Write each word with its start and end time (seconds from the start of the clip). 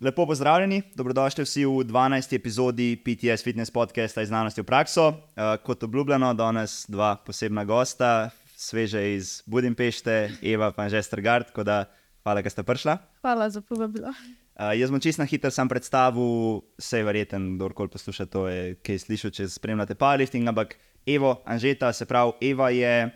Lepo 0.00 0.26
pozdravljeni, 0.26 0.82
dobrodošli 0.96 1.44
vsi 1.44 1.64
v 1.64 1.84
12. 1.84 2.32
epizodi 2.36 2.96
PTS 3.04 3.44
Fitness 3.44 3.70
podcasta 3.70 4.22
iz 4.22 4.28
znanosti 4.28 4.60
v 4.60 4.64
prakso. 4.64 5.08
Uh, 5.08 5.60
kot 5.62 5.82
obljubljeno, 5.82 6.34
danes 6.34 6.86
dva 6.88 7.16
posebna 7.16 7.64
gosta, 7.64 8.30
sveže 8.56 9.02
iz 9.14 9.42
Budimpešte, 9.46 10.30
Eva 10.42 10.72
in 10.78 10.88
že 10.88 11.02
Strgard, 11.02 11.46
tako 11.46 11.64
da 11.64 11.84
hvala, 12.22 12.40
da 12.40 12.50
ste 12.50 12.62
prišla. 12.62 12.96
Hvala 13.20 13.50
za 13.50 13.60
povabilo. 13.60 14.08
Uh, 14.08 14.72
jaz 14.72 14.90
bom 14.90 15.00
čisto 15.00 15.22
na 15.22 15.26
hitro 15.28 15.50
sam 15.50 15.68
predstavil, 15.68 16.64
vse 16.80 16.98
je 16.98 17.04
verjeten, 17.04 17.56
kdorkoli 17.56 17.92
posluša 17.92 18.26
to, 18.26 18.48
je 18.48 18.74
kaj 18.80 19.04
slišal, 19.04 19.30
če 19.30 19.48
spremljate 19.52 20.00
powerlifting, 20.00 20.48
ampak 20.48 20.78
Evo, 21.06 21.42
Anžeta, 21.44 21.92
se 21.92 22.08
pravi, 22.08 22.32
Eva 22.40 22.70
je 22.70 23.04
uh, 23.04 23.12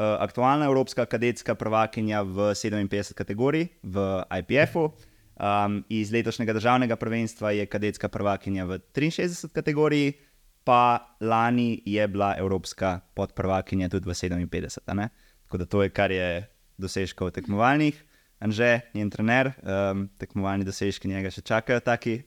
aktualna 0.00 0.64
evropska 0.64 1.04
kadetska 1.04 1.54
prvakinja 1.54 2.22
v 2.22 2.54
57 2.56 3.12
kategoriji 3.12 3.68
v 3.82 4.22
IPF-u. 4.40 5.11
Um, 5.32 5.80
iz 5.88 6.12
letošnjega 6.12 6.52
državnega 6.52 6.96
prvenstva 6.96 7.50
je 7.56 7.66
kadetska 7.66 8.08
prvakinja 8.08 8.66
v 8.68 8.78
63 8.94 9.48
kategoriji, 9.52 10.12
pa 10.64 11.16
lani 11.20 11.82
je 11.86 12.08
bila 12.08 12.34
evropska 12.38 13.00
podprvakinja 13.14 13.88
tudi 13.88 14.08
v 14.08 14.14
57. 14.14 14.94
Ne? 14.94 15.08
Tako 15.44 15.58
da 15.58 15.66
to 15.66 15.82
je, 15.82 15.90
kar 15.90 16.12
je 16.12 16.46
dosežkov 16.78 17.30
tekmovalnih. 17.30 18.04
Anže, 18.42 18.80
njen 18.94 19.10
trener, 19.10 19.52
um, 19.62 20.08
tekmovalni 20.18 20.66
dosežki 20.66 21.08
njega 21.08 21.30
še 21.30 21.44
čakajo, 21.46 21.80
taki, 21.80 22.22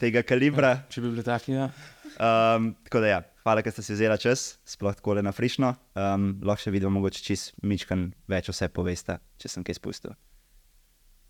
tega 0.00 0.22
kalibra. 0.24 0.78
Če 0.92 1.02
bi 1.04 1.10
bili 1.12 1.24
taki, 1.24 1.52
ja. 1.58 1.68
Um, 2.16 2.72
tako 2.88 3.02
da, 3.04 3.10
ja, 3.10 3.18
hvala, 3.44 3.62
da 3.62 3.74
ste 3.74 3.84
si 3.84 3.92
vzeli 3.92 4.16
čas, 4.18 4.46
sploh 4.64 4.96
tako 4.96 5.18
le 5.18 5.26
na 5.26 5.34
frišno. 5.36 5.74
Um, 5.92 6.30
lahko 6.40 6.64
še 6.64 6.72
vidimo, 6.72 6.94
mogoče 6.96 7.20
čist 7.22 7.52
mičkan 7.62 8.08
več 8.32 8.48
vse 8.48 8.70
poveste, 8.72 9.20
če 9.38 9.52
sem 9.52 9.66
kaj 9.66 9.76
spustil. 9.76 10.16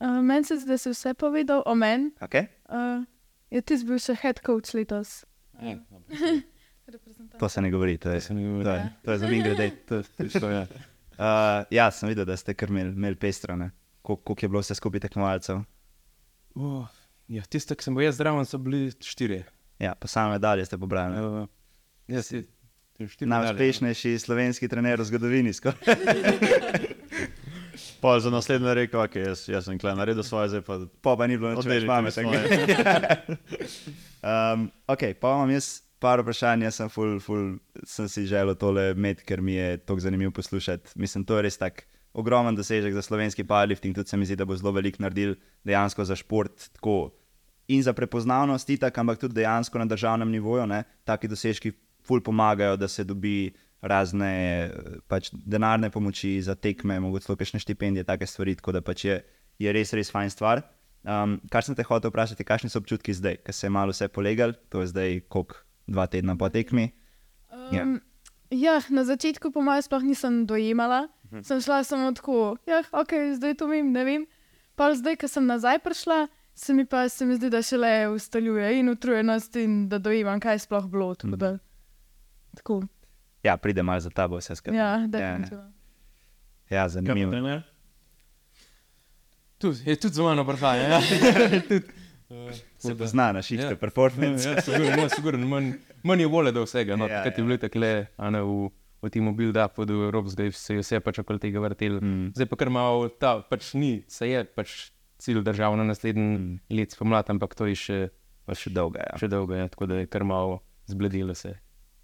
Uh, 0.01 0.21
meni 0.23 0.45
se 0.45 0.57
zdi, 0.57 0.69
da 0.69 0.79
si 0.79 0.91
vse 0.91 1.15
povedal 1.15 1.63
o 1.67 1.75
meni. 1.75 2.11
Okay? 2.21 2.47
Uh, 2.69 3.03
je 3.51 3.63
ti 3.63 3.79
bil 3.85 3.99
še 3.99 4.15
head 4.15 4.39
coach 4.47 4.75
letos? 4.75 5.25
Ja, 5.59 5.79
To 7.39 7.49
se 7.49 7.61
ne 7.61 7.69
govori, 7.71 7.99
to 7.99 8.09
je, 8.11 8.21
ne 8.31 8.43
govori. 8.43 8.65
to 8.65 8.73
je, 8.73 8.85
to 9.05 9.13
je 9.13 9.19
za 9.19 9.27
mi 9.29 9.43
grede. 9.43 9.71
to, 9.87 10.03
to, 10.41 10.51
ja. 10.51 10.63
Uh, 11.19 11.67
ja, 11.71 11.91
sem 11.91 12.09
videl, 12.09 12.25
da 12.25 12.37
ste 12.37 12.55
kar 12.55 12.71
imeli 12.71 12.95
imel 12.95 13.17
pestro, 13.17 13.57
ne. 13.57 13.71
Kol- 14.03 14.17
koliko 14.17 14.45
je 14.45 14.49
bilo 14.49 14.63
vse 14.63 14.75
skupaj 14.75 15.01
tekmovalcev. 15.01 15.61
Oh, 16.55 16.87
ja, 17.29 17.43
Tiste, 17.45 17.77
ki 17.77 17.85
sem 17.85 17.95
bil 17.95 18.07
jaz 18.07 18.17
zraven, 18.17 18.47
so 18.49 18.57
bili 18.59 18.89
štirje. 18.95 19.43
Ja, 19.79 19.93
pa 19.95 20.09
same 20.09 20.39
medalje 20.39 20.65
ste 20.65 20.79
pobrali. 20.79 21.21
Uh, 21.21 21.45
jaz 22.09 22.31
štiri. 22.31 23.29
Najuspešnejši 23.31 24.17
slovenski 24.19 24.67
trener 24.67 24.99
v 24.99 25.05
zgodovini. 25.07 25.53
Pa 28.01 28.21
za 28.21 28.31
naslednjo 28.31 28.75
rekel, 28.75 29.01
ok, 29.01 29.17
jaz, 29.17 29.49
jaz 29.49 29.67
sem 29.67 29.79
klej 29.79 29.97
naredil 29.99 30.23
svoje, 30.23 30.49
zdaj 30.49 30.63
pa 30.67 30.79
Pa 31.03 31.17
pa 31.19 31.27
ni 31.27 31.39
bilo 31.39 31.55
nič 31.55 31.67
več 31.67 31.87
pametnega. 31.87 32.41
svoje. 32.47 33.39
um, 34.31 34.71
ok, 34.87 35.03
pa 35.19 35.35
imam 35.35 35.51
jaz 35.51 35.83
par 35.99 36.23
vprašanj, 36.23 36.67
jaz 36.69 36.79
sem, 36.79 36.91
ful, 36.93 37.19
ful, 37.23 37.57
sem 37.87 38.09
si 38.11 38.27
želel 38.31 38.55
tole 38.59 38.93
imeti, 38.95 39.27
ker 39.27 39.43
mi 39.43 39.59
je 39.59 39.79
tako 39.83 40.01
zanimivo 40.07 40.31
poslušati. 40.39 40.95
Mislim, 40.95 41.27
to 41.27 41.39
je 41.39 41.49
res 41.49 41.59
tak 41.59 41.87
ogromen 42.19 42.57
dosežek 42.57 42.95
za 42.95 43.03
slovenski 43.03 43.45
powerlifting, 43.45 43.95
tudi 43.95 44.09
se 44.09 44.17
mi 44.17 44.27
zdi, 44.27 44.39
da 44.39 44.47
bo 44.47 44.57
zelo 44.57 44.73
veliko 44.73 45.03
naredil 45.03 45.35
dejansko 45.67 46.05
za 46.05 46.17
šport. 46.17 46.71
Tako. 46.79 47.11
In 47.69 47.83
za 47.83 47.93
prepoznavnost, 47.93 48.71
itak, 48.71 48.99
ampak 48.99 49.19
tudi 49.21 49.43
dejansko 49.43 49.79
na 49.79 49.85
državnem 49.85 50.31
nivoju, 50.31 50.67
ne, 50.67 50.85
taki 51.05 51.29
dosežki 51.29 51.75
ful 52.07 52.23
pomagajo, 52.25 52.77
da 52.81 52.89
se 52.89 53.05
dobi 53.05 53.53
razne 53.83 54.31
eh, 54.65 54.73
pač, 55.09 55.31
denarne 55.33 55.91
pomoči 55.91 56.43
za 56.43 56.55
tekme, 56.55 57.01
mogoče 57.01 57.27
celo 57.27 57.37
kakšne 57.37 57.61
štipendije, 57.61 58.05
take 58.05 58.27
stvari, 58.27 58.55
tako 58.55 58.73
da 58.73 58.81
pač 58.83 59.05
je, 59.05 59.21
je 59.59 59.73
res, 59.73 59.93
res 59.93 60.11
fajn 60.11 60.31
stvar. 60.31 60.63
Um, 61.05 61.39
kar 61.51 61.63
sem 61.63 61.77
te 61.79 61.83
hotel 61.83 62.11
vprašati, 62.11 62.45
kakšni 62.45 62.69
so 62.69 62.79
občutki 62.79 63.15
zdaj, 63.15 63.37
ker 63.47 63.55
se 63.55 63.67
je 63.67 63.71
malo 63.71 63.95
vse 63.95 64.09
polegal, 64.09 64.53
to 64.69 64.81
je 64.83 64.91
zdaj 64.91 65.21
koliko 65.29 65.55
dva 65.87 66.07
tedna 66.07 66.35
po 66.37 66.49
tekmi. 66.49 66.89
Ja. 67.73 67.85
Um, 67.85 68.01
ja, 68.51 68.81
na 68.91 69.05
začetku 69.05 69.51
po 69.51 69.63
mojem 69.63 69.83
sploh 69.83 70.03
nisem 70.03 70.43
dojemala. 70.45 71.07
Mhm. 71.31 71.43
Sem 71.43 71.61
šla 71.61 71.85
samo 71.85 72.11
tako, 72.13 72.57
ja, 72.67 72.83
ok, 72.93 73.13
zdaj 73.37 73.55
to 73.55 73.69
vem, 73.69 73.93
ne 73.93 74.05
vem. 74.05 74.27
Pa 74.75 74.91
zdaj, 74.95 75.17
ko 75.17 75.29
sem 75.29 75.47
nazaj 75.47 75.79
prišla, 75.79 76.27
se 76.55 76.75
mi 76.75 76.85
pa 76.85 77.09
se 77.09 77.27
mi 77.27 77.37
zdi, 77.37 77.51
da 77.51 77.63
šele 77.63 78.09
ustaljuje 78.09 78.79
in 78.81 78.89
utrujenost 78.89 79.57
in 79.57 79.89
da 79.89 79.99
dojemam, 79.99 80.41
kaj 80.41 80.55
je 80.55 80.59
sploh 80.59 80.87
bilo. 80.87 81.15
Tako, 81.15 81.29
Mhm. 81.29 81.39
da, 81.39 81.59
tako. 82.57 82.83
Ja, 83.43 83.57
pride 83.57 83.83
malo 83.83 84.01
za 84.01 84.11
tabo 84.11 84.37
vse 84.37 84.55
skupaj. 84.55 84.77
Ja, 84.77 84.89
ja, 84.93 85.07
definitivno. 85.07 85.65
ja, 85.65 85.71
Kaj 86.69 86.79
pa 86.79 86.89
zanimivo. 86.91 87.31
trener? 87.31 87.63
Tu 89.59 89.73
je 89.83 89.97
tudi 89.97 90.15
za 90.15 90.23
mano 90.23 90.43
vprašanje. 90.43 90.83
Ja. 90.85 91.01
Tudi, 91.69 91.85
uh, 92.29 92.51
Se 92.79 92.95
pozna 92.95 93.33
na 93.33 93.43
šiške 93.43 93.65
Ja. 93.67 93.77
performance. 93.77 94.49
Ja, 94.49 94.61
sigurno, 94.61 94.85
ja, 94.97 95.09
sigurno. 95.09 95.47
Manj, 95.49 95.73
manj 96.03 96.21
je 96.21 96.27
vole 96.29 96.53
do 96.53 96.63
vsega. 96.63 96.95
No, 96.95 97.07
Ja, 97.07 97.15
ja, 97.17 97.23
ti 97.25 97.29
ja. 97.31 97.35
je 97.37 97.45
bilo 97.45 97.57
tako 97.59 97.79
le, 97.79 97.91
a 98.17 98.31
ne 98.31 98.43
v, 98.43 98.69
v 99.03 99.11
tem 99.11 99.27
build-upu 99.29 99.85
do 99.85 100.05
Evropske, 100.05 100.53
se 100.53 100.75
je 100.75 100.81
vse 100.81 101.01
pač 101.01 101.19
okoli 101.19 101.39
tega 101.41 101.59
vrtel. 101.61 101.99
Mm. 101.99 102.31
Zdaj 102.33 102.47
pa 102.47 102.57
kar 102.57 102.71
malo, 102.71 103.09
ta 103.11 103.41
pač 103.43 103.75
ni, 103.75 104.05
se 104.07 104.29
je 104.29 104.45
pač 104.47 104.93
cilj 105.19 105.43
držav 105.43 105.75
na 105.75 105.83
naslednji 105.85 106.39
mm. 106.39 106.55
let 106.71 106.93
spomladi, 106.93 107.31
ampak 107.31 107.55
to 107.55 107.67
je 107.67 107.75
še, 107.77 107.99
Pa 108.47 108.55
še 108.55 108.71
dolga. 108.71 109.03
Ja. 109.03 109.19
še 109.19 109.29
dolgo, 109.29 109.53
ja, 109.53 109.67
tako 109.69 109.85
da 109.87 109.95
je 109.97 110.07
kar 110.07 110.23
malo 110.25 110.61
zbledilo 110.87 111.35
se. 111.35 111.57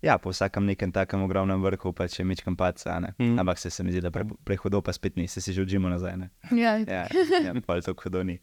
Ja, 0.04 0.18
po 0.18 0.30
vsakem 0.30 0.66
nekem 0.68 0.92
takem 0.92 1.22
ogromnem 1.24 1.62
vrhu 1.64 1.92
pa 1.96 2.06
če 2.10 2.26
mečkam 2.28 2.56
paca, 2.56 2.98
ne. 3.00 3.14
Mm. 3.18 3.38
Ampak 3.40 3.58
se, 3.58 3.70
se 3.72 3.84
mi 3.84 3.94
zdi, 3.94 4.02
da 4.04 4.12
pre, 4.12 4.26
prehodo 4.44 4.82
pa 4.84 4.92
spet 4.92 5.16
ni, 5.16 5.26
se 5.28 5.40
si 5.40 5.54
že 5.56 5.64
učimo 5.64 5.88
nazaj. 5.88 6.16
Ne? 6.20 6.30
Ja, 6.52 6.76
Ja, 6.78 7.06
ja 7.46 7.54
pa 7.64 7.80
to 7.80 7.96
hudo 7.96 8.22
ni. 8.22 8.38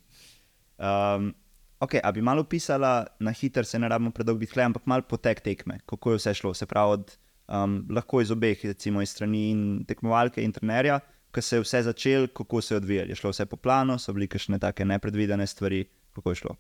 Um, 0.82 1.32
ok, 1.80 2.00
a 2.04 2.12
bi 2.12 2.26
malo 2.26 2.44
pisala 2.50 3.06
na 3.20 3.32
hiter, 3.32 3.66
se 3.66 3.80
ne 3.80 3.90
rabimo 3.90 4.12
predolgo 4.12 4.42
biti 4.42 4.58
hle, 4.58 4.72
ampak 4.72 4.90
malo 4.90 5.06
potek 5.08 5.44
tekme, 5.46 5.80
kako 5.86 6.16
je 6.16 6.22
vse 6.24 6.34
šlo. 6.42 6.54
Se 6.58 6.66
pravi, 6.66 6.98
od, 6.98 7.16
um, 7.48 7.82
lahko 7.90 8.22
iz 8.22 8.34
obeh, 8.34 8.66
recimo 8.66 9.02
iz 9.02 9.14
strani 9.14 9.50
in 9.52 9.64
tekmovalke 9.88 10.42
in 10.42 10.54
trenerja, 10.56 11.00
ko 11.32 11.42
se 11.42 11.60
je 11.60 11.64
vse 11.64 11.84
začelo, 11.88 12.28
kako 12.34 12.62
se 12.62 12.74
je 12.74 12.82
odvijalo. 12.82 13.14
Je 13.14 13.22
šlo 13.22 13.32
vse 13.32 13.46
po 13.46 13.62
planu, 13.62 14.00
so 14.00 14.14
bili 14.14 14.28
kakšne 14.28 14.60
take 14.60 14.86
nepredvidene 14.86 15.48
stvari, 15.48 15.86
kako 16.16 16.34
je 16.34 16.42
šlo. 16.44 16.58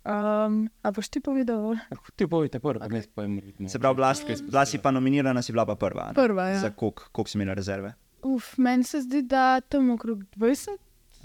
Um, 0.00 0.70
a 0.82 0.90
boš 0.90 1.08
ti 1.08 1.20
povedal? 1.20 1.76
Ti 2.16 2.24
povejte 2.26 2.56
prvo, 2.58 2.80
okay. 2.80 2.88
ne 2.88 3.02
pojem. 3.14 3.38
ritmo. 3.38 3.68
Se 3.68 3.78
pravi, 3.78 3.94
bila, 3.94 4.14
si- 4.14 4.42
bila 4.42 4.64
si 4.66 4.78
pa 4.78 4.90
nominirana, 4.90 5.42
si 5.42 5.52
bila 5.52 5.66
pa 5.66 5.74
prva. 5.76 6.06
ne? 6.08 6.14
Prva, 6.14 6.48
ja. 6.48 6.58
Za 6.58 6.70
koliko 6.70 7.24
si 7.26 7.36
imela 7.38 7.54
rezerve? 7.54 7.92
Uf, 8.22 8.58
meni 8.58 8.84
se 8.84 9.00
zdi, 9.00 9.22
da 9.22 9.60
tam 9.60 9.90
okrog 9.90 10.24
20. 10.36 10.76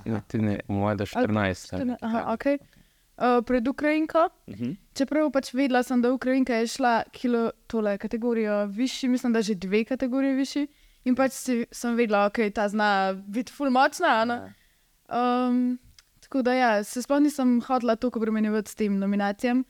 Ja, 0.05 0.19
ti 0.21 0.37
ne, 0.37 0.59
moja 0.67 0.95
da 0.95 1.05
14. 1.05 1.73
ali- 1.73 1.83
Štiri- 1.83 1.97
Aha, 2.01 2.35
okay. 2.35 2.57
uh, 3.17 3.39
pred 3.45 3.67
Ukrajinko. 3.67 4.29
Uh 4.47 4.53
-huh. 4.53 4.75
Čeprav 4.93 5.31
pač 5.31 5.53
vedela 5.53 5.83
sem, 5.83 6.01
da 6.01 6.11
Ukrajinka 6.11 6.53
je 6.53 6.67
šla 6.67 7.03
kilo 7.11 7.51
tole 7.67 7.97
kategorijo 7.97 8.65
višji, 8.65 9.09
mislim, 9.09 9.33
da 9.33 9.41
že 9.41 9.55
dve 9.55 9.85
kategorije 9.85 10.35
višji. 10.35 10.67
In 11.05 11.15
pač 11.15 11.31
si, 11.31 11.65
sem 11.71 11.95
vedela, 11.95 12.17
da 12.19 12.29
okay, 12.29 12.51
ta 12.53 12.67
zna 12.69 13.13
biti 13.27 13.51
ful 13.51 13.69
močna. 13.69 14.07
a 14.07 14.25
ne. 14.25 14.53
Um, 15.09 15.79
tako 16.35 16.43
da 16.43 16.53
ja, 16.53 16.83
se 16.83 16.99
sploh 17.01 17.21
nisem 17.23 17.61
hodila 17.63 17.95
toliko 17.95 18.19
obremenjevati 18.19 18.71
s 18.71 18.75
tem 18.75 18.97
nominacijam, 18.99 19.61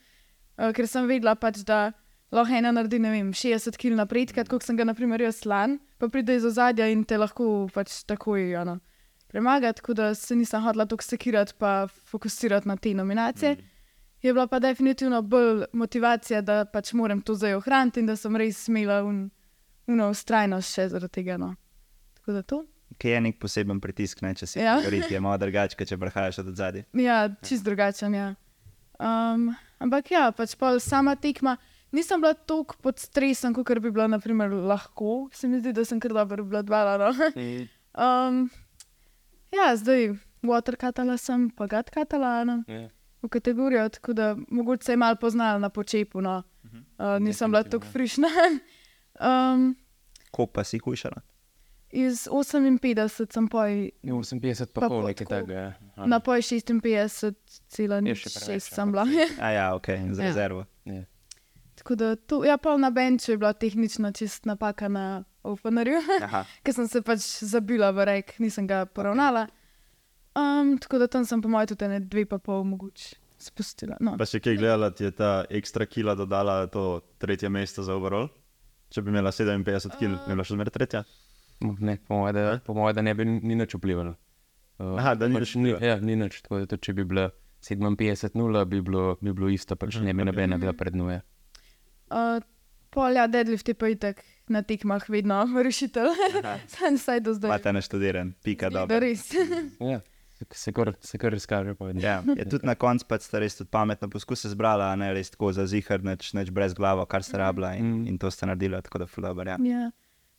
uh, 0.57 0.71
ker 0.73 0.87
sem 0.89 1.05
vedela 1.05 1.35
pač, 1.37 1.59
da 1.61 1.91
lahko 2.33 2.57
ena 2.57 2.71
naredi, 2.73 2.97
ne 2.99 3.11
vem, 3.13 3.29
60 3.37 3.77
kg 3.77 3.99
napredka, 3.99 4.47
kot 4.49 4.65
sem 4.65 4.73
ga 4.73 4.87
naprimer 4.89 5.21
jaz 5.21 5.43
lan, 5.45 5.77
pa 6.01 6.09
pride 6.09 6.39
iz 6.39 6.47
ozadja 6.49 6.87
in 6.89 7.03
te 7.05 7.21
lahko 7.21 7.67
pač 7.69 7.99
takoj 8.09 8.55
ano, 8.63 8.79
premaga, 9.29 9.75
tako 9.77 9.93
da 9.93 10.09
se 10.17 10.33
nisem 10.33 10.65
hodila 10.65 10.89
toliko 10.89 11.05
sekirati 11.05 11.53
pa 11.59 11.85
fokusirati 11.85 12.67
na 12.67 12.77
te 12.81 12.97
nominacije. 12.97 13.53
Mm. 13.53 13.71
Je 14.25 14.33
bila 14.33 14.47
pa 14.47 14.59
definitivno 14.59 15.21
bolj 15.21 15.67
motivacija, 15.73 16.41
da 16.41 16.63
pač 16.65 16.95
moram 16.97 17.21
to 17.21 17.37
zdaj 17.37 17.59
ohraniti 17.59 18.01
in 18.01 18.09
da 18.09 18.15
sem 18.17 18.35
res 18.35 18.67
imela 18.73 19.03
un, 19.05 19.27
uno 19.85 20.09
ustrajnost 20.09 20.73
še 20.73 20.89
zaradi 20.95 21.21
tega. 21.21 21.37
No. 21.37 21.53
Tako 22.17 22.39
da 22.39 22.41
to. 22.41 22.65
Kaj 23.01 23.11
je 23.11 23.21
nek 23.21 23.39
poseben 23.39 23.79
pritisk, 23.83 24.21
ne, 24.21 24.33
če 24.35 24.47
si 24.47 24.59
Ja. 24.59 24.79
ja. 24.79 25.07
je 25.09 25.19
malo 25.19 25.37
drugače, 25.37 25.85
če 25.85 25.97
prehajaš 25.97 26.39
od 26.39 26.55
zadaj. 26.55 26.85
Ja, 26.93 27.29
čist 27.43 27.65
drugačen. 27.65 28.13
Ja. 28.15 28.35
Um, 28.99 29.49
ampak 29.79 30.11
ja, 30.11 30.31
pač 30.31 30.55
pol 30.55 30.79
sama 30.79 31.15
tekma. 31.15 31.57
Nisem 31.91 32.21
bila 32.21 32.33
tako 32.33 32.75
pod 32.81 32.99
stresom, 32.99 33.53
kot 33.53 33.69
bi 33.79 33.91
bila 33.91 34.07
naprimer, 34.07 34.51
lahko. 34.51 35.29
Se 35.33 35.47
mi 35.47 35.59
zdi, 35.59 35.73
da 35.73 35.85
sem 35.85 35.99
kar 35.99 36.11
dobro 36.15 36.43
obvladovala. 36.43 37.11
No. 37.11 37.29
Um, 37.95 38.49
ja, 39.55 39.69
zdaj 39.75 40.15
waterkatala 40.43 41.17
sem, 41.17 41.49
pa 41.49 41.67
gadkatala 41.67 42.43
no, 42.43 42.63
Ja. 42.67 42.89
v 43.23 43.29
kategorijo, 43.31 43.89
tako 43.89 44.13
da 44.13 44.35
mogoče 44.49 44.83
se 44.85 44.91
je 44.91 44.97
malo 44.97 45.15
poznala 45.15 45.59
na 45.59 45.69
počepu. 45.69 46.21
No. 46.21 46.43
Uh, 46.99 47.19
nisem 47.19 47.51
bila 47.51 47.63
tako 47.63 47.85
frišna. 47.91 48.27
um, 49.19 49.75
Koliko 50.31 50.51
pa 50.51 50.63
si 50.63 50.79
hujšala? 50.79 51.21
Iz 51.91 52.27
58 52.27 53.31
sem 53.31 53.47
poj 53.47 53.91
Ne, 54.03 54.11
58 54.11 54.65
pa 54.67 54.81
Pa 54.81 54.89
pol 54.89 55.03
nekaj 55.03 55.27
takega. 55.27 55.53
ja. 55.53 56.05
na 56.05 56.19
poj 56.19 56.41
56, 56.41 57.35
cela 57.67 57.99
nič, 57.99 58.17
še 58.17 58.29
preveč, 58.29 58.45
šest 58.47 58.71
ja, 58.71 58.75
sem 58.75 58.91
bila. 58.91 59.05
A 59.39 59.51
ja, 59.51 59.75
ok, 59.75 59.87
za 60.11 60.21
Ja. 60.21 60.27
rezervo. 60.27 60.65
Ja. 60.85 61.03
Tako 61.75 61.95
da 61.95 62.15
to, 62.15 62.43
ja, 62.43 62.57
pol 62.57 62.77
na 62.77 62.89
benču 62.89 63.31
je 63.31 63.37
bila 63.37 63.53
tehnična 63.53 64.11
čist 64.11 64.45
napaka 64.45 64.87
na 64.87 65.23
openerju, 65.43 65.99
Aha. 66.21 66.45
ker 66.63 66.73
sem 66.73 66.87
se 66.87 67.01
pač 67.01 67.19
zabila 67.41 67.91
v 67.91 68.05
rek, 68.05 68.39
nisem 68.39 68.65
ga 68.65 68.85
poravnala. 68.85 69.47
Um, 70.33 70.77
tako 70.77 70.97
da 70.97 71.07
tam 71.07 71.23
sem 71.23 71.39
po 71.39 71.47
mojem 71.47 71.67
tudi 71.67 71.87
ne 71.87 71.99
dve 72.01 72.25
pa 72.25 72.37
pol 72.37 72.63
mogoče. 72.63 73.15
spustila. 73.37 73.97
No. 73.99 74.15
Pa 74.17 74.25
še 74.25 74.39
kaj 74.39 74.55
gledala, 74.55 74.89
ti 74.89 75.03
je 75.03 75.11
ta 75.11 75.45
ekstra 75.49 75.85
kila 75.85 76.15
dodala 76.15 76.67
to 76.67 77.01
tretje 77.19 77.49
mesto 77.49 77.83
za 77.83 77.93
overall? 77.93 78.29
Če 78.89 79.01
bi 79.01 79.11
imela 79.11 79.29
57 79.29 79.99
kil, 79.99 80.15
bi 80.17 80.31
bila 80.31 80.43
še 80.43 80.55
zmeraj 80.55 80.71
tretja? 80.71 81.01
Ne, 81.61 81.97
po 81.99 82.15
mojem, 82.15 82.35
da, 82.35 82.59
po 82.59 82.73
moje, 82.73 82.93
da 82.93 83.01
ne 83.01 83.13
bi 83.13 83.25
ni 83.25 83.55
nič 83.55 83.73
vplivalo. 83.73 84.15
Uh, 84.77 84.97
Aha, 84.97 85.15
da 85.15 85.27
ni 85.27 85.35
pač 85.35 85.41
nič 85.45 85.55
vplivalo. 85.55 85.85
Ja, 85.85 85.95
ni 85.97 86.15
nič. 86.15 86.41
Tako 86.41 86.59
da 86.59 86.65
tudi, 86.67 86.81
če 86.81 86.93
bi 86.93 87.03
bila 87.05 87.29
57-0, 87.61 88.33
bi 88.65 88.81
bilo, 88.81 89.17
bi 89.17 89.31
bilo 89.31 89.49
isto, 89.49 89.75
pač 89.75 89.95
ne 89.97 90.13
bi 90.13 90.23
nobena 90.23 90.57
bila 90.57 90.73
pred 90.73 90.93
nuje. 90.93 91.21
Uh, 92.07 92.39
Polja, 92.89 93.27
deadlift 93.27 93.67
je 93.67 93.73
pa 93.73 93.87
itak 93.87 94.19
na 94.47 94.61
tekmah 94.61 95.03
vedno 95.05 95.41
rešitelj. 95.59 96.11
Sam 96.69 96.97
saj 96.97 97.19
do 97.19 97.33
zdaj. 97.33 97.49
Imate 97.49 97.73
naštudiran, 97.73 98.33
pika 98.39 98.69
Da 98.69 98.79
dobro. 98.81 98.99
res. 98.99 99.31
Ja, 99.81 99.99
se- 100.31 100.45
se 100.53 100.71
kar, 100.71 100.93
se 101.01 101.17
kar 101.17 101.33
izkaže. 101.33 101.73
Ja, 101.95 102.23
je 102.29 102.45
tudi 102.45 102.63
na 102.63 102.75
koncu 102.75 103.05
pač 103.05 103.21
ste 103.23 103.39
res 103.39 103.59
pametno 103.65 104.07
poskuse 104.07 104.49
zbrala, 104.49 104.85
a 104.85 104.95
ne 104.95 105.11
res 105.11 105.29
tako 105.29 105.51
za 105.51 105.65
zihar, 105.65 106.03
neč, 106.03 106.31
neč 106.33 106.51
brez 106.51 106.73
glave, 106.73 107.03
kar 107.05 107.23
ste 107.23 107.37
rabila 107.37 107.73
in, 107.73 107.85
Mm. 107.85 108.07
in 108.07 108.17
to 108.17 108.27
ste 108.27 108.45
naredila, 108.45 108.81
tako 108.81 108.97
da 108.97 109.07
fulaber. 109.07 109.47
Ja. 109.47 109.57
ja. 109.61 109.91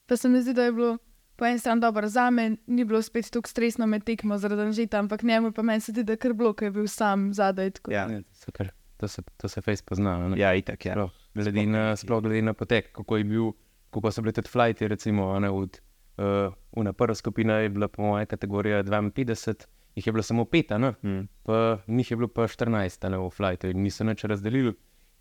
Pa 0.06 0.16
se 0.16 0.28
mi 0.28 0.40
zdi, 0.40 0.52
da 0.52 0.62
je 0.62 0.72
bilo 0.72 0.98
po 1.36 1.44
eni 1.44 1.58
strani 1.58 1.80
dobro 1.80 2.08
za 2.08 2.30
me, 2.30 2.56
ni 2.66 2.84
bilo 2.84 3.02
spet 3.02 3.30
tako 3.30 3.48
stresno 3.48 3.86
med 3.86 4.04
tekmo 4.04 4.38
zaradi 4.38 4.72
žita, 4.72 4.98
ampak 4.98 5.22
njemu 5.22 5.52
pa 5.52 5.62
meni 5.62 5.80
se 5.80 5.92
zdi, 5.92 6.02
da 6.02 6.12
je 6.12 6.16
kar 6.18 6.32
bilo, 6.32 6.52
ker 6.52 6.66
je 6.66 6.72
bil 6.72 6.86
sam 6.88 7.32
zadaj. 7.32 7.70
tako 7.70 7.92
Ja. 7.92 8.06
Ja, 8.06 8.22
to 8.22 8.34
se 8.34 8.50
kar- 8.52 8.70
To 8.96 9.08
se, 9.08 9.22
to 9.36 9.48
se 9.48 9.60
fejs 9.60 9.82
pozna. 9.82 10.28
ne. 10.28 10.38
ja, 10.38 10.54
itak 10.54 10.86
je. 10.86 10.92
Ja. 10.92 11.08
Glede, 11.34 11.66
na, 11.66 11.96
sploh 11.96 12.22
glede 12.22 12.42
na 12.42 12.54
potek, 12.54 12.92
kako 12.92 13.16
je 13.16 13.24
bil, 13.24 13.50
kako 13.92 14.10
so 14.10 14.22
bili 14.22 14.32
tudi 14.32 14.48
flighti. 14.48 14.88
Recimo, 14.88 15.30
a 15.30 15.38
ne, 15.38 15.50
od, 15.50 15.80
uh, 16.16 16.24
una 16.72 16.92
prva 16.92 17.14
skupina 17.14 17.54
je 17.54 17.68
bila 17.68 17.88
po 17.88 18.02
mojem 18.02 18.26
kategorija 18.26 18.82
52, 18.82 19.66
jih 19.94 20.06
je 20.06 20.12
bilo 20.12 20.22
samo 20.22 20.44
pet, 20.46 20.72
a 20.72 20.78
ne, 20.78 20.94
Mm. 21.02 21.28
pa 21.42 21.78
njih 21.88 22.10
je 22.10 22.16
bilo 22.16 22.28
pa 22.28 22.42
14 22.44 23.04
a 23.04 23.10
ne, 23.10 23.18
v 23.18 23.30
flightu 23.30 23.66
in 23.66 23.82
niso 23.82 24.04
nič 24.04 24.24
razdelili. 24.24 24.72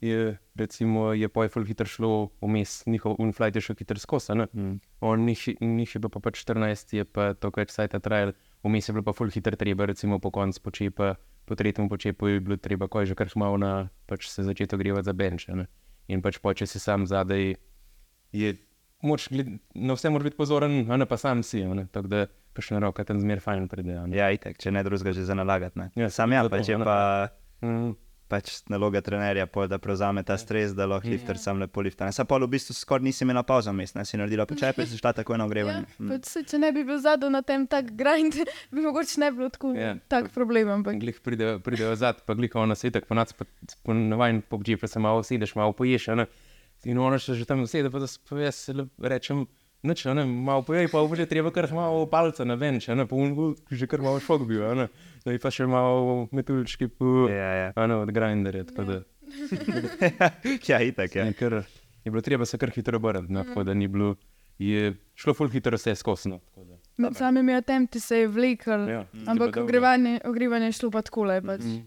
Je, 0.04 0.38
recimo, 0.56 1.14
je 1.14 1.28
pojful 1.32 1.64
hitro 1.66 1.88
šlo 1.88 2.30
vmes, 2.42 2.84
njihov 2.86 3.16
unflight 3.20 3.56
je 3.56 3.62
šel 3.62 3.78
hitro 3.80 4.00
skozi. 4.00 4.36
Mm. 4.36 4.76
On 5.00 5.26
njih, 5.26 5.48
njih 5.62 5.96
je 5.96 6.00
bilo 6.00 6.10
pa 6.10 6.20
pač 6.20 6.44
14, 6.44 6.96
je 6.98 7.06
pa 7.06 7.34
to 7.34 7.52
več 7.56 7.72
sajta 7.72 8.00
trajal, 8.04 8.34
vmes 8.64 8.90
je 8.90 8.94
bilo 8.94 9.06
pa 9.08 9.14
ful 9.16 9.32
hitro 9.32 9.56
treba, 9.56 9.88
recimo 9.88 10.20
po 10.20 10.32
koncu 10.36 10.62
počepa, 10.62 11.16
po 11.46 11.56
tretjem 11.56 11.90
počepu 11.90 12.28
je 12.28 12.44
bilo 12.44 12.58
treba, 12.58 12.88
ko 12.88 13.02
je 13.02 13.14
že 13.14 13.16
kar 13.16 13.32
malo 13.36 13.58
na 13.58 13.90
pač 14.06 14.28
se 14.30 14.44
začeti 14.44 14.76
ogrevati 14.76 15.06
za 15.06 15.14
benč. 15.14 15.50
a 15.50 15.56
ne. 15.56 15.68
In 16.08 16.22
pač 16.22 16.38
po, 16.38 16.54
če 16.54 16.68
si 16.68 16.80
sam 16.80 17.08
zadaj, 17.08 17.56
je 18.36 18.56
moč, 19.02 19.30
gled, 19.32 19.58
na 19.74 19.96
vse 19.96 20.10
moraš 20.10 20.32
biti 20.32 20.38
pozoren, 20.38 20.86
a 20.92 20.98
ne 20.98 21.06
pa 21.06 21.18
sam 21.18 21.44
si, 21.44 21.64
ne. 21.66 21.88
tako 21.92 22.12
da 22.12 22.26
pač 22.56 22.72
na 22.72 22.80
roka 22.80 23.04
tam 23.04 23.20
zmer 23.20 23.42
fajn 23.44 23.68
pride. 23.68 23.98
ja, 24.16 24.32
itak, 24.32 24.58
če 24.62 24.72
ne 24.72 24.84
drugega 24.84 25.14
že 25.14 25.26
za 25.28 25.36
nalagati. 25.36 25.80
Ne. 25.80 25.92
Ja, 25.96 26.10
Sam 26.10 26.32
ja, 26.32 26.44
zato, 26.46 26.56
pač 26.56 26.70
je 26.70 26.76
a 26.76 26.80
ne. 26.80 26.86
pa. 26.86 26.98
Mm. 27.66 27.94
Pač 28.25 28.63
naloga 28.66 29.01
trenerja, 29.01 29.45
pol, 29.45 29.68
da 29.68 29.77
prevzame 29.77 30.24
ta 30.24 30.33
stres, 30.36 30.72
da 30.74 30.88
lahko 30.88 31.06
lifter 31.06 31.38
sam 31.38 31.60
lepo 31.60 31.81
lifta. 31.81 32.07
Sam 32.10 32.25
pa 32.25 32.38
v 32.38 32.48
bistvu 32.48 32.74
skoraj 32.74 33.04
nisi 33.04 33.22
imela 33.22 33.44
pauza 33.44 33.69
vmes, 33.69 33.94
ne 33.94 34.01
si 34.01 34.18
naredila 34.18 34.45
počepe, 34.45 34.81
si 34.81 34.98
šla 34.98 35.12
takoj 35.13 35.38
na 35.38 35.44
Ja, 35.44 35.48
ogrevanje. 35.48 35.86
pač 36.00 36.25
se, 36.25 36.42
če 36.44 36.57
ne 36.57 36.72
bi 36.72 36.81
bil 36.83 36.98
zadaj 36.98 37.30
na 37.30 37.44
tem 37.44 37.68
tak 37.68 37.92
grind, 37.94 38.33
bi 38.74 38.81
mogoče 38.81 39.19
ne 39.19 39.30
bilo 39.31 39.50
tako 39.50 39.75
Ja. 39.75 39.94
tak 40.07 40.31
problem. 40.31 40.72
Ampak 40.72 40.98
Glih 40.98 41.22
pridejo, 41.22 41.60
pridejo 41.60 41.94
zad, 41.95 42.25
pa 42.25 42.33
glih 42.33 42.50
ona 42.56 42.74
se 42.74 42.89
tako 42.89 43.06
ponac, 43.07 43.30
pa 43.31 43.45
navajen 43.94 44.42
pobdži, 44.42 44.77
pa 44.77 44.88
se 44.88 44.98
malo 45.00 45.22
usedeš, 45.22 45.54
malo 45.54 45.74
poješ. 45.74 46.07
ne. 46.16 46.25
In 46.86 46.98
ona 46.98 47.18
še 47.18 47.33
že 47.33 47.45
tam 47.45 47.62
usede, 47.62 47.89
pa 47.89 48.00
da 48.00 48.07
se 48.07 48.18
jaz 48.31 48.69
rečem, 49.00 49.45
nič, 49.86 50.06
ne, 50.12 50.26
malo 50.26 50.64
pojej, 50.66 50.90
pa 50.92 51.00
že 51.16 51.26
treba 51.30 51.52
kar 51.54 51.70
malo 51.74 52.06
palca 52.10 52.46
na 52.46 52.56
venč, 52.60 52.90
a 52.90 52.96
ne, 52.98 53.06
pa 53.06 53.16
un, 53.16 53.54
že 53.72 53.88
kar 53.88 54.02
malo 54.02 54.20
šok 54.20 54.44
bil, 54.50 54.66
ne. 54.76 54.88
Da 55.24 55.32
je 55.32 55.40
pa 55.40 55.50
še 55.54 55.66
malo 55.70 56.28
metuljčki 56.32 56.88
po, 56.90 57.28
Ja, 57.30 57.72
ja. 57.72 57.88
ne, 57.88 57.96
od 57.96 58.12
grinderja, 58.12 58.66
tako 58.70 58.84
da. 58.84 58.98
ja, 60.70 60.82
itak 60.82 61.16
je. 61.16 61.26
Je, 61.26 61.34
kar, 61.34 61.54
je 62.06 62.12
bilo 62.12 62.22
treba 62.22 62.46
se 62.46 62.58
kar 62.58 62.70
hitro 62.70 62.98
obrniti, 62.98 63.34
no, 63.34 63.44
tako 63.44 63.64
da 63.64 63.74
ni 63.74 63.88
bilo, 63.88 64.16
je 64.60 64.94
šlo 65.16 65.34
ful 65.34 65.50
hitro 65.50 65.78
vse 65.78 65.96
skozi. 65.96 66.30
No, 66.30 66.40
tako 66.40 66.66
da. 66.66 66.78
med 66.98 67.16
samimi 67.16 67.54
attempti 67.54 68.00
se 68.00 68.20
je 68.20 68.28
vlekel, 68.28 68.90
Ja, 68.90 69.06
ampak 69.28 69.56
dobro. 69.56 69.64
ogrevanje, 69.64 70.20
ogrevanje 70.26 70.66
je 70.66 70.78
šlo 70.80 70.92
pa 70.92 71.02
tako 71.02 71.24
le. 71.24 71.42
Pač. 71.42 71.62
Mm. 71.62 71.84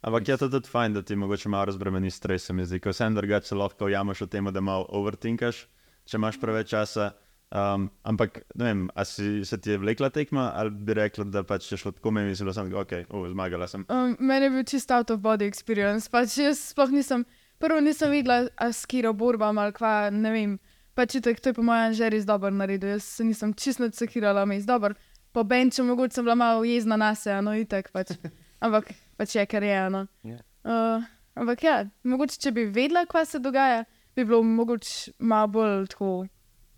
Ampak 0.00 0.28
je 0.28 0.36
to 0.38 0.48
tudi 0.48 0.68
fajn, 0.68 0.92
da 0.94 1.02
ti 1.02 1.16
mogoče 1.16 1.48
malo 1.48 1.64
razbremeni 1.64 2.10
stres, 2.10 2.44
se 2.46 2.52
mi 2.52 2.64
zdi, 2.64 2.78
ko 2.80 2.90
vsem 2.90 3.14
drugače 3.14 3.54
lahko 3.54 3.84
ujameš 3.84 4.20
v 4.20 4.28
tem, 4.30 4.46
da 4.46 4.60
malo 4.60 4.86
overtinkaš, 4.88 5.64
če 6.06 6.16
imaš 6.16 6.38
preveč 6.40 6.70
časa. 6.70 7.08
Um, 7.48 7.88
ampak, 8.04 8.42
ne 8.60 8.64
vem, 8.64 8.80
a 8.92 9.04
si, 9.08 9.40
se 9.44 9.56
ti 9.56 9.70
je 9.70 9.78
vlekla 9.80 10.10
tekma 10.12 10.50
ali 10.54 10.70
bi 10.70 10.92
rekla, 10.94 11.24
da 11.32 11.40
pač 11.48 11.70
je 11.72 11.78
šlo 11.80 11.94
tako, 11.96 12.10
meni 12.12 12.34
je 12.34 12.42
bilo 12.44 12.52
samo, 12.52 12.76
ok, 12.76 12.92
uh, 13.08 13.24
zmagala 13.30 13.68
sem. 13.68 13.86
Um, 13.88 14.16
meni 14.20 14.44
je 14.44 14.50
bil 14.52 14.66
čist 14.68 14.92
out 14.92 15.10
of 15.10 15.22
body 15.24 15.48
experience. 15.48 16.10
Pač 16.12 16.36
jaz 16.42 16.60
sploh 16.74 16.92
nisem, 16.92 17.24
prvo 17.56 17.80
nisem 17.80 18.12
videla, 18.12 18.50
a 18.60 18.68
s 18.68 18.84
kiro 18.84 19.14
borbam 19.16 19.58
ali 19.58 19.72
kva, 19.72 20.10
ne 20.12 20.34
vem. 20.34 20.58
Pač 20.92 21.16
itak, 21.22 21.40
to 21.40 21.48
je 21.48 21.56
po 21.56 21.64
mojem 21.64 21.96
že 21.96 22.12
res 22.12 22.28
dobro 22.28 22.52
naredil. 22.52 22.98
Jaz 22.98 23.08
se 23.16 23.24
nisem 23.24 23.56
čisto 23.56 23.88
odsekirala, 23.88 24.44
mi 24.44 24.60
je 24.60 24.68
dobro. 24.68 24.92
Po 25.32 25.44
benču 25.44 25.84
mogoče 25.88 26.20
sem 26.20 26.28
bila 26.28 26.36
malo 26.36 26.64
jezna 26.68 27.00
na 27.00 27.14
se, 27.14 27.32
no 27.40 27.56
itak 27.56 27.88
pač. 27.96 28.12
Ampak 28.64 28.92
pač 29.16 29.38
je, 29.40 29.46
kar 29.48 29.64
je, 29.64 29.82
no. 29.94 30.04
Ja. 30.26 30.42
Uh, 30.68 31.04
ampak 31.38 31.64
ja, 31.64 31.84
mogoče 32.04 32.42
če 32.42 32.52
bi 32.52 32.68
vedela, 32.68 33.06
kaj 33.08 33.24
se 33.24 33.40
dogaja, 33.40 33.86
bi 34.12 34.26
bilo 34.26 34.42
mogoče 34.44 35.14
malo 35.18 35.48
bolj 35.54 35.86
tako, 35.94 36.26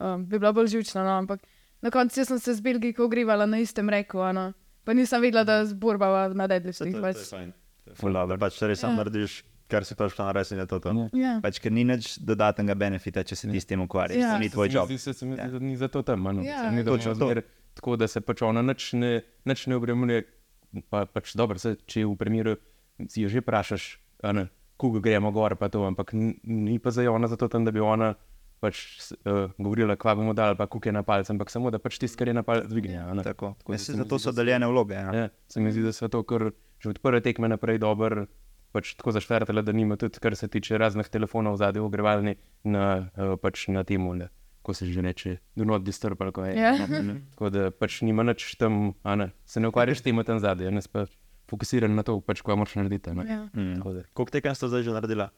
um, 0.00 0.24
bi 0.24 0.38
bila 0.38 0.52
bolj 0.52 0.66
živčna, 0.68 1.04
no. 1.04 1.10
Ampak 1.18 1.40
na 1.80 1.90
koncu 1.90 2.24
sem 2.24 2.38
se 2.38 2.54
z 2.54 2.60
Belgijko 2.60 3.04
ogrevala 3.04 3.46
na 3.46 3.58
istem 3.58 3.88
reku, 3.88 4.18
no. 4.32 4.52
Pa 4.82 4.92
nisem 4.92 5.20
vedela, 5.20 5.44
da 5.44 5.64
zborbava 5.64 6.28
na 6.30 6.46
deadliftih. 6.46 6.88
to, 6.88 7.00
to 7.00 7.04
Pač. 8.38 8.58
To 8.58 8.66
res 8.66 8.80
sam 8.80 8.90
Ja. 8.90 8.96
narediš, 8.96 9.42
kar 9.66 9.84
si 9.84 9.94
pač 9.94 10.14
plan 10.14 10.32
res 10.32 10.50
in 10.50 10.58
je 10.58 10.66
to 10.66 10.78
to. 10.78 10.90
Ja. 10.90 11.08
Ja. 11.14 11.32
Pač, 11.40 11.58
ker 11.58 11.70
ni 11.70 11.84
nič 11.84 12.18
dodatnega 12.18 12.74
benefita, 12.74 13.22
če 13.22 13.36
se 13.36 13.46
ti 13.46 13.60
s 13.60 13.66
tem 13.66 13.80
ukvarjaš. 13.80 14.16
Ja. 14.16 14.32
Ja. 14.32 14.38
Ni 14.38 14.48
tvoj 14.48 14.68
job. 14.68 14.88
zdi- 14.88 14.98
Se, 14.98 15.12
se 15.12 15.26
mi 15.26 15.36
zdi, 15.36 15.48
da 15.48 15.58
ni 15.58 15.76
zato 15.76 16.02
tam. 16.02 16.26
a 16.26 16.32
No. 16.32 16.42
Ja. 16.42 16.70
Zdi, 16.70 16.82
da 16.82 16.90
Točno 16.90 17.14
to. 17.14 17.28
Tako 17.74 17.96
da 17.96 18.08
se 18.08 18.20
pač 18.20 18.42
ona 18.42 18.62
nič 18.62 18.92
ne, 18.92 19.12
nič 19.44 19.66
ne 19.66 19.76
obremenjuje. 19.76 20.24
Pa, 20.88 21.04
pač 21.04 21.34
dobro, 21.34 21.58
se, 21.58 21.76
če 21.84 22.04
v 22.04 22.14
primeru 22.16 22.56
si 23.06 23.22
jo 23.22 23.28
že 23.28 23.40
vprašaš, 23.40 23.98
koga 24.76 25.00
gremo 25.00 25.30
gor, 25.30 25.56
pa 25.56 25.68
to, 25.68 25.82
ampak 25.82 26.14
n- 26.14 26.38
ni 26.42 26.78
pa 26.78 26.90
za 26.90 27.02
ona 27.04 27.26
zato 27.26 27.48
tam, 27.48 27.64
da 27.64 27.70
bi 27.70 27.80
ona 27.80 28.14
pač 28.60 28.76
uh, 29.24 29.50
govorila, 29.56 29.96
kva 29.96 30.14
bomo 30.14 30.32
dali, 30.32 30.56
pa 30.56 30.66
kuke 30.66 30.92
na 30.92 31.02
palce, 31.02 31.32
ampak 31.32 31.50
samo 31.50 31.70
da 31.70 31.78
pač 31.78 31.98
tisto, 31.98 32.18
kar 32.18 32.28
je 32.28 32.34
na 32.34 32.42
palce 32.42 32.68
dvigne. 32.68 32.98
a 32.98 33.14
ne. 33.14 33.22
Tako. 33.22 33.54
Tako 33.58 33.72
Ja, 33.72 33.74
da 33.74 33.78
se 33.78 33.84
se 33.84 33.92
mi 33.92 33.98
zato 33.98 34.18
zdi, 34.18 34.22
so 34.22 34.30
da 34.30 34.32
se- 34.32 34.40
deljene 34.40 34.66
vloge. 34.66 34.94
Ja. 34.94 35.14
Ja, 35.14 35.28
se 35.48 35.60
mi 35.60 35.72
zdi, 35.72 35.82
da 35.82 35.92
so 35.92 36.08
to 36.08 36.22
kar 36.22 36.50
že 36.78 36.88
od 36.88 36.98
prve 36.98 37.20
tekme 37.20 37.48
naprej 37.48 37.78
dobro. 37.78 38.26
Pač 38.70 38.94
tako 38.94 39.10
zašvrtele, 39.10 39.62
da 39.62 39.72
nima 39.72 39.96
tudi, 39.96 40.18
kar 40.18 40.36
se 40.36 40.46
tiče 40.46 40.78
raznih 40.78 41.08
telefonov, 41.08 41.56
zadaj 41.56 41.82
ogrevalni 41.82 42.36
na, 42.64 43.10
uh, 43.10 43.34
pač 43.34 43.66
na 43.66 43.82
temu, 43.82 44.14
ne, 44.14 44.28
ko 44.62 44.70
se 44.70 44.86
že 44.86 45.02
reče, 45.02 45.38
do 45.56 45.64
not 45.64 45.82
disturb 45.82 46.22
ali 46.22 46.32
kaj. 46.32 46.54
Ja. 46.54 46.70
Tako 47.34 47.50
da 47.50 47.70
pač 47.70 48.02
nima 48.02 48.22
nič 48.22 48.54
tam, 48.54 48.94
a 49.02 49.16
ne, 49.16 49.32
se 49.44 49.58
ne 49.58 49.68
ukvarjaš 49.68 49.98
s 49.98 50.02
tem 50.02 50.22
tam 50.22 50.38
zadaj, 50.38 50.70
ne 50.70 50.80
pa 50.86 51.06
fokusiran 51.48 51.90
na 51.90 52.02
to, 52.02 52.20
pač, 52.20 52.42
kaj 52.42 52.54
moraš 52.54 52.76
narediti. 52.78 53.10
Ja. 53.10 53.50
Mm. 53.50 53.82
Da. 53.82 54.06
Koliko 54.14 54.30
tekem 54.30 54.54
ste 54.54 54.70
zdaj 54.70 54.82
že 54.82 54.92
naredila? 54.92 55.30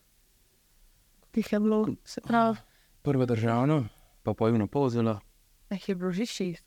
Tih 1.33 1.49
je 1.49 1.61
bilo, 1.61 1.89
se 2.05 2.21
pravi, 2.21 2.61
Prva 3.03 3.27
državna, 3.27 3.89
pa 4.23 4.35
pojivno 4.35 4.67
povzela. 4.67 5.21
jih 5.71 5.89
je 5.89 5.95
bilo 5.95 6.13
že 6.13 6.27
šest. 6.27 6.67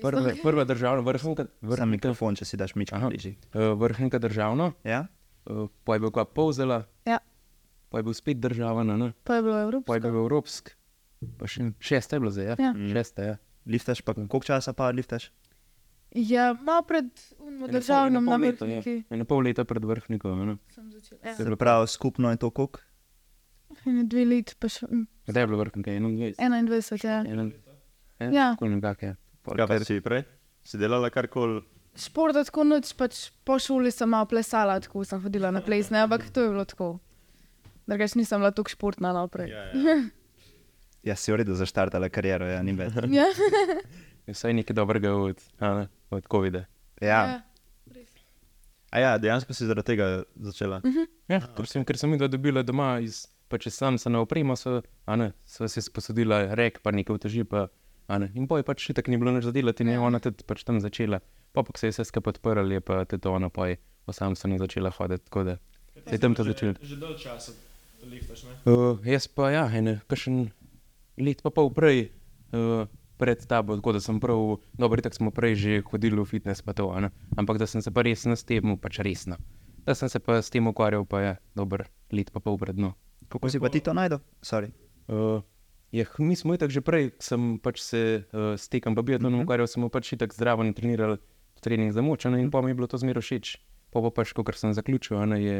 Prva, 0.00 0.30
prva 0.42 0.64
državna, 0.64 1.02
vrhunka, 1.02 1.46
vrhunka, 1.60 1.86
mikrofon, 1.86 2.34
če 2.34 2.44
si 2.44 2.56
daš 2.56 2.74
mičko 2.74 2.96
Aha. 2.96 3.08
bližje. 3.08 3.34
uh, 3.50 3.74
vrhunka 3.74 4.18
državna, 4.18 4.72
Ja? 4.84 5.06
uh, 5.46 5.66
pa 5.84 5.94
je 5.94 6.00
bil 6.00 6.10
kva 6.10 6.24
povzela, 6.24 6.84
Ja. 7.04 7.18
pa 7.88 7.98
je 7.98 8.02
bil 8.02 8.14
spet 8.14 8.38
državna, 8.38 8.96
ne. 8.96 9.12
Pa 9.24 9.34
je 9.34 9.42
bilo 9.42 9.54
Pa 9.54 9.58
je 9.58 9.64
evropsko. 9.64 9.98
bil 10.00 10.20
evropsk, 10.20 10.70
pa 11.36 11.46
še 11.46 11.72
šesta 11.80 12.16
je 12.16 12.20
bila 12.20 12.30
zdaj. 12.30 12.46
Ja? 12.46 12.56
Ja. 12.60 12.72
Šesta, 12.92 13.22
ja. 13.24 13.36
Liftaš 13.64 14.00
pa 14.00 14.14
koliko 14.14 14.40
časa 14.42 14.72
pa 14.72 14.90
liftaš? 14.90 15.32
Ja, 16.12 16.52
malo 16.54 16.82
pred 16.82 17.08
na 18.12 18.20
pol 18.22 18.38
leta, 18.38 18.66
ja. 18.66 18.78
vrhniki 18.78 19.04
Ene 19.08 19.24
pol 19.24 19.40
leta 19.40 19.64
pred 19.64 19.82
vrhnikom. 19.82 20.36
a 20.36 20.44
Ne? 20.44 20.56
sem 20.68 20.90
začela. 20.90 21.20
Ja. 21.24 21.34
Se 21.34 21.56
pravi, 21.56 21.88
skupno 21.88 22.30
je 22.30 22.36
to 22.36 22.50
koliko? 22.50 22.80
Ene 23.86 24.04
dve 24.06 24.24
leti, 24.24 24.54
pa 24.58 24.68
še 24.70 24.86
mm, 24.86 25.06
Kdaj 25.26 25.42
je 25.42 25.48
bilo 25.48 25.58
vrhnike? 25.58 25.90
21. 25.90 26.34
21, 26.38 27.04
ja. 27.04 27.18
Enen- 27.24 27.52
Ja, 28.20 28.28
Ja. 28.30 28.48
je. 29.02 29.16
Pol- 29.42 29.56
Kaj 29.58 29.66
pa 29.66 29.78
si 29.82 30.00
prej? 30.00 30.22
Si 30.62 30.78
delala 30.78 31.10
karkoli? 31.10 31.62
Šport 31.98 32.34
tako 32.38 32.62
noč, 32.64 32.92
pač 32.94 33.30
po 33.44 33.58
šoli 33.58 33.90
sem 33.90 34.08
malo 34.08 34.24
plesala, 34.26 34.78
tako 34.80 35.02
sem 35.04 35.18
hodila 35.20 35.50
na 35.50 35.60
plesne, 35.60 35.98
ampak 35.98 36.30
to 36.30 36.40
je 36.40 36.48
bilo 36.48 36.64
tako. 36.64 37.00
Drugač 37.86 38.14
nisem 38.14 38.38
bila 38.38 38.52
tako 38.52 38.70
športna 38.70 39.10
naprej. 39.12 39.50
Ja, 39.50 39.64
ja. 39.74 39.96
Ja, 41.02 41.16
si 41.18 41.32
v 41.34 41.42
redu 41.42 41.50
zaštartala 41.58 42.06
kariero, 42.08 42.46
ja, 42.46 42.62
ni 42.62 42.70
več. 42.72 42.94
Ja. 43.10 43.26
Je 44.26 44.30
Vsaj 44.30 44.54
nekaj 44.54 44.70
dobrega 44.70 45.10
od, 45.10 45.34
ne, 45.58 45.88
od 46.10 46.22
COVID-a. 46.30 46.62
Ja, 47.02 47.42
A 48.92 49.00
ja, 49.00 49.18
dejansko 49.18 49.50
si 49.50 49.66
zaradi 49.66 49.86
tega 49.88 50.22
začela. 50.38 50.78
Ja, 51.26 51.40
ker 51.56 51.66
sem, 51.66 51.82
ker 51.82 51.98
sem 51.98 52.12
jih 52.12 52.22
dobila 52.30 52.62
doma, 52.62 53.00
iz, 53.02 53.24
pa 53.52 53.60
če 53.60 53.72
sam 53.74 54.00
se 54.00 54.10
ne 54.10 54.22
opremo, 54.24 54.56
so, 54.56 54.80
ne, 55.20 55.32
so 55.44 55.68
si 55.68 55.84
sposodila 55.84 56.54
rek, 56.58 56.80
pa 56.80 56.94
nekaj 56.96 57.20
uteži, 57.20 57.44
pa, 57.48 57.66
a 58.08 58.18
ne. 58.22 58.30
In 58.38 58.48
boj 58.48 58.64
pač 58.64 58.88
še 58.88 58.96
tako 58.96 59.12
ni 59.12 59.20
bilo 59.20 59.34
nič 59.36 59.44
zadelati, 59.44 59.84
in 59.84 59.92
je 59.92 60.00
ona 60.00 60.22
tudi 60.24 60.46
pač 60.48 60.64
tam 60.64 60.80
začela. 60.80 61.20
Pa 61.52 61.60
pa 61.60 61.68
ko 61.68 61.76
se 61.76 61.90
je 61.90 61.92
vse 61.92 62.08
skupaj 62.08 62.38
odprl, 62.38 62.72
je 62.72 62.80
pa 62.80 63.02
tudi 63.04 63.28
ona 63.28 63.52
pa 63.52 63.68
sam 64.16 64.34
sem 64.34 64.56
začela 64.58 64.90
hoditi. 64.90 65.28
tako 65.28 65.44
da 65.44 65.58
Se 66.08 66.16
je 66.16 66.18
tam 66.18 66.34
to 66.34 66.44
začelo. 66.44 66.74
Že 66.80 66.96
dolgo 66.96 67.18
časa 67.20 67.52
liftaš, 68.02 68.48
ne? 68.48 68.54
Uh, 68.66 68.98
jaz 69.06 69.28
pa 69.30 69.52
ja, 69.52 69.68
ene, 69.70 70.00
kakšen 70.10 70.50
let 71.20 71.42
pa 71.44 71.52
pol 71.54 71.70
prej, 71.70 72.10
uh, 72.56 72.88
pred 73.20 73.38
tabo, 73.46 73.76
tako 73.78 73.94
da 73.94 74.00
sem 74.02 74.18
prav, 74.18 74.58
dobro, 74.74 74.98
tako 75.04 75.20
smo 75.20 75.30
prej 75.30 75.54
že 75.54 75.72
hodili 75.86 76.18
v 76.18 76.26
fitness, 76.26 76.64
pa 76.64 76.74
to, 76.74 76.90
ne. 76.98 77.12
ampak 77.38 77.62
da 77.62 77.68
sem 77.70 77.84
se 77.84 77.94
pa 77.94 78.02
resno 78.02 78.34
s 78.34 78.42
tem, 78.42 78.74
pač 78.80 78.98
resno. 79.04 79.38
Da 79.86 79.94
sem 79.94 80.10
se 80.10 80.18
pa 80.18 80.42
s 80.42 80.50
tem 80.50 80.66
ukvarjal, 80.66 81.06
pa 81.06 81.20
je 81.22 81.32
dober 81.54 81.86
let 82.10 82.34
pa 82.34 82.42
pol 82.42 82.58
pred 82.58 82.74
no. 82.74 82.98
Kako 83.32 83.48
si 83.48 83.60
pa 83.60 83.68
ti 83.72 83.80
to 83.80 83.96
najdel? 83.96 84.20
Uh, 85.08 85.40
ja, 85.92 86.04
mi 86.18 86.36
smo 86.36 86.56
tako 86.56 86.72
že 86.72 86.80
prej, 86.84 87.10
sem 87.18 87.56
pač 87.58 87.80
se 87.80 88.24
uh, 88.28 88.54
s 88.56 88.68
tekom 88.68 88.94
pa 88.94 89.02
biatlonom 89.02 89.40
Mhm. 89.40 89.44
ukvarjal, 89.48 89.66
smo 89.66 89.88
pač 89.88 90.12
tako 90.12 90.36
zdravo 90.36 90.64
in 90.64 90.76
treniral 90.76 91.16
trening 91.62 91.92
za 91.94 92.02
moč, 92.02 92.26
in 92.26 92.50
pa 92.50 92.60
mi 92.60 92.70
je 92.70 92.74
bilo 92.74 92.86
to 92.90 92.98
zmeraj 92.98 93.22
všeč. 93.22 93.56
Pa 93.92 94.00
pa 94.02 94.10
pač, 94.10 94.32
ko 94.32 94.42
sem 94.52 94.72
zaključil, 94.74 95.20
ne, 95.26 95.38
je, 95.38 95.58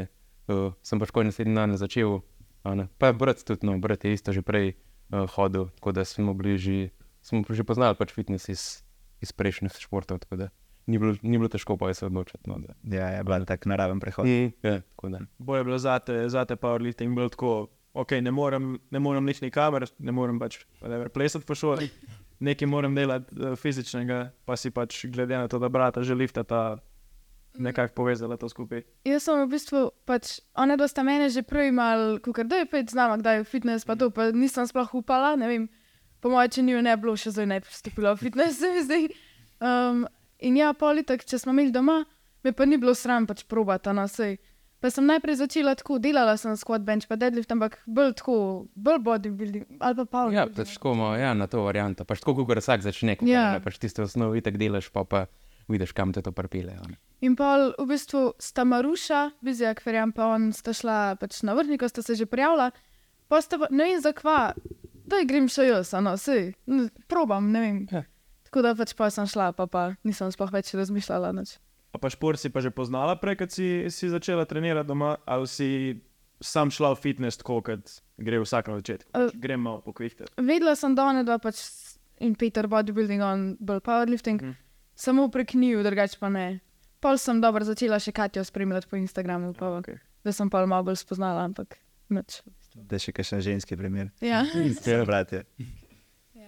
uh, 0.49 0.73
sem 0.83 0.99
pač 0.99 1.11
koj 1.11 1.25
naslednji 1.25 1.55
dan 1.55 1.76
začel. 1.76 2.23
ne. 2.64 2.88
Pa 2.99 3.12
brat 3.12 3.45
tudi, 3.45 3.67
no, 3.67 3.79
brat 3.79 4.05
je 4.05 4.12
isto 4.12 4.33
že 4.33 4.43
prej 4.43 4.75
uh, 5.12 5.26
hodil, 5.37 5.71
tako 5.79 5.93
da 5.93 6.05
smo 6.05 6.35
bili 6.35 6.59
že, 6.59 6.91
smo 7.23 7.45
že 7.49 7.64
poznali 7.64 7.95
pač 7.95 8.12
fitness 8.12 8.49
iz, 8.49 8.62
iz 9.21 9.33
prejšnjih 9.33 9.73
športov, 9.79 10.23
tako 10.26 10.37
da 10.37 10.47
ni 10.87 10.99
bilo, 10.99 11.15
ni 11.23 11.39
bilo 11.39 11.49
težko 11.49 11.77
pa 11.79 11.93
se 11.95 12.07
odločiti. 12.07 12.43
No, 12.51 12.59
da. 12.59 12.75
Ja, 12.97 13.09
je 13.17 13.25
bil 13.25 13.47
tak 13.49 13.67
naraven 13.71 14.01
prehod. 14.01 14.27
Mm, 14.27 14.53
ja. 14.62 14.81
Bolje 15.39 15.61
je 15.61 15.65
bilo 15.65 15.79
zate, 15.79 16.19
zate 16.29 16.57
powerlifting 16.57 17.15
bil 17.17 17.31
tako, 17.33 17.69
ok, 17.93 18.19
ne 18.21 18.31
morem, 18.31 18.79
ne 18.91 19.03
morem 19.03 19.25
nič 19.25 19.43
nikamer, 19.45 19.87
ne 19.99 20.12
morem 20.12 20.41
pač 20.41 20.62
whatever, 20.81 21.11
plesati 21.12 21.47
po 21.47 21.55
šoli, 21.59 21.91
nekaj 22.43 22.69
moram 22.69 22.95
delati 22.97 23.35
uh, 23.37 23.53
fizičnega, 23.59 24.31
pa 24.49 24.57
si 24.57 24.73
pač 24.75 25.05
glede 25.12 25.37
na 25.37 25.49
to, 25.49 25.61
da 25.62 25.69
brata 25.69 26.03
že 26.03 26.17
liftata, 26.17 26.81
nekako 27.59 27.95
povezala 27.95 28.39
to 28.41 28.49
skupaj. 28.49 28.83
Jaz 29.05 29.29
sem 29.29 29.43
v 29.45 29.51
bistvu, 29.53 29.85
pač, 30.09 30.41
ona 30.57 30.79
dva 30.81 30.89
sta 30.89 31.05
mene 31.07 31.29
že 31.31 31.45
prej 31.45 31.69
imel, 31.69 32.17
kukar, 32.25 32.49
da 32.49 32.62
je 32.62 32.71
pet 32.71 32.91
znama, 32.91 33.21
kdaj 33.21 33.43
je 33.43 33.51
fitness, 33.51 33.87
pa 33.87 33.97
to, 34.01 34.09
pa 34.11 34.33
nisem 34.33 34.67
sploh 34.67 34.89
upala, 34.97 35.37
ne 35.37 35.51
vem, 35.51 35.69
po 36.25 36.33
mojem, 36.33 36.57
če 36.57 36.65
ni 36.65 36.75
jo 36.75 36.81
ne 36.81 36.97
bilo, 36.97 37.15
še 37.19 37.35
zdaj 37.37 37.51
ne 37.51 37.61
bi 37.61 37.69
pristopila 37.69 38.17
v 38.17 38.25
fitness, 38.25 38.65
zdi. 38.89 39.12
Um, 39.62 40.07
in 40.43 40.57
ja, 40.57 40.73
politik, 40.75 41.25
če 41.25 41.39
smo 41.39 41.53
imeli 41.53 41.71
doma, 41.71 42.01
me 42.43 42.53
pa 42.53 42.65
ni 42.65 42.77
bilo 42.77 42.95
sram 42.95 43.27
pač 43.27 43.45
probati, 43.45 43.91
no 43.91 44.05
sej. 44.07 44.39
Pa 44.79 44.91
sem 44.91 45.07
najprej 45.07 45.37
začela 45.39 45.77
tako, 45.79 45.99
delala 45.99 46.35
sem 46.37 46.57
squat 46.59 46.83
bench, 46.83 47.07
pa 47.07 47.15
deadlift, 47.15 47.47
ampak 47.49 47.77
bolj 47.87 48.17
tako, 48.19 48.35
bolj 48.75 48.99
bodybuilding, 49.01 49.67
ali 49.79 49.95
pa 49.95 50.03
Ja, 50.03 50.09
powerlifting. 50.09 50.57
pač 50.57 50.73
tako 50.75 50.93
ima, 50.93 51.11
ja, 51.17 51.35
na 51.35 51.47
to 51.47 51.63
varianto. 51.63 52.03
Pač 52.05 52.19
tako, 52.19 52.43
kot 52.43 52.59
vsak 52.59 52.83
začne, 52.83 53.15
Ja. 53.23 53.55
ja. 53.55 53.61
pač 53.61 53.79
tiste 53.79 54.03
osnovi, 54.03 54.43
tako 54.43 54.59
delaš, 54.59 54.91
pa 54.91 55.05
pa 55.05 55.21
vidiš, 55.69 55.93
kam 55.93 56.11
te 56.13 56.19
to 56.21 56.33
pripelje. 56.33 56.75
ne. 56.83 56.99
In 57.21 57.37
pa 57.37 57.71
v 57.71 57.87
bistvu 57.87 58.35
sta 58.37 58.65
Maruša, 58.65 59.39
Bizjak, 59.41 59.87
verjam 59.87 60.11
pa 60.11 60.27
on, 60.27 60.51
sta 60.53 60.75
šla 60.75 61.15
pač 61.15 61.39
na 61.43 61.55
vrhnik, 61.55 61.87
sta 61.87 62.03
se 62.03 62.19
že 62.19 62.27
prijavila, 62.27 62.73
pa 63.31 63.39
sta 63.39 63.59
pa, 63.59 63.71
ne 63.71 63.85
vem 63.87 64.01
zakva, 64.03 64.51
da 65.07 65.23
grem 65.23 65.47
še 65.47 65.71
jaz, 65.71 65.95
no, 65.95 66.17
sej, 66.19 66.57
probam, 67.07 67.53
ne 67.53 67.61
vem. 67.61 67.79
Ja. 67.87 68.03
Tako 68.52 68.66
da 68.66 68.75
pač 68.76 68.92
pa 68.92 69.06
sem 69.09 69.25
šla, 69.25 69.54
pa, 69.56 69.64
pa 69.64 69.82
nisem 70.04 70.28
sploh 70.28 70.50
več 70.52 70.75
razmišljala. 70.76 71.30
Nič. 71.32 71.56
A 71.92 72.00
pa 72.00 72.12
šport 72.12 72.37
si 72.37 72.52
pa 72.52 72.61
že 72.61 72.68
poznala 72.68 73.16
prej, 73.16 73.40
ko 73.40 73.49
si, 73.49 73.88
si 73.88 74.12
začela 74.12 74.44
trenirati 74.44 74.92
doma, 74.92 75.16
ali 75.25 75.49
si 75.49 75.68
sam 76.44 76.68
šla 76.68 76.92
v 76.92 77.00
fitness 77.00 77.40
tako, 77.40 77.62
kot 77.64 77.97
gre 78.21 78.42
vsak 78.44 78.68
na 78.68 78.76
začetku. 78.85 79.09
Eh. 79.09 79.32
Grem 79.40 79.64
malo 79.64 79.80
pokvihte. 79.80 80.28
Vedela 80.37 80.76
sem, 80.76 80.92
da 80.92 81.09
one 81.09 81.25
dva 81.25 81.40
pač 81.40 81.64
in 82.21 82.37
Peter 82.37 82.68
bodybuilding, 82.68 83.25
on 83.25 83.47
bolj 83.56 83.80
powerlifting, 83.88 84.44
mm. 84.44 84.56
samo 85.00 85.30
prek 85.32 85.56
njiju, 85.56 85.80
drugače 85.87 86.21
pa 86.21 86.28
ne. 86.28 86.61
Pol 87.00 87.16
sem 87.16 87.40
dobro 87.40 87.64
začela 87.64 87.97
še 87.97 88.12
Katjo 88.12 88.44
spremljati 88.44 88.92
po 88.92 89.00
Instagramu, 89.00 89.56
pa, 89.56 89.80
Okay. 89.80 89.97
da 90.28 90.37
sem 90.37 90.52
pa 90.52 90.61
malo 90.68 90.92
bolj 90.92 91.00
spoznala, 91.00 91.49
ampak 91.49 91.80
nič. 92.12 92.44
Da 92.76 93.00
je 93.00 93.09
še 93.09 93.16
kakšen 93.16 93.40
ženski 93.40 93.80
primer. 93.80 94.12
Ja. 94.21 94.44
Ja, 94.85 95.04
bratje. 95.09 95.49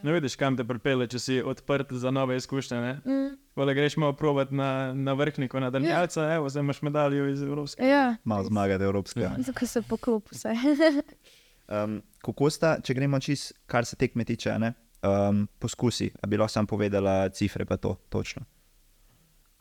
Ne 0.03 0.13
vidiš, 0.13 0.37
kam 0.37 0.57
te 0.57 0.65
pripelje, 0.65 1.07
če 1.15 1.19
si 1.19 1.43
odprt 1.43 1.93
za 1.93 2.11
nove 2.11 2.37
izkušnje. 2.37 2.81
Ne? 2.81 2.93
Mm. 3.05 3.37
Vole, 3.57 3.75
greš 3.75 3.97
malo 3.97 4.13
provat 4.13 4.51
na, 4.51 4.93
na 4.95 5.13
vrhniku, 5.13 5.61
na 5.61 5.71
daljnjalca, 5.71 6.23
ja. 6.23 6.35
evo, 6.35 6.49
zdaj 6.49 6.61
imaš 6.61 6.83
medaljo 6.83 7.29
iz 7.29 7.43
Evropske. 7.43 7.83
ja. 7.87 8.17
Malo 8.25 8.45
zmagati 8.45 8.85
evropska. 8.85 9.21
Ja. 9.21 9.35
Zakaj 9.39 9.69
se 9.69 9.83
poklop 9.83 10.33
vse? 10.33 10.55
Um, 11.65 12.03
kako 12.21 12.51
sta, 12.53 12.75
če 12.85 12.93
gremo 12.93 13.17
čist, 13.25 13.55
kar 13.67 13.87
se 13.89 13.97
tekme 13.97 14.25
tiče, 14.29 14.51
a 14.53 14.59
ne? 14.61 14.75
Um, 15.01 15.47
poskusi, 15.59 16.11
a 16.21 16.29
bi 16.29 16.37
lahko 16.37 16.53
sam 16.53 16.67
povedala 16.69 17.29
cifre, 17.33 17.65
pa 17.65 17.79
to 17.81 17.95
točno. 18.13 18.45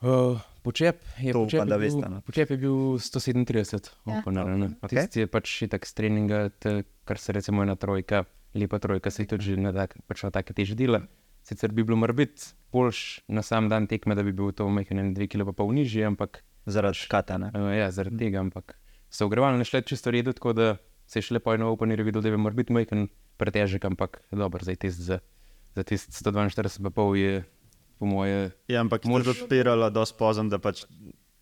Uh, 0.04 0.36
počep 0.63 1.00
je, 1.20 1.32
To 1.32 1.46
počep, 1.46 1.62
je 1.62 1.66
bil, 1.66 1.80
veste, 1.80 2.10
no. 2.12 2.20
počep 2.28 2.50
je 2.52 2.58
bil 2.58 2.75
137, 3.00 3.88
Ja. 4.06 4.20
ne. 4.44 4.70
Okej. 4.82 4.98
Tisti 5.00 5.24
je 5.24 5.28
pač 5.32 5.62
itak 5.63 5.88
s 5.88 5.96
treninga, 5.96 6.50
te, 6.60 6.84
kar 7.08 7.18
se 7.18 7.32
recimo 7.32 7.63
ena 7.63 7.75
trojka, 7.80 8.25
lepa 8.55 8.79
trojka, 8.79 9.12
se 9.12 9.24
je 9.24 9.27
tudi 9.27 9.43
že 9.43 9.57
na, 9.57 9.74
tak, 9.74 9.98
pač 10.07 10.24
na 10.24 10.31
take 10.31 10.53
teže 10.53 10.75
dela. 10.75 11.03
Sicer 11.43 11.72
bi 11.75 11.83
bilo 11.83 11.98
morbit 12.00 12.55
boljš 12.72 13.25
na 13.27 13.43
sam 13.43 13.67
dan 13.69 13.88
tekme, 13.88 14.15
da 14.15 14.24
bi 14.24 14.31
bil 14.31 14.53
to 14.55 14.69
mehen 14.69 15.13
dve 15.13 15.27
kilo 15.27 15.45
pa 15.45 15.51
pol 15.51 15.74
nižji, 15.75 16.05
ampak 16.07 16.43
Zaradi 16.65 16.95
škata, 16.95 17.38
ne? 17.38 17.51
uh, 17.51 17.72
ja, 17.75 17.89
zaradi 17.91 18.17
tega, 18.24 18.39
ampak 18.39 18.77
so 19.12 19.27
ogrevalne 19.27 19.65
šle 19.67 19.81
čisto 19.83 20.12
redo, 20.15 20.31
tako 20.33 20.53
da 20.55 20.67
se 21.07 21.19
je 21.19 21.27
šle 21.27 21.41
po 21.43 21.53
eno 21.53 21.72
openerju 21.75 22.05
videl, 22.05 22.24
da 22.24 22.31
bi 22.31 22.39
morbit 22.39 22.72
mehen 22.72 23.10
pretežek, 23.38 23.83
ampak 23.86 24.22
dobro, 24.31 24.63
zdaj 24.63 24.79
test 24.86 25.03
za, 25.03 25.19
za 25.75 25.83
test 25.83 26.15
142 26.15 26.88
pa 26.88 26.89
pol 26.89 27.17
je 27.19 27.43
po 28.00 28.07
moje 28.07 28.51
Ja, 28.72 28.79
ampak 28.79 29.03
moraš 29.05 29.36
odpirala 29.36 29.91
dosti 29.91 30.17
pozem, 30.19 30.50
da 30.50 30.60
pač 30.60 30.86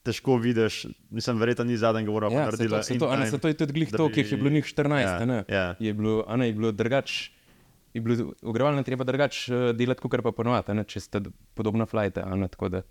težko 0.04 0.38
vidiš. 0.38 0.86
Mislim, 1.10 1.40
verjetno 1.40 1.66
ni 1.66 1.78
zadnjega 1.78 2.12
ura 2.12 2.28
Ja, 2.28 2.32
se 2.32 2.46
naredila. 2.46 2.78
to, 2.78 2.84
se 2.84 2.98
to, 2.98 3.10
ne, 3.10 3.16
time, 3.16 3.30
se 3.30 3.40
to 3.40 3.48
je 3.48 3.54
tudi 3.54 3.74
glih 3.74 3.92
to, 3.92 4.10
ki 4.10 4.20
jih 4.20 4.32
je 4.32 4.38
bilo 4.38 4.50
njih 4.50 4.66
14, 4.66 5.00
Ja, 5.00 5.20
ja, 5.20 5.26
ne? 5.26 5.44
ja. 5.48 5.76
Je 5.80 5.94
bilo, 5.94 6.24
a 6.28 6.36
ne, 6.36 6.48
je 6.48 6.54
bilo 6.54 6.72
drugač, 6.72 7.30
je 7.94 8.02
bilo 8.02 8.34
ogrevalno 8.42 8.84
treba 8.84 9.04
drugač 9.04 9.50
uh, 9.50 9.70
delati, 9.76 10.02
kot 10.02 10.24
pa 10.24 10.32
ponovadi, 10.32 10.84
če 10.88 11.00
ste 11.00 11.22
podobna 11.54 11.86
flajta, 11.86 12.26
tako 12.50 12.70
da 12.70 12.82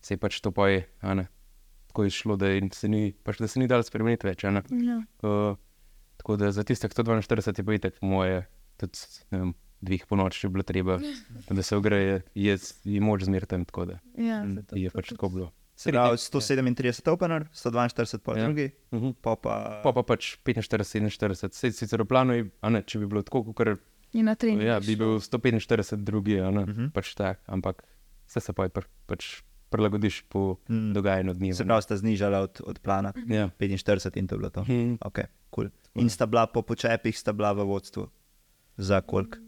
se 0.00 0.14
je 0.14 0.18
pač 0.18 0.40
to 0.40 0.50
poje, 0.50 0.86
tako 1.88 2.04
je 2.04 2.10
šlo, 2.10 2.36
da, 2.36 2.52
in 2.54 2.70
se 2.70 2.88
ni, 2.88 3.12
pač, 3.12 3.38
da 3.38 3.48
se 3.48 3.58
ni 3.60 3.66
dal 3.66 3.82
spremeniti 3.82 4.26
več. 4.28 4.44
Ja. 4.44 4.52
Uh, 5.22 5.56
tako 6.18 6.36
da 6.36 6.52
za 6.52 6.62
tistih 6.64 6.90
142 6.90 7.58
je 7.58 7.64
pa 7.64 7.74
itek 7.74 8.02
moje, 8.02 8.44
tudi 8.76 8.98
vem, 9.30 9.54
dveh 9.80 10.06
po 10.06 10.16
noči 10.18 10.46
je 10.46 10.50
bilo 10.50 10.62
treba, 10.62 10.98
da 11.50 11.62
se 11.62 11.76
ogreje, 11.76 12.22
je, 12.34 12.58
je 12.84 13.00
moč 13.00 13.24
zmerten, 13.24 13.64
tako 13.64 13.84
da 13.84 13.98
Ja, 14.18 14.42
je 14.74 14.90
pač 14.90 15.14
tako 15.14 15.28
bilo. 15.28 15.52
Se 15.78 15.92
pravi, 15.92 16.16
137 16.18 17.08
opener, 17.08 17.44
142 17.54 18.18
pa 18.18 18.34
Ja. 18.34 18.44
drugi, 18.44 18.70
Uh 18.90 19.02
-huh. 19.02 19.14
pa 19.14 19.36
pa. 19.36 19.80
Pa 19.84 19.92
pa 19.92 20.02
pač 20.02 20.36
45, 20.38 20.82
47, 21.10 21.52
Sej, 21.52 21.72
sicer 21.72 22.02
v 22.02 22.06
planu 22.06 22.32
je, 22.34 22.50
a 22.60 22.68
ne, 22.68 22.82
če 22.82 22.98
bi 22.98 23.06
bilo 23.06 23.22
tako, 23.22 23.44
kot 23.44 23.78
In 24.12 24.24
na 24.24 24.34
trening. 24.34 24.62
Ja, 24.62 24.80
bi 24.80 24.96
bil 24.96 25.20
145, 25.20 25.96
drugi, 25.96 26.40
a 26.40 26.50
ne, 26.50 26.62
uh 26.62 26.68
Mhm. 26.68 26.80
-huh. 26.80 26.90
pač 26.90 27.14
tak, 27.14 27.38
ampak 27.46 27.82
vse 28.26 28.40
se 28.40 28.52
pa 28.52 28.68
pr, 28.68 28.80
pač 29.06 29.42
prilagodiš 29.70 30.22
po 30.22 30.56
Mm. 30.68 30.74
mm. 30.76 30.92
dogajanju 30.92 31.34
dneva. 31.34 31.54
Se 31.54 31.64
pravi, 31.64 31.82
sta 31.82 31.96
znižala 31.96 32.38
od, 32.40 32.60
od 32.64 32.78
plana 32.78 33.12
Ja. 33.28 33.50
45 33.58 34.16
in 34.16 34.26
to 34.26 34.34
je 34.34 34.38
bilo 34.38 34.50
to. 34.50 34.62
Hmm. 34.64 34.96
Okay, 34.98 35.24
cool. 35.54 35.68
In 35.94 36.08
sta 36.10 36.26
bila 36.26 36.46
po 36.46 36.62
počepih, 36.62 37.18
sta 37.18 37.32
bila 37.32 37.52
v 37.52 37.64
vodstvu. 37.64 38.08
Za 38.76 39.00
koliko? 39.00 39.38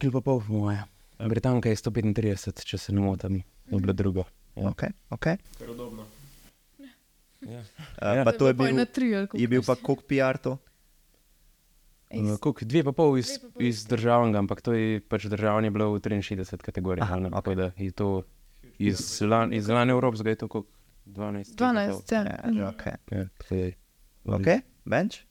Kil 0.00 0.12
pa 0.12 0.20
pol, 0.20 0.40
po 0.40 0.52
moje. 0.52 0.78
Britanka 1.18 1.68
je 1.68 1.76
135, 1.76 2.64
če 2.64 2.78
se 2.78 2.92
ne 2.92 3.00
motim, 3.00 3.42
je 3.66 3.78
bilo 3.78 3.92
drugo. 3.92 4.24
Ja. 4.58 4.68
Okay, 4.68 4.90
okay. 5.10 5.36
Kar 5.58 5.70
udobno. 5.70 6.06
Ja. 7.40 7.62
Uh, 7.96 8.16
Ja. 8.16 8.24
pa 8.24 8.32
to 8.32 8.46
je 8.46 8.54
bil, 8.54 8.74
na 8.74 8.84
tri, 8.84 9.10
je 9.32 9.46
bil 9.46 9.62
pa 9.62 9.74
koliko 9.76 10.02
PR 10.02 10.36
to? 10.36 10.58
Uh, 12.10 12.34
koliko, 12.36 12.64
dve 12.64 12.82
pa 12.82 12.92
pol 12.92 13.18
iz, 13.18 13.38
pa 13.38 13.48
pol 13.48 13.62
iz 13.62 13.84
državnega, 13.84 14.38
ampak 14.38 14.60
to 14.60 14.72
je 14.72 15.00
pač 15.00 15.24
državni 15.24 15.70
bilo 15.70 15.92
v 15.92 16.00
63 16.00 16.56
kategorijah. 16.58 17.06
Aha. 17.06 17.30
Tako 17.30 17.54
da 17.54 17.70
je 17.76 17.90
to 17.92 18.22
iz, 18.78 18.98
lan, 19.20 19.52
iz 19.52 19.68
lani 19.68 19.92
Evropskega 19.92 20.30
je 20.30 20.36
to 20.36 20.48
koliko? 20.48 20.70
12. 21.06 21.54
12, 21.54 22.12
ja. 22.12 22.22
Ja, 22.52 22.68
okay. 22.68 22.96
Ja, 23.10 23.24
to 23.38 23.54
je- 23.54 23.74
okay. 24.26 24.60
Bench? 24.84 25.24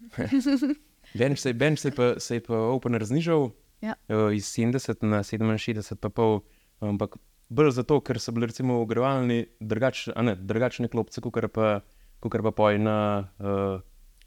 Bench 1.14 1.38
se, 1.38 1.52
bench 1.52 1.78
se, 1.78 1.88
je 1.88 1.92
pa, 1.92 2.20
se 2.20 2.34
je 2.34 2.40
pa 2.40 2.54
opener 2.56 3.04
znižal 3.04 3.50
Ja. 3.80 3.94
uh, 4.08 4.34
iz 4.34 4.44
70 4.46 5.02
na 5.02 5.22
67, 5.22 5.94
pa 5.96 6.08
pol, 6.08 6.40
ampak 6.80 7.16
bolj 7.50 7.72
zato, 7.74 7.98
ker 8.00 8.18
so 8.18 8.32
bili 8.32 8.46
recimo 8.46 8.78
ogrevalni 8.80 9.40
drugač, 9.60 10.08
a 10.14 10.22
ne, 10.22 10.36
drugačne 10.36 10.88
klopce, 10.88 11.20
kot 11.20 11.34
pa, 11.50 11.80
kakor 12.22 12.42
pa 12.46 12.52
poj 12.52 12.78
na, 12.78 12.98
uh, 13.38 13.80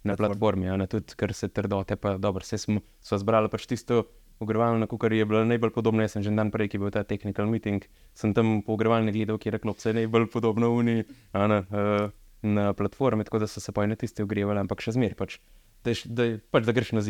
na 0.03 0.15
platformi, 0.15 0.67
ne, 0.67 0.87
tudi 0.87 1.15
ker 1.15 1.31
se 1.33 1.47
trdote, 1.47 1.95
pa 1.95 2.17
dobro, 2.17 2.43
se 2.43 2.57
smo 2.59 2.81
zbrali 3.17 3.47
pač 3.49 3.65
tisto 3.65 4.03
ogrevalno, 4.39 4.87
kot 4.87 5.07
je 5.07 5.23
bilo 5.25 5.45
najbolj 5.45 5.71
podobno, 5.71 6.03
jaz 6.03 6.17
sem 6.17 6.23
že 6.23 6.31
dan 6.31 6.51
prej, 6.51 6.67
ki 6.67 6.75
je 6.75 6.81
bil 6.81 6.91
ta 6.91 7.03
technical 7.03 7.47
meeting, 7.47 7.85
sem 8.13 8.33
tam 8.33 8.59
po 8.61 8.75
ogrevalni 8.75 9.13
gledal, 9.13 9.39
kjer 9.39 9.55
je 9.55 9.63
klopce 9.63 9.93
najbolj 9.93 10.27
podobno 10.27 10.73
uni, 10.75 11.03
ne, 11.47 11.63
uh, 11.63 12.09
na 12.43 12.73
platformi, 12.73 13.23
tako 13.23 13.39
da 13.39 13.47
so 13.47 13.63
se 13.63 13.71
poj 13.71 13.87
na 13.87 13.95
tiste 13.95 14.19
ogrevali, 14.19 14.59
ampak 14.59 14.83
še 14.83 14.91
zmeraj 14.91 15.15
pač. 15.15 15.39
Da, 15.83 15.91
je 15.91 16.07
da, 16.07 16.23
je- 16.23 16.39
pač, 16.51 16.63
da 16.63 16.71
greš 16.71 16.91
na 16.91 17.01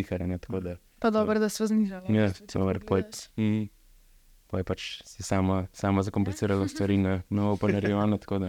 da 0.59 0.77
Pa 0.99 1.09
dobro, 1.09 1.39
da 1.39 1.49
smo 1.49 1.65
znižali. 1.65 2.13
Ja, 2.13 2.29
če 2.29 2.53
dobro, 2.53 2.77
poj- 2.81 3.05
poj 4.53 4.63
pač 4.67 5.01
si 5.09 5.25
sama, 5.25 5.63
sama 5.73 6.05
zakomplicirala 6.05 6.69
stvari 6.69 6.99
na, 7.01 7.17
na 7.33 7.49
openerju. 7.55 7.97
ne, 7.97 8.19
tako 8.21 8.39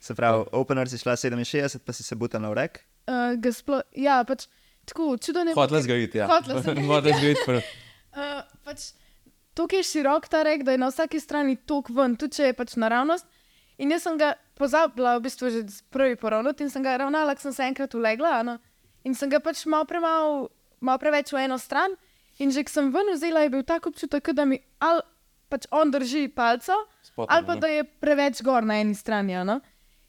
Se 0.00 0.14
pravi, 0.16 0.46
opener 0.56 0.88
si 0.88 0.96
šla 0.96 1.18
67, 1.18 1.82
pa 1.84 1.92
si 1.92 2.06
se 2.06 2.16
butala 2.16 2.48
v 2.48 2.56
rek. 2.56 2.80
Uh, 3.04 3.34
ga 3.36 3.52
sploh, 3.52 3.82
ja, 3.98 4.22
pač 4.24 4.46
tako 4.88 5.18
čudno 5.18 5.50
je. 5.50 5.54
Hotla 5.58 5.82
zgojiti, 5.84 6.22
ja. 6.22 6.30
Hotla 6.30 6.62
zgojiti. 6.62 7.42
pr- 7.44 7.62
Uh, 8.10 8.42
pač, 8.66 8.90
Tukaj 9.54 9.78
je 9.78 9.86
širok 9.86 10.28
ta 10.30 10.42
rek, 10.42 10.62
da 10.64 10.72
je 10.72 10.78
na 10.78 10.88
vsaki 10.90 11.20
strani 11.20 11.56
tok 11.68 11.90
ven, 11.94 12.14
tudi 12.16 12.38
če 12.38 12.50
je 12.50 12.54
pač 12.58 12.76
naravnost. 12.78 13.26
In 13.82 13.90
jaz 13.90 14.04
sem 14.06 14.18
ga 14.20 14.32
pozabila, 14.58 15.16
v 15.18 15.24
bistvu 15.26 15.50
že 15.50 15.60
prvi 15.92 16.16
poravnati 16.16 16.64
in 16.64 16.70
sem 16.70 16.84
ga 16.84 16.96
ravnala, 17.00 17.34
sem 17.38 17.52
se 17.52 17.64
enkrat 17.66 17.94
ulegla. 17.94 18.42
No? 18.46 18.58
In 19.04 19.14
sem 19.14 19.30
ga 19.32 19.40
pač 19.42 19.64
malo, 19.66 19.88
premal, 19.88 20.48
malo 20.80 20.98
preveč 21.02 21.32
v 21.32 21.44
eno 21.44 21.58
stran. 21.58 21.96
In 22.40 22.52
že 22.54 22.64
ko 22.64 22.72
sem 22.72 22.88
ven 22.94 23.12
vzela, 23.12 23.44
je 23.44 23.52
bil 23.52 23.64
tak 23.66 23.84
občutek, 23.84 24.32
da 24.32 24.44
mi 24.48 24.60
ali 24.80 25.02
pač 25.50 25.66
on 25.70 25.90
drži 25.90 26.28
palco, 26.28 26.72
Spotno, 27.02 27.26
ali 27.28 27.44
pa 27.44 27.54
no. 27.54 27.60
da 27.60 27.66
je 27.68 27.84
preveč 27.84 28.40
gor 28.40 28.62
na 28.62 28.74
eni 28.76 28.94
strani. 28.94 29.34
a 29.34 29.44
No? 29.44 29.60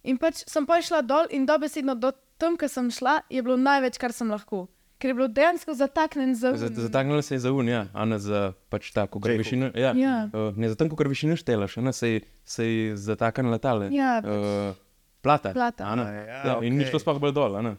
In 0.03 0.17
pač 0.17 0.43
sem 0.45 0.65
pa 0.65 0.79
šla 0.79 1.01
dol 1.03 1.25
in 1.29 1.45
dobesedno 1.45 1.95
do 1.95 2.11
tam, 2.37 2.55
ko 2.55 2.67
sem 2.67 2.87
šla, 2.87 3.21
je 3.27 3.41
bilo 3.41 3.53
največ, 3.55 3.97
kar 3.97 4.11
sem 4.11 4.27
lahko. 4.27 4.67
Ker 4.97 5.09
je 5.09 5.15
bilo 5.15 5.27
dejansko 5.29 5.73
zataknjen 5.73 6.35
za 6.35 6.53
Za- 6.55 6.69
Zataknilo 6.69 7.21
se 7.21 7.35
je 7.35 7.39
za 7.39 7.51
un, 7.51 7.67
ja, 7.67 7.87
a 7.91 8.05
ne 8.05 8.17
za 8.17 8.53
pač 8.69 8.91
tako, 8.91 9.19
kot 9.19 9.31
višino. 9.31 9.71
Ja. 9.75 9.93
Ja. 9.93 10.29
Uh, 10.31 10.53
ne 10.55 10.69
za 10.69 10.75
tam, 10.75 10.89
kot 10.89 11.07
višino 11.07 11.33
štelaš, 11.35 11.77
ne 11.77 11.89
se 11.91 12.09
je- 12.09 12.21
se 12.45 12.65
je 12.65 12.95
zataknilo 12.97 13.51
letale. 13.51 13.89
Ja, 13.89 14.17
Uh, 14.19 14.73
plata. 15.21 15.53
Plata. 15.53 15.83
a 15.83 15.95
ne. 15.95 16.03
Ja, 16.03 16.41
Ja, 16.45 16.53
in 16.59 16.73
ni 16.73 16.81
okej. 16.81 16.91
šlo 16.91 16.99
sploh 16.99 17.19
bolj 17.19 17.33
dol, 17.33 17.61
ne. 17.61 17.75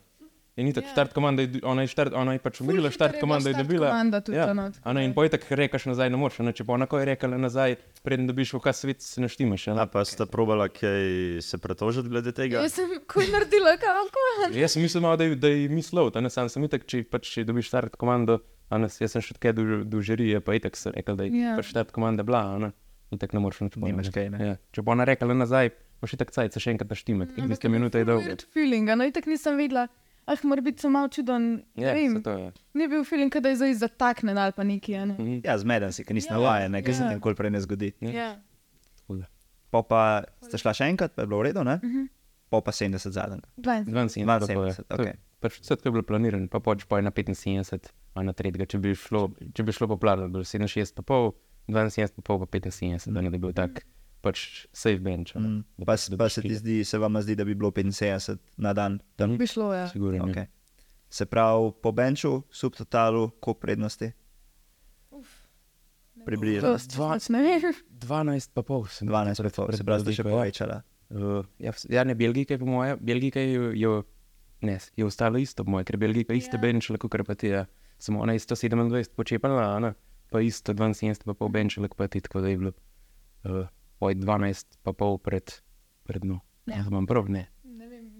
In 0.57 0.67
ni 0.69 0.73
tako, 0.77 0.85
Ja. 0.87 0.93
štart 0.93 1.13
komanda, 1.17 1.43
je, 1.43 1.61
ona 1.65 1.83
je, 1.83 1.89
štart, 1.89 2.13
ona 2.13 2.33
je 2.37 2.41
pač 2.45 2.59
umrla, 2.61 2.91
hitro 2.91 2.93
štart 2.93 3.15
je 3.17 3.21
komanda 3.25 3.49
je 3.49 3.57
dobila. 3.57 3.89
komanda 3.89 4.21
ja, 4.29 4.45
a 4.53 4.69
a 4.85 4.93
ne, 4.93 5.05
in 5.09 5.15
poj 5.17 5.31
tako 5.33 5.57
rekaš 5.57 5.87
nazaj, 5.89 6.11
ne 6.13 6.19
moreš, 6.21 6.43
če 6.53 6.67
pa 6.69 6.75
ona 6.77 6.85
ko 6.85 6.99
je 7.01 7.07
rekla 7.09 7.39
nazaj, 7.41 7.77
preden 8.05 8.29
dobiš 8.29 8.53
v 8.53 8.61
kas 8.61 8.85
svet, 8.85 9.01
se 9.01 9.21
naštimaš. 9.25 9.69
a 9.73 9.87
pa 9.89 10.05
sta 10.05 10.27
probala 10.27 10.69
kaj 10.69 11.41
se 11.41 11.57
pretožiti 11.57 12.13
glede 12.13 12.33
tega? 12.37 12.61
Jaz 12.61 12.77
sem 12.77 12.85
kuj 13.09 13.33
naredila, 13.33 13.81
kako. 13.81 14.53
Jaz 14.53 14.77
sem 14.77 14.83
mislil, 14.85 15.01
malo, 15.01 15.17
da 15.17 15.25
je, 15.25 15.37
da 15.41 15.49
je 15.49 15.69
mislil, 15.73 16.11
da 16.13 16.21
ne 16.21 16.29
sam 16.29 16.49
sem 16.53 16.65
itak, 16.69 16.85
če, 16.85 17.01
pač, 17.09 17.33
če 17.33 17.45
dobiš 17.49 17.73
štart 17.73 17.97
komando, 17.97 18.43
a 18.69 18.77
ne, 18.77 18.93
jaz 18.93 19.17
sem 19.17 19.25
še 19.25 19.41
kaj 19.41 19.57
žirije, 20.05 20.45
pa 20.45 20.53
itak 20.53 20.77
sem 20.77 20.93
rekel, 20.93 21.17
da 21.17 21.25
je 21.25 21.33
Ja. 21.33 21.39
yeah. 21.41 21.57
pač 21.57 21.73
štart 21.73 21.97
komanda 21.97 22.23
bila, 22.23 22.45
a 22.53 22.59
ne. 22.59 22.73
In 23.09 23.17
tako 23.17 23.37
ne 23.37 23.41
moreš 23.41 23.61
nič 23.73 24.13
kaj, 24.13 24.29
ne. 24.29 24.39
Ja. 24.45 24.55
Če 24.73 24.85
bo 24.85 24.93
ona 24.93 25.05
rekla 25.09 25.33
nazaj, 25.33 25.73
boš 26.01 26.13
itak 26.13 26.29
cajt 26.33 26.53
se 26.53 26.61
še 26.61 26.77
enkrat 26.77 26.93
naštimati, 26.93 27.33
ker 27.37 27.49
tiste 27.49 27.69
minute 27.73 28.01
je 28.01 28.05
dolgo. 28.05 28.37
Feeling, 28.53 28.89
no, 28.89 29.05
itak 29.05 29.25
nisem 29.29 29.57
vedela. 29.57 29.89
Ah, 30.25 30.37
mora 30.43 30.61
biti 30.61 30.81
samo 30.81 31.09
čuden. 31.09 31.65
Ja, 31.75 31.89
ne 31.89 31.95
vem, 31.95 32.23
to 32.23 32.31
je. 32.33 32.53
ni 32.75 32.87
bil 32.87 33.05
feeling, 33.05 33.33
da 33.33 33.49
je 33.49 33.57
zdaj 33.57 33.75
zataknen 33.77 34.39
ali 34.39 34.53
pa 34.53 34.63
neki. 34.63 34.95
a 34.95 35.05
ne. 35.05 35.15
Mhm. 35.15 35.41
Ja, 35.43 35.59
zmeden 35.59 35.93
si, 35.93 36.05
ker 36.05 36.15
nisi 36.15 36.29
Ja, 36.29 36.35
navaden, 36.35 36.79
ker 36.81 36.95
se 36.95 37.03
ja. 37.03 37.09
ti 37.09 37.15
nikoli 37.15 37.35
prej 37.35 37.51
ne 37.51 37.61
zgodi. 37.61 37.93
Ja. 38.01 38.11
Ja. 38.11 38.29
Tako 38.97 39.17
da. 39.17 39.27
Po 39.71 39.83
pa 39.83 40.03
ste 40.41 40.59
šla 40.59 40.73
še 40.73 40.85
enkrat, 40.87 41.13
pa 41.13 41.23
je 41.23 41.27
bilo 41.27 41.39
v 41.39 41.45
redu, 41.45 41.65
ne? 41.65 41.77
Mhm. 41.77 42.07
Po 42.49 42.61
pa 42.61 42.71
70 42.71 43.11
zadnjega. 43.11 43.49
20. 43.57 43.89
72, 43.89 44.09
72, 44.15 44.47
tako 44.47 44.63
je. 44.63 44.75
To 44.75 44.95
je- 44.95 45.01
okej. 45.03 45.17
Pač 45.41 45.53
vse 45.59 45.75
to 45.75 45.83
je 45.83 45.93
bilo 45.93 46.03
planirano, 46.05 46.47
pa 46.47 46.61
pač 46.61 46.85
pa 46.85 46.97
je 46.97 47.03
na 47.03 47.11
75, 47.11 47.91
a 48.15 48.23
na 48.23 48.33
tretjega, 48.33 48.63
če 48.65 48.79
bi 48.79 48.95
šlo, 48.95 49.23
če 49.51 49.63
bi 49.63 49.73
šlo 49.73 49.89
po 49.89 49.97
planu, 49.97 50.29
bi 50.29 50.33
bilo 50.33 50.45
67, 50.45 50.95
pa 50.95 51.03
pol, 51.03 51.33
72, 51.67 52.13
pa 52.13 52.23
pol, 52.23 52.39
pa 52.39 52.47
75, 52.49 53.09
da 53.09 53.21
ne 53.21 53.31
bi 53.31 53.39
bil 53.39 53.51
tak 53.53 53.83
pač 54.23 54.43
safe 54.73 54.99
bench. 54.99 55.35
Mm. 55.35 55.61
Da 55.77 55.85
Pa, 55.85 55.95
s- 55.95 56.11
pa 56.13 56.29
se 56.29 56.41
ti 56.41 56.55
zdi, 56.55 56.81
se 56.83 56.99
vam 56.99 57.19
zdi, 57.19 57.35
da 57.35 57.45
bi 57.45 57.55
bilo 57.55 57.71
75 57.71 58.39
na 58.57 58.73
dan. 58.73 59.01
Tam? 59.17 59.37
Bi 59.37 59.47
šlo, 59.47 59.73
ja. 59.73 59.89
Sigurno. 59.89 60.25
Okay. 60.27 60.47
Se 61.09 61.27
pravi, 61.27 61.73
po 61.77 61.93
benču, 61.93 62.43
subtotalu, 62.51 63.31
koliko 63.37 63.61
prednosti? 63.61 64.13
Približno. 66.23 66.77
Pač 66.95 67.29
ne 67.29 67.41
vem. 67.41 67.75
12 68.01 68.53
pa 68.53 68.63
pol 68.63 68.87
sem 68.87 69.09
12, 69.09 69.37
pred- 69.37 69.51
pa 69.51 69.59
pol, 69.59 69.73
se 69.73 69.85
pravi, 69.85 70.05
da 70.05 70.13
še 70.13 70.23
ja. 70.23 70.29
povečala. 70.29 70.77
Uh, 71.11 71.43
ja, 71.59 71.73
ja, 71.91 72.05
ne, 72.05 72.15
Belgika 72.15 72.55
je 72.55 72.59
po 72.59 72.67
moje, 72.67 72.95
Belgika 72.99 73.37
je, 73.39 73.73
je, 73.75 73.91
ne, 74.63 74.77
je 74.97 75.05
ostalo 75.05 75.37
isto, 75.37 75.61
moje, 75.63 75.85
ker 75.85 75.99
Belgika 75.99 76.33
iste 76.33 76.57
Ja. 76.57 76.59
yeah. 76.59 76.65
benčala, 76.65 76.97
kot 76.97 77.13
pa 77.27 77.35
ti 77.35 77.49
je. 77.49 77.67
Samo 77.99 78.21
ona 78.21 78.33
je 78.33 78.41
127 78.41 79.13
počepala, 79.13 79.93
pa 80.27 80.41
isto 80.41 80.73
72 80.73 81.21
pa 81.23 81.35
pol 81.35 81.51
benčala, 81.51 81.87
kot 81.87 81.99
pa 81.99 82.09
ti, 82.09 82.21
tako 82.21 82.41
da 82.41 82.49
je 82.49 82.57
bilo 82.57 82.73
uh, 83.45 83.67
poj 84.03 84.15
12 84.17 84.83
pa 84.83 84.91
pol 84.93 85.15
pred, 85.17 85.47
pred 86.03 86.25
no. 86.25 86.43
Ja. 86.67 86.77
Ja. 86.77 86.85
Imam 86.85 87.07
prav, 87.07 87.31
ne. 87.31 87.47
Ne 87.63 87.87
vem. 87.87 88.11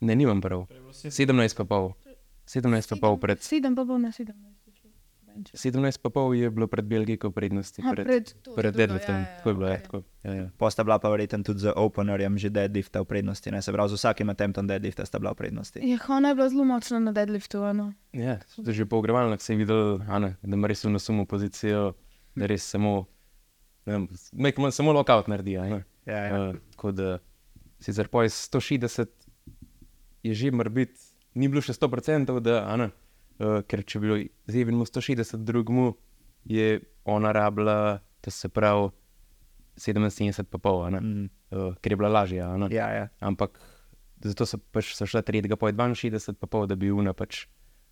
Ne, 0.00 0.14
nimam 0.14 0.38
prav. 0.38 0.66
17 0.70 1.34
pa 1.56 1.64
pol. 1.66 1.94
17 2.46 2.62
pa 2.88 2.96
pol 2.98 3.18
pred. 3.18 3.42
Sedem 3.42 3.74
pa 3.74 3.82
bo 3.82 3.98
na 3.98 4.12
sedem. 4.12 4.38
17 5.34 5.74
pa 5.98 6.10
pol 6.10 6.30
je 6.32 6.46
bilo 6.46 6.70
pred 6.70 6.84
Belgiko 6.84 7.26
prednosti. 7.28 7.82
Ha, 7.82 7.90
Pred, 7.90 8.06
pred 8.06 8.24
to, 8.38 8.54
pred 8.54 8.70
deadliftom. 8.72 9.14
ja, 9.14 9.20
ja, 9.20 9.36
Tako 9.36 9.48
je 9.48 9.54
bilo, 9.54 9.66
ja, 9.66 9.72
okej. 9.72 9.82
tako. 9.82 9.98
Ja, 10.22 10.32
ja. 10.32 10.46
Pa 10.54 10.70
sta 10.70 10.84
bila 10.84 10.98
pa 10.98 11.10
verjetno 11.10 11.42
tudi 11.42 11.58
z 11.58 11.74
openerjem 11.74 12.38
že 12.38 12.50
deadlifta 12.50 13.02
v 13.02 13.06
prednosti, 13.06 13.50
ne? 13.50 13.58
se 13.58 13.72
pravi, 13.72 13.88
z 13.88 13.94
vsakim 13.94 14.30
attemptom 14.30 14.62
deadlifta 14.62 15.02
sta 15.02 15.18
bila 15.18 15.34
v 15.34 15.40
prednosti. 15.40 15.82
Ja, 15.82 15.98
ona 16.08 16.30
je 16.30 16.34
bila 16.36 16.48
zelo 16.48 16.64
močna 16.64 16.98
na 17.00 17.10
deadliftu. 17.10 17.58
a 17.60 17.72
No. 17.72 17.90
Ja, 18.12 18.38
je 18.56 18.72
že 18.72 18.86
po 18.86 18.96
ogrevalnih 18.96 19.42
se 19.42 19.52
je 19.52 19.58
videl, 19.58 19.98
Ana, 20.06 20.38
da 20.38 20.54
ima 20.54 20.70
res 20.70 20.84
v 20.84 20.90
nosumu 20.92 21.26
pozicijo, 21.26 21.98
da 22.32 22.46
res 22.46 22.62
samo, 22.62 23.10
ne 23.86 23.92
vem, 23.92 24.08
make 24.32 24.58
man 24.58 24.72
samo 24.72 24.92
lockout 24.92 25.28
naredi. 25.28 25.52
Ja, 25.52 25.64
ja. 25.66 25.82
Uh, 26.40 26.56
tako 26.70 26.92
da 26.92 27.18
sicer 27.78 28.08
po 28.08 28.18
160 28.20 29.06
je 30.22 30.34
že 30.34 30.50
morbit, 30.50 30.96
ni 31.34 31.48
bilo 31.48 31.60
še 31.60 31.72
100%, 31.72 32.40
da, 32.40 32.76
ne, 32.76 32.90
uh, 33.38 33.60
ker 33.62 33.82
če 33.82 33.98
bi 33.98 34.06
bilo 34.06 34.18
z 34.46 34.54
Evinom 34.56 34.84
160, 34.84 35.44
drugmu 35.44 35.94
je 36.44 36.78
ona 37.04 37.32
rabila, 37.32 37.98
to 38.20 38.30
se 38.30 38.48
pravi 38.48 38.88
77 39.76 40.44
pa 40.44 40.58
pol, 40.58 40.86
Mm. 40.90 41.28
uh, 41.50 41.74
ker 41.76 41.92
je 41.92 41.96
bila 41.96 42.08
lažja. 42.10 42.56
Ja, 42.70 42.88
ja. 42.90 43.08
Ampak 43.20 43.58
zato 44.22 44.46
so 44.46 44.58
pač 44.58 44.94
so 44.94 45.04
šla 45.04 45.22
tretjega, 45.22 45.56
je 45.56 45.74
62, 45.74 46.38
pa 46.38 46.46
pol, 46.46 46.66
da 46.66 46.76
bi 46.76 46.90
una 46.90 47.12
pač, 47.12 47.46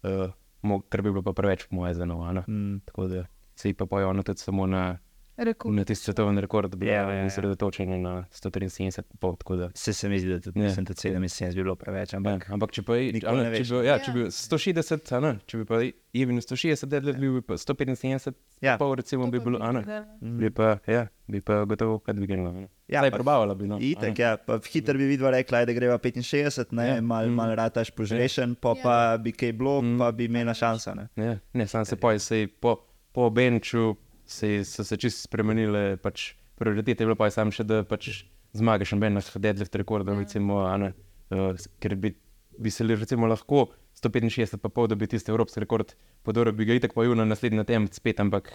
uh, 0.04 0.30
mo- 0.62 0.80
kar 0.88 1.02
bi 1.02 1.10
bilo 1.10 1.22
pa 1.22 1.32
preveč, 1.32 1.66
po 1.68 1.76
moje, 1.76 1.94
za 1.94 2.04
novo. 2.04 2.24
Mm. 2.46 2.80
Tako 2.86 3.08
da 3.08 3.26
se 3.56 3.68
ji 3.68 3.74
pa 3.74 3.86
poje 3.86 4.06
ona 4.06 4.22
tudi 4.22 4.38
samo 4.40 4.66
na, 4.66 4.98
Rekord. 5.36 5.74
na 5.74 5.84
tisti 5.84 6.04
svetovni 6.04 6.40
rekord, 6.40 6.74
Ja, 6.74 6.78
yeah, 6.80 6.92
ja, 6.92 7.10
ja. 7.10 7.14
yeah, 7.16 7.26
osredotočena 7.26 7.96
na 7.96 8.24
173, 8.30 9.02
pa 9.02 9.14
pol, 9.18 9.36
tako 9.36 9.56
da. 9.56 9.70
Se, 9.74 9.92
se 9.92 10.08
mi 10.08 10.18
zdi, 10.18 10.28
da 10.28 10.40
tudi 10.40 10.60
mislim, 10.60 10.84
da 10.84 10.94
77 10.94 11.48
bi 11.48 11.54
bilo 11.56 11.74
preveč, 11.74 12.14
ampak 12.14 12.42
Ja, 12.42 12.54
ampak 12.54 12.70
če 12.70 12.82
pa 12.82 12.96
je, 12.96 13.12
Nikoli 13.12 13.40
a 13.40 13.42
ne 13.42 13.50
ne, 13.50 13.56
če 13.56 13.72
bi, 13.72 13.86
ja, 13.86 13.98
če 13.98 14.10
Ja. 14.10 14.14
bi 14.14 14.20
160, 14.22 15.12
a 15.12 15.20
ne, 15.20 15.38
če 15.46 15.58
bi 15.58 15.64
pa 15.64 15.80
Evin 16.14 16.36
160, 16.36 16.86
deadlift 16.86 17.18
bil 17.18 17.32
bi 17.32 17.40
pa 17.42 17.54
175, 17.54 18.34
Ja. 18.60 18.70
ja. 18.70 18.76
pol 18.76 18.94
recimo 18.94 19.26
bi 19.26 19.40
bilo, 19.40 19.58
a 19.58 19.72
ne, 19.72 19.82
bi 20.20 20.50
pa, 20.50 20.78
ja, 20.86 21.06
bi 21.26 21.40
pa 21.40 21.64
gotovo 21.64 21.98
kad 21.98 22.16
a 22.16 22.52
ne. 22.52 22.68
Ja, 22.88 23.00
pa- 23.02 23.10
probavala 23.12 23.54
bi, 23.54 23.66
no. 23.66 23.78
Itek, 23.80 24.18
ja, 24.18 24.36
pa 24.36 24.60
hiter 24.62 24.96
bi 24.96 25.04
vidva 25.06 25.30
rekla, 25.30 25.64
da 25.64 25.72
greva 25.72 25.98
65, 25.98 26.72
ne, 26.72 26.86
Ja. 26.88 27.00
mal, 27.00 27.26
Mm. 27.26 27.32
mal 27.32 27.54
rataš 27.54 27.90
požrešen, 27.90 28.54
pa 28.54 28.68
Ja. 28.68 28.82
pa 28.82 28.94
bi 29.18 29.32
kaj 29.32 29.52
bilo, 29.52 29.80
Mm. 29.80 29.98
pa 29.98 30.12
bi 30.12 30.24
imela 30.24 30.52
šanso, 30.52 30.94
ne. 30.94 31.08
Ja, 31.16 31.38
ne, 31.54 31.66
sam 31.66 31.84
se 31.84 31.96
poje, 31.96 32.18
sej 32.18 32.46
po, 32.48 32.76
po 33.12 33.30
benču 33.30 33.96
se, 34.32 34.64
so 34.64 34.84
se 34.84 34.96
čisto 34.96 35.26
spremenile, 35.26 35.96
pač 36.00 36.32
prioritete 36.56 37.02
je 37.02 37.06
bilo 37.06 37.16
pa 37.16 37.28
je 37.28 37.34
sam 37.34 37.50
še, 37.50 37.64
da 37.64 37.82
pač 37.84 38.24
zmagaš 38.52 38.92
na 38.92 39.00
benih 39.00 39.28
deadlift 39.36 39.74
rekordov, 39.74 40.14
Ja. 40.14 40.20
recimo, 40.20 40.62
a 40.64 40.76
ne, 40.76 40.92
uh, 41.30 41.52
ker 41.78 41.96
bi, 41.96 42.14
bi 42.58 42.70
se 42.70 42.84
recimo 42.84 43.26
lahko 43.26 43.68
165 43.96 44.56
pa 44.58 44.68
pol, 44.68 44.88
da 44.88 44.94
bi 44.94 45.06
tisti 45.06 45.30
evropski 45.30 45.60
rekord 45.60 45.92
podoril, 46.22 46.52
bi 46.52 46.64
ga 46.64 46.74
itak 46.74 46.94
poju 46.94 47.14
na 47.14 47.24
naslednji 47.24 47.64
tem 47.64 47.88
spet, 47.88 48.20
ampak 48.20 48.50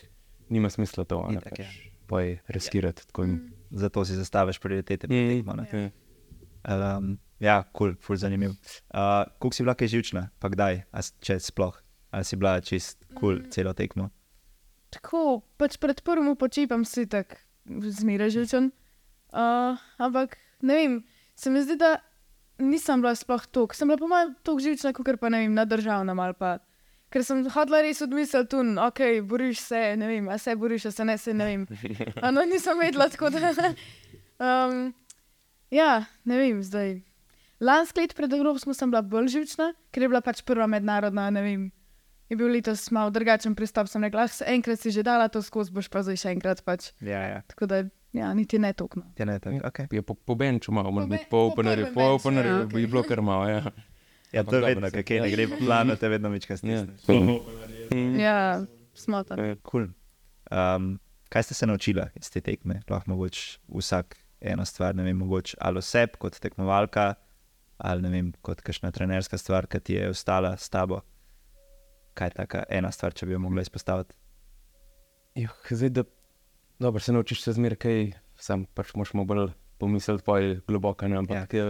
nima 0.49 0.69
smisla 0.69 1.05
to, 1.05 1.21
a 1.21 1.31
ne, 1.31 1.41
Itak, 1.41 1.59
ja. 1.59 1.65
pač, 1.65 1.77
poj 2.07 2.27
riskirati. 2.47 3.05
Tako 3.07 3.23
in, 3.23 3.37
Zato 3.69 4.05
si 4.07 4.15
zastaviš 4.15 4.61
prioritete. 4.63 5.07
pri 5.07 5.17
Mm, 5.17 5.29
tekmo, 5.35 5.53
ne. 5.53 5.65
ja. 5.67 5.89
Um, 6.97 7.17
ja, 7.39 7.63
kul, 7.65 7.93
cool, 7.93 7.99
ful 7.99 8.15
zanimiv. 8.15 8.55
Uh, 8.89 9.27
Kuk 9.39 9.53
si 9.53 9.63
bila 9.63 9.75
kaj 9.75 9.87
živčna, 9.87 10.29
pa 10.39 10.47
kdaj, 10.47 10.85
a, 10.87 11.03
če 11.19 11.35
sploh, 11.39 11.75
ali 12.11 12.23
si 12.23 12.35
bila 12.35 12.61
čist 12.63 13.03
kul 13.09 13.19
cool, 13.19 13.35
Mm. 13.43 13.51
celo 13.51 13.73
tekmo. 13.73 14.09
Tako, 14.89 15.41
pač 15.60 15.78
pred 15.82 16.02
prvim 16.02 16.36
počipam 16.39 16.86
si 16.86 17.08
tako 17.10 17.36
zmeraj 17.67 18.30
živčen. 18.30 18.71
Uh, 19.36 19.76
ampak 20.00 20.38
ne 20.62 20.76
vem, 20.76 20.93
se 21.36 21.52
mi 21.52 21.62
zdi, 21.62 21.76
da 21.76 21.97
nisem 22.60 23.02
bila 23.02 23.15
sploh 23.15 23.45
tako. 23.52 23.76
Sem 23.76 23.88
bila 23.88 24.00
po 24.00 24.08
mojem 24.08 24.34
tako 24.43 24.63
živčna, 24.63 24.93
kot 24.93 25.19
pa 25.19 25.30
ne 25.30 25.43
vem, 25.43 25.54
na 25.54 25.65
državnem 25.65 26.19
ali 26.19 26.34
pa. 26.34 26.58
Ker 27.08 27.23
sem 27.23 27.45
hodila 27.47 27.80
res 27.86 28.02
odmisliti, 28.04 28.50
tu, 28.52 28.60
ok, 28.84 29.02
boriš 29.23 29.62
se, 29.63 29.82
ne 29.95 30.08
vem, 30.10 30.28
a 30.28 30.36
se 30.38 30.56
boriš, 30.60 30.89
a 30.89 30.91
se 30.91 31.06
ne, 31.08 31.15
se 31.17 31.34
ne 31.34 31.45
vem. 31.45 31.67
A 32.23 32.32
no, 32.36 32.43
nisem 32.43 32.80
vedela 32.80 33.10
tako, 33.10 33.32
da. 33.32 33.54
Um, 34.38 34.91
ja, 35.73 36.06
ne 36.30 36.36
vem, 36.38 36.60
zdaj. 36.62 37.00
Lansko 37.58 38.04
leto 38.04 38.13
pred 38.13 38.34
Evropsko 38.38 38.76
sem 38.78 38.91
bila 38.91 39.02
bolj 39.02 39.32
živčna, 39.34 39.71
ker 39.89 40.06
je 40.06 40.10
bila 40.12 40.21
pač 40.21 40.43
prva 40.45 40.67
mednarodna, 40.69 41.32
ne 41.34 41.41
vem. 41.41 41.63
Je 42.29 42.35
bil 42.35 42.47
letos 42.51 42.91
malo 42.91 43.09
drugačen 43.09 43.55
pristop, 43.55 43.87
sem 43.87 44.03
rekla, 44.03 44.21
"Ah, 44.23 44.43
enkrat 44.47 44.79
si 44.79 44.91
že 44.91 45.03
dala 45.03 45.27
to 45.27 45.41
skozi, 45.41 45.71
boš 45.71 45.87
pa 45.87 46.03
zdaj 46.03 46.15
še 46.17 46.29
enkrat. 46.31 46.63
Pač. 46.63 46.91
Ja, 47.01 47.21
ja. 47.21 47.41
Tako 47.47 47.65
da, 47.65 47.83
ja, 48.13 48.33
niti 48.33 48.59
ne 48.59 48.73
tokno. 48.73 49.03
Ja, 49.17 49.25
ne, 49.25 49.39
tak, 49.39 49.53
okay. 49.63 49.87
Je 49.91 50.01
po, 50.01 50.13
po 50.13 50.35
benču 50.35 50.71
malo, 50.71 50.91
Po 50.91 50.95
po, 50.95 51.07
ben- 51.07 51.19
po 51.19 51.25
po 51.29 51.37
openerju, 51.53 51.85
po 51.85 51.93
benču, 51.93 52.15
openerju 52.15 52.51
ja, 52.51 52.57
ja, 52.57 52.65
okej. 52.65 52.81
je 52.81 52.87
bilo 52.87 53.03
kar 53.03 53.21
malo, 53.21 53.47
ja. 53.47 53.63
ja, 54.31 54.43
to 54.43 54.55
je 54.55 54.61
vedno, 54.65 54.91
kaj 54.91 55.19
ne 55.21 55.29
ja. 55.29 55.35
gre 55.35 55.47
po 55.47 55.55
planu, 55.55 55.95
te 55.95 56.09
vedno 56.09 56.29
večkrat 56.29 56.63
Ja. 56.63 56.83
stisneš. 56.83 57.07
Mm. 57.91 58.19
Ja, 58.19 58.65
smota. 58.93 59.35
Ja. 59.39 59.55
Cool. 59.63 59.87
Um, 60.51 60.99
kaj 61.29 61.43
ste 61.43 61.53
se 61.53 61.65
naučila 61.65 62.09
iz 62.15 62.29
te 62.29 62.41
tekme? 62.41 62.81
Lahko 62.89 63.11
mogoče 63.11 63.59
vsak 63.69 64.17
ena 64.41 64.65
stvar, 64.65 64.95
ne 64.95 65.03
vem, 65.03 65.17
mogoče 65.17 65.57
ali 65.59 65.77
oseb 65.77 66.17
kot 66.17 66.39
tekmovalka, 66.39 67.15
ali 67.77 68.01
ne 68.01 68.09
vem, 68.09 68.33
kot 68.41 68.61
kakšna 68.61 68.91
trenerska 68.91 69.37
stvar, 69.37 69.67
ki 69.67 69.79
ti 69.79 69.93
je 69.93 70.09
ostala 70.09 70.57
s 70.57 70.69
tabo. 70.69 71.01
Kaj 72.17 72.32
je 72.32 72.38
taka 72.39 72.63
ena 72.73 72.89
stvar, 72.91 73.13
če 73.13 73.27
bi 73.30 73.36
jo 73.36 73.39
mogla 73.43 73.62
izpostaviti? 73.62 74.15
Juh, 75.38 75.58
zdaj, 75.69 75.91
da 75.93 76.03
dobro, 76.80 76.99
se 76.99 77.13
naučiš 77.13 77.43
se 77.43 77.53
zmeraj 77.53 77.77
kaj, 77.84 77.99
sam 78.41 78.65
pač 78.73 78.95
moš 78.97 79.13
mu 79.13 79.25
bolj 79.30 79.51
pomisliti, 79.77 80.25
poj 80.25 80.56
globoko, 80.67 81.08
ne, 81.08 81.19
ampak 81.21 81.53
ja. 81.53 81.67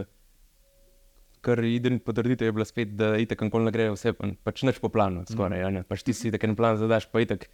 kar 1.43 1.59
idem 1.63 1.99
potrditi 1.99 2.47
je 2.47 2.55
bilo 2.55 2.65
spet, 2.65 2.95
da 2.95 3.15
itek 3.19 3.43
nikoli 3.47 3.67
ne 3.67 3.73
gre 3.75 3.89
vse, 3.91 4.13
pa- 4.15 4.31
pač 4.47 4.63
nič 4.67 4.79
po 4.83 4.91
planu, 4.91 5.25
skoraj, 5.27 5.63
mm. 5.67 5.87
pač 5.91 6.03
ti 6.07 6.15
si 6.15 6.31
itek 6.31 6.47
en 6.47 6.55
plan 6.59 6.79
zadaš, 6.79 7.09
pa 7.11 7.23
itek, 7.23 7.47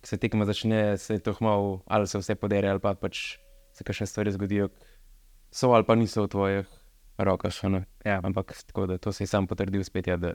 ko 0.00 0.08
se 0.08 0.20
tekma 0.20 0.48
začne, 0.48 0.96
se 1.00 1.18
to 1.20 1.36
hmal, 1.40 1.82
ali 1.86 2.08
se 2.08 2.20
vse 2.20 2.36
podere, 2.40 2.72
ali 2.72 2.80
pa 2.80 2.94
pač 2.96 3.38
se 3.76 3.84
kakšne 3.84 4.08
stvari 4.08 4.32
zgodijo, 4.32 4.72
so 5.52 5.72
ali 5.76 5.84
pa 5.84 5.96
niso 6.00 6.24
v 6.24 6.32
tvojih 6.32 6.76
rokah. 7.18 7.54
Ja. 8.06 8.20
ampak 8.22 8.54
tako 8.68 8.86
da 8.86 8.98
to 8.98 9.12
se 9.12 9.24
je 9.24 9.28
sam 9.28 9.46
potrdil 9.46 9.84
spet, 9.84 10.06
ja, 10.06 10.16
da, 10.16 10.32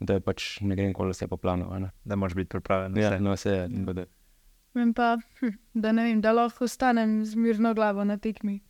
da 0.00 0.20
pač 0.20 0.60
ne 0.60 0.74
gre 0.74 0.86
nikoli 0.86 1.10
vse 1.10 1.26
po 1.26 1.36
planu, 1.36 1.68
ne. 1.78 1.90
Da 2.04 2.16
moraš 2.16 2.34
biti 2.34 2.48
pripravljen. 2.48 2.92
na 2.92 3.00
Ja, 3.00 3.10
vse. 3.10 3.20
no, 3.20 3.32
vse 3.32 3.50
je, 3.50 3.62
ja. 3.62 3.92
da, 3.92 4.04
Vem 4.74 4.92
pa, 4.92 5.12
hm, 5.38 5.52
da 5.74 5.92
ne 5.92 6.02
vem, 6.04 6.20
da 6.20 6.32
lahko 6.32 6.64
ostanem 6.64 7.24
z 7.24 7.34
mirno 7.36 7.74
glavo 7.74 8.04
na 8.04 8.16
tekmi. 8.18 8.60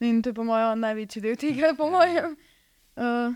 In 0.00 0.22
to 0.22 0.28
je 0.28 0.34
po 0.34 0.44
mojem 0.44 0.78
največji 0.78 1.22
del 1.22 1.36
tega, 1.36 1.72
po 1.72 1.88
mojem. 1.88 2.36
Uh, 2.94 3.32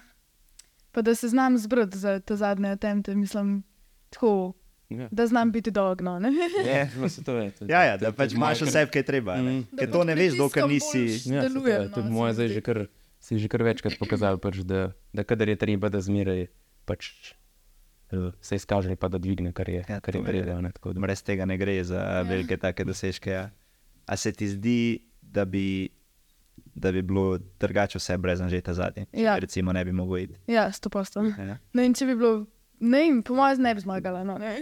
pa 0.92 1.02
da 1.02 1.14
se 1.14 1.28
znam 1.28 1.58
zbrati 1.58 1.98
za 1.98 2.20
te 2.20 2.36
zadnje 2.36 2.68
atente, 2.70 3.14
mislim, 3.14 3.62
tako, 4.10 4.52
ja. 4.90 5.08
da 5.10 5.26
znam 5.26 5.50
biti 5.50 5.70
dogno. 5.70 6.18
Ne? 6.20 6.28
Ja. 6.66 6.86
No, 6.94 7.08
se 7.08 7.24
to 7.24 7.32
je. 7.34 7.50
to 7.50 7.64
je- 7.64 7.68
Ja, 7.68 7.82
ja, 7.82 7.94
to 7.94 8.00
da 8.00 8.06
je 8.06 8.12
pač 8.12 8.32
imaš 8.32 8.58
kar- 8.58 8.66
vse, 8.66 8.86
kaj 8.86 9.02
treba. 9.04 9.36
ne. 9.36 9.50
Mm. 9.52 9.64
Ker 9.74 9.90
to 9.90 10.04
ne 10.04 10.14
veš, 10.14 10.36
dokler 10.36 10.68
nisi. 10.68 11.04
Ja, 11.26 11.42
se 11.42 11.48
to 11.48 11.54
deluje, 11.54 11.74
je 11.74 11.80
no, 11.80 11.88
tudi 11.88 12.06
se 12.06 12.12
moje 12.12 12.32
zdaj 12.34 12.48
že 12.48 12.60
kar, 12.60 12.78
si 13.20 13.38
že 13.38 13.48
kar 13.48 13.62
večkrat 13.62 13.96
pokazal, 13.96 14.36
pač, 14.38 14.56
da, 14.58 14.92
da 15.12 15.24
kadar 15.24 15.48
je 15.48 15.56
treba, 15.56 15.88
da 15.88 16.00
zmeraj 16.00 16.46
pač, 16.88 17.10
eh, 18.12 18.30
se 18.40 18.56
izkaže, 18.56 18.96
pa 18.96 19.10
da 19.12 19.20
dvigne, 19.20 19.52
kar 19.52 19.68
je, 19.68 19.84
Ja, 19.84 19.98
ja, 19.98 20.00
kar 20.00 20.16
je 20.16 20.24
vredno. 20.24 20.72
Brez 20.96 21.22
tega 21.22 21.44
ne 21.48 21.58
gre 21.60 21.76
za 21.84 22.22
velike 22.28 22.56
take 22.56 22.84
dosežke. 22.88 23.30
Ja. 23.30 23.50
A 24.08 24.16
se 24.16 24.32
ti 24.32 24.48
zdi, 24.48 24.80
da 25.20 25.44
bi, 25.44 25.88
da 26.74 26.92
bi 26.92 27.02
bilo 27.02 27.38
drugače 27.60 28.00
vse 28.00 28.16
brez 28.18 28.40
anžeta 28.40 28.74
zadnje? 28.74 29.06
Ja. 29.12 29.36
Recimo 29.38 29.72
ne 29.72 29.84
bi 29.84 29.92
mogel 29.92 30.24
iti. 30.24 30.38
Ja, 30.48 30.70
sto 30.72 30.88
posto. 30.88 31.22
Ja. 31.22 31.58
Ne 31.72 31.84
vem, 31.84 31.94
če 31.94 32.08
bi 32.08 32.16
bilo, 32.16 32.46
ne 32.80 33.04
vem, 33.04 33.22
po 33.22 33.36
mojem 33.36 33.62
ne 33.62 33.74
bi 33.76 33.84
zmagala. 33.84 34.24
No, 34.24 34.38
ne. 34.40 34.56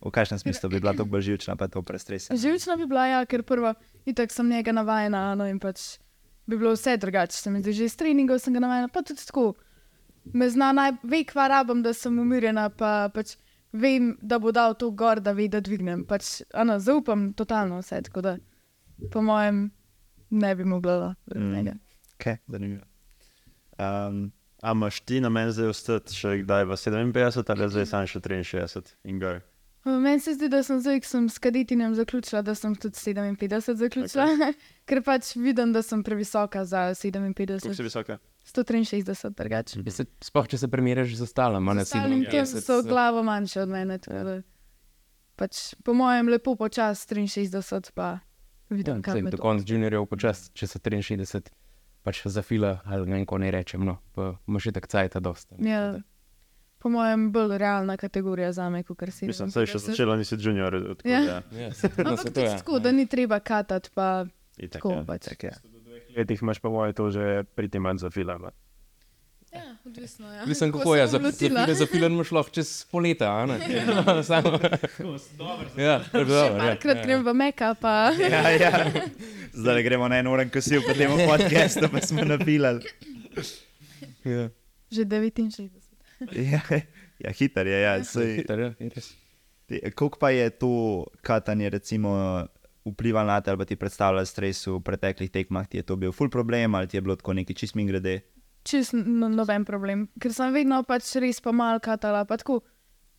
V 0.00 0.12
kakšnem 0.14 0.38
smislu 0.38 0.70
bi 0.70 0.80
bila 0.80 0.94
tako 0.94 1.10
bolj 1.16 1.26
živčna, 1.32 1.56
pa 1.58 1.66
to 1.66 1.82
prestresena? 1.82 2.38
Živčna 2.38 2.76
bi 2.78 2.86
bila, 2.86 3.08
ja, 3.10 3.20
ker 3.26 3.42
prvo, 3.42 3.74
itak 4.06 4.30
sem 4.30 4.48
njega 4.48 4.74
navajena, 4.76 5.32
no 5.34 5.48
in 5.50 5.58
pač 5.58 5.96
bi 6.46 6.54
bilo 6.54 6.76
vse 6.76 6.94
drugače. 7.02 7.34
Se 7.34 7.50
mi 7.50 7.62
zdi, 7.64 7.74
že 7.74 7.90
iz 7.90 7.96
treningov 7.98 8.38
sem 8.38 8.54
ga 8.54 8.62
navajena, 8.62 8.92
pa 8.92 9.02
tudi 9.02 9.26
tako. 9.26 9.54
Me 10.34 10.48
zna 10.50 10.72
naj, 10.72 10.96
ve, 11.02 11.24
kva 11.24 11.48
rabim, 11.48 11.82
da 11.82 11.92
sem 11.94 12.18
umirjena, 12.18 12.68
pa 12.70 13.08
pač 13.14 13.36
vem, 13.72 14.16
da 14.22 14.38
bo 14.42 14.52
dal 14.52 14.74
to 14.74 14.90
gor, 14.90 15.20
da 15.20 15.32
ve, 15.36 15.48
da 15.48 15.60
dvignem. 15.60 16.04
Pač, 16.08 16.40
ano, 16.54 16.78
zaupam 16.82 17.32
totalno 17.36 17.80
vse, 17.82 18.02
tako 18.08 18.24
da 18.24 18.36
po 19.12 19.22
mojem 19.22 19.70
ne 20.30 20.54
bi 20.56 20.64
mogla 20.64 21.14
Mm. 21.34 21.78
Okay, 22.18 22.36
zanimivo. 22.48 22.82
Um, 23.78 24.32
A 24.62 24.72
imaš 24.72 25.00
ti 25.00 25.20
na 25.20 25.28
meni 25.28 25.52
zdaj 25.52 25.68
ostati 25.68 26.14
še 26.16 26.38
kdaj 26.42 26.64
v 26.64 26.76
57 26.80 27.50
ali 27.52 27.68
zdaj 27.70 27.86
sam 27.86 28.06
še 28.08 28.20
63 28.24 28.94
in 29.04 29.20
gor? 29.20 29.42
Meni 29.86 30.18
se 30.20 30.32
zdi, 30.34 30.48
da 30.50 30.62
sem 30.66 30.80
zdaj, 30.82 31.02
ko 31.04 31.06
sem 31.06 31.26
s 31.30 31.38
kadetinem 31.38 31.92
zaključila, 31.94 32.40
da 32.42 32.56
sem 32.58 32.72
tudi 32.74 32.98
57 32.98 33.76
zaključila, 33.78 34.24
okay. 34.32 34.56
ker 34.88 35.02
pač 35.06 35.36
vidim, 35.36 35.70
da 35.76 35.82
sem 35.86 36.02
previsoka 36.02 36.64
za 36.66 36.88
Kako 36.96 37.02
57, 37.06 37.76
si 37.76 37.86
visoka? 37.86 38.18
163 38.46 39.30
drugače. 39.32 39.80
Ja, 39.80 39.90
se- 39.90 40.06
Sploh, 40.20 40.46
če 40.46 40.58
se 40.58 40.68
primerjaš 40.68 41.14
z 41.14 41.22
ostalimi, 41.22 41.74
ne 41.74 41.84
Stalnim 41.84 42.24
tem 42.24 42.46
so 42.46 42.82
glavo 42.82 43.22
manjše 43.22 43.60
od 43.60 43.68
mene. 43.68 43.98
da 43.98 44.42
Pač, 45.36 45.74
po 45.76 45.92
mojem, 45.92 46.28
lepo 46.28 46.56
počas 46.56 47.04
63, 47.04 47.90
pa 47.92 48.18
vidim, 48.70 49.02
kaj 49.02 49.20
me 49.20 49.30
Do 49.30 49.36
to. 49.36 49.42
konca 49.42 49.64
juniorjev 49.66 50.06
počas, 50.06 50.50
če 50.50 50.66
so 50.66 50.78
63, 50.78 51.50
pač 52.02 52.22
za 52.24 52.40
fila, 52.40 52.80
ali 52.84 53.04
ne 53.04 53.14
vem, 53.14 53.26
ko 53.26 53.36
ne 53.36 53.50
rečem, 53.50 53.82
no, 53.82 53.98
pa 54.14 54.38
imaš 54.46 54.62
še 54.62 54.72
tak 54.72 54.86
cajt, 54.86 55.18
dosta. 55.18 55.56
Ja, 55.60 55.98
po 56.78 56.88
mojem, 56.88 57.32
bolj 57.32 57.58
realna 57.58 57.96
kategorija 57.96 58.52
za 58.52 58.70
me, 58.70 58.82
kot 58.82 58.96
si. 59.10 59.26
Mislim, 59.26 59.50
da 59.50 59.66
še 59.66 59.78
začela 59.80 60.16
nisi 60.16 60.36
junior. 60.36 60.72
tako 60.96 61.04
Ja. 61.04 61.42
Ja, 61.52 61.68
se- 61.72 61.90
no, 61.98 62.04
Ampak 62.06 62.22
se 62.22 62.30
to 62.30 62.40
je. 62.40 62.56
tako, 62.56 62.78
da 62.78 62.92
ni 62.92 63.06
treba 63.06 63.40
katati, 63.40 63.90
pa 63.92 64.24
tako 64.70 64.92
ja. 64.92 65.04
pač. 65.04 65.24
tak, 65.26 65.42
ja. 65.42 65.52
Letih 66.16 66.42
imaš 66.42 66.58
pa 66.58 66.68
moje 66.68 66.92
to 66.92 67.10
že 67.10 67.44
pritimati 67.54 67.98
za 67.98 68.10
film. 68.10 68.48
Ja, 69.52 69.76
odvisno 69.84 70.32
je. 70.34 70.46
Mislim, 70.46 70.72
kako 70.72 70.96
je, 70.96 71.06
za, 71.06 71.18
za, 71.18 71.32
file, 71.32 71.74
za 71.74 71.86
film 71.86 72.12
imaš 72.12 72.30
lahko 72.30 72.50
čez 72.50 72.84
poleta, 72.84 73.32
a 73.32 73.46
ne? 73.46 73.58
Samo. 74.22 74.58
Ja, 75.76 76.04
to 76.12 76.18
je 76.18 76.24
dobro. 76.24 76.36
ja, 76.36 76.58
Parkrat 76.58 76.96
ja, 76.96 77.02
grem 77.02 77.24
v 77.24 77.34
Meka, 77.34 77.74
pa 77.74 78.10
Ja, 78.30 78.50
ja. 78.50 78.90
Zdaj 79.52 79.82
gremo 79.82 80.08
na 80.08 80.18
en 80.18 80.26
uren 80.26 80.50
kosil, 80.50 80.82
potem 80.86 81.12
v 81.12 81.28
podkastu 81.28 81.88
pa 81.92 82.00
smo 82.00 82.24
napilali. 82.24 82.84
ja. 84.24 84.50
že 84.90 85.04
69. 85.04 85.70
Ja, 86.32 86.60
ja 87.18 87.30
hiter 87.32 87.66
je. 87.66 87.80
Ja. 87.80 88.04
Sej, 88.04 88.36
Hiter, 88.36 88.58
ja, 88.58 88.70
res. 88.80 89.14
Koliko 89.94 90.18
pa 90.18 90.30
je 90.30 90.50
to 90.50 91.04
katanje 91.22 91.70
recimo, 91.70 92.44
vplivalo 92.86 93.26
na 93.26 93.40
te 93.42 93.50
ali 93.50 93.58
pa 93.58 93.66
ti 93.66 93.76
predstavljalo 93.76 94.24
stres 94.26 94.62
v 94.66 94.78
preteklih 94.80 95.30
tekmah? 95.30 95.66
Ti 95.66 95.82
je 95.82 95.86
to 95.90 95.98
bil 95.98 96.14
full 96.14 96.30
problem 96.30 96.74
ali 96.74 96.86
ti 96.86 96.96
je 96.96 97.02
bilo 97.02 97.16
tako 97.18 97.34
neki 97.34 97.54
čist 97.54 97.74
min 97.74 97.90
grede? 97.90 98.22
čist 98.66 98.96
no, 98.96 99.30
noben 99.30 99.64
problem, 99.66 100.06
ker 100.20 100.34
sem 100.34 100.54
vedno 100.54 100.82
pač 100.86 101.14
res 101.22 101.38
pa 101.42 101.54
malo 101.54 101.80
katala. 101.82 102.24
Pa 102.28 102.38
tako, 102.40 102.60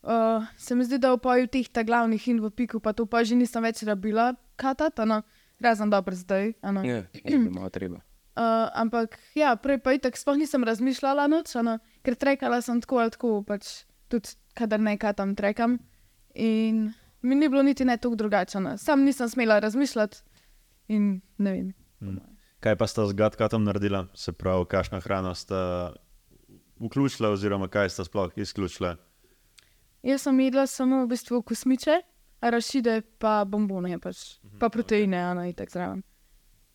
uh, 0.03 0.45
se 0.59 0.75
mi 0.75 0.85
zdi, 0.87 0.99
da 1.01 1.13
v 1.15 1.21
poju 1.23 1.49
teh 1.51 1.69
ta 1.71 1.85
glavnih 1.87 2.27
in 2.33 2.43
v 2.43 2.51
piku, 2.51 2.83
pa 2.83 2.93
to 2.97 3.07
pa 3.07 3.23
že 3.23 3.39
nisem 3.39 3.63
več 3.63 3.83
rabila 3.87 4.33
katati, 4.59 5.07
no, 5.07 5.23
razen 5.63 5.93
dobro 5.93 6.15
zdaj. 6.15 6.57
ano. 6.61 6.83
Ja, 6.83 7.03
bilo 7.23 7.51
malo 7.55 7.71
treba. 7.71 8.03
Uh, 8.37 8.67
ampak 8.83 9.17
ja, 9.37 9.55
prej 9.55 9.79
pa 9.81 9.95
itak 9.95 10.19
sploh 10.19 10.37
nisem 10.37 10.63
razmišljala 10.67 11.29
noč, 11.31 11.55
ano, 11.55 11.79
ker 12.03 12.19
trekala 12.19 12.61
sem 12.61 12.83
tako 12.83 13.01
ali 13.05 13.15
tako, 13.15 13.41
pač 13.47 13.87
tudi 14.11 14.35
kadar 14.57 14.83
ne 14.83 14.97
katam, 14.99 15.35
trekam. 15.37 15.79
In 16.37 16.91
mi 17.21 17.35
ni 17.35 17.49
bilo 17.49 17.63
niti 17.63 17.85
ne 17.85 17.97
tako 17.97 18.15
drugače, 18.15 18.57
ano. 18.57 18.77
sam 18.77 19.03
nisem 19.03 19.29
smela 19.29 19.59
razmišljati 19.59 20.17
in 20.87 21.21
ne 21.37 21.51
vem. 21.51 21.73
Kaj 22.59 22.75
pa 22.75 22.87
sta 22.87 23.05
z 23.07 23.13
Gatkatom 23.13 23.63
naredila, 23.63 24.07
se 24.13 24.31
pravi, 24.31 24.65
kakšno 24.65 24.99
hrano 24.99 25.35
sta 25.35 25.93
vključila, 26.79 27.29
oziroma 27.29 27.67
kaj 27.67 27.89
sta 27.89 28.05
sploh 28.05 28.31
izključila? 28.35 28.95
Jaz 30.03 30.21
sem 30.21 30.39
jedla 30.39 30.67
samo 30.67 31.03
v 31.03 31.07
bistvu 31.07 31.41
kosmiče, 31.41 32.01
arašide 32.39 33.01
pa 33.17 33.43
bombone, 33.45 33.99
pač, 33.99 34.37
pa 34.59 34.69
proteine, 34.69 35.17
ano, 35.17 35.45
in 35.45 35.53
tako 35.53 35.71
zraven. 35.71 36.03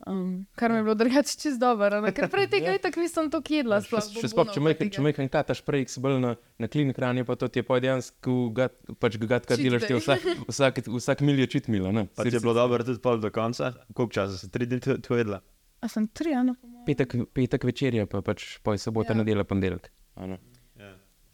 Um, 0.07 0.47
kar 0.59 0.73
mi 0.73 0.81
je 0.81 0.83
bilo 0.83 0.95
drugače 0.99 1.37
čist 1.39 1.61
dobro, 1.63 2.01
ker 2.11 2.27
prej 2.31 2.49
tega 2.51 2.73
itak 2.79 2.97
nisem 2.99 3.29
toliko 3.31 3.55
jedla. 3.55 3.79
sploh 3.85 4.03
Še 4.03 4.33
sploh, 4.33 4.49
če 4.51 4.59
majhen, 4.65 4.79
tega. 4.81 4.95
če 4.97 5.05
majhen 5.05 5.29
kataš 5.31 5.61
prej, 5.63 5.87
si 5.93 6.03
bolj 6.03 6.19
na, 6.19 6.33
na 6.59 6.67
klinik 6.67 6.99
hrani, 6.99 7.23
pa 7.29 7.37
to 7.39 7.47
ti 7.47 7.63
je 7.63 7.67
pa 7.69 7.79
dejansko, 7.79 8.35
pač 8.99 9.19
ga 9.23 9.29
gatka 9.37 9.55
Cheat 9.55 9.63
delaš 9.63 9.87
ti 9.87 9.95
vsak, 10.01 10.27
vsak, 10.51 10.83
vsak 10.91 11.23
mil 11.23 11.39
je 11.39 11.47
čit 11.55 11.71
mila, 11.71 11.95
ne? 11.95 12.09
Pa 12.11 12.27
ti 12.27 12.35
je 12.35 12.43
bilo 12.43 12.55
dobro 12.59 12.83
tudi 12.83 12.99
pol 12.99 13.23
do 13.23 13.31
konca? 13.31 13.71
Koliko 13.95 14.13
časa 14.19 14.39
si 14.43 14.51
tri 14.51 14.67
dni 14.67 14.83
to 14.83 14.99
to 14.99 15.15
jedla? 15.21 15.39
A 15.83 15.91
sem 15.91 16.11
tri, 16.11 16.35
ano. 16.35 16.55
Petek, 16.87 17.15
petek 17.35 17.63
večerja, 17.67 18.07
pa 18.11 18.23
pač 18.27 18.59
poj 18.67 18.79
sobota, 18.83 19.15
Ja. 19.15 19.19
ja. 19.19 19.23
nedelja, 19.23 19.45
ponedeljek. 19.47 19.91
a 20.19 20.27
ne. 20.27 20.39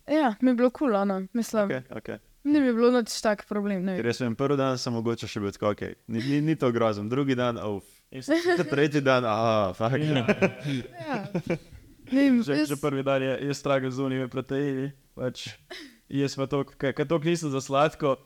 Ja, 0.09 0.35
mi 0.41 0.51
je 0.51 0.55
bilo 0.55 0.71
kul, 0.71 0.89
cool, 0.89 0.97
ano, 0.97 1.27
mislim. 1.37 1.69
Okay, 1.69 1.83
okay. 1.93 2.19
Ni 2.45 2.61
mi 2.61 2.73
bilo 2.73 2.89
noč 2.91 3.13
tak 3.21 3.45
problem. 3.49 3.85
ne 3.85 3.97
Ker 3.97 4.05
vem. 4.05 4.09
jaz 4.09 4.21
vem, 4.21 4.37
prvi 4.37 4.57
dan 4.57 4.79
sem 4.81 4.93
mogoče 4.97 5.29
še 5.29 5.41
bil 5.41 5.53
tako, 5.53 5.73
okay. 5.75 5.97
ni, 6.09 6.23
ni, 6.25 6.41
ni 6.41 6.55
to 6.57 6.71
grozno, 6.73 7.05
drugi 7.13 7.37
dan, 7.37 7.59
uf. 8.13 8.27
Tretji 8.71 9.01
dan, 9.01 9.25
ah, 9.25 9.73
fuck. 9.73 9.95
Ja. 9.95 10.25
Ne 12.09 12.21
vem, 12.23 12.41
Že, 12.41 12.53
jaz- 12.55 12.69
že 12.69 12.77
prvi 12.77 13.03
dan 13.03 13.21
je, 13.21 13.33
je 13.43 13.53
straga 13.53 13.91
z 13.91 13.99
unimi 13.99 14.25
proteini. 14.27 14.93
Pač, 15.13 15.53
jaz 16.09 16.33
pa 16.33 16.47
to, 16.47 16.65
ker 16.65 16.95
to 16.97 17.19
nisem 17.19 17.51
za 17.51 17.61
sladko 17.61 18.17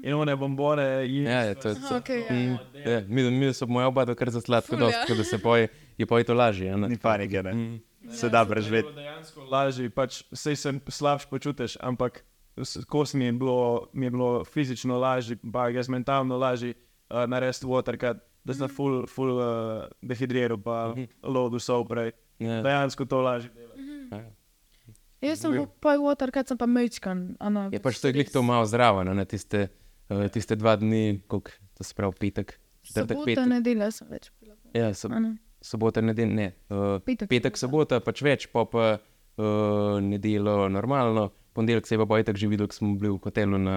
in 0.00 0.14
one 0.14 0.30
bombone. 0.32 0.84
jem. 1.02 1.26
Ja, 1.26 1.40
je, 1.42 1.54
to 1.54 1.68
je 1.68 1.74
to. 1.76 1.96
okej, 1.96 2.20
ja. 2.20 2.30
Mm, 2.30 2.56
ja, 2.76 2.98
mi, 3.02 3.20
mi 3.32 3.50
smo 3.50 3.66
moja 3.68 3.88
oba 3.88 4.06
kar 4.08 4.30
za 4.30 4.38
sladko, 4.38 4.76
Ful, 4.76 4.78
dosti, 4.80 5.08
ja. 5.08 5.16
da 5.16 5.24
se 5.24 5.38
poj, 5.38 5.66
je 5.96 6.06
poj 6.06 6.22
to 6.22 6.34
lažje. 6.34 6.68
a. 6.68 6.76
Ni 6.76 6.94
panike, 6.96 7.42
ne? 7.42 7.52
Mm. 7.52 7.76
Se 8.10 8.28
da 8.28 8.44
preživeti. 8.44 8.94
Dejansko 8.94 9.42
lažje, 9.44 9.88
pač 9.88 10.22
sej 10.28 10.54
se 10.54 10.70
slabše 10.88 11.26
počutiš, 11.28 11.78
ampak 11.80 12.22
s- 12.56 12.82
kost 12.84 13.14
mi 13.14 13.24
je 13.24 13.32
bilo, 13.32 13.58
mi 13.92 14.06
je 14.06 14.10
bilo 14.10 14.44
fizično 14.44 14.98
lažje, 14.98 15.38
pa 15.42 15.66
jaz 15.68 15.88
mentalno 15.88 16.34
lažje 16.36 16.74
uh, 17.08 17.24
narediti 17.24 17.64
watercut, 17.64 18.18
da 18.44 18.54
sem 18.54 18.68
full, 18.68 19.04
full 19.06 19.38
uh, 19.38 19.86
dehidriral, 20.02 20.58
pa 20.62 20.94
load 21.22 21.54
vso 21.58 21.82
prej. 21.86 22.12
Ja. 22.42 22.60
Dejansko 22.64 23.06
to 23.06 23.20
lažje. 23.22 23.52
Ja. 24.10 24.22
Jaz 25.22 25.38
sem 25.44 25.54
pa 25.78 25.94
water, 26.02 26.32
kad 26.34 26.48
sem 26.50 26.58
pa 26.58 26.66
mečkan. 26.66 27.36
Ano, 27.38 27.68
Je 27.70 27.78
pač 27.78 28.00
to 28.02 28.10
je 28.10 28.16
glih 28.16 28.26
to 28.30 28.42
malo 28.42 28.66
zraven, 28.66 29.06
a 29.06 29.14
ne 29.14 29.24
tiste, 29.24 29.68
uh, 30.10 30.26
tiste 30.34 30.58
dva 30.58 30.74
dni, 30.76 31.22
koliko, 31.30 31.54
to 31.78 31.86
se 31.86 31.94
pravi 31.94 32.18
petek, 32.18 32.56
četrtek, 32.82 33.14
Sobota, 33.14 33.30
petek. 33.30 33.46
nedelja 33.52 33.90
sem 33.94 34.10
več 34.10 34.32
pila. 34.40 34.56
Ja, 34.74 34.90
so, 34.98 35.06
sobota, 35.62 36.02
nedelja, 36.02 36.34
ne. 36.34 36.48
Uh, 36.66 36.98
Petek, 37.06 37.30
petek, 37.30 37.60
sobota, 37.60 38.00
pač 38.02 38.24
več, 38.26 38.48
pa 38.50 38.66
pa 38.66 38.88
uh, 38.98 40.02
nedeljo 40.02 40.66
normalno, 40.74 41.28
ponedeljek 41.54 41.86
se 41.86 41.94
je 41.94 42.02
pa 42.02 42.08
bojtek 42.10 42.36
že 42.42 42.50
videl, 42.50 42.66
ko 42.66 42.74
smo 42.74 42.96
bili 42.98 43.14
v 43.14 43.22
hotelu 43.22 43.62
na, 43.62 43.76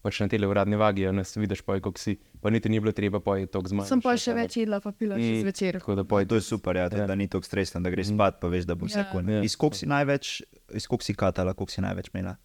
pač 0.00 0.18
na 0.18 0.26
tele 0.26 0.46
uradne 0.46 0.76
vagi, 0.76 1.04
a 1.04 1.12
nas 1.12 1.32
vidiš 1.32 1.60
poj, 1.60 1.80
kako 1.80 1.96
si, 1.96 2.12
pa 2.36 2.48
niti 2.48 2.66
ni 2.66 2.78
bilo 2.78 2.90
treba 2.90 3.20
poj 3.20 3.46
to 3.46 3.60
zmanjšati. 3.62 3.88
Sem 3.88 4.00
pa 4.00 4.16
še 4.16 4.34
več 4.34 4.56
jedla, 4.56 4.78
pa 4.78 4.92
pila 4.92 5.14
še 5.14 5.40
zvečer. 5.40 5.76
Tako 5.76 5.94
da 5.94 6.04
poj, 6.04 6.24
To 6.24 6.34
je 6.34 6.42
super, 6.42 6.74
ja, 6.74 6.86
ja. 6.86 7.04
da 7.04 7.14
ni 7.14 7.26
tako 7.26 7.44
stresno, 7.44 7.78
da 7.78 7.88
greš 7.88 8.06
spat, 8.08 8.38
pa 8.38 8.48
veš, 8.48 8.64
da 8.64 8.74
bo 8.74 8.86
vse 8.86 8.98
Ja. 8.98 9.06
kul. 9.06 9.22
Ja. 9.22 9.42
Iz 9.42 9.54
koliko 9.54 9.76
si 9.76 9.86
največ, 9.86 10.42
iz 10.72 10.86
koliko 10.86 11.02
si 11.02 11.12
katala, 11.14 11.52
koliko 11.52 11.70
si 11.70 11.80
največ 11.80 12.08
imela? 12.10 12.36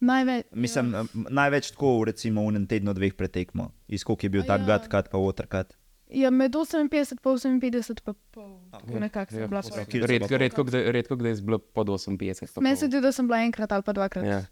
Največ. 0.00 0.46
Mislim, 0.52 0.92
ja. 0.92 1.04
največ 1.32 1.70
tako, 1.70 2.04
recimo, 2.04 2.42
v 2.42 2.50
enem 2.50 2.66
tednu, 2.66 2.92
dveh 2.92 3.14
pretekmo. 3.14 3.70
Iz 3.88 4.04
koliko 4.04 4.20
je 4.22 4.30
bil 4.30 4.42
ta 4.42 4.54
ja. 4.54 4.64
gut 4.66 4.86
cut, 4.86 5.08
pa 5.08 5.16
water 5.16 5.46
cut. 5.46 5.72
Ja, 6.06 6.28
med 6.30 6.52
58 6.52 7.16
in 7.48 7.58
58 7.58 8.02
pa 8.02 8.12
pol. 8.30 8.60
Tako 8.70 8.92
Ja. 8.92 9.00
nekako 9.00 9.48
bila. 9.48 9.60
ok. 9.60 9.70
pa- 9.70 9.84
Kjer 9.86 10.02
so 10.02 10.06
redko, 10.06 10.36
redko, 10.36 10.62
kdaj- 10.62 10.90
redko 10.92 11.16
kdaj 11.16 11.30
je 11.30 11.42
bilo 11.42 11.58
pod 11.58 11.86
58. 11.88 12.52
pa 12.52 12.60
Meni 12.60 12.76
se 12.76 12.86
zdi, 12.86 13.00
da 13.00 13.10
sem 13.10 13.26
bila 13.26 13.40
enkrat 13.40 13.72
ali 13.72 13.82
pa 13.82 13.92
dvakrat. 13.92 14.24
Ja. 14.24 14.42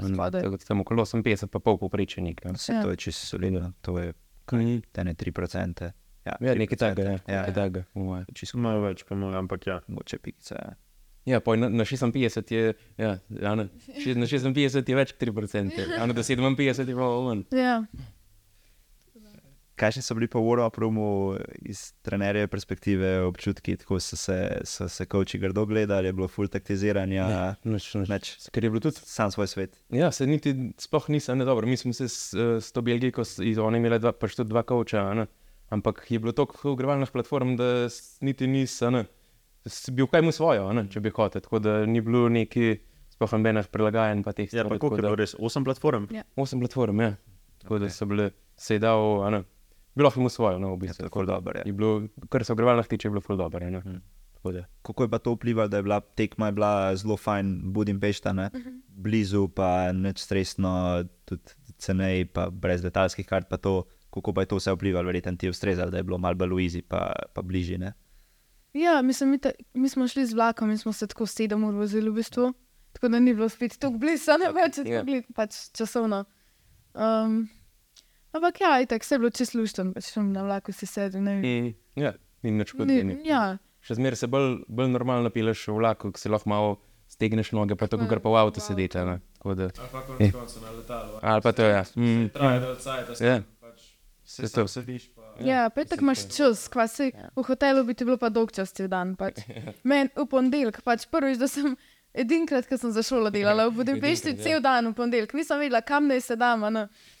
Spodaj. 0.00 0.42
Tako 0.42 0.50
da 0.50 0.64
Tam 0.64 0.80
okolo 0.80 1.02
58, 1.02 1.46
pa 1.46 1.58
pol 1.58 1.78
povprečenik. 1.78 2.44
Ja. 2.44 2.52
Vse 2.52 2.72
Ja. 2.72 2.82
to 2.82 2.90
je 2.90 2.96
čisto 2.98 3.26
solidno, 3.28 3.72
to 3.82 3.98
je 3.98 4.12
Mhm. 4.48 4.78
tene 4.92 5.14
3%. 5.14 5.92
Ja, 6.24 6.36
Ja, 6.40 6.54
nekaj 6.54 6.66
3%, 6.68 6.78
takega, 6.78 7.02
ja. 7.02 7.18
Ja, 7.26 7.40
Nekaj 7.40 7.54
takega, 7.54 7.84
po 7.94 8.00
moje. 8.00 8.24
čisto 8.34 8.58
Malo 8.58 8.80
več, 8.82 9.04
pa 9.04 9.14
malo, 9.14 9.32
ampak 9.34 9.66
ja. 9.66 9.80
mogoče 9.88 10.18
pikice. 10.18 10.54
Ja. 10.54 10.74
Ja, 11.26 11.40
poj, 11.40 11.56
na, 11.58 11.68
na 11.68 11.84
56 11.84 12.50
je, 12.50 12.74
ja, 12.98 13.08
ja, 13.30 13.54
na, 13.54 13.64
na 14.14 14.26
56 14.26 14.88
je 14.88 14.96
več 14.96 15.12
kot 15.12 15.20
3%, 15.20 15.72
a 15.94 16.06
na 16.06 16.14
57 16.14 16.56
je 16.88 16.94
pa 16.94 17.20
manj. 17.22 17.44
Ja. 17.52 17.84
Kaj 19.78 19.94
še 19.94 20.02
so 20.02 20.16
bili 20.18 20.26
pa 20.30 20.40
v 20.42 20.56
Warhamu 20.58 21.38
iz 21.70 21.92
trenerje 22.02 22.48
perspektive 22.50 23.12
občutki, 23.28 23.76
tako 23.78 24.00
so 24.02 24.18
se, 24.18 24.38
so 24.66 24.88
se 24.90 25.06
koči 25.06 25.38
grdo 25.38 25.66
gledali, 25.70 26.10
je 26.10 26.16
bilo 26.16 26.28
full 26.28 26.50
taktiziranja, 26.50 27.28
Noč, 27.62 27.86
noč. 27.94 28.10
Nič. 28.10 28.30
Ker 28.54 28.66
je 28.66 28.70
bilo 28.74 28.82
tudi 28.82 29.02
sam 29.06 29.30
svoj 29.30 29.46
svet. 29.50 29.78
Ja, 29.94 30.10
se 30.14 30.26
niti 30.26 30.72
sploh 30.82 31.06
nisem, 31.14 31.38
ne 31.38 31.46
dobro. 31.46 31.68
Mi 31.70 31.78
smo 31.78 31.92
se 31.94 32.08
s, 32.10 32.34
s 32.34 32.72
to 32.74 32.82
iz 33.44 33.58
one 33.58 33.78
imeli 33.78 34.00
dva, 34.02 34.12
pač 34.12 34.34
tudi 34.34 34.50
dva 34.50 34.64
kavča, 34.66 35.04
a 35.10 35.14
ne. 35.14 35.26
ampak 35.70 36.10
je 36.10 36.18
bilo 36.18 36.32
toliko 36.32 36.72
ogrevalnih 36.72 37.10
platform, 37.10 37.56
da 37.56 37.88
niti 38.20 38.46
nisem, 38.46 39.04
si 39.66 39.92
bil 39.92 40.06
kaj 40.06 40.22
mu 40.22 40.32
svojo, 40.32 40.68
a 40.68 40.72
ne, 40.72 40.88
če 40.90 41.00
bi 41.00 41.12
hotel. 41.14 41.44
Tako 41.44 41.60
da 41.62 41.86
ni 41.86 42.00
bilo 42.00 42.28
neki 42.28 42.78
sploh 43.14 43.36
nobenih 43.36 43.68
prilagajanj 43.70 44.24
pa 44.24 44.34
Ja, 44.38 44.64
pa 44.64 44.78
koliko 44.78 44.96
je 44.96 45.02
bilo 45.02 45.18
res? 45.18 45.34
Osem 45.38 45.64
platform? 45.64 46.08
Osem 46.36 46.60
platform, 46.62 47.00
ja. 47.00 47.14
Tako 47.62 47.78
da 47.82 47.90
so 47.90 48.06
bile, 48.06 48.30
se 48.56 48.78
je 48.78 48.82
dal, 48.82 49.22
a 49.26 49.30
ne, 49.34 49.42
bilo 49.98 50.08
je 50.08 50.20
mu 50.20 50.28
svojo, 50.28 50.58
no, 50.58 50.68
v 50.68 50.76
Je 50.76 50.78
bistvu. 50.84 51.02
tako 51.02 51.24
dobro. 51.24 51.58
Je 51.58 51.66
Je. 51.66 51.72
bilo, 51.72 51.90
kar 52.28 52.44
se 52.44 52.52
ogrevalnih 52.52 52.86
tiče, 52.86 53.08
je 53.08 53.10
bilo 53.10 53.20
ful 53.20 53.36
dobro, 53.36 53.58
ja, 53.60 53.70
ne. 53.72 54.00
Tako 54.32 54.52
da. 54.52 54.64
Kako 54.82 55.02
je 55.02 55.08
pa 55.08 55.18
to 55.18 55.32
vplivalo, 55.32 55.68
da 55.68 55.76
je 55.76 55.82
bila 55.82 56.00
tekma 56.00 56.46
je 56.46 56.52
bila 56.52 56.72
zelo 56.96 57.16
fajn, 57.16 57.46
Budimpešta, 57.66 58.32
ne? 58.32 58.50
blizu, 58.88 59.48
pa 59.48 59.68
neč 59.92 60.18
stresno, 60.20 60.72
tudi 61.24 61.42
cenej, 61.76 62.24
pa 62.26 62.48
brez 62.48 62.80
letalskih 62.80 63.26
kart, 63.26 63.48
pa 63.48 63.56
to, 63.56 63.82
kako 64.08 64.32
pa 64.32 64.40
je 64.40 64.46
to 64.46 64.56
vse 64.56 64.72
vplivalo, 64.72 65.06
verjetno 65.06 65.34
ti 65.34 65.46
je 65.46 65.50
ustrezalo, 65.50 65.90
da 65.90 65.96
je 65.96 66.04
bilo 66.04 66.18
malo 66.18 66.34
bolj 66.34 66.48
Luizi, 66.48 66.82
pa, 66.82 67.02
pa 67.34 67.42
bližje. 67.42 67.78
Ne? 67.78 67.92
Ja, 68.72 69.02
mislim, 69.02 69.30
mi, 69.30 69.38
ta, 69.38 69.50
mi 69.74 69.88
smo 69.88 70.06
šli 70.06 70.26
z 70.26 70.34
vlakom 70.34 70.70
in 70.70 70.78
smo 70.78 70.92
se 70.92 71.06
tako 71.06 71.26
sedem 71.26 71.64
ur 71.64 71.74
vozili 71.74 72.10
v 72.10 72.14
bistvu. 72.14 72.52
Tako 72.92 73.08
da 73.08 73.18
ni 73.18 73.34
bilo 73.34 73.48
spet 73.48 73.78
tako 73.78 73.98
blizu, 73.98 74.38
ne 74.38 74.52
več, 74.52 74.78
Ja. 74.80 75.02
yeah. 75.02 75.22
pač 75.34 75.70
časovno. 75.72 76.24
Um, 76.94 77.48
ampak 78.32 78.60
ja, 78.60 78.80
itak 78.80 79.04
se 79.04 79.14
je 79.14 79.18
bilo 79.18 79.30
čisto 79.30 79.58
lušten, 79.58 79.92
pač 79.92 80.04
sem 80.06 80.32
na 80.32 80.42
vlaku 80.42 80.72
si 80.72 80.86
sedel. 80.86 81.20
Mm, 81.20 81.74
ja, 81.96 82.12
ni 82.42 82.50
nič 82.52 82.74
ni. 82.74 83.16
ja, 83.24 83.58
Še 83.80 83.94
zmeraj 83.94 84.16
se 84.16 84.26
bolj, 84.26 84.64
bolj 84.66 84.88
normalno 84.88 85.30
pileš 85.30 85.68
v 85.68 85.78
vlaku, 85.78 86.10
ko 86.10 86.18
se 86.18 86.28
lahko 86.28 86.46
malo 86.46 86.70
stegneš 87.08 87.52
noge, 87.52 87.72
pa 87.72 87.86
tako, 87.86 88.04
kar 88.04 88.18
pa 88.18 88.28
v 88.28 88.36
avtu. 88.36 88.60
Tako 88.60 89.54
da- 89.54 89.70
Ali 89.70 89.88
pa 89.88 90.00
konec 90.02 90.32
koncev 90.32 90.60
na 90.60 90.70
letalu. 90.72 91.12
Ali 91.22 91.40
pa 91.40 91.50
to 91.52 91.62
je. 91.62 91.70
Ja. 91.70 91.84
Mm. 91.96 92.28
Traja 92.28 92.58
do 92.58 92.74
cajta, 92.76 93.12
Ja. 93.18 93.36
pač 93.60 93.78
Se 94.24 94.42
se 94.42 94.52
to- 94.52 94.60
tam 94.60 94.68
sediš. 94.68 95.08
Pa... 95.14 95.22
ja, 95.40 95.70
pa 95.70 95.84
tako 95.84 96.04
imaš 96.04 96.26
čas, 96.28 96.68
kva 96.68 96.84
si 96.84 97.08
v 97.14 97.42
hotelu 97.42 97.84
bi 97.84 97.94
ti 97.94 98.04
bilo 98.04 98.18
pa 98.18 98.28
dolg 98.28 98.52
čas 98.52 98.72
cel 98.72 98.88
dan. 98.88 99.16
Pač. 99.16 99.40
Meni 99.84 100.10
v 100.12 100.26
ponedeljek, 100.26 100.82
pač 100.82 101.06
prvič, 101.06 101.38
da 101.38 101.48
sem 101.48 101.78
edinkrat, 102.14 102.66
ko 102.66 102.76
sem 102.76 102.92
za 102.92 103.02
šolo 103.02 103.30
delala 103.30 103.68
v 103.68 103.74
Budimpešti, 103.76 104.34
ja. 104.34 104.42
cel 104.42 104.60
dan 104.60 104.88
v 104.88 104.94
ponedeljek, 104.94 105.34
nisem 105.34 105.58
vedela, 105.58 105.80
kam 105.80 106.06
naj 106.06 106.20
se 106.20 106.36
dam. 106.36 106.60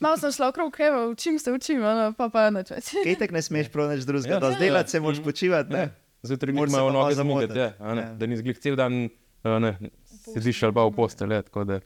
Malo 0.00 0.16
sem 0.16 0.32
šla 0.32 0.48
okrog, 0.48 0.74
evo, 0.80 1.10
učim 1.10 1.38
se, 1.38 1.52
učim, 1.52 1.84
a 1.84 1.94
ne, 1.94 2.06
pa 2.12 2.28
pa 2.28 2.48
nič 2.50 2.70
več. 2.70 2.92
Kaj 3.04 3.18
tako 3.18 3.34
ne 3.34 3.42
smeš 3.42 3.66
nič 3.68 4.04
drugega, 4.04 4.34
Ja. 4.34 4.40
da 4.40 4.52
zdelati 4.52 4.90
se 4.90 5.00
moraš 5.00 5.22
počivati. 5.22 5.72
Ne? 5.72 5.88
Zjutraj 6.22 6.52
Moraš 6.52 6.72
noge 6.72 6.92
malo 6.92 7.12
zamugati, 7.14 7.52
zamotati. 7.54 7.58
ja, 7.58 7.94
Ja. 7.94 8.14
da 8.14 8.26
ni 8.26 8.36
zglih 8.36 8.58
cel 8.58 8.74
dan, 8.76 9.08
ne, 9.44 9.76
sediš 10.24 10.62
ali 10.62 10.74
pa 10.74 10.82
v 10.82 10.92
postelji, 10.92 11.34
ja, 11.34 11.42
tako 11.42 11.64
da. 11.64 11.80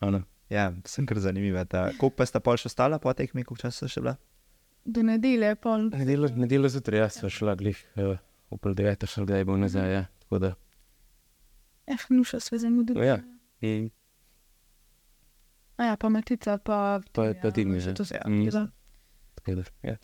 a 0.00 0.10
ne. 0.10 0.22
Ja, 0.48 0.72
sem 0.84 1.06
kar 1.06 1.18
zanimiva. 1.18 1.64
Ta. 1.64 1.90
Koliko 1.98 2.16
pa 2.16 2.26
sta 2.26 2.40
pol 2.40 2.56
še 2.56 2.70
ostala 2.70 2.98
po 2.98 3.12
tekmi, 3.12 3.42
koliko 3.44 3.66
časa 3.66 3.88
še 3.88 4.00
bila? 4.00 4.16
Do 4.86 5.02
nedelje, 5.02 5.56
pol. 5.58 5.90
Nedeljo, 5.90 6.30
nedeljo 6.38 6.68
zjutraj, 6.70 7.00
jaz 7.00 7.18
sem 7.18 7.28
šla 7.28 7.56
glih 7.58 7.76
uh, 7.98 8.14
v 8.50 8.58
pol 8.62 8.74
deveto, 8.74 9.06
še 9.10 9.24
kdaj 9.26 9.44
bo 9.44 9.56
nazaj, 9.58 9.90
ja. 9.92 10.02
Tako 10.22 10.38
da, 10.38 10.52
Eh, 11.86 11.96
nuša 12.10 12.40
se 12.40 12.58
zamudila. 12.58 13.04
ja. 13.04 13.18
In 13.60 13.90
A 15.76 15.84
ja, 15.84 15.96
pa 15.96 16.08
matica, 16.08 16.58
pa... 16.58 17.00
Pa- 17.12 17.34
pa 17.34 17.50
ti 17.50 17.64
mi, 17.64 17.80
še 17.80 17.88
ja. 17.88 17.94
to 17.94 18.04
se 18.04 18.14
Ja. 18.14 18.22
mi 18.26 18.48
tako 18.48 19.54
da, 19.54 19.62
ja. 19.82 19.96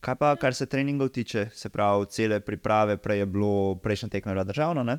Kaj 0.00 0.14
pa, 0.14 0.36
kar 0.36 0.54
se 0.54 0.66
treningov 0.66 1.08
tiče, 1.08 1.48
se 1.50 1.68
pravi, 1.68 2.06
cele 2.06 2.40
priprave, 2.40 2.96
prej 2.96 3.18
je 3.18 3.26
bilo, 3.26 3.50
prejšnja 3.76 4.08
tekma 4.08 4.30
je 4.30 4.36
bila 4.36 4.44
državna, 4.44 4.82
ne? 4.84 4.98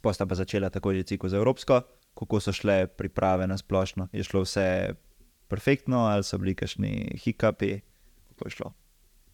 Posta 0.00 0.26
pa 0.26 0.34
začela 0.34 0.70
tako 0.70 0.92
že 0.92 1.04
ciklo 1.04 1.28
za 1.28 1.36
Evropsko, 1.36 1.80
kako 2.12 2.40
so 2.40 2.52
šle 2.52 2.86
priprave 2.88 3.46
na 3.46 3.56
splošno. 3.56 4.08
Je 4.12 4.22
šlo 4.22 4.42
vse 4.42 4.94
perfektno, 5.48 5.98
ali 6.04 6.24
so 6.24 6.38
bili 6.38 6.54
kakšni 6.54 6.90
hikapi, 7.16 7.80
kako 8.28 8.42
je 8.42 8.50
šlo? 8.50 8.72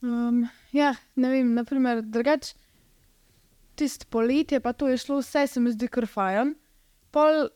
Um, 0.01 0.45
ja, 0.71 0.93
ne 1.17 1.31
vem, 1.31 1.55
naprimer, 1.55 2.03
drugač, 2.03 2.53
tisto 3.79 4.09
poletje, 4.11 4.61
pa 4.61 4.75
to 4.75 4.91
je 4.91 4.99
šlo, 4.99 5.21
vse 5.23 5.47
se 5.47 5.63
mi 5.63 5.73
zdi 5.75 5.89
kar 5.93 6.09
fajn. 6.11 6.57
Pol 7.15 7.47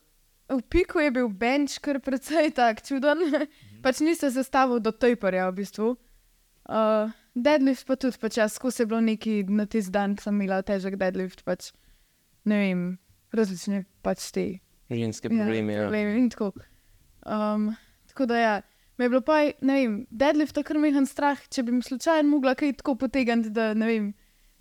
v 0.53 0.63
piku 0.69 1.01
je 1.01 1.11
bil 1.11 1.29
bench 1.29 1.81
kar 1.83 2.01
precej 2.03 2.53
tak 2.57 2.83
čuden, 2.85 3.49
pač 3.85 4.03
nisem 4.05 4.33
sestavil 4.33 4.83
do 4.83 4.93
tejparja 4.93 5.49
v 5.51 5.59
bistvu. 5.63 5.89
Uh, 6.63 7.11
deadlift 7.35 7.87
pa 7.89 7.97
tudi, 7.99 8.19
pač 8.21 8.39
jaz 8.39 8.57
skozi 8.57 8.85
je 8.85 8.91
bilo 8.91 9.01
neki 9.03 9.43
na 9.51 9.67
tisti 9.67 9.93
dan, 9.95 10.17
sem 10.21 10.37
imela 10.37 10.63
težek 10.63 10.99
deadlift, 11.01 11.43
pač 11.47 11.73
ne 12.49 12.59
vem, 12.59 12.83
različne 13.35 13.87
pač 14.05 14.31
te 14.35 14.47
Ženske 14.93 15.31
probleme, 15.31 15.73
ja. 15.73 15.87
problemi 15.87 16.19
in 16.21 16.29
tako. 16.29 16.53
Um, 17.25 17.71
tako 18.11 18.27
da 18.29 18.39
ja, 18.39 18.55
me 18.99 19.07
je 19.07 19.13
bilo 19.15 19.23
pa, 19.25 19.39
ne 19.65 19.77
vem, 19.79 19.95
deadlift 20.11 20.59
kar 20.67 20.79
mehen 20.79 21.09
strah, 21.09 21.41
če 21.49 21.65
bi 21.65 21.73
mi 21.73 21.81
slučajno 21.87 22.29
mogla 22.29 22.53
kaj 22.59 22.77
tako 22.83 22.99
potegniti, 23.01 23.55
da 23.57 23.73
ne 23.79 23.89
vem, 23.89 24.11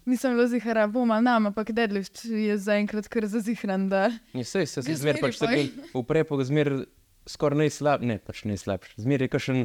nisem 0.06 0.34
bila 0.36 0.48
zihara, 0.48 0.88
bom 0.88 1.12
ali 1.12 1.24
nam, 1.24 1.46
ampak 1.52 1.72
deadlift 1.72 2.24
je 2.26 2.58
zaenkrat 2.58 3.08
kar 3.08 3.26
zazihran, 3.26 3.90
da 3.90 4.10
Ja, 4.34 4.44
sej, 4.44 4.66
se 4.66 4.82
Ga 4.82 4.96
zmer 4.96 5.20
pač 5.22 5.38
tako 5.42 5.62
v 5.94 6.04
prepo 6.08 6.40
zmer 6.44 6.86
skoraj 7.30 7.58
najslabši, 7.66 8.06
ne 8.10 8.18
pač 8.20 8.44
najslabši. 8.50 8.98
Zmer 9.02 9.22
je 9.22 9.30
kakšen, 9.30 9.60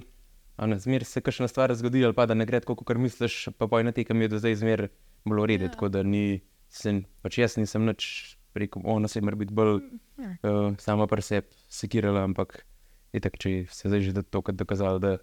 ne, 0.67 0.79
zmer 0.79 1.05
se 1.09 1.21
kakšna 1.25 1.49
stvar 1.49 1.73
zgodi 1.75 2.05
ali 2.05 2.15
pa 2.17 2.27
da 2.27 2.35
ne 2.35 2.45
gre 2.47 2.61
tako, 2.61 2.77
kot 2.77 2.97
misliš, 3.01 3.49
pa 3.59 3.69
poj 3.69 3.85
na 3.85 3.93
tekem 3.97 4.21
je 4.23 4.29
do 4.29 4.39
zdaj 4.39 4.55
zmer 4.61 4.89
bilo 5.25 5.47
rede, 5.47 5.65
Ja. 5.65 5.71
ja. 5.71 5.75
tako 5.75 5.89
da 5.89 6.03
ni, 6.03 6.41
sem, 6.69 7.05
pač 7.23 7.39
jaz 7.39 7.57
nisem 7.57 7.87
nič 7.87 8.37
rekel, 8.57 8.83
ona 8.85 9.09
se 9.09 9.21
mora 9.21 9.37
biti 9.37 9.55
bolj 9.55 9.81
Ja. 10.17 10.33
uh, 10.49 10.73
sama 10.81 11.05
pri 11.07 11.21
sebi 11.23 11.53
sekirala, 11.69 12.25
ampak 12.25 12.65
je 13.13 13.21
tako, 13.21 13.37
če 13.37 13.51
se 13.69 13.89
zdaj 13.89 14.01
že 14.01 14.23
to 14.33 14.41
dokazalo, 14.53 14.99
da, 14.99 15.17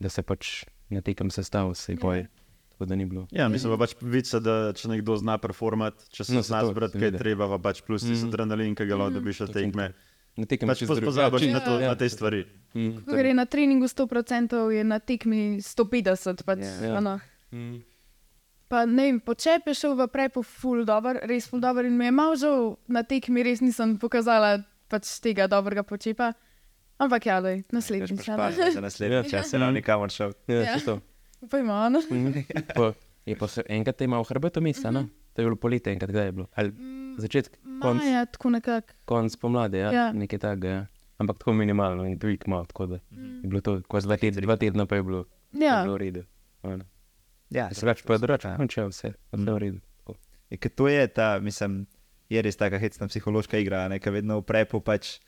da 0.00 0.08
se 0.12 0.20
pač 0.22 0.64
na 0.92 1.00
tekem 1.00 1.30
sestavil, 1.32 1.72
se 1.74 1.92
je 1.92 2.00
poj. 2.00 2.26
Tako 2.76 2.84
da 2.84 2.94
ni 2.94 3.06
bilo. 3.06 3.24
Ja, 3.30 3.48
mislim 3.48 3.72
pa 3.72 3.78
pač 3.78 3.94
vica, 4.02 4.36
da 4.38 4.72
če 4.72 4.90
nekdo 4.90 5.16
zna 5.16 5.38
performati, 5.38 6.04
če 6.10 6.24
se 6.24 6.34
No, 6.34 6.42
zna 6.42 6.60
to, 6.60 6.68
zbrati, 6.68 6.98
kaj 6.98 7.08
je 7.08 7.18
treba, 7.18 7.48
pa 7.48 7.58
pač 7.60 7.80
plus 7.80 8.04
mm. 8.04 8.12
Mhm. 8.12 8.28
adrenalin, 8.28 8.74
ki 8.74 8.84
ga 8.84 8.96
lahko 8.96 9.14
dobiš 9.14 9.40
od 9.40 9.52
tekme. 9.52 9.86
Na 10.36 10.44
tekem 10.44 10.68
Pač 10.68 10.82
drugače. 10.82 11.00
pozabiš 11.02 11.42
Ja, 11.42 11.52
na, 11.54 11.60
to, 11.60 11.80
ja. 11.80 11.88
na 11.88 11.96
te 11.96 12.04
stvari. 12.06 12.42
Mm. 12.74 12.90
ko 13.02 13.12
gre 13.14 13.32
na 13.32 13.46
treningu 13.46 13.86
100%, 13.86 14.52
je 14.70 14.84
na 14.84 14.98
tekmi 15.00 15.40
150. 15.58 16.44
Pač, 16.44 16.58
Ja. 16.60 16.92
ja. 16.92 17.18
Mm. 17.50 17.80
Pa 18.68 18.84
ne 18.84 19.02
vem, 19.04 19.20
počep 19.20 19.64
je 19.64 19.74
šel 19.74 19.94
v 19.94 20.08
prepo 20.08 20.42
ful 20.42 20.84
dobr, 20.84 21.22
res 21.22 21.46
ful 21.46 21.56
dobr 21.58 21.86
in 21.86 21.96
mi 21.96 22.04
je 22.04 22.12
malo 22.12 22.36
žal, 22.36 22.76
na 22.86 23.00
tekmi 23.02 23.40
res 23.40 23.62
nisem 23.62 23.96
pokazala 23.96 24.58
pač 24.86 25.08
tega 25.18 25.46
dobrega 25.46 25.80
počepa. 25.82 26.34
Ampak 26.98 27.24
ja, 27.24 27.40
daj, 27.40 27.62
naslednjič. 27.72 28.28
ja, 28.28 28.36
ne. 28.36 28.72
Za 28.72 28.80
naslednji 28.80 29.16
Ja. 29.16 29.22
čas 29.24 29.48
se 29.48 29.56
nam 29.56 29.72
nikamor 29.72 30.10
šel. 30.10 30.36
Ja, 30.46 30.68
Ja. 30.68 31.00
Ja. 31.36 31.40
to. 31.40 31.46
Pojma, 31.48 31.88
no. 31.88 32.00
Mhm. 32.10 32.40
Pa, 32.74 32.92
je 33.26 33.36
pa 33.36 33.46
se 33.48 33.62
enkrat 33.68 34.00
imel 34.00 34.24
hrbet 34.24 34.56
mesta, 34.56 34.90
ne? 34.90 35.06
To 35.34 35.42
je 35.42 35.46
bilo 35.46 35.56
poletje, 35.56 35.92
enkrat 35.92 36.10
kdaj 36.10 36.24
je 36.24 36.32
bilo. 36.32 36.46
Ali 36.54 36.72
začetek, 37.18 37.58
konc, 37.82 38.00
Maja, 38.00 38.26
tako 38.26 38.50
nekako. 38.50 38.92
konc 39.04 39.36
pomladi, 39.36 39.78
ja, 39.78 39.92
Ja. 39.92 40.12
nekaj 40.12 40.38
takega. 40.38 40.68
Ja. 40.68 40.86
Ampak 41.18 41.38
tako 41.38 41.52
minimalno 41.52 42.04
in 42.04 42.18
dvig 42.18 42.44
malo, 42.46 42.64
tako 42.64 42.86
da 42.86 42.94
je 42.94 43.00
bilo 43.42 43.60
to, 43.60 43.80
ko 43.82 44.00
dva 44.00 44.16
tedna, 44.16 44.40
dva 44.40 44.56
tedna 44.56 44.86
pa 44.86 44.96
je 44.96 45.02
bilo, 45.02 45.24
je 45.52 45.64
Ja, 45.64 45.82
bilo 45.82 45.94
v 45.94 45.98
redu. 45.98 46.22
Ja, 47.50 47.68
Drugače 47.70 48.04
pa 48.04 48.18
drugače, 48.18 48.48
Ja. 48.48 48.56
ja. 48.60 48.66
če 48.66 48.80
je 48.80 48.88
vse, 48.88 49.12
v 49.32 49.58
redu. 49.58 49.80
Tako. 49.98 50.14
Je, 50.50 50.56
ker 50.56 50.70
to 50.70 50.88
je 50.88 51.06
ta, 51.08 51.38
mislim, 51.40 51.86
je 52.28 52.42
res 52.42 52.56
taka 52.56 52.78
hecna 52.78 53.06
psihološka 53.08 53.58
igra, 53.58 53.88
ne, 53.88 53.98
ki 53.98 54.10
vedno 54.10 54.40
v 54.40 54.42
prepu 54.42 54.80
pač. 54.80 55.20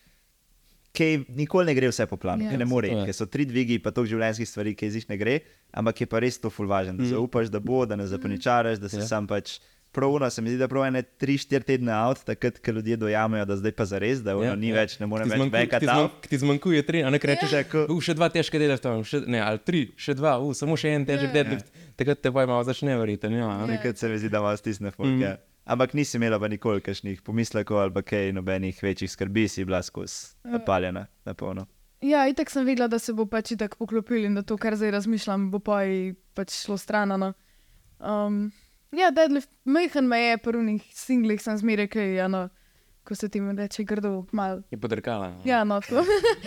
Kaj 0.99 1.11
nikoli 1.31 1.65
ne 1.65 1.75
gre 1.75 1.89
vse 1.89 2.07
po 2.07 2.17
planu, 2.17 2.43
Ja. 2.43 2.51
yeah, 2.51 2.59
ne 2.59 2.65
more, 2.67 2.89
To 2.89 2.99
je. 2.99 3.05
ker 3.07 3.15
so 3.15 3.27
tri 3.27 3.45
dvigi, 3.45 3.79
pa 3.79 3.91
toliko 3.91 4.11
življenjskih 4.11 4.49
stvari, 4.49 4.75
ki 4.75 4.87
iz 4.87 4.95
njih 4.97 5.09
ne 5.09 5.17
gre, 5.17 5.35
ampak 5.73 6.01
je 6.01 6.07
pa 6.07 6.19
res 6.19 6.37
to 6.37 6.51
fulvažen, 6.51 6.97
da 6.97 7.05
Mm. 7.05 7.13
zaupaš, 7.13 7.49
da 7.49 7.61
bo, 7.61 7.87
da 7.87 7.95
ne 7.95 8.07
zapaničaraš, 8.09 8.79
da 8.79 8.89
se 8.89 8.99
Ja. 8.99 9.07
sam 9.07 9.27
pač. 9.27 9.61
Pravno 9.91 10.29
se 10.29 10.43
mi 10.43 10.51
zdi, 10.51 10.59
da 10.59 10.69
prav 10.69 10.85
ene 10.85 11.01
3-4 11.17 11.65
tedne 11.65 11.89
avt, 11.91 12.21
takrat, 12.23 12.59
ko 12.59 12.71
ljudje 12.73 12.97
dojamejo, 12.99 13.45
da 13.45 13.57
zdaj 13.57 13.73
pa 13.73 13.85
zares, 13.87 14.21
da 14.21 14.35
ono 14.35 14.45
Ja, 14.45 14.55
ni 14.55 14.69
ja. 14.69 14.75
več, 14.77 14.99
ne 14.99 15.07
morem 15.07 15.25
več 15.25 15.39
zmanjkuje- 15.39 15.71
backat 15.71 16.29
ti 16.29 16.39
zmanjkuje 16.39 16.83
tri, 16.83 17.03
a 17.03 17.11
ne 17.11 17.19
rečeš, 17.19 17.51
Ja, 17.51 17.63
ko- 17.65 17.87
da 17.87 17.95
še 17.97 18.15
dva 18.15 18.29
težke 18.29 18.59
dela 18.59 18.77
tam, 18.77 19.01
še, 19.03 19.25
ne, 19.27 19.41
ali 19.41 19.59
tri, 19.59 19.89
še 19.97 20.15
dva, 20.15 20.37
uh, 20.37 20.53
samo 20.53 20.77
še 20.77 20.89
en 20.91 21.07
težek 21.07 21.23
Ja. 21.25 21.33
deadlift, 21.35 21.67
takrat 21.97 22.21
te 22.21 22.31
bojo 22.31 22.47
malo 22.47 22.65
začne 22.65 22.93
verjeti. 22.95 23.33
Ja, 23.33 23.49
a 23.49 23.67
ne? 23.67 23.79
Takrat 23.79 23.97
se 23.97 24.09
mi 24.09 24.19
zdi, 24.19 24.29
da 24.29 24.41
malo 24.41 24.57
stisne 24.57 24.91
folk. 24.91 25.09
Mm. 25.09 25.17
Mm. 25.17 25.21
Ja. 25.23 25.37
Ampak 25.69 25.93
nisi 25.95 26.17
imela 26.17 26.39
pa 26.41 26.49
nikoli 26.49 26.81
kakšnih 26.81 27.21
pomislekov 27.23 27.79
ali 27.79 28.03
kaj 28.03 28.33
nobenih 28.33 28.79
večjih 28.83 29.11
skrbi, 29.11 29.49
si 29.49 29.65
bila 29.65 29.83
skozi 29.83 30.37
napaljena 30.45 31.07
na 31.25 31.35
polno. 31.35 31.67
Ja, 32.01 32.29
itek 32.29 32.51
sem 32.51 32.65
vedela, 32.67 32.87
da 32.89 32.99
se 32.99 33.13
bo 33.13 33.27
pač 33.27 33.53
itek 33.53 33.75
poklopil 33.77 34.25
in 34.25 34.39
da 34.39 34.43
to, 34.43 34.57
kar 34.57 34.77
zdaj 34.79 34.95
razmišljam, 34.95 35.51
bo 35.51 35.59
pa 35.59 35.83
ji 35.83 36.15
pač 36.35 36.55
šlo 36.63 36.79
stran. 36.79 37.13
no. 37.21 37.33
Um, 37.99 38.53
ja, 38.95 39.11
deadlift, 39.11 39.51
majhen 39.65 40.09
me 40.09 40.21
je, 40.21 40.39
prvih 40.39 40.85
singlih 40.95 41.43
sem 41.43 41.59
zmeraj 41.59 41.89
kaj, 41.93 42.21
ano, 42.25 42.49
ko 43.09 43.17
se 43.17 43.27
ti 43.27 43.41
reče 43.41 43.85
grdo, 43.85 44.27
mal. 44.31 44.61
Je 44.69 44.77
podrkala. 44.77 45.31
no. 45.31 45.41
Ja, 45.43 45.65
no, 45.65 45.81
to. 45.81 46.05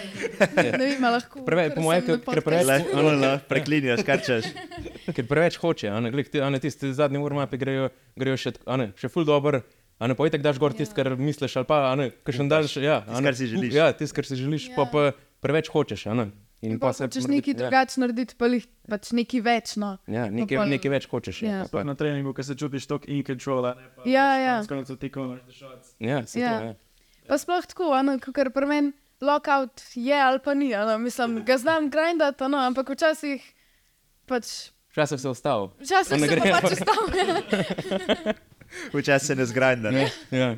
ne 0.56 0.78
vem, 0.78 1.02
a 1.02 1.10
lahko. 1.10 1.42
Preveč- 1.42 1.74
po 1.74 1.82
mojem, 1.82 2.04
ker- 2.06 2.22
ker 2.22 2.44
preveč- 2.44 2.86
no, 2.94 3.32
preklinjaš, 3.48 4.04
kar 4.04 4.22
češ. 4.22 4.52
Ker 5.12 5.26
preveč 5.26 5.58
hoče, 5.58 5.90
a 5.90 5.98
ne, 6.00 6.12
glej, 6.12 6.30
ti, 6.30 6.38
a 6.38 6.48
ne 6.48 6.60
tisti 6.60 6.94
zadnji 6.94 7.18
urmapi 7.20 7.58
grejo, 7.58 7.90
grejo 8.16 8.38
še, 8.38 8.54
a 8.64 8.78
ne, 8.78 8.92
še 8.94 9.10
ful 9.10 9.26
dober. 9.26 9.64
A 9.98 10.08
ne 10.08 10.14
pojtek 10.14 10.42
daš 10.42 10.58
gor 10.58 10.74
tisto, 10.74 10.94
kar 10.94 11.12
misliš, 11.14 11.58
ali 11.58 11.68
pa, 11.68 11.82
a 11.90 11.96
ne, 11.96 12.08
kakšen 12.22 12.48
daljši, 12.50 12.82
ja. 12.82 13.02
a 13.02 13.06
Tisto, 13.06 13.18
ne, 13.18 13.26
kar 13.26 13.36
si 13.38 13.50
želiš. 13.50 13.74
Ja, 13.74 13.90
tisto, 13.94 14.16
kar 14.18 14.26
si 14.26 14.38
želiš, 14.38 14.70
ja. 14.70 14.78
pa, 14.78 14.86
Ja. 14.86 14.90
pa 14.94 15.02
preveč 15.42 15.70
hočeš, 15.70 16.08
a 16.10 16.16
ne. 16.18 16.26
In 16.62 16.78
pa 16.78 16.94
se 16.94 17.08
Če 17.08 17.20
mrdi- 17.20 17.30
nekaj 17.32 17.52
ja. 17.52 17.58
drugače 17.58 18.00
narediti, 18.00 18.36
pa 18.38 18.46
jih 18.46 18.66
pač 18.88 19.12
nekaj 19.12 19.42
več. 19.42 19.76
No. 19.78 19.98
Ja, 20.08 20.30
nekaj, 20.30 20.58
pol- 20.58 20.70
nekaj 20.70 20.92
več 20.92 21.08
hočeš. 21.08 21.42
Ja. 21.42 21.66
Ja, 21.66 21.84
na 21.84 21.96
treningu, 21.96 22.34
ko 22.34 22.44
se 22.44 22.54
čutiš 22.54 22.86
tako 22.86 23.06
in 23.08 23.24
control. 23.24 23.66
a 23.66 23.74
ne, 23.74 23.88
pa 23.96 24.02
Ja, 24.06 24.26
pač 24.28 24.40
ja. 24.40 24.54
konec 24.54 24.68
koncev 24.70 24.98
ti 24.98 25.10
konaš 25.10 25.42
dešati. 25.44 25.88
ja, 26.00 26.26
se 26.26 26.40
Ja. 26.40 26.52
to, 26.52 26.66
ja. 26.66 26.74
Pa 27.28 27.38
sploh 27.38 27.66
tako, 27.66 27.94
ano, 27.94 28.20
ker 28.20 28.50
pri 28.50 28.66
meni 28.68 28.92
lockout 29.22 29.82
je 29.96 30.14
ali 30.14 30.40
pa 30.40 30.54
ni. 30.54 30.74
Ano, 30.74 30.98
mislim, 30.98 31.42
ga 31.44 31.58
znam 31.58 31.90
grindati, 31.90 32.44
ano, 32.44 32.58
ampak 32.60 32.90
včasih 32.90 33.42
pač. 34.28 34.70
Včasih 34.90 35.18
se 35.18 35.30
ostal. 35.30 35.72
Včasih 35.80 36.20
se 36.20 36.38
pa 36.38 36.62
pač 36.62 36.72
ustavlja. 36.74 37.26
Včasih 38.94 39.28
se 39.28 39.36
ne 39.36 39.46
zgrajda, 39.46 39.92
ne? 39.92 40.12
Ja. 40.32 40.56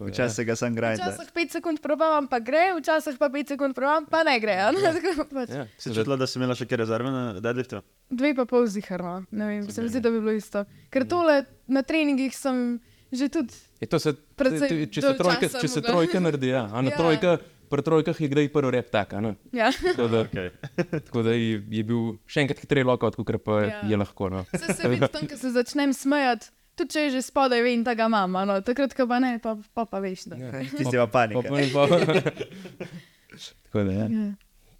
Včasih 0.00 0.32
se 0.32 0.44
ga 0.44 0.54
sam 0.54 0.74
grajda. 0.74 1.04
Včasih 1.04 1.32
5 1.32 1.50
sekund 1.52 1.80
probavam, 1.80 2.26
pa 2.26 2.38
gre, 2.40 2.74
včasih 2.74 3.16
pa 3.16 3.28
5 3.28 3.48
sekund 3.48 3.74
probavam, 3.74 4.06
pa 4.06 4.22
ne 4.22 4.36
gre. 4.36 4.56
tako 4.96 5.24
pač. 5.26 5.48
Ja. 5.50 5.66
Si 5.76 5.90
čutila, 5.90 6.16
da 6.16 6.26
si 6.26 6.38
imela 6.38 6.54
še 6.54 6.64
kaj 6.64 6.78
rezerve 6.78 7.10
na 7.10 7.22
deadliftu? 7.36 7.82
Dve 8.10 8.34
pa 8.34 8.44
pol 8.44 8.66
ziharno, 8.66 9.24
ne 9.30 9.44
vem, 9.46 9.68
se 9.68 9.78
mi 9.78 9.88
zdi, 9.88 10.00
da 10.00 10.10
bi 10.10 10.18
bilo 10.18 10.32
isto. 10.32 10.62
Ker 10.88 11.04
tole 11.04 11.42
na 11.68 11.82
treningih 11.82 12.32
sem 12.32 12.80
že 13.10 13.26
tudi. 13.28 13.54
Je 13.76 13.86
to 13.86 13.98
se, 13.98 14.12
ti- 14.14 14.86
če 14.88 15.00
se 15.02 15.14
trojka, 15.14 15.46
če 15.52 15.68
se 15.68 15.80
trojka 15.80 16.20
naredi, 16.20 16.48
ja. 16.48 16.66
A 16.66 16.78
na 16.78 16.90
Ja. 16.90 16.96
trojka, 16.96 17.38
pri 17.68 17.82
trojkah 17.82 18.14
je 18.14 18.28
kdaj 18.28 18.46
prvi 18.48 18.70
rep 18.72 18.86
tak, 18.88 19.12
a 19.12 19.20
ne. 19.20 19.34
Ja. 19.50 19.70
Tako 19.72 20.06
da, 20.06 20.20
Okay. 20.24 20.50
tako 21.06 21.22
da 21.22 21.30
je, 21.32 21.58
je 21.68 21.82
bil 21.84 21.98
še 22.24 22.40
enkrat 22.40 22.58
hitreje 22.60 22.84
lockout, 22.84 23.16
kot 23.16 23.42
pa 23.42 23.60
Ja. 23.60 23.66
ja. 23.66 23.80
je 23.84 23.96
lahko. 23.96 24.28
No. 24.28 24.44
Se 24.48 24.74
se 24.74 24.88
vidi 24.88 25.02
tam, 25.08 25.26
ko 25.26 25.34
se 25.36 25.50
začnem 25.50 25.90
smejati, 25.92 26.50
tudi 26.80 26.96
če 26.96 27.06
je 27.06 27.10
že 27.18 27.22
spodaj, 27.28 27.62
vem, 27.64 27.84
da 27.86 27.94
ga 27.98 28.08
imam, 28.10 28.38
no, 28.48 28.60
takrat, 28.64 28.94
ko 28.96 29.06
pa 29.10 29.20
ne, 29.22 29.36
pa 29.42 29.56
pa, 29.76 29.84
pa 29.88 30.00
veš. 30.02 30.26
Da. 30.32 30.40
Ja. 30.40 30.64
Tisti 30.64 30.96
pa 30.96 31.06
Pa, 31.06 31.12
panika. 31.20 31.52
pa, 31.76 31.86
pa, 31.86 32.86
tako 33.68 33.84
da, 33.84 33.92
ja. 33.92 34.06
Ja. 34.08 34.30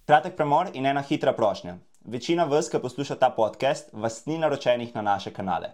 Kratek 0.09 0.35
premor 0.35 0.73
in 0.73 0.89
ena 0.89 1.03
hitra 1.05 1.33
prošnja. 1.37 1.77
Večina 2.03 2.47
vas, 2.49 2.67
ki 2.69 2.81
posluša 2.81 3.15
ta 3.21 3.29
podcast, 3.29 3.93
vas 3.93 4.25
ni 4.25 4.39
naročenih 4.41 4.95
na 4.97 5.05
naše 5.05 5.31
kanale. 5.31 5.69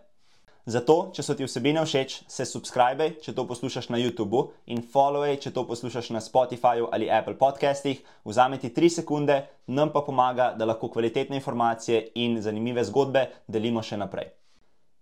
Zato, 0.68 1.14
če 1.16 1.24
so 1.24 1.32
ti 1.40 1.46
vsebine 1.48 1.80
všeč, 1.88 2.18
se 2.28 2.44
subscribe, 2.46 3.06
če 3.24 3.32
to 3.32 3.46
poslušaš 3.48 3.88
na 3.88 4.02
YouTubu, 4.02 4.42
in 4.76 4.82
followaj, 4.84 5.38
če 5.46 5.54
to 5.56 5.64
poslušaš 5.70 6.10
na 6.12 6.20
Spotifyju 6.20 6.90
ali 6.92 7.08
Apple 7.08 7.38
podcastih. 7.40 8.02
Vzame 8.28 8.60
ti 8.60 8.74
3 8.76 8.98
sekunde, 9.00 9.38
nam 9.72 9.94
pa 9.96 10.04
pomaga, 10.04 10.50
da 10.60 10.68
lahko 10.68 10.92
kvalitetne 10.92 11.40
informacije 11.40 12.10
in 12.20 12.42
zanimive 12.44 12.84
zgodbe 12.84 13.30
delimo 13.48 13.80
še 13.80 13.96
naprej. 14.04 14.28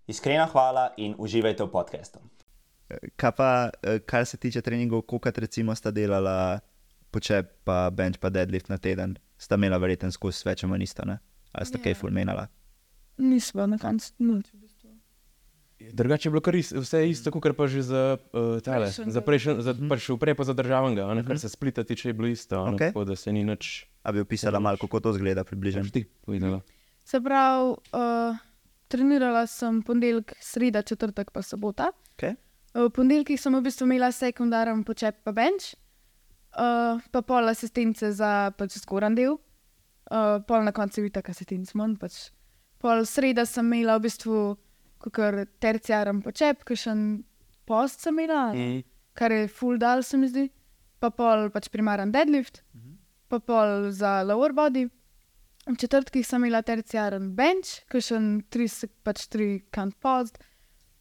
Iskrena 0.08 0.46
hvala 0.46 0.90
in 0.98 1.16
uživajte 1.18 1.64
v 1.64 1.72
podkastu. 1.72 2.20
Kaj 3.18 3.32
pa, 3.32 3.70
eh, 3.84 4.00
kar 4.06 4.26
se 4.26 4.38
tiče 4.38 4.62
treningov, 4.62 5.02
koliko 5.02 5.32
recimo 5.36 5.76
sta 5.76 5.92
delala 5.92 6.60
počep, 7.12 7.46
pa 7.64 7.90
bench, 7.90 8.20
pa 8.20 8.30
deadlift 8.30 8.70
na 8.70 8.78
teden, 8.78 9.18
sta 9.38 9.56
imela 9.56 9.78
verjetno 9.78 10.12
skozi 10.12 10.46
več 10.46 10.64
ali 10.64 10.72
manj 10.72 10.84
isto, 10.84 11.06
ne? 11.06 11.20
Ali 11.54 11.66
sta 11.66 11.78
Ja. 11.80 11.84
kaj 11.84 11.94
fulmenala? 11.94 12.48
Nismo 13.18 13.66
na 13.68 13.78
koncu 13.78 14.12
nič. 14.20 14.52
v 14.54 14.58
bistvu. 14.60 14.90
Drugače 15.94 16.28
je 16.28 16.32
bilo 16.32 16.42
kar 16.42 16.56
is, 16.56 16.72
vse 16.72 17.10
isto, 17.10 17.32
kot 17.32 17.56
pa 17.58 17.68
že 17.68 17.82
za 17.82 18.18
uh, 18.34 18.62
tale, 18.64 18.88
za 18.92 19.22
prejšnji, 19.22 19.62
za, 19.62 19.74
pač 19.90 20.08
vprej 20.10 20.36
pa 20.36 20.44
za 20.44 20.54
državnega, 20.54 21.14
ne, 21.14 21.24
kar 21.24 21.40
se 21.40 21.50
splita 21.50 21.84
tiče, 21.84 22.10
je 22.10 22.14
bilo 22.14 22.28
isto, 22.28 22.64
a 22.64 22.72
ne, 22.72 22.78
tako 22.78 23.04
da 23.04 23.16
se 23.16 23.32
ni 23.34 23.44
nič 23.44 23.86
A 24.04 24.12
bi 24.12 24.22
opisala 24.22 24.60
malo, 24.60 24.78
kako 24.78 25.00
to 25.00 25.14
zgleda 25.14 25.44
približno? 25.44 25.82
Se 27.06 27.22
pravi, 27.22 27.74
uh, 27.92 28.38
trenirala 28.88 29.46
sem 29.48 29.82
ponedeljek, 29.84 30.34
sreda, 30.42 30.82
četrtek 30.82 31.32
pa 31.32 31.42
sobota. 31.42 31.92
Okay. 32.16 32.36
V 32.74 32.90
ponedeljkih 32.90 33.40
sem 33.42 33.56
v 33.56 33.62
bistvu 33.66 33.88
imela 33.88 34.12
sekundaren 34.12 34.84
počep 34.84 35.24
pa 35.24 35.32
bench, 35.32 35.74
uh, 36.58 37.02
pa 37.12 37.22
pol 37.22 37.48
asistence 37.50 38.12
za 38.12 38.52
pač 38.58 38.78
zgoran 38.82 39.16
del, 39.16 39.38
uh, 40.12 40.42
pol 40.48 40.64
na 40.64 40.72
koncu 40.76 41.04
je 41.04 41.10
tako 41.10 41.32
asistenc 41.32 41.74
manj. 41.74 41.96
Pač. 42.02 42.20
Pol 42.80 43.06
sreda 43.08 43.46
sem 43.46 43.66
imela 43.66 43.98
v 43.98 44.08
bistvu 44.10 44.42
terciaren 45.62 46.22
počep, 46.26 46.64
kakšen 46.66 47.24
post 47.66 48.02
sem 48.02 48.14
imela, 48.20 48.54
Mm. 48.54 48.84
kar 49.14 49.32
je 49.32 49.48
full 49.48 49.78
dal 49.78 50.04
se 50.04 50.18
mi 50.18 50.28
zdi, 50.28 50.50
pa 51.00 51.10
pol 51.10 51.50
pač 51.50 51.70
primaren 51.70 52.12
deadlift, 52.12 52.64
pa 53.30 53.40
pol 53.40 53.92
za 53.92 54.24
lower 54.24 54.54
body. 54.54 54.90
V 55.66 55.76
četrtkih 55.76 56.22
sem 56.22 56.44
imela 56.44 56.62
terciaren 56.62 57.32
bench, 57.34 57.82
kakšen 57.90 58.44
tri, 58.50 58.68
sek- 58.68 58.94
pač 59.04 59.24
tri 59.28 59.48
kant 59.72 59.96
post, 60.00 60.38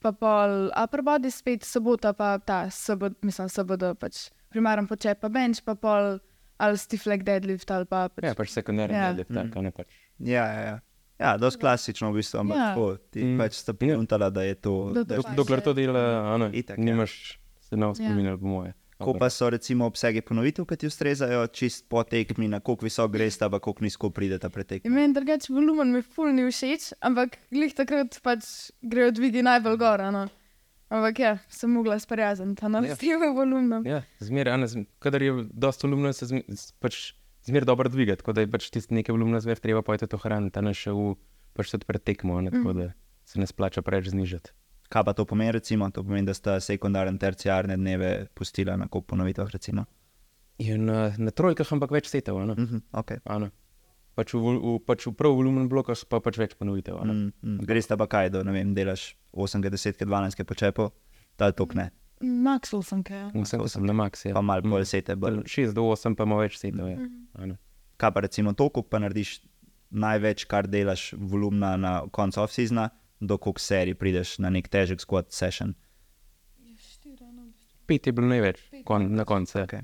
pa 0.00 0.12
pol 0.12 0.70
upper 0.72 1.03
body 1.03 1.29
spet, 1.31 1.64
sobota 1.64 2.12
pa 2.12 2.38
ta, 2.38 2.70
sobot, 2.70 3.12
mislim, 3.22 3.48
sobota 3.48 3.92
pač 3.94 4.31
primaren 4.48 4.87
počep 4.87 5.20
pa 5.20 5.29
bench, 5.29 5.61
pa 5.61 5.74
pol 5.74 6.16
ali 6.59 6.79
stiff 6.79 7.05
leg 7.07 7.24
deadlift 7.24 7.70
ali 7.70 7.85
pa 7.85 8.09
pač. 8.09 8.24
Ja, 8.24 8.33
pač 8.35 8.48
sekundarni 8.50 8.94
Ja. 8.94 9.03
ja. 9.03 9.12
deadlift, 9.12 9.35
tak, 9.35 9.53
a 9.53 9.61
ne 9.61 9.70
pač. 9.70 9.88
Ja, 10.18 10.44
ja, 10.46 10.61
ja. 10.62 10.77
Ja, 11.16 11.37
dosti 11.37 11.61
klasično 11.61 12.11
v 12.11 12.16
bistvu, 12.16 12.40
ampak 12.40 12.57
Ja. 12.57 12.62
ja. 12.62 12.68
tako, 12.70 12.87
ti 13.11 13.20
Mm. 13.20 13.29
mm. 13.29 13.38
pač 13.38 13.53
sta 13.55 13.72
ponuntala, 13.72 14.31
da 14.31 14.42
je 14.42 14.55
to. 14.57 14.72
Da 14.88 15.05
Da, 15.05 15.05
to 15.07 15.14
da, 15.14 15.22
pač 15.22 15.37
Dokler 15.37 15.59
je. 15.59 15.64
to 15.64 15.72
dela, 15.74 16.00
a 16.24 16.38
ne, 16.38 16.48
Itak, 16.53 16.79
ja. 16.79 16.85
nimaš 16.85 17.38
se 17.61 17.77
na 17.77 17.87
Ja. 17.87 17.94
spominjal, 17.94 18.38
po 18.38 18.46
moje. 18.46 18.72
Ko 18.98 19.14
pa 19.14 19.30
so 19.30 19.50
recimo 19.50 19.87
obsegi 19.87 20.20
ponovitev, 20.20 20.66
ki 20.66 20.76
ti 20.76 20.87
ustrezajo, 20.87 21.46
čist 21.48 21.88
po 21.88 22.02
tekmi, 22.02 22.48
na 22.48 22.61
koliko 22.61 22.85
visok 22.85 23.11
greš, 23.11 23.38
pa 23.40 23.59
koliko 23.59 23.85
nizko 23.85 24.11
pridete 24.11 24.48
pred 24.48 24.66
tekmo. 24.66 24.88
In 24.88 24.94
meni 24.94 25.14
drugače 25.14 25.52
volumen 25.52 25.92
mi 25.92 26.02
ful 26.02 26.30
ni 26.30 26.42
všeč, 26.42 26.92
ampak 27.00 27.38
glih 27.50 27.74
takrat 27.74 28.20
pač 28.22 28.70
grejo 28.83 29.11
dvigi 29.11 29.42
najbolj 29.42 29.76
gor. 29.76 30.00
No. 30.12 30.28
Ampak 30.90 31.18
ja, 31.18 31.38
sem 31.48 31.70
mogla 31.70 31.98
sprijazniti, 31.98 32.62
no, 32.68 32.85
Ja. 32.85 32.94
s 32.94 32.98
tem 32.98 33.18
volumenom. 33.18 33.83
Ja, 33.87 34.02
zmeraj, 34.20 34.87
kadar 35.00 35.22
je 35.22 35.33
dosta 35.50 35.87
volumna, 35.87 36.12
se 36.12 36.27
zm, 36.27 36.44
s- 36.48 36.71
pač 36.79 37.14
zmeraj 37.42 37.66
dobro 37.66 37.88
dviga, 37.88 38.16
tako 38.16 38.33
da 38.33 38.40
je 38.40 38.50
pač 38.50 38.71
tisti 38.71 38.94
nekaj 38.94 39.12
volumna 39.12 39.40
zmer 39.40 39.58
treba 39.58 39.83
je 39.83 40.06
to 40.06 40.16
hraniti, 40.16 40.60
ne 40.62 40.71
še 40.71 40.92
v, 40.92 41.16
pač 41.52 41.71
tudi 41.71 41.85
pred 41.85 42.04
tekmo, 42.04 42.40
ne, 42.40 42.50
tako 42.50 42.73
da 42.73 42.92
se 43.25 43.40
ne 43.40 43.46
splača 43.46 43.83
preveč 43.83 44.12
znižati. 44.12 44.52
Kaj 44.94 45.02
pa 45.04 45.12
to 45.12 45.24
pomeni, 45.26 45.52
recimo? 45.56 45.88
To 45.90 46.04
pomeni, 46.06 46.28
da 46.28 46.34
sta 46.34 46.60
sekundarne, 46.62 47.18
terciarne 47.18 47.76
dneve 47.76 48.28
pustila 48.34 48.76
na 48.78 48.86
koliko 48.86 49.14
ponovitvah, 49.14 49.50
recimo. 49.50 49.84
In 50.62 50.84
na, 50.86 51.08
na 51.18 51.34
trojkah, 51.34 51.66
ampak 51.74 51.90
več 51.96 52.12
setov, 52.12 52.38
a 52.38 52.46
ne. 52.46 52.54
Mhm, 52.54 52.82
okay. 53.02 53.18
a 53.26 53.40
ne. 53.42 53.50
Pač 54.14 54.36
v, 54.38 54.38
v, 54.54 54.76
pač 54.86 55.08
v 55.08 55.12
prav 55.18 55.34
volumen 55.34 55.66
blokah 55.66 55.98
pa 56.06 56.20
pač 56.22 56.38
več 56.38 56.54
ponovitev. 56.54 57.00
a 57.02 57.08
ne. 57.08 57.14
mm, 57.14 57.32
mm. 57.42 57.66
Greš 57.66 57.90
pa 57.98 58.06
kaj, 58.06 58.30
da 58.36 58.44
ne 58.46 58.54
vem, 58.54 58.70
delaš 58.76 59.16
8, 59.34 59.66
10, 59.66 60.06
12 60.06 60.46
počepov, 60.46 60.92
da 61.38 61.50
to 61.50 61.66
ne, 61.74 61.90
Maxwell 62.22 62.84
sem 62.86 63.02
kaj. 63.02 63.32
Vsem, 63.34 63.60
ko 63.60 63.68
sem 63.68 63.84
na 63.84 63.92
maks, 63.96 64.24
ja. 64.28 64.34
pa 64.36 64.42
malo 64.46 64.62
bolj 64.70 64.86
sete. 64.88 65.16
Bolj. 65.18 65.42
6 65.50 65.74
do 65.74 65.88
8 65.90 66.14
pa 66.14 66.26
ima 66.28 66.38
več 66.38 66.60
setov, 66.60 66.86
ja. 66.88 67.02
a 67.34 67.50
ne. 67.50 67.58
Kaj 67.98 68.14
pa 68.14 68.22
recimo 68.24 68.54
to, 68.54 68.70
koliko 68.70 68.94
pa 68.94 69.02
narediš 69.02 69.40
največ, 69.90 70.46
kar 70.50 70.70
delaš 70.70 71.12
volumna 71.18 71.74
na 71.76 71.92
koncu 72.14 72.42
off-seasona, 72.46 72.88
do 73.21 73.38
koliko 73.38 73.60
serij 73.60 73.94
prideš 73.94 74.38
na 74.38 74.50
nek 74.50 74.69
težek 74.69 75.00
squat 75.00 75.33
session. 75.33 75.75
Pet 77.87 78.06
je 78.06 78.12
bilo 78.12 78.27
največ, 78.27 78.60
kon, 78.85 79.10
na 79.12 79.25
koncu. 79.29 79.58
Okay. 79.58 79.83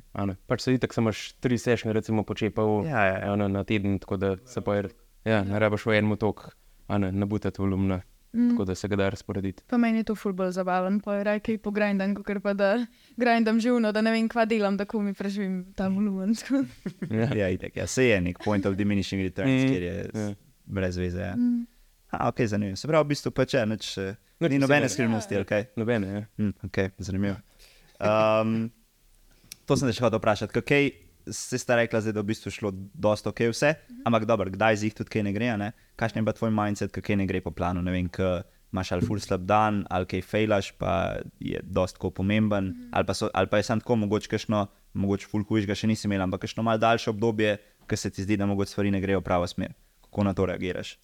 Pač 0.49 0.63
se 0.65 0.73
itak 0.75 0.95
samo 0.97 1.11
tri 1.41 1.59
sešne, 1.59 1.93
recimo 1.93 2.25
počepal 2.25 2.87
Ja, 2.87 3.05
ja, 3.05 3.19
ja. 3.19 3.33
eno 3.35 3.49
na 3.49 3.65
teden, 3.65 3.99
tako 3.99 4.17
da 4.17 4.37
se 4.49 4.61
pa 4.61 4.77
ja, 5.25 5.43
ne 5.45 5.59
rabiš 5.59 5.85
v 5.87 5.99
enem 5.99 6.17
tok, 6.17 6.47
a 6.89 6.99
ne, 6.99 7.13
nabutati 7.13 7.61
volumna. 7.61 8.01
Mm. 8.33 8.51
tako 8.51 8.65
da 8.65 8.75
se 8.75 8.89
ga 8.89 8.97
da 8.97 9.09
razporediti. 9.09 9.63
Pa 9.67 9.77
meni 9.77 9.99
je 9.99 10.05
to 10.05 10.15
ful 10.15 10.33
bolj 10.33 10.53
zabaven, 10.55 11.01
pa 11.01 11.15
je 11.15 11.25
raj 11.25 11.41
pogrindam, 11.63 12.15
ker 12.15 12.39
pa 12.41 12.53
da 12.55 12.87
grindam 13.17 13.59
živno, 13.61 13.91
da 13.93 14.01
ne 14.01 14.13
vem, 14.15 14.29
kva 14.29 14.45
delam, 14.47 14.77
da 14.77 14.85
ko 14.85 15.01
mi 15.03 15.15
preživim 15.15 15.73
ta 15.75 15.89
volumen. 15.89 16.35
Ja. 17.11 17.27
Ja, 17.35 17.49
itek, 17.51 17.77
ja, 17.77 17.87
se 17.87 18.05
je 18.07 18.21
nek 18.21 18.39
point 18.45 18.67
of 18.67 18.77
diminishing 18.77 19.23
returns, 19.23 19.51
Mm, 19.51 19.69
kjer 19.69 19.83
je 19.83 19.95
ja. 20.15 20.21
ja. 20.21 20.35
brez 20.65 20.97
veze. 20.97 21.21
Ja. 21.21 21.35
Mm. 21.37 21.67
A, 22.11 22.29
ok, 22.29 22.43
zanimivo. 22.51 22.77
Se 22.77 22.89
pravi, 22.91 23.07
v 23.07 23.13
bistvu 23.13 23.33
pa 23.35 23.47
če, 23.47 23.63
nič, 23.71 23.93
eh, 24.03 24.17
Nič 24.41 24.51
ni 24.51 24.59
nobene 24.59 24.89
skrivnosti, 24.89 25.39
ok. 25.45 25.53
Nobene, 25.79 26.09
ja. 26.11 26.23
Hm, 26.41 26.53
ok, 26.67 26.79
zanimivo. 26.99 27.37
Um, 28.01 28.71
to 29.69 29.77
sem 29.77 29.87
te 29.87 29.95
še 29.95 30.03
hotel 30.07 30.19
vprašati. 30.19 30.63
Kaj 30.65 30.91
se 31.31 31.59
sta 31.61 31.77
rekla, 31.79 32.01
zdaj, 32.01 32.17
da 32.17 32.23
je 32.23 32.25
v 32.25 32.31
bistvu 32.33 32.51
šlo 32.55 32.73
dosta 32.75 33.31
ok 33.31 33.45
vse, 33.53 33.75
ampak 34.09 34.25
dobro, 34.27 34.51
kdaj 34.51 34.81
z 34.81 34.89
jih 34.89 34.97
tudi 34.97 35.13
kaj 35.13 35.27
ne 35.27 35.35
gre, 35.37 35.51
a 35.53 35.59
ne? 35.61 35.69
Kakšen 36.01 36.23
je 36.23 36.27
pa 36.27 36.35
tvoj 36.35 36.51
mindset, 36.55 36.97
kaj 36.97 37.19
ne 37.21 37.27
gre 37.29 37.43
po 37.45 37.53
planu, 37.55 37.85
ne 37.85 37.93
vem, 37.95 38.09
k 38.09 38.41
imaš 38.73 38.93
ali 38.95 39.07
full 39.07 39.21
slab 39.23 39.45
dan, 39.47 39.83
ali 39.91 40.09
kaj 40.11 40.23
fejlaš, 40.23 40.73
pa 40.79 41.21
je 41.43 41.61
dost 41.63 41.99
tako 41.99 42.13
pomemben, 42.23 42.73
ali 42.95 43.07
pa, 43.07 43.15
so, 43.15 43.29
ali 43.35 43.51
pa 43.51 43.61
je 43.61 43.67
sam 43.67 43.83
tako 43.83 44.01
mogoče 44.07 44.31
kakšno, 44.31 44.65
mogoče 44.95 45.29
full 45.31 45.45
hujšega 45.47 45.77
še 45.77 45.91
nisi 45.91 46.07
imel, 46.09 46.23
ampak 46.27 46.47
kakšno 46.47 46.65
malo 46.67 46.81
daljše 46.81 47.11
obdobje, 47.11 47.59
ki 47.91 47.99
se 47.99 48.11
ti 48.15 48.25
zdi, 48.25 48.39
da 48.39 48.47
mogoče 48.47 48.71
stvari 48.71 48.95
ne 48.95 49.03
grejo 49.03 49.21
v 49.21 49.27
pravo 49.27 49.47
smer. 49.51 49.75
Kako 50.07 50.27
na 50.27 50.35
to 50.35 50.47
reagiraš? 50.47 50.97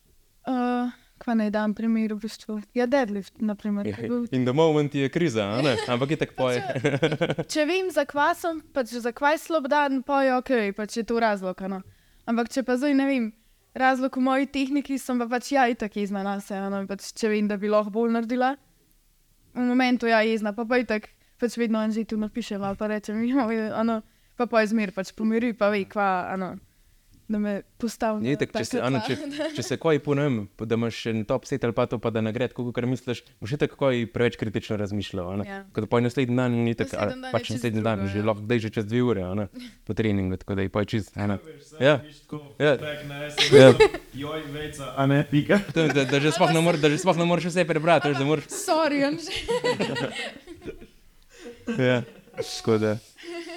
Kva 1.16 1.32
naj 1.32 1.48
dam 1.50 1.72
primer 1.72 2.12
v 2.12 2.18
bistvu? 2.20 2.58
Ja, 2.76 2.84
deadlift, 2.86 3.38
naprimer. 3.40 3.86
Ja, 3.88 3.96
ke 3.96 4.04
je 4.04 4.08
bil- 4.10 4.26
In 4.36 4.44
the 4.44 4.52
moment 4.52 4.92
je 4.94 5.08
kriza, 5.08 5.46
ne? 5.64 5.76
ampak 5.88 6.10
je 6.12 6.18
tako 6.20 6.34
poje. 6.36 6.60
Če 7.52 7.64
vem, 7.64 7.88
za 7.90 8.04
kva 8.04 8.34
sem, 8.36 8.60
pač 8.76 8.92
za 9.00 9.12
kva 9.16 9.32
je 9.32 9.40
slab 9.40 9.68
dan, 9.72 10.02
pa 10.04 10.22
je 10.26 10.34
ok, 10.36 10.52
pač 10.76 10.98
je 11.00 11.04
to 11.08 11.16
razlog. 11.20 11.56
No. 11.72 11.80
Ampak 12.28 12.52
če 12.52 12.66
pa 12.68 12.76
zdaj 12.76 12.92
ne 12.98 13.06
vem, 13.08 13.24
razlog 13.72 14.12
v 14.18 14.24
moji 14.28 14.46
tehniki 14.52 14.98
sem 15.00 15.16
pa 15.18 15.28
pač 15.30 15.52
ja, 15.56 15.64
itak 15.72 15.96
jezna 15.96 16.20
na 16.26 16.36
se, 16.40 16.52
no, 16.58 16.82
pač 16.90 17.08
če 17.16 17.32
vem, 17.32 17.48
da 17.48 17.56
bi 17.56 17.72
lahko 17.72 17.94
bolj 17.96 18.12
naredila. 18.12 18.56
V 19.56 19.64
momentu 19.64 20.10
ja, 20.10 20.20
jezna, 20.20 20.52
pa 20.52 20.66
pa 20.68 20.82
itak, 20.82 21.08
pač 21.40 21.56
vedno 21.56 21.80
en 21.80 21.96
že 21.96 22.04
tu 22.04 22.20
napišem, 22.20 22.60
pa 22.76 22.92
rečem, 22.92 23.24
ja, 23.24 23.48
ano, 23.80 24.02
pa 24.36 24.44
pa 24.44 24.60
je 24.60 24.74
zmer, 24.74 24.92
pač 24.92 25.14
pomiri, 25.16 25.54
pa 25.56 25.72
ve, 25.72 25.86
kva, 25.88 26.28
ano, 26.34 26.58
da 27.28 27.38
me 27.38 27.62
postavi. 27.78 28.28
Je 28.28 28.36
tako, 28.38 28.58
če 28.58 28.64
se, 28.64 28.80
ano, 28.82 29.00
če, 29.06 29.16
če 29.56 29.62
se 29.66 29.76
kaj 29.82 29.98
ponovim, 30.04 30.44
da 30.58 30.78
imaš 30.78 31.00
en 31.10 31.24
top 31.26 31.48
set 31.48 31.64
ali 31.66 31.74
pa 31.74 31.88
to, 31.90 31.98
pa 32.02 32.12
da 32.14 32.22
ne 32.22 32.30
gre 32.34 32.46
tako, 32.52 32.68
kot 32.70 32.86
misliš, 32.86 33.24
boš 33.42 33.54
še 33.54 33.58
tako 33.64 33.90
preveč 34.14 34.38
kritično 34.38 34.78
razmišljal. 34.78 35.42
Ja. 35.46 35.58
Kot 35.74 35.88
pa 35.90 36.00
naslednji 36.04 36.38
dan, 36.38 36.54
ni 36.68 36.76
tako, 36.78 37.08
je 37.10 37.32
pač 37.34 37.50
naslednji 37.56 37.82
dan, 37.82 38.04
drugo, 38.04 38.12
že 38.14 38.22
ja. 38.22 38.28
lahko 38.30 38.46
dej 38.46 38.62
že 38.66 38.70
čez 38.78 38.86
dve 38.86 39.02
ure, 39.02 39.26
ne, 39.40 39.48
po 39.88 39.96
treningu, 39.98 40.38
tako 40.38 40.58
da 40.60 40.66
je 40.66 40.70
pa 40.70 40.84
čist. 40.86 41.10
ena. 41.18 41.40
Ja. 41.82 41.98
Ja. 42.62 42.76
Ja. 43.50 43.72
Joj, 44.14 44.46
vejca, 44.54 44.92
a 44.96 45.06
ne, 45.10 45.24
pika. 45.30 45.60
To, 45.74 45.86
Da, 45.96 46.04
da 46.04 46.20
že 46.20 46.32
sploh 46.34 46.52
ne 46.52 46.60
moreš, 46.60 46.80
da 46.82 46.90
že 46.92 46.98
sploh 47.00 47.16
ne 47.16 47.24
moreš 47.24 47.48
vse 47.48 47.64
prebrati, 47.64 48.12
da 48.12 48.24
moraš. 48.26 48.50
Sorry, 48.52 49.02
Anže. 49.06 49.32
Ja. 51.78 52.02
Tako 52.36 52.78
da. 52.78 52.98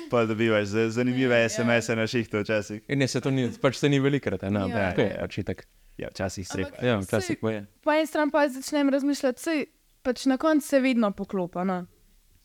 Pa 0.09 0.25
dobivaš 0.25 0.65
z- 0.65 0.89
zanimive 0.91 1.36
SMS-e 1.45 1.95
na 1.95 2.05
šihtu 2.05 2.39
včasih. 2.39 2.82
In 2.88 2.99
ne, 2.99 3.07
se 3.07 3.21
to 3.21 3.30
ni, 3.30 3.49
pač 3.51 3.75
se 3.75 3.86
ni 3.86 3.99
velikrat, 3.99 4.43
a 4.43 4.49
ne, 4.49 4.59
Ja, 4.61 4.91
to 4.91 5.01
je 5.01 5.09
ja. 5.09 5.23
očitek. 5.23 5.67
Ja, 5.97 6.07
včasih 6.09 6.47
srep. 6.47 6.65
Ampak- 6.67 6.84
Ja, 6.84 6.97
včasih 6.97 7.38
pa 7.38 7.51
je. 7.51 7.65
po 7.82 7.91
eni 7.91 8.05
strani 8.05 8.32
pa 8.32 8.47
začnem 8.47 8.89
razmišljati, 8.89 9.39
sej, 9.39 9.65
pač 10.01 10.25
na 10.25 10.38
koncu 10.38 10.63
se 10.63 10.80
vedno 10.80 11.11
poklopa. 11.11 11.63
No. 11.63 11.86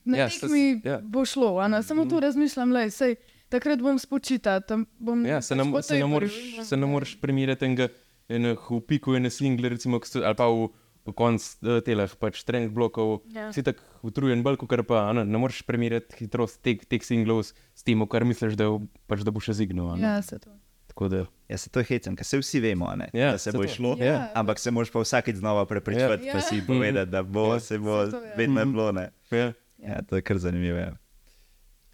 Na 0.04 0.16
Ja, 0.16 0.24
ja, 0.24 0.28
tekmi 0.30 0.80
ja. 0.80 0.90
ja. 0.90 1.00
bo 1.00 1.24
šlo, 1.24 1.58
a 1.58 1.68
ne. 1.68 1.82
samo 1.82 2.04
tu 2.04 2.20
razmišljam, 2.20 2.72
le, 2.72 2.90
sej, 2.90 3.14
takrat 3.48 3.78
bom 3.78 3.96
spočita. 3.96 4.60
tam 4.60 4.86
Bom 4.98 5.24
Ja, 5.24 5.40
se 5.40 5.54
ne, 5.54 5.64
pač 5.66 5.84
se 5.84 5.94
ne, 5.94 6.06
moreš, 6.06 6.34
se 6.62 6.76
ne 6.76 6.86
moreš 6.86 7.16
primerjati 7.16 7.64
enega, 7.64 7.88
enega 8.28 8.60
v 8.70 8.80
piku, 8.82 9.14
ene 9.14 9.30
single, 9.30 9.68
recimo, 9.68 10.00
ali 10.16 10.34
pa 10.34 10.46
v, 10.46 10.68
v 11.06 11.12
koncu 11.12 11.80
telah, 11.84 12.08
pač 12.16 12.42
trening 12.44 12.72
blokov. 12.72 13.22
Ja. 13.28 13.52
Si 13.52 13.62
tako 13.62 13.82
utrujen, 14.02 14.42
bolj 14.42 14.56
kot 14.56 14.72
pa, 14.86 15.12
ne, 15.12 15.24
ne 15.24 15.38
moreš 15.38 15.62
primerjati 15.62 16.16
hitrost 16.16 16.62
teh, 16.62 16.80
teh 16.80 17.02
singlov 17.02 17.42
s, 17.44 17.52
tem, 17.82 18.00
kar 18.06 18.24
misliš, 18.24 18.56
da, 18.56 18.70
pač, 19.06 19.20
da 19.20 19.30
bo 19.30 19.40
še 19.40 19.52
zignil. 19.54 19.90
a 19.90 19.96
ne. 19.96 20.02
Ja, 20.02 20.22
se 20.22 20.38
to. 20.38 20.50
Tako 20.86 21.08
da, 21.08 21.26
Ja, 21.48 21.58
se 21.58 21.68
to 21.68 21.80
je 21.80 21.84
hecem, 21.84 22.16
ker 22.16 22.24
se 22.24 22.38
vsi 22.38 22.60
vemo, 22.60 22.88
ne, 22.96 23.10
Ja, 23.12 23.32
da 23.32 23.38
se 23.38 23.50
saj 23.50 23.58
bo 23.58 23.64
to. 23.64 23.68
šlo. 23.68 23.90
Ja. 23.98 24.30
Ampak 24.34 24.58
se 24.58 24.70
moraš 24.70 24.90
pa 24.90 25.00
vsakeč 25.00 25.36
znova 25.36 25.66
prepričati, 25.66 26.24
Ja. 26.24 26.32
pa 26.32 26.38
Ja. 26.38 26.42
si 26.42 26.62
povedati, 26.62 27.10
da 27.10 27.22
bo, 27.22 27.52
Ja. 27.52 27.60
se 27.60 27.78
bo, 27.78 28.02
Saj 28.02 28.10
to 28.10 28.24
je. 28.24 28.32
vedno 28.36 28.60
je 28.60 28.66
bilo. 28.66 28.92
Ne. 28.92 29.10
ja. 29.30 29.52
Ja, 29.78 30.00
to 30.02 30.16
je 30.16 30.22
kar 30.22 30.38
zanimivo. 30.38 30.78
Ja. 30.78 30.92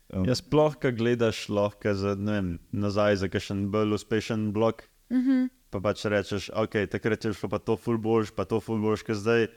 Um, 0.08 0.24
Jaz 0.24 0.38
sploh, 0.38 0.74
ko 0.74 0.90
gledaš 0.90 1.48
lahko 1.48 1.94
za, 1.94 2.14
vem, 2.14 2.58
nazaj 2.72 3.16
za 3.16 3.28
kakšen 3.28 3.70
bolj 3.70 3.94
uspešen 3.94 4.52
blok, 4.52 4.82
mm 5.08 5.16
-hmm. 5.18 5.48
Pa 5.70 5.80
pač 5.80 6.04
rečeš, 6.04 6.50
ok, 6.54 6.84
takrat 6.90 7.24
je 7.24 7.32
šlo 7.32 7.48
pa 7.48 7.58
to 7.58 7.76
ful 7.76 7.98
boljš, 7.98 8.34
pa 8.34 8.44
to 8.44 8.60
ful 8.60 8.78
boljš, 8.82 9.02
kot 9.06 9.16
zdaj. 9.20 9.48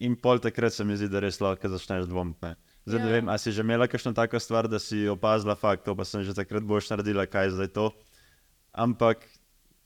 In 0.00 0.16
pol 0.20 0.38
takrat 0.38 0.74
se 0.76 0.84
mi 0.84 0.96
zdi, 0.96 1.08
da 1.08 1.20
res 1.24 1.40
lahko 1.40 1.68
začneš 1.72 2.04
dvomiti. 2.06 2.38
ne. 2.42 2.56
Zdaj 2.86 3.00
ne 3.00 3.06
Ja. 3.08 3.12
vem, 3.12 3.28
a 3.28 3.38
si 3.38 3.50
že 3.52 3.62
imela 3.64 3.88
kakšno 3.88 4.12
tako 4.14 4.38
stvar, 4.38 4.68
da 4.68 4.78
si 4.78 5.08
opazila 5.08 5.56
fakt, 5.56 5.84
to 5.84 5.94
pa 5.96 6.04
sem 6.04 6.22
že 6.22 6.34
takrat 6.34 6.62
boš 6.62 6.90
naredila, 6.90 7.26
kaj 7.26 7.44
je 7.44 7.50
zdaj 7.50 7.68
to. 7.72 7.86
Ampak 8.72 9.24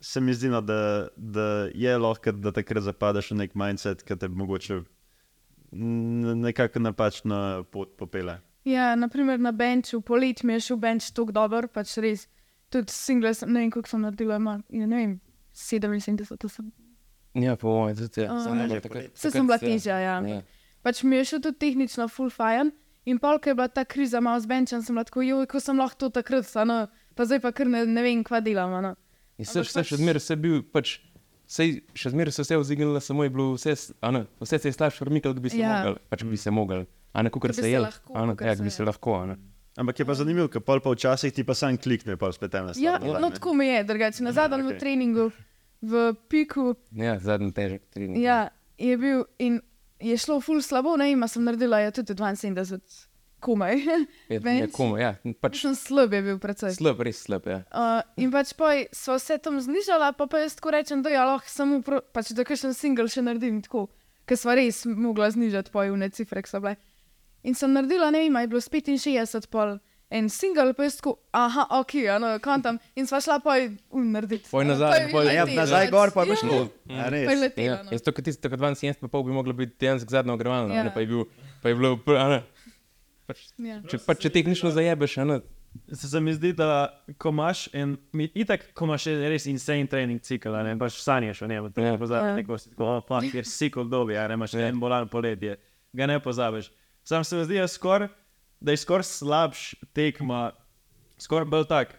se 0.00 0.20
mi 0.20 0.34
zdi, 0.34 0.48
no, 0.48 0.60
da, 0.60 1.08
da 1.16 1.70
je 1.74 1.96
lahko, 1.98 2.32
da 2.32 2.52
takrat 2.52 2.82
zapadeš 2.82 3.30
v 3.30 3.36
nek 3.44 3.54
mindset, 3.54 4.02
ki 4.02 4.16
te 4.16 4.28
mogoče 4.28 4.82
nekako 5.72 6.78
napačno 6.78 7.64
pot 7.70 7.96
popele. 7.96 8.40
Ja, 8.64 8.94
naprimer 8.96 9.40
na 9.40 9.52
benču, 9.52 10.00
poleti 10.00 10.46
mi 10.46 10.52
je 10.52 10.60
šel 10.60 10.76
benč 10.76 11.10
tako 11.16 11.32
dober, 11.32 11.68
pač 11.68 11.96
res. 11.98 12.26
Tudi 12.70 12.92
single, 12.92 13.32
ne 13.46 13.60
vem, 13.64 13.70
koliko 13.70 13.88
sem 13.88 14.02
naredila, 14.04 14.36
ima, 14.36 14.58
ja, 14.68 14.86
ne 14.86 14.96
vem, 14.96 15.14
77, 15.52 16.36
to 16.36 16.48
sem. 16.48 16.72
ja 17.34 17.56
po 17.56 17.68
mojem, 17.68 17.96
tudi 17.96 18.20
ja. 18.22 18.32
A. 18.32 18.40
Samo, 18.40 18.62
Že 18.62 18.68
da 18.68 18.80
takrat- 18.80 19.10
Vse 19.10 19.22
takrat 19.22 19.32
sem 19.32 19.46
bila 19.46 19.58
se- 19.58 19.66
težja, 19.66 19.96
ja. 19.98 20.16
Ja. 20.20 20.42
Pač 20.82 21.02
mi 21.02 21.16
je 21.16 21.24
šel 21.24 21.40
tudi 21.40 21.58
tehnično 21.58 22.08
full 22.08 22.30
fajn. 22.30 22.72
In 23.06 23.18
pol, 23.18 23.38
ko 23.38 23.48
je 23.48 23.54
bila 23.54 23.68
ta 23.68 23.84
kriza 23.84 24.20
malo 24.20 24.40
z 24.40 24.46
benčem, 24.46 24.82
sem 24.82 24.94
bila 24.94 25.04
tako, 25.04 25.20
joj, 25.22 25.46
ko 25.46 25.60
sem 25.60 25.76
lahko 25.76 25.96
to 25.98 26.10
takrat, 26.12 26.44
no, 26.66 26.86
pa 27.14 27.24
zdaj 27.24 27.40
pa 27.40 27.52
kar 27.52 27.66
ne, 27.66 27.86
ne 27.86 28.02
vem, 28.02 28.20
kva 28.22 28.40
delam. 28.40 28.70
No. 28.82 28.94
In 29.38 29.44
se, 29.44 29.58
Ampak 29.58 29.70
se 29.72 29.82
še 29.82 29.94
pač- 29.96 29.98
zmeraj 29.98 30.20
se 30.20 30.36
bil, 30.36 30.62
pač, 30.62 31.00
sej, 31.48 31.80
še 31.94 32.10
zmeraj 32.10 32.32
so 32.32 32.44
se 32.44 32.56
vzignili, 32.56 33.00
samo 33.00 33.24
je 33.24 33.30
bilo 33.30 33.54
vse, 33.56 33.72
s- 33.72 33.92
a 34.02 34.10
ne, 34.10 34.26
vse 34.38 34.58
se 34.58 34.68
je 34.68 34.72
slabše 34.72 35.00
kot 35.22 35.40
bi 35.40 35.48
se 35.48 35.58
Ja. 35.58 35.80
mogel, 35.80 35.96
pač 36.10 36.22
bi 36.24 36.36
se 36.36 36.50
mogel. 36.50 36.86
A 37.14 37.22
ne, 37.22 37.30
kot 37.30 37.42
bi 37.42 37.54
se 37.54 37.62
se 37.62 37.70
je, 37.70 37.78
lahko, 37.80 38.12
ja, 38.40 38.56
se 38.56 38.62
bi 38.62 38.70
se 38.70 38.84
lahko, 38.84 39.14
a 39.16 39.26
ne. 39.26 39.36
Ampak 39.78 40.00
je 40.02 40.06
pa 40.06 40.14
zanimivo, 40.18 40.48
ker 40.50 40.64
pol 40.66 40.82
pa 40.82 40.90
včasih 40.90 41.32
ti 41.34 41.44
pa 41.46 41.54
sam 41.54 41.78
klikne, 41.78 42.16
pa 42.18 42.32
spet 42.34 42.54
ena 42.58 42.74
stvar. 42.74 42.84
Ja, 42.84 42.98
nazaj, 42.98 43.20
no 43.22 43.28
ne. 43.28 43.34
tako 43.38 43.54
mi 43.54 43.68
je, 43.68 43.84
drugače. 43.84 44.24
Na 44.26 44.32
zadnjem 44.34 44.66
okej. 44.66 44.76
okay. 44.76 44.80
treningu 44.80 45.30
v 45.80 46.14
piku 46.28 46.74
Ja, 46.90 47.18
zadnji 47.18 47.52
težek 47.56 47.86
trening. 47.94 48.18
ja, 48.18 48.48
je 48.78 48.96
bil 48.98 49.24
in 49.38 49.60
je 50.00 50.16
šlo 50.18 50.40
full 50.40 50.62
slabo, 50.64 50.96
ne 50.96 51.12
vem, 51.12 51.22
a 51.22 51.28
sem 51.28 51.44
naredila 51.44 51.80
ja, 51.80 51.92
tudi 51.94 52.16
72 52.16 53.06
komaj. 53.40 53.76
je, 54.32 54.40
je 54.40 54.68
komu, 54.72 54.98
ja, 55.00 55.14
pač 55.40 55.62
Pač 55.62 55.78
slab 55.80 56.12
je 56.12 56.22
bil 56.24 56.38
predvsej. 56.40 56.74
slab, 56.76 57.00
res 57.04 57.22
slab, 57.24 57.46
ja. 57.48 57.62
Uh, 57.72 58.02
in 58.20 58.32
pač 58.32 58.52
poj 58.56 58.88
so 58.96 59.16
vse 59.16 59.38
tam 59.40 59.60
znižala, 59.62 60.12
pa, 60.18 60.28
pa 60.28 60.42
jaz 60.44 60.58
tako 60.58 60.74
rečem, 60.76 61.04
da 61.04 61.12
ja, 61.12 61.24
lahko 61.28 61.48
samo, 61.48 61.80
pač, 62.12 62.34
da 62.36 62.44
kakšen 62.44 62.76
single 62.76 63.08
še 63.08 63.24
naredim 63.24 63.62
tako, 63.64 63.88
ker 64.28 64.38
smo 64.40 64.56
res 64.56 64.84
mogla 64.88 65.30
znižati 65.32 65.72
pojune 65.72 66.10
cifre, 66.12 66.44
ki 66.44 66.52
so 66.52 66.60
bile. 66.60 66.76
In 67.42 67.54
sem 67.54 67.72
naredila, 67.72 68.10
ne 68.10 68.18
vem, 68.20 68.36
je 68.36 68.46
bilo 68.48 68.60
s 68.60 68.68
65 68.68 69.46
pol. 69.48 69.78
En 70.10 70.26
single, 70.28 70.72
pa 70.74 70.82
jaz 70.82 70.96
tako, 70.96 71.12
aha, 71.32 71.68
ok, 71.78 71.92
ano, 72.10 72.32
kontam. 72.40 72.80
In 72.96 73.06
sva 73.06 73.20
šla 73.20 73.38
pa 73.38 73.54
um, 73.90 74.08
narediti. 74.10 74.48
Poj 74.50 74.64
nazaj, 74.64 74.90
Pa 74.90 74.96
je 74.96 75.08
poj- 75.08 75.28
A 75.28 75.32
ja, 75.32 75.44
letela, 75.44 75.60
nazaj 75.60 75.84
pač, 75.84 75.92
gor 75.92 76.10
pa 76.10 76.24
bo 76.24 76.32
ja, 76.32 76.36
šlo. 76.36 76.58
A 76.90 77.06
res? 77.08 77.26
Pa 77.26 77.32
je 77.32 77.38
letela. 77.38 77.66
Ja, 77.68 77.82
no. 77.84 77.90
jaz 77.90 78.02
to, 78.02 78.12
kot 78.12 78.24
tisto, 78.24 78.50
kot 78.50 78.58
72, 78.58 78.98
pa 78.98 79.08
pol 79.08 79.22
bi 79.22 79.32
moglo 79.32 79.54
biti 79.54 79.76
dejansko 79.78 80.10
zadnjo 80.10 80.34
ogrevalno, 80.34 80.74
Ja. 80.74 80.82
ja. 80.82 80.90
pa 80.90 81.00
je 81.00 81.06
bil, 81.06 81.22
pa 81.62 81.68
je 81.68 81.76
bilo, 81.76 81.94
pr- 81.96 82.18
a 82.18 82.26
ne. 82.28 82.40
Pač, 83.26 83.44
Ja. 83.56 83.78
če, 83.84 83.98
pač, 84.00 84.18
če 84.20 84.30
tehnično 84.32 84.70
zajebeš, 84.70 85.18
a 85.18 85.24
ne, 85.26 85.40
Se, 85.86 86.08
se 86.08 86.18
mi 86.18 86.32
zdi, 86.34 86.50
da 86.50 86.66
ko 87.14 87.30
imaš 87.30 87.68
en, 87.72 87.92
mi- 88.10 88.26
itak, 88.34 88.72
ko 88.74 88.84
imaš 88.84 89.04
en 89.06 89.20
res 89.22 89.46
insane 89.46 89.86
trening 89.86 90.18
cikl, 90.20 90.50
a 90.50 90.64
ne 90.64 90.72
pač 90.74 90.96
sanjaš 90.98 91.42
o 91.42 91.46
njem, 91.46 91.68
to 91.70 91.78
Ja. 91.78 91.92
ne 91.92 91.98
pozabiš, 91.98 92.26
Ja. 92.26 92.34
neko 92.34 92.58
si 92.58 92.70
tako, 92.70 92.84
oh, 92.88 92.98
fuck, 93.00 93.30
je 93.30 93.44
sikl 93.46 93.86
dobi, 93.86 94.16
a 94.18 94.26
ne 94.26 94.34
imaš 94.34 94.54
Ja. 94.54 94.66
en 94.66 94.80
bolan 94.80 95.06
poletje, 95.06 95.54
ga 95.94 96.06
ne 96.06 96.18
pozabiš. 96.18 96.72
Sam 97.10 97.24
se 97.24 97.36
mi 97.36 97.44
zdi, 97.44 97.58
skor, 97.68 98.06
da 98.60 98.70
je 98.70 98.76
skoraj 98.76 99.02
slabš 99.02 99.74
tekma, 99.92 100.52
skoraj 101.18 101.48
bolj 101.50 101.64
tak. 101.66 101.96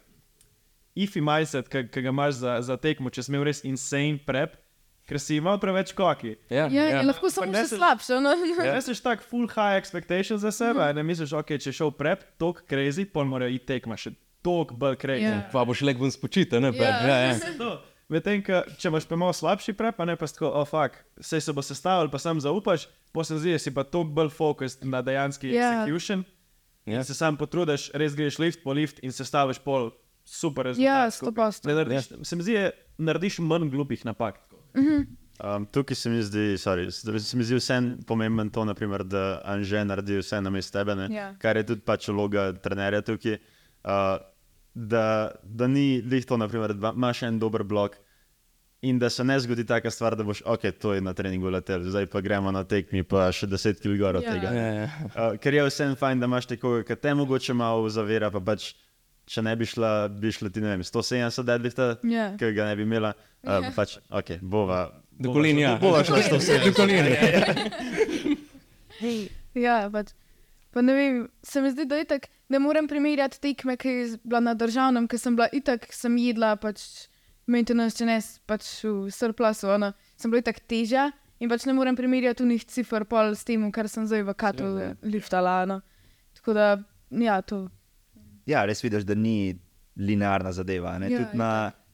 Ifi 0.95 1.19
mindset, 1.21 1.67
ki 1.67 1.83
ga 2.03 2.13
imaš 2.13 2.37
za, 2.39 2.53
za 2.63 2.77
tekmo, 2.79 3.11
če 3.11 3.25
si 3.25 3.31
imel 3.31 3.43
res 3.43 3.59
insane 3.67 4.21
prep, 4.23 4.55
ker 5.07 5.19
si 5.19 5.41
imel 5.41 5.59
preveč 5.59 5.91
koki. 5.95 6.37
ja, 6.47 6.69
Ja, 6.71 6.87
ja. 6.87 7.01
in 7.03 7.11
lahko 7.11 7.27
samo 7.27 7.51
še 7.51 7.75
slabše. 7.75 8.21
No? 8.23 8.31
Ja. 8.63 8.79
Si 8.79 8.95
tak 9.03 9.19
full 9.27 9.51
high 9.51 9.75
expectations 9.75 10.45
za 10.47 10.51
sebe, 10.55 10.79
mm. 10.79 10.95
ne 10.95 11.03
misliš, 11.03 11.35
ok, 11.35 11.57
če 11.59 11.75
šel 11.75 11.91
prep, 11.91 12.23
tok 12.39 12.63
crazy, 12.71 13.03
pol 13.03 13.27
mora 13.27 13.51
iti 13.51 13.67
tekma 13.67 13.99
še 13.99 14.13
tok 14.39 14.71
bolj 14.79 14.95
crazy. 15.03 15.27
Ja. 15.27 15.43
Pa 15.51 15.67
boš 15.67 15.83
leg 15.83 15.99
bom 15.99 16.11
spočita, 16.11 16.63
ne, 16.63 16.71
pa, 16.71 16.87
Ja. 16.87 17.03
ja, 17.03 17.17
ja. 17.35 17.71
To. 18.11 18.13
Medtem, 18.13 18.43
če 18.75 18.89
imaš 18.89 19.05
pa 19.05 19.15
malo 19.15 19.31
slabši 19.31 19.73
prep, 19.73 19.95
pa 19.95 20.03
ne 20.03 20.15
pa 20.15 20.27
tako, 20.27 20.49
oh, 20.51 20.67
fuck, 20.67 20.91
vse 21.17 21.39
se 21.39 21.53
bo 21.53 21.61
sestavil, 21.61 22.09
pa 22.09 22.19
sam 22.19 22.39
zaupaš, 22.39 22.85
posebej 23.09 23.39
zdi, 23.39 23.53
si 23.57 23.71
pa 23.71 23.83
toliko 23.83 24.11
bolj 24.11 24.29
fokused 24.29 24.83
na 24.83 24.99
dejanski 25.01 25.47
Ja. 25.49 25.71
execution. 25.79 26.25
Ja. 26.85 26.97
In 26.97 27.03
se 27.03 27.13
sam 27.13 27.37
potrudiš, 27.37 27.91
res 27.93 28.11
greš 28.13 28.39
lift 28.39 28.63
po 28.63 28.73
lift 28.73 28.99
in 28.99 29.11
sestaviš 29.11 29.59
pol 29.59 29.91
super 30.25 30.65
rezultat. 30.65 30.83
Ja, 30.83 31.07
skupaj. 31.07 31.51
100%. 31.53 31.65
Ne 31.65 31.73
narediš- 31.75 32.25
Se 32.25 32.35
mi 32.35 32.43
zdi, 32.43 32.53
da 32.53 32.71
narediš 32.99 33.39
manj 33.39 33.69
glupih 33.69 34.03
napak. 34.03 34.39
Um, 34.75 35.65
tukaj 35.65 35.95
se 35.95 36.09
mi 36.09 36.21
zdi, 36.21 36.53
sorry, 36.55 36.91
se 36.91 37.37
mi 37.37 37.43
zdi 37.43 37.55
vsem 37.55 37.97
pomemben 38.03 38.49
to, 38.49 38.65
naprimer, 38.65 39.03
da 39.03 39.41
Anže 39.43 39.85
naredi 39.85 40.19
vse 40.19 40.41
na 40.41 40.49
mestu 40.49 40.73
tebe, 40.73 40.95
ne? 40.95 41.07
Ja. 41.09 41.33
kar 41.35 41.57
je 41.57 41.63
tudi 41.63 41.81
pač 41.81 42.07
vloga 42.07 42.51
trenerja 42.53 43.01
tukaj. 43.01 43.39
Uh, 43.83 44.19
da, 44.73 45.03
da 45.43 45.67
ni 45.67 46.01
lih 46.01 46.25
to, 46.25 46.37
naprimer, 46.37 46.73
da 46.73 46.93
imaš 46.95 47.23
en 47.23 47.39
dober 47.39 47.63
blok 47.63 47.97
in 48.81 48.97
da 48.97 49.09
se 49.09 49.23
ne 49.23 49.35
zgodi 49.39 49.65
taka 49.65 49.91
stvar, 49.91 50.15
da 50.15 50.23
boš, 50.23 50.41
ok, 50.45 50.61
to 50.73 50.93
je 50.93 51.01
na 51.01 51.13
treningu 51.13 51.49
letel, 51.49 51.83
zdaj 51.83 52.05
pa 52.05 52.21
gremo 52.21 52.51
na 52.51 52.63
tekmi, 52.63 53.03
pa 53.03 53.27
še 53.31 53.45
10 53.47 53.77
kg 53.77 54.01
od 54.09 54.23
Ja. 54.23 54.31
tega. 54.31 54.49
Ja, 54.49 54.67
ja. 54.73 54.87
Uh, 55.05 55.37
ker 55.37 55.53
je 55.53 55.65
vsem 55.67 55.93
fajn, 55.95 56.19
da 56.19 56.25
imaš 56.25 56.47
nekoga, 56.49 56.81
ki 56.83 56.95
te 56.95 57.13
mogoče 57.13 57.53
malo 57.53 57.89
zavira, 57.89 58.31
pa 58.31 58.39
pač, 58.41 58.71
če 59.27 59.41
ne 59.41 59.53
bi 59.55 59.65
šla, 59.65 59.91
bi 60.09 60.31
šla 60.33 60.49
ti, 60.49 60.61
ne 60.61 60.73
vem, 60.73 60.81
170 60.83 61.45
deadlifta, 61.45 61.91
Ja. 62.03 62.31
ki 62.37 62.49
ga 62.53 62.65
ne 62.65 62.75
bi 62.75 62.81
imela, 62.83 63.13
uh, 63.43 63.59
Ja. 63.61 63.71
pač, 63.75 63.99
ok, 64.09 64.39
bova. 64.41 64.87
Do 65.13 65.29
bova 65.29 65.37
kolin, 65.37 65.55
šla- 65.55 65.61
ja. 65.61 65.75
Bova 65.77 66.01
šla 66.03 66.17
170. 66.23 66.65
Do 66.65 66.73
kolin. 66.73 67.05
Ja, 69.53 69.89
pač. 69.91 70.13
Pa 70.71 70.81
ne 70.81 70.93
vem, 70.95 71.23
se 71.43 71.61
mi 71.61 71.71
zdi, 71.71 71.85
da 71.85 71.99
je 71.99 72.07
tako, 72.13 72.29
ne 72.49 72.59
morem 72.63 72.87
primerjati 72.87 73.41
tekme, 73.43 73.75
ki 73.79 73.89
je 73.89 74.05
bila 74.23 74.39
na 74.39 74.53
državnem, 74.55 75.07
ker 75.11 75.19
sem 75.19 75.35
bila 75.35 75.49
itak, 75.51 75.89
sem 75.91 76.15
jedla 76.21 76.53
pač 76.59 77.09
maintenance, 77.51 77.97
če 77.99 78.07
ne 78.07 78.19
pač 78.47 78.69
v 78.85 79.11
surplusu, 79.11 79.67
ono, 79.75 79.91
sem 80.19 80.31
bila 80.31 80.43
itak 80.43 80.61
težja 80.71 81.09
in 81.41 81.51
pač 81.51 81.65
ne 81.67 81.75
morem 81.75 81.97
primerjati 81.97 82.45
unih 82.45 82.63
cifr 82.69 83.03
pol 83.09 83.35
s 83.35 83.43
tem, 83.47 83.63
kar 83.73 83.89
sem 83.91 84.05
zdaj 84.07 84.23
v 84.27 84.37
katu 84.37 84.71
liftala. 85.01 85.57
No. 85.67 85.81
Tako 86.37 86.55
da, 86.55 86.67
ja, 87.19 87.41
to. 87.41 87.65
Ja, 88.47 88.63
res 88.69 88.83
vidiš, 88.83 89.03
da 89.09 89.17
ni 89.17 89.57
linearna 89.99 90.53
zadeva. 90.55 90.95
Ne? 91.01 91.09
Ja, 91.11 91.25
Tudi 91.25 91.39
na 91.41 91.51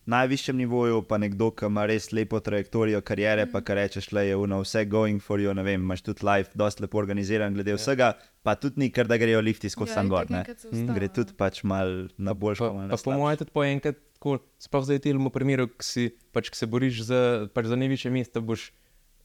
najvišjem 0.08 0.58
nivoju, 0.58 1.02
pa 1.04 1.20
nekdo, 1.20 1.50
ki 1.52 1.68
ima 1.68 1.84
res 1.90 2.10
lepo 2.16 2.40
trajektorijo 2.44 3.02
kariere, 3.06 3.46
pa 3.52 3.62
kar 3.62 3.78
rečeš, 3.82 4.10
le 4.16 4.24
je 4.30 4.40
uno, 4.40 4.62
vse 4.64 4.86
going 4.88 5.20
for 5.24 5.42
you, 5.44 5.54
ne 5.56 5.66
vem, 5.68 5.84
imaš 5.84 6.06
tudi 6.08 6.26
life, 6.26 6.56
dosti 6.56 6.86
lepo 6.86 7.02
organiziran 7.02 7.54
glede 7.54 7.76
vsega, 7.76 8.14
pa 8.44 8.56
tudi 8.56 8.86
ni, 8.86 8.90
ker 8.94 9.10
da 9.10 9.20
grejo 9.20 9.44
lifti 9.44 9.70
skozi 9.70 9.92
Ja, 9.92 10.00
sam 10.00 10.10
gor. 10.10 10.32
ustavi, 10.32 10.88
Gre 10.96 11.12
no. 11.12 11.14
tudi 11.20 11.36
pač 11.38 11.62
mal 11.68 12.08
na 12.18 12.34
boljšo. 12.34 12.72
Pa, 12.72 12.88
pa 12.96 13.02
po 13.04 13.20
mojem, 13.20 13.42
tudi 13.44 13.56
po 13.56 13.68
enkrat, 13.68 14.00
tako, 14.18 14.40
sploh 14.64 14.88
zdaj 14.88 15.04
v 15.12 15.32
primeru, 15.36 15.68
ki 15.76 15.86
si, 15.86 16.10
pač, 16.32 16.52
ki 16.56 16.64
se 16.64 16.72
boriš 16.72 17.04
za, 17.12 17.22
pač 17.54 17.68
za 17.68 17.76
najvišje 17.76 18.12
mesto, 18.12 18.42
boš 18.42 18.72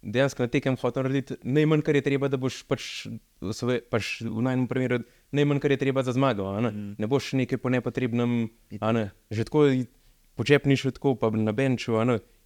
dejansko 0.02 0.42
na 0.42 0.50
tekem 0.50 0.76
hotel 0.82 1.06
narediti 1.06 1.38
najmanj, 1.46 1.86
kar 1.86 1.94
je 1.94 2.02
treba, 2.02 2.26
da 2.26 2.36
boš 2.42 2.64
pač, 2.66 3.06
v 3.38 3.54
svoje, 3.54 3.80
pač 3.86 4.18
v 4.26 4.34
najmanjem 4.34 4.66
primeru 4.66 5.02
najmanj, 5.30 5.62
kar 5.62 5.70
je 5.70 5.78
treba 5.78 6.02
za 6.02 6.12
zmago. 6.12 6.50
a 6.50 6.60
Ne, 6.60 6.70
mm. 6.74 6.94
ne 6.98 7.06
boš 7.06 7.32
nekaj 7.38 7.62
po 7.62 7.70
nepotrebnem, 7.70 8.50
a 8.82 8.92
ne, 8.92 9.04
že 9.30 9.46
tako 9.46 9.70
počepniš, 10.34 10.82
tako 10.96 11.14
pa 11.16 11.30
na 11.30 11.52
benču, 11.52 11.98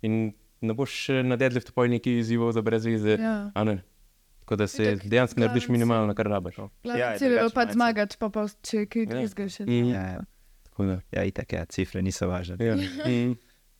in 0.02 0.32
ne 0.60 0.74
boš 0.74 0.90
še 0.90 1.22
na 1.22 1.36
deadliftu 1.36 1.72
poj 1.72 1.88
neki 1.88 2.18
izzivov 2.18 2.52
za 2.52 2.62
brez 2.62 2.86
veze. 2.86 3.18
Ja. 3.20 3.50
Tako 4.46 4.56
da 4.56 4.66
se 4.70 4.82
Itak, 4.92 5.08
dejansko 5.10 5.40
narediš 5.40 5.68
minimalno, 5.68 6.14
kar 6.14 6.26
rabiš. 6.30 6.56
no. 6.56 6.70
Ja, 6.84 7.16
cilj 7.18 7.32
je 7.34 7.42
mindset. 7.42 7.72
zmagati, 7.72 8.16
pa 8.18 8.28
pa 8.30 8.46
če 8.62 8.86
kaj 8.86 9.06
Ja. 9.10 9.20
izgaš. 9.22 9.58
Mm. 9.58 9.90
Ja, 9.90 10.02
ja. 10.02 10.20
Tako 10.62 10.84
da, 10.86 11.00
ja, 11.12 11.24
itak, 11.24 11.52
ja, 11.52 11.64
cifre 11.64 12.02
niso 12.02 12.28
važne. 12.28 12.56
ja. 12.60 12.76
mm. 13.08 13.34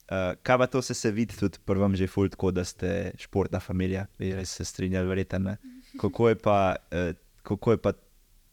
Uh, 0.07 0.35
kaj 0.43 0.59
pa 0.59 0.67
to 0.67 0.83
se, 0.83 0.95
se 0.95 1.11
vidi 1.11 1.35
tudi 1.39 1.59
prvem 1.65 1.97
že 1.97 2.07
fult, 2.07 2.31
tako 2.31 2.51
da 2.51 2.65
ste 2.65 3.11
športna 3.19 3.61
familija, 3.61 4.07
bi 4.19 4.33
res 4.35 4.51
se 4.55 4.65
strinjali, 4.65 5.09
verjetno. 5.09 5.57
Kako 6.01 6.29
je 6.29 6.35
pa, 6.39 6.77
uh, 6.93 7.15
kako 7.43 7.73
je 7.73 7.79
pa 7.79 7.93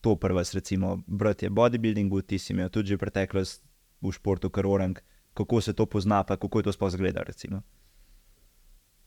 to 0.01 0.15
pri 0.15 0.33
vas, 0.33 0.53
recimo, 0.53 1.03
brat 1.07 1.43
je 1.43 1.49
bodybuildingu, 1.49 2.21
ti 2.21 2.39
si 2.39 2.53
imel 2.53 2.69
tudi 2.69 2.87
že 2.87 2.97
preteklost 2.97 3.61
v 4.01 4.11
športu, 4.11 4.49
kar 4.49 4.65
orang, 4.65 4.97
kako 5.33 5.61
se 5.61 5.73
to 5.73 5.85
pozna, 5.85 6.23
pa 6.23 6.37
kako 6.37 6.59
je 6.59 6.69
to 6.69 6.73
sploh 6.73 6.91
zgleda, 6.91 7.23
recimo. 7.27 7.61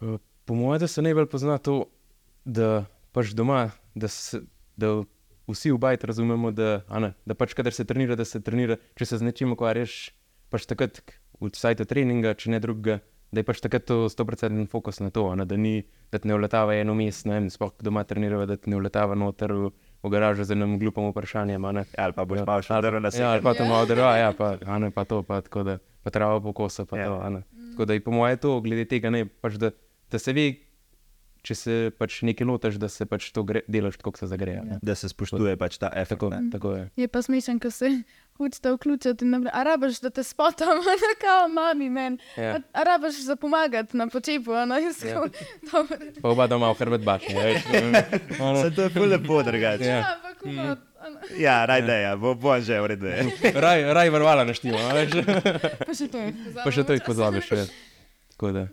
Uh, 0.01 0.19
Po 0.47 0.55
mojem, 0.55 0.81
da 0.81 0.87
se 0.87 1.03
najbolj 1.03 1.27
pozna 1.27 1.59
to, 1.59 1.89
da 2.45 2.85
pač 3.13 3.33
doma, 3.35 3.71
da, 3.99 4.09
se, 4.09 4.45
da 4.79 4.93
vsi 5.51 5.73
v 5.75 5.79
bajtu 5.83 6.07
razumemo, 6.07 6.53
da, 6.55 6.85
ne, 7.03 7.15
da 7.27 7.35
pač 7.35 7.55
kadar 7.59 7.75
se 7.75 7.85
trenira, 7.85 8.15
da 8.15 8.25
se 8.25 8.39
trenira, 8.41 8.77
če 8.95 9.09
se 9.11 9.19
z 9.19 9.27
nečim 9.27 9.57
ukvarjaš, 9.57 9.97
pač 10.55 10.69
takrat 10.71 11.03
v 11.43 11.51
sajtu 11.51 11.89
treninga, 11.91 12.37
če 12.39 12.55
ne 12.55 12.61
drugega, 12.63 13.01
da 13.35 13.43
je 13.43 13.49
pač 13.49 13.59
takrat 13.65 13.89
to 13.91 14.05
100% 14.13 14.69
fokus 14.71 15.03
na 15.03 15.11
to, 15.11 15.27
ne, 15.35 15.49
da, 15.51 15.59
ni, 15.59 15.81
da 16.15 16.23
ne 16.23 16.39
uletava 16.39 16.79
eno 16.79 16.95
mest, 16.95 17.27
ne 17.27 17.41
vem, 17.41 17.51
sploh 17.51 17.75
doma 17.83 18.07
trenirava, 18.07 18.47
da 18.47 18.55
ne 18.71 18.79
uletava 18.79 19.19
noter 19.19 19.51
v, 19.51 19.73
v 20.07 20.11
garažo 20.11 20.43
z 20.43 20.53
enim 20.53 20.77
glupim 20.77 21.05
vprašanjem. 21.07 21.59
a 21.61 21.73
ne. 21.73 21.85
Ali 21.95 22.13
pa 22.13 22.25
boš 22.25 22.39
Ja, 22.39 22.45
malo 22.45 22.63
šel 22.63 22.81
drvo 22.81 23.01
na 23.01 23.07
Ja, 23.07 23.11
sebe. 23.13 23.25
ali 23.27 23.43
pa 23.43 23.53
to 23.53 23.65
malo 23.65 23.87
drva, 23.87 24.17
ja, 24.17 24.33
pa, 24.33 24.57
a 24.61 24.79
ne 24.79 24.91
pa 24.91 25.05
to, 25.05 25.23
pa 25.23 25.41
tako 25.41 25.63
da 25.63 25.75
pa 26.03 26.11
trava 26.11 26.41
pokosa, 26.41 26.85
pa 26.85 26.97
Ja. 26.97 27.03
ja. 27.05 27.09
to. 27.09 27.43
Tako 27.71 27.85
da 27.85 27.93
je 27.93 28.01
po 28.01 28.11
mojem 28.13 28.39
to, 28.39 28.61
glede 28.61 28.85
tega, 28.87 29.11
ne, 29.11 29.25
pač 29.27 29.55
da, 29.55 29.71
da 30.09 30.19
se 30.19 30.33
ve, 30.33 30.47
če 31.47 31.55
se 31.55 31.75
pač 31.95 32.21
nekaj 32.27 32.47
lotaš, 32.49 32.79
da 32.83 32.89
se 32.91 33.07
pač 33.07 33.29
to 33.35 33.45
gre, 33.47 33.63
delaš 33.71 33.99
kot 34.03 34.19
se 34.19 34.27
zagreje. 34.27 34.63
Ja. 34.67 34.79
Da 34.83 34.97
se 34.99 35.11
spoštuje 35.13 35.55
pač 35.61 35.79
ta 35.79 35.93
efekt. 35.95 36.17
Tako, 36.17 36.31
ne. 36.33 36.41
tako 36.53 36.73
je. 36.75 36.85
Je 36.99 37.09
pa 37.09 37.23
smešen, 37.23 37.61
ko 37.63 37.71
se 37.71 37.91
hočete 38.41 38.73
vključiti 38.75 39.25
in 39.25 39.31
naprej. 39.37 39.53
A 39.55 39.63
rabaš, 39.69 40.01
da 40.05 40.11
te 40.11 40.25
spotam, 40.27 40.81
da 40.85 40.95
kao 41.25 41.49
mami 41.53 41.91
men. 41.93 42.19
Ja. 42.37 42.57
A, 42.57 42.63
a 42.73 42.85
rabaš 42.89 43.21
za 43.25 43.37
pomagati 43.37 43.97
na 43.97 44.09
počepu, 44.13 44.53
a 44.53 44.65
na 44.65 44.79
jaz 44.83 45.03
Ja. 45.05 45.15
kao, 45.15 45.29
dobro. 45.73 45.99
Pa 46.23 46.29
oba 46.29 46.47
doma 46.47 46.73
v. 46.73 46.99
Ja, 47.31 47.45
veš, 47.45 47.63
ono, 48.41 48.63
Se 48.63 48.71
to 48.75 48.89
je 48.89 48.91
ful 48.91 49.09
lepo 49.09 49.43
drugače. 49.43 49.85
Ja. 49.85 49.97
Ja, 49.97 50.17
pa 50.23 50.35
kuma, 50.41 50.77
a 51.01 51.11
ne. 51.11 51.43
Ja, 51.43 51.65
raj 51.67 51.83
da 51.83 51.95
je, 51.95 52.17
bo, 52.17 52.35
bo 52.35 52.57
že 52.61 52.81
v 52.81 52.87
redu. 52.87 53.07
je. 53.07 53.31
raj, 53.67 53.85
raj 53.95 54.11
vrvala 54.11 54.45
naštimo, 54.45 54.79
a 54.79 54.97
veš. 54.99 55.21
pa 55.87 55.93
še 55.95 56.09
to 56.09 56.19
je. 56.19 56.35
pa 56.65 56.71
še 56.73 56.83
to 56.85 56.93
jih 56.99 57.05
pozabiš. 57.07 57.53
Ja. 57.53 57.65
Tako 58.35 58.53
da. 58.53 58.67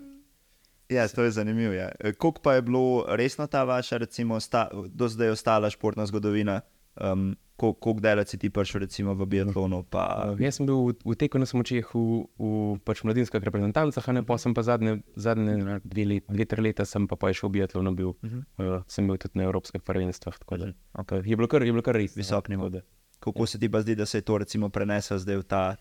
Ja, 0.94 1.08
to 1.08 1.24
je 1.24 1.32
zanimivo. 1.32 1.74
Ja. 1.74 1.90
Koliko 2.18 2.42
pa 2.42 2.54
je 2.54 2.62
bilo 2.62 3.06
resno 3.10 3.48
ta 3.48 3.64
vaša, 3.64 3.98
recimo, 3.98 4.40
sta, 4.40 4.70
do 4.88 5.08
zdaj 5.08 5.30
ostala 5.30 5.70
športna 5.70 6.06
zgodovina? 6.06 6.62
Um, 6.94 7.34
kol- 7.58 7.74
Koliko 7.74 8.02
delov 8.02 8.26
si 8.30 8.38
ti 8.38 8.50
prišel, 8.54 8.86
recimo, 8.86 9.14
v 9.18 9.26
biatlonu? 9.26 9.84
Pa, 9.90 10.34
Uh, 10.34 10.42
jaz 10.42 10.60
sem 10.60 10.66
bil 10.70 10.94
v, 10.94 10.94
v 11.02 11.16
teku 11.18 11.42
na 11.42 11.46
smočeh 11.50 11.86
v, 11.94 12.26
v 12.38 12.78
pač 12.86 13.02
mladinskih 13.02 13.42
reprezentancah, 13.42 14.06
ne 14.14 14.22
pa 14.22 14.38
sem 14.38 14.54
pa 14.54 14.62
zadnje, 14.62 15.02
zadnje 15.18 15.82
dve, 15.82 16.04
let, 16.06 16.24
dve, 16.30 16.46
tri 16.46 16.62
leta 16.62 16.86
sem 16.86 17.08
pa, 17.10 17.18
pa 17.18 17.34
šel 17.34 17.50
v 17.50 17.54
biatlonu, 17.58 17.96
bil, 17.98 18.14
uh 18.14 18.18
-huh. 18.22 18.44
uh, 18.62 18.84
sem 18.88 19.08
bil 19.08 19.18
tudi 19.18 19.42
na 19.42 19.50
evropskih 19.50 19.82
prvenstvih. 19.82 20.38
tako 20.38 20.58
da, 20.58 20.66
okay. 20.94 21.26
Je 21.26 21.36
bilo 21.36 21.48
kar, 21.48 21.64
je 21.64 21.72
bilo 21.72 21.82
kar 21.82 21.96
res. 21.96 22.14
Visok 22.18 22.50
no, 22.50 22.56
nivo. 22.56 22.82
Kako 23.20 23.46
se 23.46 23.60
ti 23.60 23.70
pa 23.70 23.82
zdi, 23.82 23.96
da 23.96 24.06
se 24.06 24.18
je 24.18 24.22
to 24.22 24.38
recimo 24.38 24.70
prenesel 24.70 25.18
zdaj 25.18 25.38
v 25.38 25.44
ta 25.44 25.76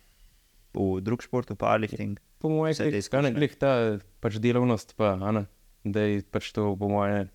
v 0.74 1.00
drug 1.00 1.22
šport, 1.22 1.50
v 1.50 1.56
powerlifting? 1.56 2.16
Po 2.42 2.50
mojem, 2.50 2.74
Vse 2.74 2.88
a 2.88 2.90
ne, 2.90 2.98
izkušnje. 2.98 3.30
glih 3.38 3.54
ta 3.54 3.72
pač 4.18 4.40
delovnost, 4.42 4.96
pa, 4.98 5.14
a 5.14 5.30
ne, 5.30 5.46
da 5.86 6.02
je 6.02 6.24
pač 6.26 6.50
to 6.56 6.72
po 6.74 6.90
mojem 6.90 7.30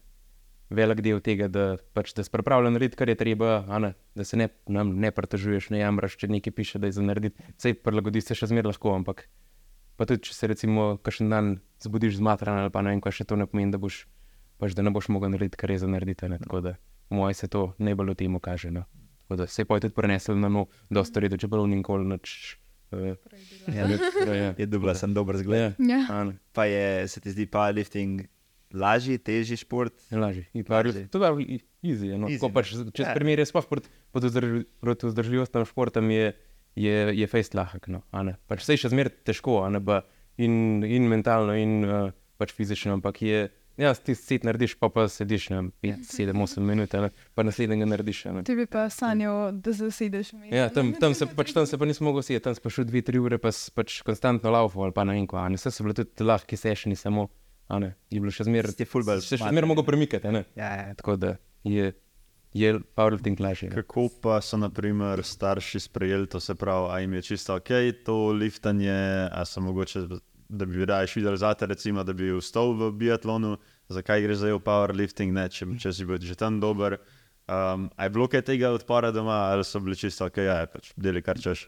velik 0.69 0.99
del 0.99 1.21
tega, 1.23 1.47
da, 1.47 1.77
pač, 1.95 2.11
da 2.15 2.25
si 2.25 2.31
pripravljen 2.33 2.75
narediti, 2.75 2.99
kar 2.99 3.07
je 3.07 3.15
treba, 3.15 3.61
a 3.71 3.79
ne, 3.79 3.93
da 4.19 4.25
se 4.27 4.35
ne, 4.39 4.49
ne 4.67 5.11
pretežuješ, 5.15 5.69
ne 5.71 5.79
jamraš, 5.79 6.17
če 6.19 6.27
nekaj 6.31 6.53
piše, 6.53 6.81
da 6.83 6.91
je 6.91 6.97
za 6.99 7.05
narediti. 7.05 7.39
Sej 7.61 7.77
prilagodiš 7.79 8.27
se 8.27 8.35
še 8.41 8.51
zmeraj 8.51 8.73
lahko, 8.73 8.91
ampak 8.99 9.29
pa 9.97 10.05
tudi, 10.05 10.27
če 10.27 10.35
se 10.35 10.51
recimo 10.51 10.89
kakšen 11.01 11.31
dan 11.31 11.55
zbudiš 11.81 12.19
zmatran 12.19 12.65
ali 12.65 12.73
pa 12.73 12.83
ne 12.83 12.93
vem, 12.93 13.01
kaj 13.01 13.21
še 13.21 13.29
to 13.31 13.39
ne 13.39 13.47
pomeni, 13.49 13.71
da, 13.73 13.79
boš, 13.81 14.03
pač, 14.61 14.75
da 14.77 14.83
ne 14.85 14.93
boš 14.93 15.09
mogel 15.13 15.31
narediti, 15.33 15.59
kar 15.59 15.71
je 15.71 15.81
za 15.85 15.89
narediti. 15.89 16.27
a 16.27 16.35
Ne, 16.35 16.43
tako 16.43 16.61
da, 16.61 16.75
po 17.07 17.23
mojem, 17.23 17.39
se 17.39 17.47
to 17.47 17.71
najbolj 17.79 18.13
v 18.13 18.19
tem 18.19 18.39
kaže. 18.43 18.75
No. 18.75 18.83
Tako 19.23 19.39
da 19.39 19.47
se 19.47 19.63
je 19.63 19.71
pa 19.71 19.79
tudi 19.79 19.95
prenesel 19.95 20.35
na 20.39 20.51
nov, 20.51 20.67
dosta 20.91 21.23
redo, 21.23 21.39
čeprav 21.39 21.65
nikoli 21.67 22.05
nič. 22.11 22.59
Uh, 22.89 23.15
Ja, 23.67 23.83
ja, 24.33 24.53
je 24.53 24.65
dobila 24.65 24.95
sem 24.95 25.13
dober 25.13 25.35
zgled. 25.37 25.75
ja. 25.77 25.99
Ja. 25.99 26.31
Pa 26.53 26.65
je, 26.65 27.07
se 27.07 27.19
ti 27.19 27.31
zdi 27.31 27.45
powerlifting 27.45 28.23
lažji, 28.71 29.17
težji 29.17 29.57
šport? 29.57 29.93
Je. 30.09 30.45
Je 30.53 30.63
res- 30.63 31.09
To 31.09 31.19
je 31.19 31.59
easy. 31.83 32.05
je, 32.05 32.17
No. 32.17 32.27
Easy, 32.27 32.47
pač, 32.49 32.71
če 32.93 33.03
Ja. 33.03 33.11
se 33.11 33.15
primerja 33.15 33.45
sploh 33.45 33.67
proti 33.67 33.87
proti 34.11 34.27
vzdrž- 34.27 34.65
proti 34.79 35.05
vzdržljivostim 35.05 35.65
športom, 35.65 36.09
je, 36.11 36.33
je, 36.75 36.95
je 37.13 37.27
fejst 37.27 37.53
lahek. 37.53 37.87
No, 37.87 38.03
pač 38.47 38.63
vse 38.63 38.73
je 38.73 38.77
še 38.77 38.89
zmeraj 38.89 39.11
težko, 39.23 39.63
a 39.63 39.69
ne 39.69 39.79
pa 39.79 40.03
in, 40.37 40.83
in 40.83 41.07
mentalno, 41.07 41.55
in 41.55 41.83
uh, 41.83 42.11
pač 42.37 42.51
fizično, 42.53 42.93
ampak 42.93 43.21
je. 43.21 43.49
Ja, 43.77 43.93
ti 43.93 44.15
set 44.15 44.41
narediš, 44.41 44.73
pa 44.75 44.89
pa 44.89 45.03
sediš 45.05 45.49
na 45.49 45.59
5, 45.79 46.01
7, 46.03 46.33
8 46.35 46.59
minut, 46.61 46.93
ne, 46.95 47.09
pa 47.33 47.43
naslednjega 47.43 47.85
narediš. 47.85 48.25
a 48.25 48.31
ne. 48.31 48.43
Ti 48.43 48.55
bi 48.55 48.65
pa 48.67 48.87
sanjal, 48.89 49.51
da 49.53 49.71
zasedeš 49.71 50.33
mi. 50.33 50.49
Ja, 50.49 50.69
tam, 50.69 50.93
tam, 50.93 51.13
se, 51.13 51.27
pač, 51.27 51.53
tam 51.53 51.65
se 51.65 51.77
pa 51.77 51.85
nisem 51.85 52.03
mogel 52.03 52.21
sedeti, 52.21 52.43
tam 52.43 52.55
sem 52.55 52.63
pa 52.63 52.69
šel 52.69 52.85
2-3 52.85 53.21
ure, 53.21 53.37
pa 53.37 53.49
s- 53.49 53.69
pač 53.69 54.01
konstantno 54.01 54.49
laufal 54.49 54.83
ali 54.83 54.93
pa 54.93 55.03
vem, 55.03 55.27
kaj. 55.27 55.53
Vse 55.53 55.69
so 55.71 55.83
bile 55.83 55.93
tudi 55.93 56.23
lahke 56.23 56.57
sešni, 56.57 56.95
samo, 56.95 57.27
a 57.67 57.77
ne, 57.77 57.93
je 58.09 58.17
bilo 58.17 58.31
še 58.31 58.43
zmeraj. 58.43 58.73
Si 58.73 58.85
ful 58.85 59.03
bolj 59.03 59.21
Se 59.21 59.37
še 59.37 59.45
zmeraj 59.45 59.67
mogel 59.67 59.85
premikati, 59.85 60.25
a 60.25 60.31
ne. 60.31 60.43
Ja, 60.55 60.73
ja. 60.79 60.93
Tako 60.95 61.15
da 61.17 61.35
je, 61.63 61.91
je 62.55 62.69
powerlifting 62.95 63.37
lažje. 63.39 63.69
Kako 63.71 64.07
pa 64.17 64.41
so 64.41 64.57
naprimer, 64.57 65.21
starši 65.21 65.79
sprejeli 65.81 66.25
to, 66.25 66.39
se 66.39 66.55
pravi, 66.55 66.89
a 66.89 66.99
jim 66.99 67.13
je 67.13 67.21
čisto 67.23 67.55
ok, 67.55 67.69
to 68.03 68.17
liftanje, 68.33 68.97
a 69.29 69.45
so 69.45 69.61
mogoče, 69.61 70.07
da 70.49 70.65
bi 70.65 70.85
raje 70.85 71.07
videli 71.15 71.37
zate, 71.37 71.65
recimo, 71.65 72.03
da 72.03 72.13
bi 72.13 72.31
vstal 72.31 72.73
v 72.77 72.91
biatlonu, 72.91 73.57
zakaj 73.89 74.21
gre 74.23 74.35
zdaj 74.35 74.55
v 74.57 74.63
powerlifting, 74.63 75.33
ne, 75.35 75.47
če, 75.51 75.67
če 75.81 75.93
si 75.93 76.07
bil 76.07 76.19
že 76.23 76.35
tam 76.39 76.59
dober. 76.63 76.99
Um, 77.47 77.87
a 77.95 78.07
je 78.07 78.11
bilo 78.11 78.27
kaj 78.27 78.43
tega 78.47 78.73
odpora 78.75 79.11
doma, 79.15 79.47
ali 79.53 79.63
so 79.63 79.79
bili 79.79 79.95
čisto 79.95 80.27
ok, 80.27 80.37
ja, 80.43 80.57
pač 80.71 80.91
deli 80.99 81.21
kar 81.23 81.39
češ. 81.39 81.67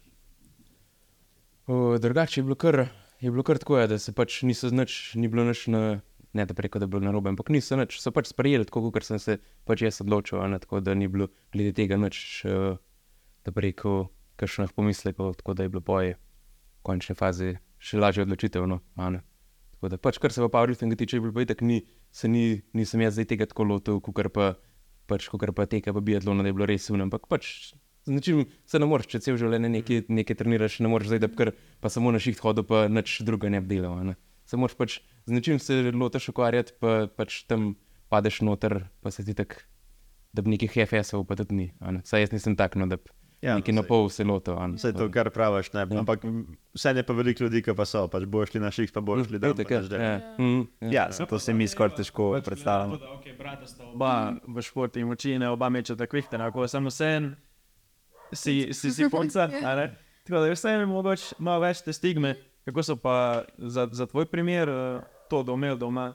O, 1.68 1.98
Drugače 2.02 2.42
je 2.42 2.44
bilo 2.44 2.58
kar, 2.60 2.88
je 3.24 3.32
bilo 3.32 3.44
kar 3.48 3.60
tako, 3.62 3.78
ja, 3.80 3.88
da 3.88 4.00
se 4.00 4.12
pač 4.16 4.42
niso 4.44 4.72
znač, 4.72 5.16
ni 5.16 5.32
bilo 5.32 5.46
nič 5.48 5.68
na, 5.72 6.02
ne 6.36 6.46
da 6.46 6.56
preko, 6.56 6.82
da 6.84 6.88
bi 6.88 6.98
bilo 6.98 7.08
narobe, 7.08 7.32
ampak 7.32 7.52
niso 7.56 7.80
nič, 7.80 8.00
so 8.04 8.12
pač 8.12 8.32
sprejeli 8.34 8.68
tako, 8.68 8.90
kot 8.92 9.08
sem 9.08 9.24
se 9.24 9.38
pač 9.70 9.86
jaz 9.88 10.02
odločil, 10.04 10.42
ne, 10.52 10.60
tako 10.60 10.84
da 10.84 10.96
ni 11.00 11.08
bilo 11.08 11.30
glede 11.56 11.72
tega 11.80 12.00
nič, 12.00 12.44
uh, 12.50 12.76
da 13.48 13.56
preko 13.56 14.10
kakšnih 14.40 14.76
pomislekov, 14.76 15.38
tako 15.40 15.56
da 15.56 15.64
je 15.64 15.72
bilo 15.72 15.84
boje 15.84 16.16
v 16.20 16.84
končni 16.84 17.16
fazi 17.16 17.56
še 17.80 18.00
lažje 18.00 18.26
odločitev. 18.28 18.68
No, 18.70 18.80
tako 18.96 19.92
da 19.94 19.98
pač, 19.98 20.20
kar 20.22 20.36
se 20.36 20.44
pa 20.44 20.52
powerliftinga 20.52 21.00
tiče, 21.00 21.18
je 21.18 21.24
bilo 21.24 21.36
pa 21.36 21.46
itak, 21.46 21.64
ni, 21.66 21.82
se 22.12 22.28
ni, 22.28 22.62
nisem 22.76 23.02
jaz 23.06 23.16
zdaj 23.18 23.30
tega 23.32 23.48
tako 23.50 23.68
lotil, 23.72 24.02
kot 24.04 24.20
pa, 24.36 24.54
pač, 25.08 25.30
pa 25.32 25.66
teka, 25.66 25.96
pa 25.96 26.04
biatlona, 26.04 26.44
da 26.44 26.52
je 26.52 26.58
bilo 26.58 26.68
res 26.70 26.90
uno, 26.92 27.08
ampak 27.08 27.30
pač. 27.32 27.74
Z 28.08 28.16
način 28.16 28.46
se 28.66 28.80
ne 28.80 28.88
moreš, 28.90 29.10
če 29.12 29.20
cel 29.24 29.38
življenje 29.38 29.70
nekaj, 29.70 30.04
nekaj 30.08 30.38
treniraš, 30.40 30.80
ne 30.84 30.90
moreš 30.92 31.12
zdaj, 31.12 31.22
da 31.24 31.30
bi 31.30 31.40
kar 31.40 31.52
pa 31.84 31.92
samo 31.92 32.12
na 32.16 32.20
šiht 32.20 32.40
hodil, 32.42 32.66
pa 32.66 32.88
nič 32.90 33.20
druga 33.28 33.52
ne 33.52 33.60
bi 33.62 33.76
delal. 33.76 34.00
Ne. 34.08 34.16
Se 34.50 34.58
moraš 34.58 34.78
pač 34.80 35.00
z 35.30 35.36
nečim 35.36 35.60
se 35.62 35.92
lotiš 35.94 36.32
ukvarjati, 36.32 36.74
pa 36.82 37.06
pač 37.12 37.44
tam 37.46 37.76
padeš 38.10 38.42
noter, 38.42 38.88
pa 39.04 39.12
se 39.14 39.24
ti 39.28 39.36
tak, 39.38 39.68
da 40.34 40.42
bi 40.42 40.56
nekih 40.56 40.74
FS-ov 40.88 41.28
pa 41.30 41.38
tudi 41.38 41.56
ni. 41.56 41.68
Saj 42.08 42.26
jaz 42.26 42.34
nisem 42.34 42.58
tak, 42.58 42.80
no, 42.80 42.88
da 42.90 42.98
bi 42.98 43.14
Ja, 43.42 43.54
ja, 43.54 43.56
nekaj 43.56 43.72
na 43.74 43.84
pol 43.88 44.10
se 44.12 44.24
lotil. 44.28 44.58
Vse 44.76 44.92
to, 44.92 45.06
kar 45.12 45.30
praviš, 45.32 45.72
ne. 45.72 45.86
Ja. 45.88 46.00
Ampak 46.02 46.26
vse 46.76 46.92
je 46.98 47.04
pa 47.08 47.14
veliko 47.16 47.46
ljudi, 47.46 47.62
ki 47.64 47.76
pa 47.76 47.86
so, 47.88 48.02
pač 48.12 48.26
boš 48.28 48.52
šli 48.52 48.60
na 48.60 48.72
šiht, 48.72 48.92
pa 48.92 49.00
boš 49.02 49.30
šli 49.30 49.40
tam. 49.40 49.54
itak, 49.56 49.70
pa 49.70 49.74
ja, 49.96 50.02
ja, 50.04 50.18
mm, 50.38 50.66
ja. 50.82 50.90
Ja, 50.92 51.06
se 51.16 51.26
to 51.26 51.40
se 51.40 51.54
mi 51.54 51.68
skoraj 51.68 51.96
težko 52.02 52.34
predstavljamo. 52.46 52.98
Tako 52.98 53.06
da, 53.06 53.20
okay, 53.20 53.38
brata 53.38 53.68
sta 53.68 53.88
oba 53.88 54.36
v 54.44 54.62
športu 54.62 55.00
in 55.00 55.08
moči, 55.08 55.38
ne 55.40 55.50
oba 55.50 55.70
mečeta 55.72 56.08
kvihtena, 56.08 56.52
ko 56.52 56.68
sem 56.68 56.92
vsem, 56.92 57.32
si, 58.34 58.74
si, 58.74 58.92
si 58.92 59.10
punca. 59.10 59.48
Tako 60.30 60.40
da 60.40 60.46
je 60.46 60.54
vseeno 60.54 60.86
mogoče 60.92 61.40
malo 61.40 61.64
več 61.64 61.80
te 61.82 61.94
stigme. 61.96 62.36
Kako 62.68 62.84
so 62.84 62.96
pa 63.00 63.46
za, 63.58 63.88
za 63.92 64.06
tvoj 64.06 64.28
primer 64.30 64.70
to 65.30 65.44
domel 65.44 65.78
doma? 65.80 66.12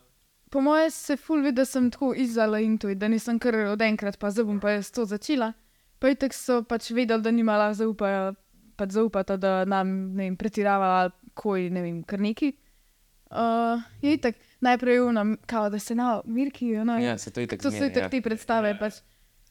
Po 0.53 0.61
mojem 0.61 0.91
se 0.91 1.17
ful 1.17 1.41
vidi, 1.43 1.57
da 1.57 1.65
sem 1.65 1.89
tako 1.91 2.13
izzala 2.15 2.61
intuit, 2.61 2.99
da 2.99 3.09
nisem 3.09 3.41
kar 3.43 3.57
od 3.73 3.83
enkrat, 3.83 4.21
pa 4.21 4.31
zdaj 4.31 4.45
bom 4.45 4.61
pa 4.61 4.77
jaz 4.77 4.93
to 4.95 5.03
začela. 5.05 5.53
Pa 5.99 6.09
itek 6.09 6.33
so 6.33 6.63
pač 6.63 6.91
vedeli, 6.91 7.21
da 7.21 7.31
nimala 7.31 7.73
zaupajo, 7.73 8.35
pač 8.77 8.91
zaupata, 8.91 9.37
da 9.37 9.65
nam 9.65 9.89
ne 10.13 10.25
vem, 10.25 10.37
pretirava 10.37 11.11
koj, 11.35 11.71
ne 11.71 11.83
vem, 11.83 12.03
kar 12.03 12.21
neki. 12.21 12.53
Uh, 13.27 13.81
je 14.01 14.13
itek 14.13 14.37
najprej 14.61 15.01
unam, 15.01 15.37
kao 15.47 15.69
da 15.69 15.79
se 15.79 15.95
na 15.95 16.21
mirki, 16.25 16.69
no, 16.79 16.99
Ja, 16.99 17.19
se 17.19 17.31
to 17.31 17.41
itak 17.41 17.59
to 17.59 17.71
so 17.71 17.85
itek 17.85 18.03
ja. 18.03 18.09
te 18.09 18.21
predstave. 18.21 18.77
Pač. 18.79 19.01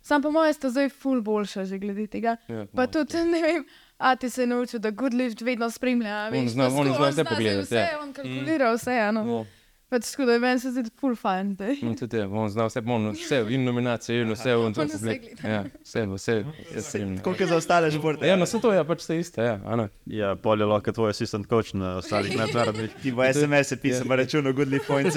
Sam 0.02 0.22
po 0.22 0.32
mojem 0.32 0.54
sta 0.54 0.70
zdaj 0.70 0.90
ful 0.92 1.22
boljša 1.22 1.64
že 1.64 1.78
glede 1.78 2.08
tega. 2.08 2.36
Ja, 2.48 2.66
Pa 2.68 2.88
tudi, 2.88 3.18
ne 3.24 3.40
vem, 3.40 3.66
a 3.98 4.16
ti 4.16 4.30
se 4.30 4.42
je 4.42 4.48
naučil, 4.48 4.80
da 4.80 4.92
good 4.92 5.14
lift 5.14 5.42
vedno 5.42 5.70
spremlja. 5.70 6.26
On 6.26 6.34
veš, 6.34 6.52
zna- 6.52 6.68
pa 6.68 6.76
on 6.76 6.88
sko- 6.88 6.94
zna 6.94 7.02
vse 7.02 7.12
zdaj 7.14 7.26
pogledati, 7.26 7.66
Vse, 7.66 7.76
ja. 7.78 8.00
on 8.00 8.14
kalkulira 8.14 8.74
vse, 8.74 8.98
ano. 9.02 9.24
No, 9.24 9.46
Pač 9.94 10.08
tako 10.10 10.26
da 10.26 10.34
je 10.34 10.42
meni 10.42 10.60
se 10.60 10.72
zdi 10.74 10.90
ful 10.98 11.14
fajn 11.16 11.52
zdaj. 11.54 11.76
in 11.86 11.92
tudi 11.98 12.18
je, 12.18 12.26
on 12.26 12.50
zna 12.50 12.66
vse, 12.66 12.82
on 12.96 13.12
vse, 13.14 13.42
in 13.54 13.66
nominacije, 13.68 14.24
in 14.24 14.32
vse, 14.34 14.56
on 14.58 14.66
On 14.66 14.74
to 14.74 14.88
vse 14.88 14.98
pogled. 14.98 15.20
gleda. 15.22 15.50
Ja, 15.52 15.60
vse, 15.84 16.06
vse, 16.10 16.38
sem. 16.82 17.12
Koliko 17.22 17.46
za 17.46 17.60
ostale 17.62 17.92
športe? 17.94 18.26
Ja, 18.28 18.36
no, 18.40 18.48
se 18.50 18.58
to 18.62 18.72
je 18.74 18.82
pač 18.90 19.04
vse 19.06 19.20
isto, 19.22 19.46
ja, 19.46 19.60
a 19.62 19.78
ne. 19.78 19.86
Ja, 20.10 20.34
pol 20.36 20.66
je 20.66 20.70
lahko 20.72 20.96
tvoj 20.98 21.14
asistent 21.14 21.46
coach 21.52 21.76
na 21.78 21.94
ostalih 22.02 22.34
mednarodnih. 22.40 22.96
Ti 23.04 23.14
bo 23.14 23.22
SMS-e 23.28 23.78
pisal, 23.86 24.10
pa 24.10 24.18
računo 24.18 24.56
Goodly 24.58 24.82
Points. 24.88 25.14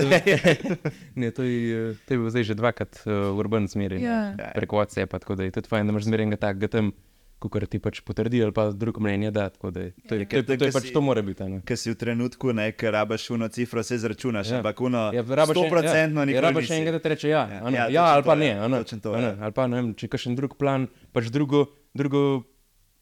Ne, 1.17 1.31
to 1.33 1.43
je, 1.43 1.95
to 2.05 2.15
je 2.15 2.19
bil 2.21 2.29
zdaj 2.31 2.45
že 2.53 2.55
dvakrat 2.61 3.01
uh, 3.09 3.33
urban 3.33 3.65
zmeri. 3.73 4.03
Ja. 4.05 4.37
Preko 4.53 4.77
WhatsAppa, 4.77 5.25
tako 5.25 5.41
da 5.41 5.49
je 5.49 5.57
tudi 5.57 5.73
fajn, 5.73 5.89
da 5.89 5.97
imaš 5.97 6.05
zmeraj 6.11 6.37
takega 6.37 6.69
tam, 6.69 6.93
kot 7.39 7.69
ti 7.69 7.79
pač 7.79 8.01
potrdi 8.01 8.41
ali 8.41 8.51
pa 8.51 8.71
drugo 8.71 9.01
mnenje 9.01 9.31
da. 9.31 9.49
tako 9.49 9.71
da 9.71 9.81
je- 9.81 9.93
To 10.09 10.15
je, 10.15 10.25
to 10.25 10.37
je, 10.37 10.43
to 10.43 10.53
je, 10.53 10.59
to 10.59 10.65
je 10.65 10.73
pač 10.73 10.91
to 10.91 11.01
mora 11.01 11.23
biti. 11.23 11.45
Ker 11.63 11.77
si 11.77 11.91
v 11.91 11.95
trenutku, 11.95 12.49
ker 12.73 12.93
rabaš 12.93 13.31
uno 13.31 13.49
cifro, 13.49 13.83
se 13.83 13.99
zračunaš, 13.99 14.51
Ja. 14.51 14.57
ampak 14.57 14.81
uno 14.81 15.11
Ja, 15.11 15.23
rabiš 15.23 15.57
en- 15.57 15.63
100% 15.63 15.85
ja, 16.11 16.25
nikoli 16.25 16.35
ja, 16.35 16.51
nisi. 16.51 16.67
še 16.67 16.75
enkrat, 16.77 17.03
da 17.03 17.09
reče 17.09 17.29
ja, 17.29 17.43
Ja, 17.47 17.61
a 17.61 17.71
ne, 17.71 17.77
ja, 17.77 17.87
ja, 17.89 18.05
ali 18.07 18.23
pa 18.23 18.33
to 18.33 18.39
ne, 18.39 18.47
je, 18.47 18.55
a 18.55 18.69
ne, 18.69 18.77
točno 18.79 19.01
to 19.01 19.13
a 19.13 19.17
ne, 19.17 19.27
je. 19.27 19.37
ali 19.41 19.53
pa 19.53 19.67
ne 19.67 19.77
vem, 19.77 19.95
če 19.95 20.09
kakšen 20.09 20.35
drug 20.35 20.57
plan, 20.57 20.89
pač 21.13 21.29
drugo, 21.29 21.67
drugo 21.93 22.45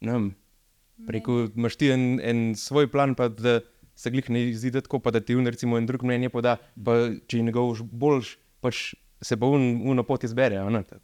ne 0.00 0.12
vem, 0.12 0.26
preko 1.00 1.48
imaš 1.48 1.76
ti 1.76 1.88
en, 1.88 2.20
en 2.20 2.38
svoj 2.54 2.86
plan, 2.86 3.14
pa 3.14 3.28
da 3.28 3.60
se 3.94 4.10
glih 4.10 4.26
ne 4.28 4.42
izide 4.44 4.80
tako, 4.80 4.98
pa 4.98 5.10
da 5.10 5.20
ti 5.20 5.34
un 5.34 5.46
recimo 5.46 5.78
en 5.78 5.86
drug 5.86 6.02
mnenje 6.02 6.28
poda, 6.28 6.56
pa 6.76 6.92
če 7.26 7.38
je 7.38 7.42
njegov 7.44 7.78
boljš, 7.84 8.34
pač 8.60 8.94
se 9.20 9.36
pa 9.36 9.46
un, 9.46 9.62
uno 9.84 10.02
pot 10.02 10.24
izbere, 10.24 10.58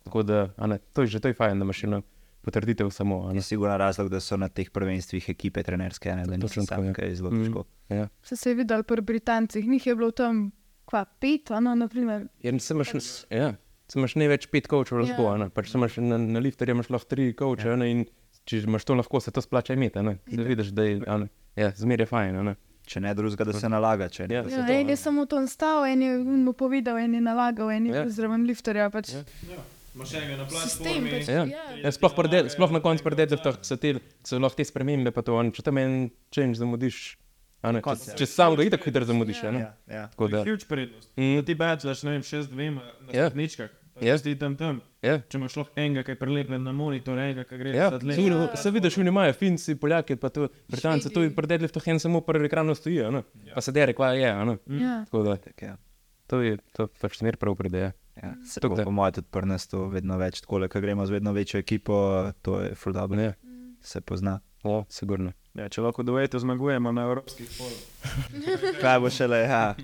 tako 0.04 0.22
da, 0.22 0.50
ne, 0.60 0.78
to 0.92 1.02
je 1.02 1.06
že 1.08 1.20
to 1.20 1.28
je 1.28 1.34
fajn, 1.34 1.56
da 1.56 1.64
imaš 1.64 1.84
eno 1.84 2.02
potrditev 2.40 2.90
samo, 2.90 3.28
ne. 3.28 3.34
Je 3.34 3.42
sigurno 3.44 3.76
razlog, 3.76 4.08
da 4.08 4.20
so 4.20 4.36
na 4.36 4.48
teh 4.48 4.70
prvenstvih 4.70 5.28
ekipe 5.28 5.62
trenerske, 5.62 6.12
ne, 6.12 6.24
da 6.24 6.36
niso 6.36 6.62
tako, 6.62 6.82
ja. 6.84 6.92
kaj 6.92 7.08
je 7.08 7.14
zelo 7.16 7.30
Mm. 7.30 7.42
težko. 7.42 7.64
Ja. 7.90 8.08
Vse 8.22 8.36
se 8.36 8.50
je 8.50 8.54
videl 8.54 8.82
pri 8.82 9.00
Britancih, 9.02 9.66
njih 9.66 9.86
je 9.86 9.96
bilo 9.96 10.10
tam 10.12 10.50
kva 10.84 11.04
pet, 11.04 11.50
ano, 11.50 11.74
naprimer. 11.76 12.28
Ja, 12.42 12.58
se 12.58 12.74
imaš, 12.74 12.94
ja, 13.30 13.54
se 13.88 13.96
imaš 13.96 14.14
največ 14.14 14.46
pet 14.46 14.66
kočev 14.66 14.98
lahko, 14.98 15.22
Ja. 15.24 15.36
ja. 15.38 15.48
pač 15.50 15.68
se 15.68 15.78
imaš 15.78 15.96
na, 15.98 16.18
na 16.18 16.38
lifterju 16.40 16.74
imaš 16.74 16.90
lahko 16.90 17.06
tri 17.06 17.32
koče, 17.32 17.68
ja. 17.68 17.84
in 17.84 18.04
če 18.44 18.58
imaš 18.58 18.84
to 18.84 18.94
lahko, 18.94 19.20
se 19.20 19.30
to 19.30 19.40
splača 19.40 19.74
imeti, 19.74 20.00
ne. 20.00 20.18
da 20.26 20.42
vidiš, 20.42 20.66
da 20.68 20.82
je, 20.82 21.00
a 21.06 21.18
ne, 21.18 21.28
ja, 21.56 21.70
zmeraj 21.72 22.02
je 22.02 22.06
fajn. 22.06 22.44
ne. 22.44 22.56
Če 22.82 23.00
ne 23.00 23.14
drugega, 23.14 23.44
da 23.44 23.52
se 23.52 23.68
nalaga. 23.68 24.08
Če 24.08 24.26
ne. 24.26 24.34
Ja, 24.34 24.42
Ja, 24.42 24.66
en 24.70 24.88
je 24.88 24.96
samo 24.96 25.26
to 25.26 25.46
stal, 25.46 25.84
en 25.84 26.02
je 26.02 26.18
mu 26.18 26.52
povedal, 26.52 26.98
en 26.98 27.14
je 27.14 27.20
nalagal, 27.20 27.70
en 27.70 27.86
je 27.86 27.94
Ja. 27.94 28.02
bil 28.02 28.10
zraven 28.10 28.42
lifterja. 28.42 28.90
Pač. 28.90 29.12
Ja. 29.12 29.20
Na 29.20 29.56
Sistem 29.90 31.06
pač. 31.10 31.26
Ja. 31.28 31.44
Ja, 31.82 31.90
sploh, 31.94 32.12
pri 32.14 32.30
del, 32.30 32.50
sploh 32.52 32.70
na 32.74 32.80
koncu 32.84 33.02
pri 33.02 33.18
deadliftah 33.18 33.58
so, 33.66 33.76
te, 33.76 33.96
so 34.26 34.38
lahko 34.38 34.60
te 34.60 34.66
spremembe, 34.66 35.10
pa 35.14 35.24
to, 35.26 35.34
ne, 35.42 35.50
če 35.50 35.64
tam 35.66 35.80
en 35.82 35.96
change 36.30 36.60
zamudiš, 36.60 37.00
a 37.62 37.72
ne, 37.74 37.82
če, 37.82 37.96
ja. 38.06 38.16
če 38.22 38.28
sam 38.30 38.54
ga 38.56 38.66
itak 38.68 38.86
hitro 38.86 39.02
zamudiš, 39.04 39.42
a 39.44 39.50
ne. 39.50 39.60
Ja, 39.60 39.72
ja. 39.88 40.04
Tako 40.12 40.28
To 40.28 40.30
je 40.30 40.36
da, 40.36 40.44
ključ 40.46 40.64
prednost. 40.70 41.10
Mm. 41.18 41.42
Ti 41.44 41.58
bečlaš, 41.58 42.04
ne 42.06 42.14
vem, 42.14 42.24
šest 42.24 42.52
dvema 42.52 42.86
na 43.00 43.10
Ja. 43.12 43.26
stopničkah. 43.28 43.70
Ja. 44.00 44.14
Ja. 44.14 44.16
Ti 44.16 44.32
tam 44.38 44.54
tam. 44.56 44.78
ja. 45.04 45.18
Če 45.20 45.36
imaš 45.36 45.58
lahko 45.58 45.74
enega, 45.76 46.06
ki 46.06 46.14
je 46.14 46.20
prilepljen 46.22 46.62
na 46.64 46.72
monitor, 46.72 47.18
enega, 47.20 47.44
ki 47.44 47.58
gre 47.60 47.74
Ja, 47.74 47.90
za 47.90 47.98
tle. 48.00 48.14
se, 48.14 48.62
se 48.62 48.70
vidiš, 48.70 48.96
oni 48.96 49.12
imajo 49.12 49.34
Finci, 49.36 49.74
Poljaki, 49.76 50.16
pa 50.16 50.30
to 50.30 50.46
Britanci, 50.70 51.10
tu 51.12 51.26
pri 51.36 51.50
deadliftu 51.50 51.82
en 51.84 51.98
samo 52.00 52.22
pri 52.24 52.46
ekranu 52.46 52.72
stoji, 52.74 53.02
a 53.04 53.10
ne. 53.10 53.24
pa 53.52 53.60
se 53.60 53.72
dere, 53.72 53.92
kva 53.92 54.14
je, 54.14 54.30
a 54.30 54.44
ne. 54.44 54.56
Ja. 54.70 55.02
Tako 55.04 55.22
da, 55.26 55.36
Tak, 55.36 55.62
ja. 55.62 55.76
to 56.30 56.40
je, 56.40 56.56
to 56.72 56.86
pač 57.02 57.18
smer 57.18 57.36
prav 57.36 57.58
pride, 57.58 57.90
ja. 57.90 57.92
Ja, 58.22 58.34
se 58.44 58.60
Tako 58.60 58.76
po 58.84 58.90
mojem 58.90 59.12
tudi 59.12 59.28
pri 59.30 59.46
nas 59.46 59.68
to 59.68 59.86
vedno 59.88 60.18
več, 60.18 60.40
tako 60.40 60.58
da 60.60 60.68
gremo 60.68 61.06
z 61.06 61.10
vedno 61.10 61.32
večjo 61.32 61.60
ekipo, 61.60 61.96
to 62.42 62.60
je 62.60 62.74
full 62.74 62.94
dobro, 62.94 63.20
Ja, 63.20 63.32
se 63.80 64.00
pozna. 64.00 64.40
o, 64.62 64.84
sigurno. 64.88 65.32
Ja, 65.54 65.68
če 65.68 65.80
lahko 65.80 66.02
duetu 66.02 66.38
zmagujemo 66.38 66.92
na 66.92 67.02
evropskih 67.08 67.48
polih. 67.58 67.80
Kaj 68.82 69.00
bo 69.00 69.10
šele, 69.10 69.40
ja. 69.48 69.74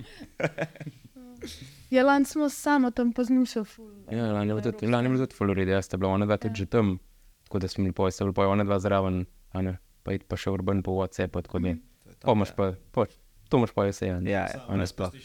Ja, 1.89 2.03
lani 2.03 2.25
smo 2.25 2.49
samo 2.49 2.91
tam 2.91 3.13
pa 3.15 3.23
še 3.23 3.63
ful. 3.63 3.91
Ja, 4.11 4.31
lani 4.33 4.51
je 4.51 4.55
bilo 4.55 4.71
tudi, 4.71 4.87
lani 4.91 5.07
je 5.07 5.11
bilo 5.13 5.25
tudi 5.25 5.37
Florida, 5.37 5.77
jaz 5.77 5.85
sta 5.87 5.97
bila 5.97 6.11
ona 6.11 6.25
dva 6.25 6.37
tudi 6.37 6.59
že 6.59 6.65
tam, 6.65 6.97
tako 7.47 7.59
da 7.63 7.67
smo 7.67 7.85
bili 7.85 7.93
poje, 7.95 8.11
sta 8.11 8.25
bila 8.25 8.33
poje 8.33 8.47
ona 8.51 8.65
dva 8.67 8.79
zraven, 8.79 9.21
a 9.53 9.61
ne, 9.63 9.77
pa 10.03 10.17
id 10.17 10.25
pa 10.27 10.35
še 10.35 10.51
urban 10.51 10.83
po 10.83 10.97
WhatsAppu, 10.97 11.45
tako 11.47 11.61
da, 11.63 11.77
pa 12.19 12.35
imaš 12.35 12.51
pa, 12.57 12.73
pa, 12.91 13.05
to 13.47 13.61
imaš 13.61 13.71
pa 13.71 13.87
vse, 13.87 14.09
ja. 14.09 14.19
Ja, 14.19 14.43
ja, 14.51 14.65
A 14.67 14.75
ne, 14.75 14.89
sploh. 14.89 15.15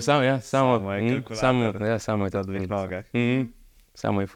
Samo, 0.00 0.22
ja, 0.22 0.40
samo, 0.40 0.78
Samo 0.78 0.92
je 0.92 1.02
mm, 1.02 1.24
samo, 1.32 1.64
ja, 1.80 1.98
samo 1.98 2.24
je 2.24 2.30
to 2.30 2.38
Na 2.38 2.42
dveh 2.42 2.68
nogah. 2.70 3.04
Mm, 3.14 3.42
samo 3.94 4.20
je 4.20 4.26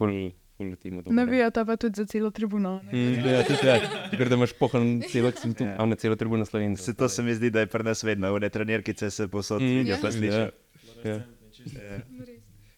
dobro. 1.01 1.15
Navijata 1.15 1.65
pa 1.65 1.75
tudi 1.75 1.95
za 1.95 2.05
celo 2.05 2.31
tribuno. 2.31 2.81
ne. 2.83 2.91
Mm, 2.93 3.25
ja, 3.25 3.43
tudi 3.43 3.67
ja, 3.67 3.79
ker 4.11 4.29
da 4.29 4.35
imaš 4.35 4.53
pohran 4.53 5.01
celo, 5.01 5.31
sem 5.31 5.53
tu, 5.53 5.63
Ja. 5.63 5.75
a 5.79 5.85
ne 5.85 5.95
celo 5.95 6.15
tribuno 6.15 6.45
slovencev. 6.45 6.83
Se 6.83 6.93
to 6.93 7.09
se 7.09 7.23
mi 7.23 7.33
zdi, 7.33 7.49
da 7.49 7.59
je 7.59 7.65
pri 7.67 7.83
nas 7.83 8.03
vedno, 8.03 8.33
v 8.33 8.39
ne 8.39 8.49
trenirkice 8.49 9.09
se 9.09 9.27
posod 9.27 9.61
Mm, 9.61 9.65
vidijo, 9.67 9.97
pa 10.01 10.07
ja. 10.07 10.11
slišijo. 10.11 10.49
Ja. 11.05 11.19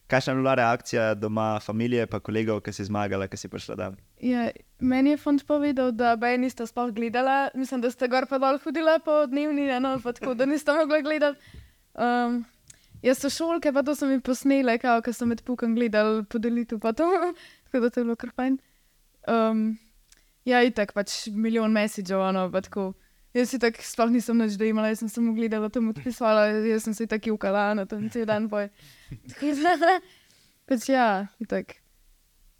Kakšna 0.07 0.33
je 0.33 0.37
bila 0.37 0.53
reakcija 0.55 1.13
doma, 1.13 1.59
familije, 1.59 2.05
pa 2.05 2.19
kolegov, 2.19 2.59
ki 2.59 2.73
si 2.73 2.83
zmagala, 2.83 3.27
ki 3.27 3.37
si 3.37 3.47
prišla 3.47 3.75
tam? 3.75 3.95
Ja, 4.19 4.49
meni 4.77 5.09
je 5.09 5.17
fant 5.17 5.45
povedal, 5.47 5.91
da 5.91 6.15
bej 6.15 6.37
nista 6.37 6.67
sploh 6.67 6.91
gledala, 6.91 7.49
mislim, 7.55 7.81
da 7.81 7.91
ste 7.91 8.07
gor 8.07 8.27
pa 8.27 8.37
dol 8.37 8.59
hodila 8.59 8.99
po 8.99 9.25
dnevni, 9.25 9.69
eno, 9.69 9.99
pa 10.03 10.11
tako, 10.11 10.33
da 10.33 10.45
nista 10.45 10.75
mogla 10.75 10.99
gledati. 10.99 11.39
Um, 11.95 12.41
jaz 13.03 13.21
so 13.21 13.29
šolke, 13.33 13.73
pa 13.73 13.83
to 13.83 13.95
so 13.97 14.07
mi 14.07 14.19
posnele, 14.23 14.77
ker 14.81 15.13
sem 15.15 15.29
med 15.31 15.43
pukom 15.47 15.75
gledal 15.75 16.23
podelitev, 16.29 16.79
pa 16.83 16.93
to, 16.95 17.07
tako 17.67 17.83
da 17.83 17.89
to 17.89 18.01
je 18.01 18.07
bilo 18.07 18.17
kar 18.19 18.33
fajn. 18.37 18.57
Um, 19.29 19.65
ja, 20.47 20.63
itak 20.65 20.93
pač 20.97 21.27
milijon 21.33 21.73
mesičev, 21.75 22.21
ono, 22.31 22.47
pa 22.53 22.63
tako. 22.65 22.91
Jaz 23.31 23.53
si 23.53 23.61
tako 23.63 23.79
sploh 23.87 24.09
nisem 24.11 24.35
nič 24.35 24.57
dojemala, 24.59 24.89
jaz 24.91 25.05
sem 25.05 25.11
samo 25.11 25.31
gledala, 25.31 25.69
tam 25.71 25.87
odpisala, 25.93 26.49
jaz 26.67 26.83
sem 26.83 26.95
se 26.97 27.07
tako 27.07 27.37
ukala 27.37 27.69
na 27.79 27.85
tem 27.87 28.09
cel 28.11 28.25
dan 28.27 28.49
boj. 28.51 28.67
Tako 29.31 29.53
da, 29.55 29.93
pač 30.67 30.89
ja, 30.91 31.05
itak, 31.39 31.77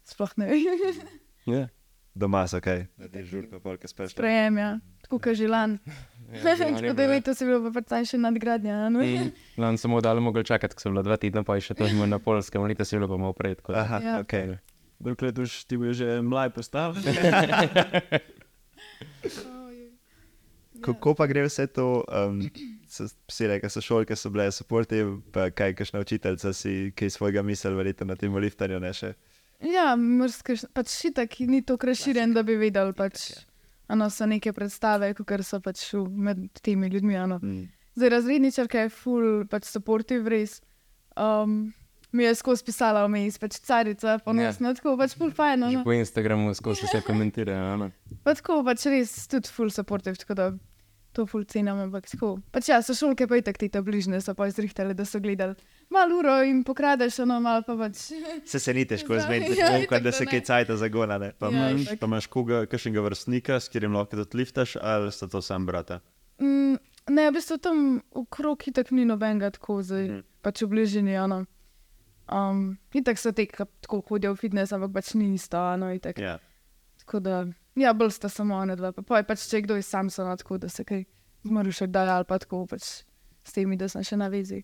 sploh 0.08 0.32
ne 0.40 0.48
vem. 0.48 1.04
Ja. 1.50 1.68
Doma 2.16 2.44
so 2.48 2.60
kaj, 2.64 2.86
da 3.00 3.08
ti 3.12 3.24
žurko, 3.24 3.60
polka 3.64 3.88
speš. 3.88 4.12
Sprejem, 4.12 4.58
ja. 4.60 4.72
Tako 5.04 5.20
kot 5.24 5.36
že 5.40 5.48
lani. 5.48 5.80
Ja, 5.88 6.00
Tako 6.82 6.94
da 6.94 7.04
je 7.04 7.46
bilo 7.46 7.60
pa 7.64 7.72
predvsem 7.72 8.06
še 8.06 8.18
nadgradnja. 8.18 8.90
No? 8.90 9.00
Mm, 9.00 9.32
Lani 9.58 9.78
smo 9.78 10.02
dali 10.02 10.22
mogli 10.22 10.44
čakati, 10.44 10.76
ko 10.76 10.82
so 10.82 10.90
bila 10.90 11.04
dva 11.04 11.18
tedna, 11.18 11.44
pa 11.44 11.56
je 11.56 11.62
še 11.62 11.74
to 11.74 11.88
imel 11.88 12.08
na 12.08 12.20
polskem, 12.20 12.64
letos 12.64 12.92
je 12.92 13.00
bilo 13.00 13.08
pa 13.08 13.18
malo 13.18 13.36
da- 13.36 13.82
Aha, 13.82 14.00
Ja. 14.00 14.20
ok. 14.20 14.34
Drug 15.00 15.22
let 15.22 15.38
už 15.38 15.66
ti 15.66 15.78
bo 15.78 15.92
že 15.94 16.22
mlaj 16.22 16.50
postal. 16.50 16.94
Kako 20.82 21.14
pa 21.18 21.26
gre 21.28 21.44
vse 21.44 21.68
to, 21.68 22.06
um, 22.08 22.42
so 22.88 23.10
vsi 23.28 23.48
rekli, 23.48 23.70
so 23.70 23.82
šolke 23.82 24.16
so 24.16 24.30
bile 24.30 24.52
supportive, 24.52 25.20
pa 25.32 25.50
kaj, 25.50 25.74
kakšna 25.74 26.00
učiteljica 26.00 26.54
si 26.54 26.92
kaj 26.96 27.10
svojega 27.10 27.42
misel, 27.42 27.76
verjetno 27.76 28.06
na 28.06 28.16
tem 28.16 28.34
liftanju 28.36 28.80
ne 28.80 28.94
še. 28.94 29.14
Ja, 29.62 29.96
mrske, 29.96 30.56
pač 30.74 30.90
šitak 30.90 31.38
ni 31.40 31.62
tako 31.62 31.86
razširjen, 31.86 32.34
da 32.34 32.42
bi 32.44 32.56
vedel. 32.58 32.94
Pač, 32.94 33.30
ano, 33.92 34.08
so 34.10 34.26
neke 34.30 34.54
predstave, 34.56 35.12
kot 35.18 35.44
so 35.46 35.60
pač 35.64 35.84
med 36.10 36.48
temi 36.64 36.90
ljudmi. 36.92 37.18
Ano. 37.20 37.40
Mm. 37.44 37.68
Zdaj, 38.00 38.14
razredničarka 38.16 38.86
je 38.86 38.94
full, 38.96 39.46
pač 39.52 39.68
supportive 39.68 40.32
res. 40.32 40.60
Um, 41.20 41.74
mi 42.12 42.24
je 42.24 42.34
skozi 42.40 42.64
pisala 42.68 43.04
vmes, 43.08 43.38
pač 43.40 43.60
carica, 43.64 44.18
ponosna, 44.24 44.72
yeah. 44.72 44.80
tako 44.80 44.96
pač 45.00 45.16
full 45.20 45.32
fajn. 45.36 45.68
Ano. 45.68 45.84
po 45.88 45.96
Instagramu 45.96 46.54
skozi 46.56 46.88
vse 46.88 47.04
komentirajo. 47.08 47.78
no. 47.84 47.92
Pa 48.24 48.36
tako 48.40 48.62
pač 48.68 48.88
res 48.92 49.16
tudi 49.32 49.52
full 49.52 49.72
supportive, 49.72 50.20
tako 50.20 50.40
da 50.40 50.50
to 51.12 51.28
full 51.28 51.44
cenim, 51.44 51.80
ampak 51.88 52.08
tako. 52.08 52.38
Pač 52.56 52.72
ja, 52.72 52.80
so 52.84 52.96
šolke 52.96 53.28
pa 53.28 53.40
itak 53.40 53.60
ti 53.60 53.68
ta 53.72 53.84
bližne, 53.84 54.22
so 54.24 54.36
pa 54.36 54.48
izrihtali, 54.48 54.96
da 54.96 55.08
so 55.08 55.20
gledali 55.24 55.56
malo 55.92 56.18
uro 56.20 56.44
in 56.44 56.64
pokradeš, 56.64 57.20
ono 57.20 57.40
malo 57.40 57.64
pa 57.68 57.76
pač. 57.78 57.98
Se 58.52 58.60
se 58.60 58.74
ni 58.74 58.86
težko 58.86 59.20
zmeniti, 59.20 59.60
ja, 59.60 59.72
ja, 59.76 59.86
da 59.90 60.00
da 60.00 60.12
se 60.12 60.26
kaj 60.26 60.42
cajta 60.48 60.78
zagona. 60.78 61.18
Ne? 61.18 61.32
Pa 61.38 61.52
Ja, 61.52 61.70
imaš, 61.70 61.82
itak. 61.82 62.00
pa 62.00 62.06
imaš 62.06 62.28
koga, 62.28 62.66
kakšnega 62.66 63.02
vrstnika, 63.02 63.60
s 63.60 63.68
katerim 63.70 63.96
lahko 63.96 64.24
tudi 64.24 64.38
liftaš, 64.38 64.76
ali 64.82 65.12
sta 65.12 65.28
to 65.28 65.42
sam 65.42 65.66
brata? 65.66 66.00
Mm, 66.40 66.78
ne, 67.10 67.30
v 67.30 67.34
bistvu 67.34 67.58
tam 67.58 68.02
okrog 68.12 68.68
itak 68.68 68.92
ni 68.92 69.06
nobenega 69.06 69.52
tako, 69.52 69.82
zdaj 69.84 70.08
mm. 70.08 70.24
pač 70.42 70.64
v 70.64 70.72
bližini. 70.72 71.18
Ano. 71.20 71.46
Um, 72.32 72.78
itak 72.96 73.20
so 73.20 73.34
te, 73.36 73.46
ki 73.46 73.68
tako 73.84 74.02
hodijo 74.08 74.36
v 74.36 74.40
fitness, 74.40 74.72
ampak 74.74 74.94
pač 74.96 75.14
ni 75.20 75.34
isto, 75.36 75.60
ano, 75.60 75.92
itak. 75.92 76.20
Ja. 76.20 76.40
Tako 77.04 77.20
da, 77.20 77.46
ja, 77.76 77.94
bolj 77.94 78.16
sta 78.16 78.30
samo 78.30 78.56
ona 78.56 78.78
dva. 78.80 78.94
Pa 78.96 79.04
poj, 79.04 79.26
pač 79.28 79.44
če 79.50 79.60
je 79.60 79.66
kdo 79.68 79.80
iz 79.82 79.90
Samsona, 79.92 80.38
tako 80.40 80.62
da 80.62 80.70
se 80.72 80.86
kaj 80.88 81.04
zmoriš, 81.44 81.84
kdaj 81.90 82.10
ali 82.16 82.30
pa 82.30 82.40
tako 82.40 82.66
pač 82.70 83.04
s 83.44 83.54
temi, 83.54 83.78
da 83.78 83.90
sem 83.92 84.06
še 84.06 84.18
na 84.22 84.30
vezi. 84.32 84.62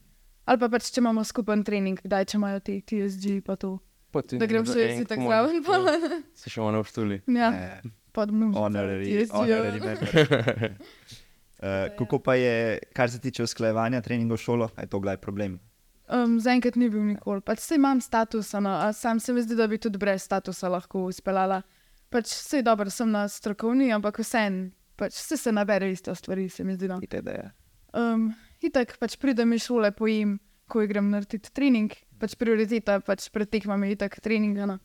Ali 0.48 0.58
pa 0.58 0.70
pač, 0.70 0.88
če 0.90 1.02
imamo 1.02 1.24
skupen 1.24 1.62
trening, 1.62 2.00
kdaj 2.02 2.26
če 2.26 2.38
imajo 2.38 2.60
ti 2.62 2.80
TSG, 2.82 3.42
pa 3.44 3.56
to. 3.56 3.76
Potem 4.10 4.40
Da 4.40 4.48
grem 4.48 4.64
še 4.64 4.80
jaz 4.80 5.02
tako 5.06 5.28
zraven. 5.28 5.58
pa- 5.62 6.22
Se 6.34 6.50
še 6.50 6.62
ono 6.62 6.80
vštuli. 6.82 7.22
Ja, 7.28 7.50
Eh, 7.76 7.82
pod 8.14 8.32
mnom. 8.32 8.54
Honorary, 8.56 9.28
honorary 9.28 9.80
member. 9.80 10.78
Uh, 11.58 11.90
kako 11.98 12.20
pa 12.20 12.36
je, 12.36 12.56
kar 12.94 13.10
se 13.10 13.20
tiče 13.20 13.44
usklajevanja 13.44 14.02
treningov 14.02 14.38
v 14.38 14.42
šolo, 14.42 14.70
je 14.78 14.88
to 14.88 15.00
glavni 15.00 15.20
problem? 15.20 15.60
Um, 16.08 16.38
Zaenkrat 16.40 16.76
ni 16.76 16.88
bil 16.88 17.02
nikoli. 17.04 17.42
Pač 17.42 17.60
se 17.60 17.76
imam 17.76 18.00
status, 18.00 18.54
no, 18.56 18.70
a 18.72 18.94
sam 18.94 19.20
se 19.20 19.34
mi 19.34 19.42
zdi, 19.42 19.56
da 19.56 19.68
bi 19.68 19.78
tudi 19.78 19.98
brez 19.98 20.24
statusa 20.24 20.70
lahko 20.70 21.04
uspela. 21.04 21.62
Pač 22.10 22.30
je 22.54 22.62
dobro, 22.64 22.90
sem 22.90 23.10
na 23.12 23.26
strokovni, 23.28 23.90
ampak 23.92 24.20
vseeno, 24.20 24.70
pač 24.96 25.18
vse 25.18 25.36
se 25.38 25.52
nabere 25.52 25.90
iste 25.92 26.14
stvari, 26.16 26.48
se 26.48 26.64
mi 26.64 26.74
zdi. 26.74 26.88
No. 26.88 27.02
Itd., 27.02 27.28
ja. 27.28 27.50
Um, 27.94 28.30
Itak 28.62 28.98
pač 28.98 29.18
pridem 29.22 29.54
iz 29.54 29.68
šole, 29.68 29.92
pojim, 29.92 30.40
ko 30.68 30.82
grem 30.90 31.12
narediti 31.14 31.52
trening, 31.54 31.94
pač 32.20 32.34
prioriteta 32.36 33.00
pač 33.06 33.30
pred 33.32 33.50
tekmami 33.50 33.92
je 33.92 33.98
itak 34.00 34.20
trening. 34.24 34.58
No. 34.68 34.80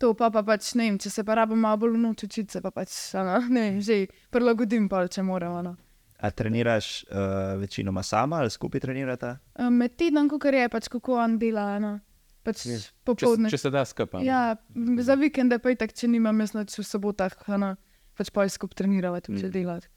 To 0.00 0.14
pa, 0.16 0.30
pa 0.32 0.40
pač 0.42 0.72
ne 0.80 0.88
vem, 0.88 0.96
če 0.98 1.10
se 1.12 1.24
pa 1.28 1.36
rabim 1.36 1.60
malo 1.60 1.82
bolj 1.84 1.98
noč 2.00 2.24
učiti, 2.24 2.56
se 2.56 2.62
pa 2.64 2.70
pač 2.72 3.14
ano, 3.20 3.36
ne 3.52 3.66
vem, 3.68 3.80
že 3.84 4.06
prilagodim 4.32 4.88
pa, 4.88 5.04
če 5.06 5.22
moram. 5.22 5.58
No. 5.64 5.76
A 6.20 6.30
treniraš 6.32 7.04
uh, 7.08 7.56
večinoma 7.60 8.02
sama 8.04 8.40
ali 8.42 8.50
skupaj 8.52 8.80
trenirata? 8.80 9.38
Um, 9.56 9.76
med 9.80 9.96
tednom, 10.00 10.28
ko 10.28 10.40
je 10.40 10.68
pač 10.68 10.88
kako 10.88 11.20
on 11.20 11.38
dela, 11.40 11.78
no. 11.80 11.98
pač 12.44 12.64
Ja. 12.66 12.80
Če, 12.80 12.90
popoldne. 13.04 13.52
če 13.52 13.58
se 13.60 13.70
da 13.70 13.84
skupaj. 13.84 14.24
Ja, 14.24 14.56
za 15.04 15.14
vikende 15.20 15.58
pa 15.60 15.72
je 15.72 15.76
tako, 15.84 15.96
če 15.96 16.08
nimam 16.08 16.40
jaz 16.40 16.52
noč 16.56 16.76
v 16.80 16.84
sobotah, 16.84 17.36
ano, 17.52 17.76
pač 18.16 18.32
pa 18.32 18.44
je 18.48 18.56
skupaj 18.56 18.80
trenirati, 18.80 19.28
tudi 19.28 19.44
če 19.44 19.48
Mm. 19.48 19.52
delati. 19.52 19.88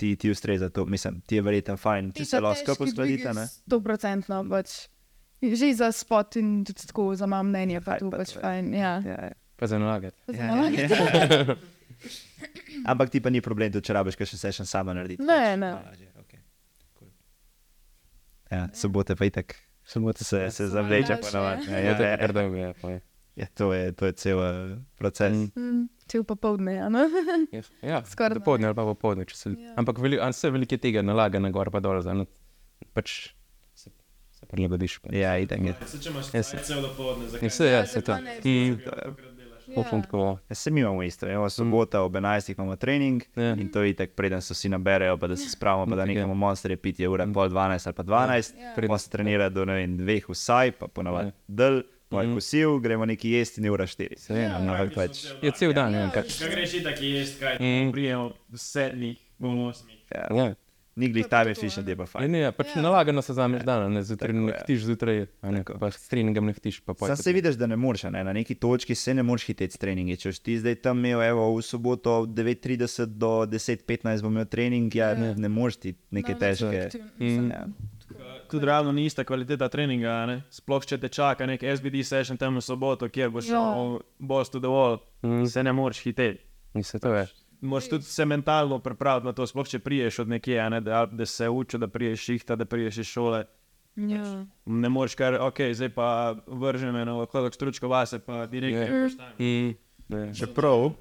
Ti, 0.00 0.16
ti 0.16 0.30
ustreza 0.30 0.70
to, 0.70 0.86
mislim, 0.86 1.20
ti 1.20 1.36
je 1.36 1.42
verjetno 1.42 1.76
fajn, 1.76 2.12
če 2.12 2.24
se 2.24 2.40
lahko 2.40 2.72
uskladite. 2.80 3.34
ne? 3.34 3.44
Sto 3.46 3.80
procentno, 3.80 4.40
pač. 4.48 4.88
Že 5.42 5.74
za 5.74 5.88
spot 5.90 6.36
in 6.36 6.64
tudi 6.64 6.86
tako 6.86 7.12
za 7.12 7.26
moje 7.26 7.44
mnenje, 7.44 7.80
pa 7.80 7.90
Fajn 7.90 8.00
to 8.00 8.10
pa 8.10 8.16
pač 8.16 8.32
to 8.32 8.38
je. 8.38 8.42
fajn. 8.42 8.64
Ja. 8.74 8.92
Ja, 9.02 9.18
ja. 9.24 9.36
Pa 9.56 9.66
za 9.66 9.76
nalagati. 9.76 10.16
Pa 10.24 10.32
za 10.32 10.40
Ja, 10.40 10.56
ja. 10.70 11.56
Ampak 12.86 13.10
ti 13.10 13.20
pa 13.20 13.28
ni 13.28 13.40
problem, 13.40 13.68
če 13.74 13.92
rabiš 13.92 14.16
še 14.16 14.36
session 14.38 14.64
sama 14.64 14.92
narediti. 14.92 15.20
Ne, 15.20 15.36
pač. 15.52 15.58
ne. 15.58 15.70
A, 15.70 15.80
lažje, 15.84 16.08
okej. 16.16 16.40
Cool. 16.94 17.10
Ja, 18.50 18.62
sobote 18.72 19.12
pa 19.12 19.24
itak 19.24 19.56
Sobote 19.82 20.24
se, 20.24 20.38
se 20.50 20.68
zavleče 20.68 21.08
Daljše, 21.10 21.22
ponavadi. 21.22 21.66
ja. 21.66 21.78
Ja, 21.78 21.80
Ja, 21.82 22.72
ja, 22.84 23.00
ja, 23.36 23.46
to, 23.54 23.72
je, 23.72 23.92
to 23.92 24.06
je 24.06 24.12
cel 24.14 24.38
uh, 24.38 24.48
proces. 24.94 25.32
Mm. 25.32 25.69
Mm, 26.10 26.12
Cel 26.12 26.24
popoldne, 26.24 26.74
ja. 26.74 26.88
Ja, 27.52 27.62
ja 27.82 27.98
Skoraj 28.12 28.28
da. 28.30 28.34
dopoldne 28.34 28.66
ali 28.66 28.74
pa 28.74 28.84
popoldne. 28.84 29.24
če 29.24 29.36
Se, 29.36 29.50
Ja. 29.52 29.74
Ampak 29.76 29.98
veli, 29.98 30.18
an 30.18 30.32
se 30.32 30.50
veliko 30.50 30.76
tega 30.76 31.02
nalaga 31.02 31.38
na 31.38 31.50
gor 31.50 31.70
pa 31.70 31.78
dol, 31.78 32.00
zdaj, 32.00 32.16
no, 32.16 32.26
pač 32.92 33.30
se, 33.74 33.90
se 34.32 34.46
prilagodiš. 34.46 34.98
Pa. 34.98 35.14
Ja, 35.14 35.38
itak 35.38 35.60
je. 35.60 35.74
Se 35.86 35.98
če 35.98 36.10
imaš 36.10 36.32
Jaz- 36.32 36.56
cel 36.60 36.82
dopoledne, 36.82 37.24
Ja, 37.24 37.30
zakaj? 37.30 37.50
se, 37.52 37.66
ja, 37.68 37.86
se 37.86 38.00
to. 38.00 38.12
pa 38.12 38.20
ne. 38.20 38.40
Mm, 38.40 38.80
Ja. 39.70 39.84
Tako. 39.84 40.38
Ja, 40.48 40.54
se 40.54 40.70
mi 40.70 40.80
imamo 40.80 41.02
isto, 41.04 41.28
evo, 41.28 41.46
sobota 41.48 42.00
ob 42.00 42.12
11. 42.12 42.50
imamo 42.50 42.74
trening 42.74 43.22
Ja. 43.36 43.52
in 43.52 43.68
to 43.68 43.82
je 43.82 43.90
itak, 43.90 44.10
preden 44.10 44.40
se 44.40 44.50
vsi 44.50 44.68
naberejo, 44.68 45.14
pa 45.16 45.28
da 45.28 45.36
se 45.36 45.48
spravimo, 45.48 45.86
pa 45.86 45.94
da 45.94 46.04
nekamo 46.04 46.34
monsterje 46.34 46.76
piti, 46.76 47.02
je 47.02 47.08
ura 47.08 47.26
pol 47.28 47.46
12 47.46 47.86
ali 47.86 47.94
pa 47.94 48.02
12, 48.02 48.54
Ja. 48.56 48.74
pa 48.84 48.98
se 48.98 49.10
trenira 49.10 49.48
do 49.48 49.64
ne 49.64 49.74
vem, 49.76 49.96
dveh 49.96 50.26
vsaj, 50.26 50.72
pa 50.72 50.88
ponavadi 50.88 51.28
Ja. 51.28 51.32
del, 51.48 51.82
pa 52.10 52.20
je 52.20 52.26
Mhm. 52.26 52.34
kosil, 52.34 52.78
gremo 52.78 53.04
neki 53.06 53.30
jesti 53.30 53.60
in 53.60 53.64
je 53.64 53.70
ura 53.70 53.86
4. 53.86 54.18
Se 54.18 54.34
je, 54.34 54.42
Ja. 54.42 54.58
no, 54.58 54.72
Ampak 54.72 54.94
pač, 54.96 55.24
je 55.40 55.50
cel 55.52 55.72
dan. 55.72 55.94
Ja, 55.94 56.10
kaj, 56.10 56.22
Kaj 56.28 56.48
greš 56.50 56.74
itak 56.74 56.98
jesti, 57.00 57.38
kaj 57.38 57.54
Mm. 57.56 57.92
prijemo 57.92 58.32
v 58.48 58.58
sedmih, 58.58 59.18
v 59.38 59.46
osmih. 59.64 59.98
ja, 60.10 60.26
ja. 60.36 60.54
ni 60.96 61.08
glih 61.08 61.24
time 61.24 61.44
to, 61.44 61.50
efficient, 61.52 61.86
ne. 61.86 61.92
je 61.92 61.96
pa 61.96 62.02
Ja, 62.02 62.06
fajn. 62.08 62.28
ne, 62.28 62.38
ja, 62.40 62.52
pač 62.52 62.66
Ja. 62.68 62.82
nalagano 62.82 63.22
se 63.22 63.32
zameš 63.32 63.62
dan, 63.62 63.92
ne, 63.92 64.02
zjutraj 64.02 64.28
Tako, 64.28 64.40
ne 64.40 64.52
ja. 64.52 64.58
htiš, 64.58 64.80
zjutraj, 64.82 65.26
ne, 65.44 65.62
pa 65.72 65.86
s 65.88 66.08
treningom 66.08 66.44
ne 66.44 66.52
htiš, 66.52 66.80
pa 66.80 66.92
Sam 66.92 67.08
pojdi. 67.08 67.16
se 67.18 67.32
vidiš, 67.32 67.54
da 67.54 67.66
ne 67.66 67.76
moreš, 67.78 68.02
ne? 68.04 68.20
na 68.20 68.32
neki 68.32 68.54
točki 68.56 68.94
se 68.94 69.14
ne 69.14 69.22
moreš 69.22 69.44
hiteti 69.44 69.70
s 69.70 69.78
treningi. 69.78 70.16
Če 70.18 70.32
ti 70.34 70.58
zdaj 70.58 70.74
tam 70.76 70.98
imel, 70.98 71.22
evo, 71.22 71.54
v 71.54 71.62
soboto 71.62 72.18
od 72.18 72.28
9:30 72.30 73.06
do 73.08 73.46
10:15 73.46 73.86
bom 74.20 74.32
imel 74.32 74.44
trening, 74.46 74.92
ja, 74.92 75.14
ne, 75.14 75.26
Ja. 75.28 75.34
ne 75.36 75.48
moreš 75.50 75.76
ti 75.78 75.94
neke 76.10 76.32
No, 76.32 76.38
težke. 76.38 76.90
Mm. 77.18 77.50
Ja. 78.50 78.52
Tudi 78.52 78.66
realno 78.66 78.92
ni 78.92 79.04
ista 79.06 79.22
kvaliteta 79.24 79.68
treninga, 79.68 80.10
a 80.10 80.26
ne? 80.26 80.42
sploh 80.50 80.82
če 80.84 80.98
te 80.98 81.08
čaka 81.08 81.46
nek 81.46 81.62
SBD 81.62 82.02
session 82.04 82.36
tam 82.36 82.58
v 82.58 82.60
soboto, 82.60 83.06
kjer 83.08 83.30
boš 83.30 83.46
Ja. 83.46 83.60
šel 83.62 84.00
boss 84.18 84.50
to 84.50 84.58
the 84.58 84.66
wall, 84.68 84.98
Mm. 85.22 85.46
se 85.46 85.62
ne 85.62 85.72
moreš 85.72 86.02
hiteti. 86.02 86.42
Je. 86.74 87.26
Moraš 87.60 87.88
tudi 87.88 88.04
se 88.04 88.24
mentalno 88.24 88.78
pripraviti 88.78 89.26
na 89.26 89.32
to, 89.32 89.46
sploh 89.46 89.68
če 89.68 89.78
priješ 89.78 90.18
od 90.18 90.28
nekje, 90.28 90.58
a 90.60 90.68
ne, 90.68 90.80
da, 90.80 91.06
da 91.06 91.26
se 91.26 91.48
uči, 91.48 91.78
da 91.78 91.88
priješ 91.88 92.20
šihta, 92.20 92.56
da 92.56 92.64
priješ 92.64 92.98
iz 92.98 93.06
šole. 93.06 93.44
Ja. 93.96 94.46
Ne 94.64 94.88
moreš 94.88 95.14
kar, 95.14 95.34
ok, 95.34 95.60
zdaj 95.74 95.88
pa 95.88 96.08
vržem 96.46 96.96
eno 96.96 97.26
hodok 97.26 97.54
stručko 97.54 97.88
vase, 97.88 98.18
pa 98.18 98.46
direktno. 98.46 98.80
Ja. 98.96 99.04
postavim. 99.04 99.36
Mm. 99.68 99.74
Ne. 100.08 100.34
Čeprav 100.34 100.92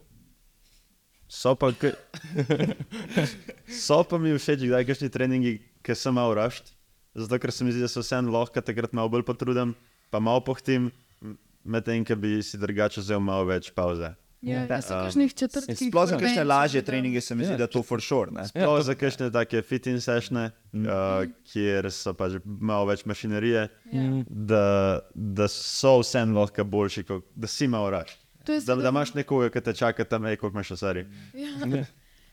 so 1.28 1.56
pa, 1.56 1.72
k... 1.72 1.94
so 3.86 4.04
pa 4.04 4.18
mi 4.18 4.34
všeč, 4.34 4.66
kdaj 4.68 4.86
kakšni 4.86 5.10
treningi, 5.10 5.54
ki 5.86 5.96
sem 5.96 6.14
malo 6.14 6.34
rašt. 6.34 6.74
Zato, 7.20 7.40
ker 7.40 7.52
se 7.52 7.64
mi 7.64 7.72
zdi, 7.72 7.82
da 7.82 7.88
se 7.88 8.00
vseeno 8.00 8.32
lahko 8.32 8.62
takrat 8.62 8.94
malo 8.94 9.10
bolj 9.10 9.24
potrudim, 9.24 9.76
pa 10.10 10.20
malo 10.20 10.40
pohtim, 10.42 10.90
medtem, 11.64 12.06
ko 12.06 12.16
bi 12.16 12.40
si 12.42 12.58
drugače 12.58 13.02
vzel 13.02 13.20
malo 13.20 13.46
več 13.46 13.72
pauze. 13.72 14.16
Ja, 14.42 14.62
Da. 14.64 14.76
ja, 14.76 14.82
so 14.82 14.96
kakšnih 14.96 15.34
četrtkih. 15.36 15.90
Sploh 15.90 16.06
za 16.08 16.16
kakšne 16.16 16.44
lažje 16.44 16.82
treninge 16.82 17.20
se 17.22 17.36
mi 17.36 17.44
zdi, 17.44 17.54
Ja. 17.54 17.58
da 17.58 17.68
to 17.68 17.82
for 17.84 18.00
sure. 18.00 18.32
Ne? 18.32 18.40
Ja, 18.40 18.48
Sploh 18.48 18.78
to- 18.78 18.84
za 18.84 18.96
kakšne 18.96 19.28
take 19.32 19.62
fitting 19.62 20.00
sešne, 20.00 20.52
uh, 20.74 21.28
kjer 21.44 21.92
so 21.92 22.14
pač 22.14 22.40
malo 22.46 22.86
več 22.86 23.04
mašinerije, 23.04 23.68
Ja. 23.92 24.24
da, 24.30 24.64
da 25.14 25.48
so 25.48 26.00
vseeno 26.00 26.40
lahko 26.40 26.64
boljši, 26.64 27.04
kot 27.04 27.26
da 27.36 27.48
si 27.48 27.68
malo 27.68 27.90
je 28.54 28.62
Da, 28.62 28.76
da 28.76 28.90
imaš 28.90 29.12
nekoga, 29.14 29.50
ki 29.50 29.62
te 29.62 29.74
čaka 29.74 30.04
tam, 30.06 30.24
koliko 30.24 30.48
imaš 30.48 30.72
osari. 30.72 31.06
Ja. 31.34 31.84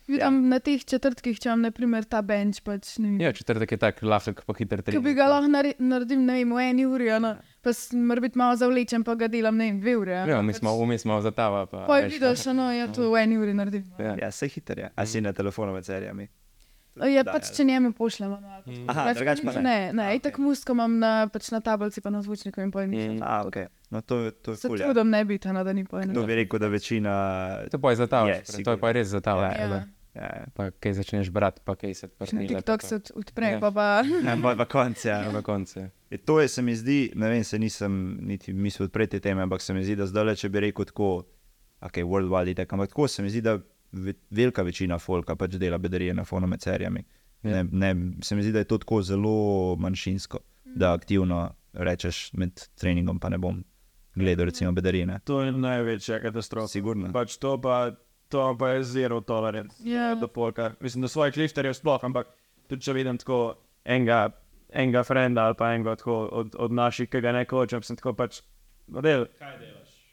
Vidim 0.06 0.48
na 0.48 0.60
teh 0.62 0.84
četrtkih, 0.86 1.34
če 1.34 1.48
imam 1.48 1.64
naprimer 1.66 2.04
ta 2.04 2.20
bench, 2.22 2.60
pač. 2.62 2.92
Ja, 3.18 3.32
četrtek 3.32 3.72
je 3.72 3.78
tak 3.78 4.02
lahek, 4.02 4.44
pa 4.46 4.54
hiter 4.54 4.78
Ki 4.78 4.82
trening. 4.84 5.02
bi 5.04 5.14
ga 5.14 5.26
lahko 5.26 5.50
nare- 5.50 5.74
naredim 5.80 6.22
ne 6.22 6.32
vem, 6.34 6.52
v 6.52 6.60
eni 6.60 6.86
uri, 6.86 7.10
ano, 7.10 7.34
pa 7.60 7.70
mora 7.92 8.20
biti 8.20 8.38
malo 8.38 8.54
zavlečen, 8.56 9.02
pa 9.02 9.14
ga 9.14 9.26
delam 9.26 9.56
ne 9.56 9.64
vem, 9.64 9.80
dve 9.80 9.96
uri. 9.96 10.14
ano. 10.14 10.30
Ja, 10.30 10.42
mi 10.42 10.52
smo 10.52 10.78
vmes 10.78 11.04
malo 11.04 11.22
zatava. 11.22 11.66
Pa, 11.66 11.86
Pa 11.86 12.00
veš, 12.00 12.12
vidiš, 12.12 12.46
no, 12.54 12.70
ja, 12.70 12.86
to 12.86 13.10
v 13.10 13.16
eni 13.16 13.36
uri 13.36 13.54
naredim. 13.54 13.82
Ja. 13.98 14.14
Ja, 14.16 14.30
se 14.30 14.46
hiter 14.46 14.78
je. 14.78 14.90
A 14.94 15.06
si 15.06 15.20
na 15.20 15.32
telefonu 15.32 15.72
med 15.72 15.84
serijami? 15.84 16.28
Ja, 16.96 17.22
Da, 17.22 17.32
pač 17.32 17.50
ja. 17.50 17.56
če 17.56 17.64
njemu 17.64 17.92
pošljem. 17.92 18.32
ano, 18.32 18.48
ali 18.48 18.62
pa 18.64 18.70
tako. 18.72 18.90
Aha, 18.90 19.02
Drugače 19.04 19.18
drugače 19.18 19.42
pa 19.42 19.50
nič 19.50 19.56
ne. 19.56 19.92
Ne, 19.92 19.92
ne, 19.92 20.16
okej. 20.16 20.32
musko 20.38 20.72
imam 20.72 20.98
na, 20.98 21.26
pač 21.26 21.50
na 21.50 21.60
tablici, 21.60 22.00
pa 22.00 22.10
na 22.10 22.22
zvočniku 22.22 22.60
in 22.60 22.70
pojem. 22.70 22.90
Mm. 22.90 23.10
Mm. 23.10 23.22
A, 23.22 23.42
ok. 23.44 23.56
No, 23.90 24.00
to, 24.00 24.30
to 24.32 24.50
je 24.50 24.56
Se 24.56 24.68
ful. 24.68 24.78
Ja. 24.80 24.94
ne 25.04 25.24
biti, 25.24 25.48
ano, 25.48 25.64
da 25.64 25.72
ni 25.72 25.84
pojem. 25.84 26.14
To 26.14 26.22
bi 26.22 26.34
rekel, 26.34 26.58
da 26.58 26.68
večina. 26.68 27.12
To 27.68 27.78
pa 27.78 27.90
je 27.90 27.96
zatava, 27.96 28.28
Je, 28.28 28.64
to 28.64 28.70
je 28.70 28.78
pa 28.78 28.92
res 28.92 29.08
zatava. 29.08 29.52
Ja, 29.52 29.84
Ja, 30.16 30.22
Ja. 30.22 30.26
Ja, 30.26 30.36
ja. 30.36 30.46
Pa 30.54 30.70
kaj 30.72 30.92
začneš 30.94 31.30
brati, 31.30 31.60
pa 31.60 31.74
kaj 31.74 31.94
se 31.94 32.06
Na 32.06 32.12
odprne. 32.18 32.46
TikTok 32.48 32.82
se 32.82 32.94
od- 32.94 33.10
odpre, 33.14 33.46
Ja. 33.48 33.60
pa 33.60 33.70
pa. 33.70 34.02
Ja, 34.22 34.36
pa 34.38 34.54
pa 34.54 34.64
konc, 34.66 35.04
ja. 35.04 35.32
Na 35.32 35.42
koncu. 35.42 35.78
ja. 35.78 35.88
Je, 36.10 36.18
to 36.18 36.40
je, 36.40 36.48
se 36.48 36.62
mi 36.62 36.74
zdi, 36.74 37.12
ne 37.14 37.28
vem, 37.28 37.44
se 37.44 37.58
nisem 37.58 37.92
niti 38.22 38.52
mislil 38.52 38.84
odpreti 38.84 39.10
te 39.12 39.20
teme, 39.20 39.42
ampak 39.42 39.60
se 39.60 39.74
mi 39.74 39.84
zdi, 39.84 39.96
da 39.96 40.06
zdaj, 40.06 40.34
če 40.36 40.48
bi 40.48 40.60
rekel 40.60 40.84
tako, 40.84 41.24
ok, 41.80 41.94
worldwide, 41.98 42.50
itak, 42.50 42.72
ampak 42.72 42.88
tako 42.88 43.08
se 43.08 43.22
mi 43.22 43.30
zdi, 43.30 43.40
da 43.40 43.58
ve, 43.92 44.14
velika 44.30 44.62
večina 44.62 44.98
folka 44.98 45.36
pač 45.36 45.50
dela 45.52 45.78
bedarije 45.78 46.14
na 46.14 46.24
fonu 46.24 46.46
med 46.46 46.60
serijami. 46.60 47.04
Ne, 47.42 47.64
ne, 47.64 47.90
se 48.22 48.34
mi 48.34 48.42
zdi, 48.42 48.52
da 48.52 48.58
je 48.58 48.64
to 48.66 48.78
tako 48.78 49.02
zelo 49.02 49.34
manjšinsko, 49.76 50.38
da 50.66 50.92
aktivno 50.92 51.44
rečeš 51.74 52.32
med 52.32 52.50
treningom, 52.74 53.18
pa 53.18 53.28
ne 53.28 53.38
bom 53.38 53.64
gledal, 54.14 54.46
recimo, 54.46 54.72
bedarine. 54.72 55.20
To 55.24 55.42
je 55.42 55.52
največja 55.52 56.20
katastrofa. 56.20 56.68
Sigurno. 56.68 57.12
Pač 57.12 57.36
to, 57.36 57.60
pa, 57.60 57.92
to 58.28 58.56
pa 58.56 58.68
je 58.70 58.84
zero 58.84 59.20
tolerance. 59.20 59.76
Ja. 59.80 60.14
Do 60.14 60.28
polka. 60.28 60.74
Mislim, 60.80 61.02
da 61.02 61.08
svojih 61.08 61.36
lifterjev 61.36 61.74
sploh, 61.74 62.00
ampak 62.02 62.26
tudi 62.66 62.82
če 62.82 62.92
vidim 62.92 63.18
tako 63.18 63.54
enega, 63.84 64.30
enega 64.70 65.02
frenda 65.02 65.44
ali 65.44 65.54
pa 65.54 65.72
enega 65.72 65.96
tako 65.96 66.16
od, 66.32 66.54
od 66.56 66.72
naših, 66.72 67.08
ki 67.08 67.20
ga 67.20 67.32
ne 67.32 67.44
hočem, 67.44 67.82
sem 67.82 67.96
tako 67.96 68.12
pač 68.14 68.42
model. 68.88 69.26
Ja, 69.40 69.52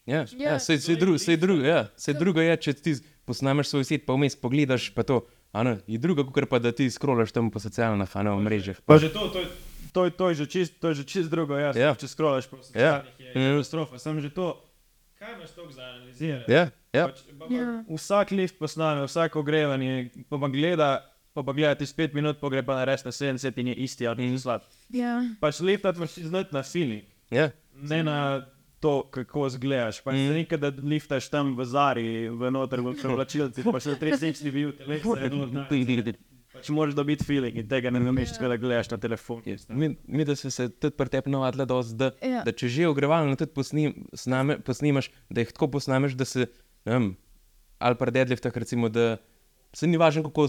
Ja. 0.05 0.25
ja 0.35 0.59
sej, 0.59 0.77
sej, 0.79 0.97
dru, 0.97 1.15
sej, 1.15 1.37
dru, 1.37 1.55
ja, 1.57 1.87
sej 1.95 2.13
drugo 2.13 2.41
je, 2.41 2.57
če 2.57 2.73
ti 2.75 2.91
posnameš 3.23 3.69
svoj 3.69 3.85
svet, 3.85 4.03
pa 4.03 4.11
vmes 4.13 4.35
pogledaš, 4.35 4.91
pa 4.91 5.03
to. 5.03 5.21
a 5.53 5.63
Ne, 5.63 5.77
je 5.87 5.95
drugo, 5.97 6.25
kot 6.25 6.49
pa 6.49 6.59
da 6.59 6.71
ti 6.71 6.89
skrolaš 6.89 7.31
tam 7.31 7.47
po 7.47 7.59
socialnih 7.59 8.09
mrežah. 8.41 8.81
Pa 8.83 8.97
že 8.97 9.07
to, 9.07 9.29
to, 9.29 9.39
je- 9.39 9.51
to, 9.93 10.05
je- 10.05 10.11
to 10.11 10.29
je 10.29 10.35
že 10.35 10.45
čist, 10.45 10.73
to 10.81 10.89
je 10.89 10.95
že 10.95 11.03
čist 11.05 11.29
drugo, 11.29 11.55
ja. 11.55 11.71
Ja. 11.71 11.95
Če 11.95 12.07
scrollaš 12.07 12.49
po 12.49 12.57
Ja. 12.57 12.63
socialnih, 12.63 13.13
je 13.15 13.31
Ja. 13.31 13.53
katastrofa. 13.53 13.95
Sem 13.95 14.19
že 14.19 14.27
to, 14.29 14.59
kaj 15.23 15.33
imaš 15.33 15.51
to 15.51 15.71
za 15.71 15.81
analizirati? 15.81 16.51
Ja, 16.51 16.69
ja. 16.93 17.07
Pač, 17.07 17.19
pa, 17.39 17.45
pa, 17.45 17.53
Ja. 17.53 17.83
Vsak 17.87 18.31
lift 18.31 18.59
posname, 18.59 19.05
vsak 19.07 19.35
ogrevanje, 19.35 20.09
pa, 20.29 20.37
pa 20.37 20.47
gleda, 20.47 20.89
pa, 21.33 21.43
pa 21.43 21.53
gleda 21.53 21.75
ti 21.75 21.87
spet 21.87 22.13
minut, 22.13 22.39
pa 22.39 22.49
gre 22.49 22.63
pa 22.65 22.75
na 22.75 22.87
res 22.87 23.05
na 23.05 23.11
70 23.11 23.59
in 23.61 23.71
je 23.71 23.75
isti 23.87 24.07
ali 24.07 24.27
ni 24.27 24.39
slab. 24.39 24.65
Ja. 24.91 25.21
Pač 25.39 25.61
liftat 25.63 25.97
moraš 25.97 26.19
znati 26.27 26.55
na 26.55 26.63
feeling, 26.63 27.07
ja. 27.31 27.51
ne 27.73 28.03
na 28.03 28.17
to, 28.83 29.03
kako 29.11 29.47
zgledaš. 29.55 30.01
Pač 30.03 30.19
mm. 30.19 30.35
nekaj, 30.41 30.59
da 30.59 30.73
liftaš 30.83 31.31
tam 31.31 31.55
v 31.55 31.65
Zari, 31.65 32.27
v 32.27 32.51
noter 32.51 32.83
v 32.83 32.95
prevlačilci, 32.99 33.63
pa 33.63 33.79
še 33.79 33.95
3 33.95 34.51
bil 34.51 34.75
telefon. 34.75 35.23
Pač 36.63 36.71
moraš 36.71 36.95
dobiti 36.95 37.25
feeling 37.27 37.57
in 37.59 37.65
tega 37.67 37.91
ne 37.91 37.99
nameš, 37.99 38.37
yeah. 38.37 38.47
da 38.47 38.55
gledaš 38.55 38.87
na 38.93 38.97
telefon. 39.03 39.41
Mi, 39.67 39.89
mi 40.07 40.23
da 40.23 40.31
so 40.39 40.47
se 40.47 40.69
tudi 40.71 40.95
pri 40.95 41.11
tebi 41.11 41.33
navadili, 41.33 41.65
da, 41.99 42.11
Ja. 42.23 42.43
da 42.47 42.53
če 42.55 42.69
že 42.71 42.87
ogrevalno 42.87 43.35
tudi 43.35 43.51
posnim, 43.51 44.07
sname, 44.15 44.55
posnimaš, 44.63 45.09
da 45.27 45.43
jih 45.43 45.51
tako 45.51 45.73
posnameš, 45.75 46.15
da 46.15 46.23
se, 46.23 46.47
ne 46.87 46.95
vem, 46.95 47.09
ali 47.83 47.99
pa 47.99 48.07
deadliftah, 48.15 48.55
recimo, 48.55 48.87
da 48.87 49.17
se 49.75 49.91
ni 49.91 49.99
važno, 49.99 50.23
kako, 50.23 50.47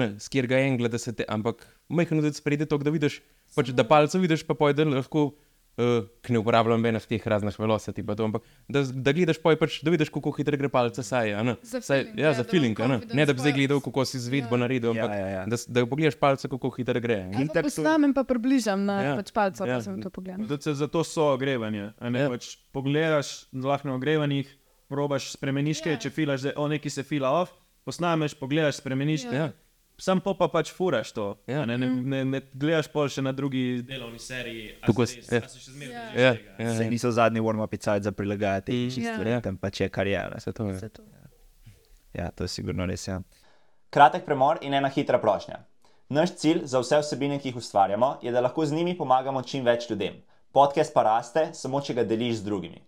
ne, 0.00 0.14
s 0.16 0.32
kjer 0.32 0.48
ga 0.48 0.62
engla, 0.64 0.88
da 0.88 0.96
se 0.96 1.12
te, 1.12 1.28
ampak 1.28 1.66
majhno 1.92 2.24
da 2.24 2.32
spredi 2.32 2.64
to, 2.64 2.80
da 2.80 2.94
vidiš, 2.94 3.20
pač, 3.52 3.74
da 3.76 3.84
palce 3.84 4.16
vidiš, 4.16 4.46
pa 4.48 4.56
pojdi 4.56 4.88
lahko. 4.88 5.34
Uh, 5.80 6.02
ki 6.20 6.34
ne 6.34 6.40
uporabljam 6.40 6.82
več 6.82 7.06
teh 7.06 7.22
raznih 7.24 7.56
velocity, 7.56 8.02
pa 8.04 8.12
to, 8.12 8.26
ampak 8.26 8.42
da, 8.68 8.82
da 8.84 9.12
gledaš, 9.12 9.38
poj, 9.38 9.56
pač, 9.56 9.78
da 9.80 9.88
vidiš, 9.88 10.10
kako 10.10 10.32
hitro 10.32 10.52
gre 10.54 10.68
palce, 10.68 11.00
saj, 11.00 11.30
a 11.32 11.42
ne. 11.42 11.54
Za 11.62 11.80
Saj, 11.80 12.02
feeling, 12.02 12.18
ja, 12.18 12.26
ja, 12.26 12.32
za 12.34 12.42
da 12.42 12.50
feeling, 12.50 12.76
a 12.76 12.86
ne. 12.86 12.98
ne 13.10 13.24
da 13.24 13.32
bi 13.32 13.40
zdaj 13.40 13.54
gledal, 13.54 13.80
kako 13.80 14.04
si 14.04 14.18
izvedbo 14.18 14.54
Ja. 14.54 14.60
naredil, 14.60 14.90
Ja, 14.90 14.98
ampak 14.98 15.10
ja, 15.14 15.28
ja. 15.30 15.42
Da, 15.46 15.56
s- 15.56 15.64
da 15.66 15.86
pogledaš 15.86 16.16
palce, 16.16 16.48
kako 16.48 16.68
hitro 16.70 17.00
gre. 17.00 17.18
Itak 17.34 17.64
to- 17.64 17.70
posnamem, 17.72 18.12
pa 18.12 18.24
približam 18.24 18.84
na 18.84 18.94
Ja. 18.94 19.06
ja. 19.06 19.16
pač 19.16 19.32
palco, 19.32 19.64
Ja. 19.64 19.74
pa 19.74 19.80
sem 19.80 19.96
to 19.98 20.10
pogledal. 20.10 20.44
Zato 20.52 21.00
so 21.02 21.30
ogrevanje. 21.30 21.94
a 21.96 22.10
Ne, 22.10 22.18
Ja. 22.18 22.24
ja. 22.24 22.28
pač 22.30 22.58
pogledaš 22.70 23.30
lahko 23.54 23.88
na 23.88 23.94
ogrevanjih, 23.94 24.50
probaš 24.86 25.32
spremeniš 25.32 25.80
Ja. 25.86 25.96
če 25.96 26.10
filaš, 26.10 26.40
da 26.42 26.52
o 26.56 26.66
neki 26.66 26.90
se 26.90 27.02
fila 27.02 27.30
off, 27.32 27.54
posnameš, 27.82 28.34
pogledaš, 28.34 28.76
spremeniš. 28.76 29.24
Ja. 29.24 29.52
Ja. 30.00 30.04
Sam 30.04 30.20
pa, 30.20 30.32
pa 30.34 30.48
pač 30.48 30.72
furaš 30.72 31.12
to. 31.12 31.36
Ja. 31.46 31.60
a 31.62 31.66
Ne, 31.68 31.76
ne, 31.78 31.86
ne, 31.86 32.24
ne 32.24 32.40
gledaš 32.54 32.88
pol 32.88 33.08
še 33.12 33.20
na 33.22 33.32
drugi 33.32 33.82
delovni 33.84 34.18
seriji. 34.18 34.70
a 34.80 34.86
Tako 34.86 35.06
se 35.06 35.20
ja. 35.20 35.40
se 35.44 35.58
še 35.58 35.70
zmeraj 35.70 35.92
Ja. 35.92 36.32
Ja, 36.32 36.32
ja, 36.58 36.72
ja. 36.72 36.90
niso 36.90 37.10
zadnji 37.10 37.40
warm-up 37.40 37.76
cajt 37.76 38.02
za 38.02 38.12
prilagajati, 38.12 38.72
Mm. 38.72 38.90
čisto 38.90 39.22
Ja. 39.22 39.28
ja. 39.28 39.40
tam 39.40 39.56
pač 39.56 39.80
je 39.80 39.88
karijera. 39.88 40.40
Se 40.40 40.52
to 40.52 40.66
je. 40.66 40.74
Vse 40.74 40.88
to. 40.88 41.02
Ja, 42.14 42.30
to 42.30 42.44
je 42.44 42.48
sigurno 42.48 42.86
res. 42.86 43.08
Ja. 43.08 43.20
Kratek 43.90 44.24
premor 44.24 44.58
in 44.62 44.74
ena 44.74 44.88
hitra 44.88 45.18
prošnja. 45.18 45.60
Naš 46.08 46.32
cilj 46.34 46.64
za 46.64 46.80
vse 46.80 46.98
vsebine, 46.98 47.38
ki 47.38 47.48
jih 47.48 47.56
ustvarjamo, 47.56 48.18
je, 48.22 48.32
da 48.32 48.40
lahko 48.40 48.66
z 48.66 48.72
njimi 48.72 48.96
pomagamo 48.98 49.42
čim 49.42 49.64
več 49.64 49.90
ljudem. 49.90 50.16
Podcast 50.50 50.94
pa 50.94 51.02
raste, 51.02 51.50
samo 51.54 51.80
če 51.80 51.94
ga 51.94 52.04
deliš 52.04 52.40
z 52.40 52.44
drugimi. 52.44 52.80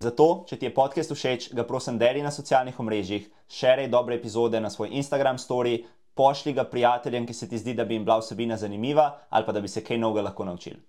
Zato, 0.00 0.44
če 0.48 0.56
ti 0.56 0.64
je 0.64 0.72
podcast 0.72 1.12
všeč, 1.12 1.50
ga 1.52 1.64
prosim 1.64 1.98
deli 2.00 2.22
na 2.22 2.30
socialnih 2.32 2.78
omrežjih, 2.80 3.26
širij 3.52 3.90
dobre 3.92 4.16
epizode 4.16 4.60
na 4.60 4.70
svoj 4.70 4.88
Instagram 4.96 5.36
story, 5.36 5.82
pošlji 6.14 6.52
ga 6.52 6.64
prijateljem, 6.64 7.26
ki 7.26 7.34
se 7.34 7.48
ti 7.48 7.58
zdi, 7.58 7.74
da 7.74 7.84
bi 7.84 7.94
jim 7.94 8.04
bila 8.04 8.18
vsebina 8.18 8.56
zanimiva 8.56 9.18
ali 9.30 9.46
pa 9.46 9.52
da 9.52 9.60
bi 9.60 9.68
se 9.68 9.84
kaj 9.84 9.98
novega 9.98 10.22
lahko 10.28 10.44
naučili. 10.44 10.80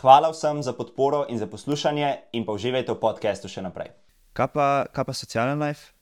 Hvala 0.00 0.30
vsem 0.30 0.62
za 0.62 0.72
podporo 0.72 1.26
in 1.28 1.38
za 1.38 1.46
poslušanje, 1.46 2.16
in 2.32 2.44
pa 2.46 2.52
uživajte 2.52 2.92
v 2.92 3.00
podkastu 3.00 3.48
še 3.48 3.62
naprej. 3.62 3.90
Kaj 4.32 4.48
pa, 4.54 4.68
kaj 4.92 5.04
pa 5.04 5.12
socialen 5.12 5.60
life? 5.60 5.92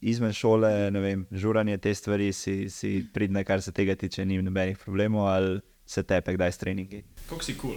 Izven 0.00 0.32
šole, 0.32 0.70
ne 0.90 1.00
vem, 1.00 1.26
žuranje 1.32 1.78
te 1.78 1.94
stvari, 1.94 2.32
si, 2.32 2.70
si 2.70 3.02
pridne, 3.14 3.44
kar 3.44 3.62
se 3.62 3.72
tega 3.72 3.96
tiče, 3.96 4.24
ni 4.24 4.40
nobenih 4.42 4.78
problemov, 4.78 5.28
ali 5.28 5.60
se 5.86 6.02
tepe 6.02 6.36
kdaj 6.36 6.52
s 6.52 6.58
treningi. 6.58 7.02
Kako 7.28 7.44
si 7.44 7.58
kul. 7.58 7.76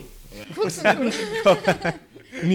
Ful 0.56 0.70
sem 0.70 1.04
kul. 1.44 1.92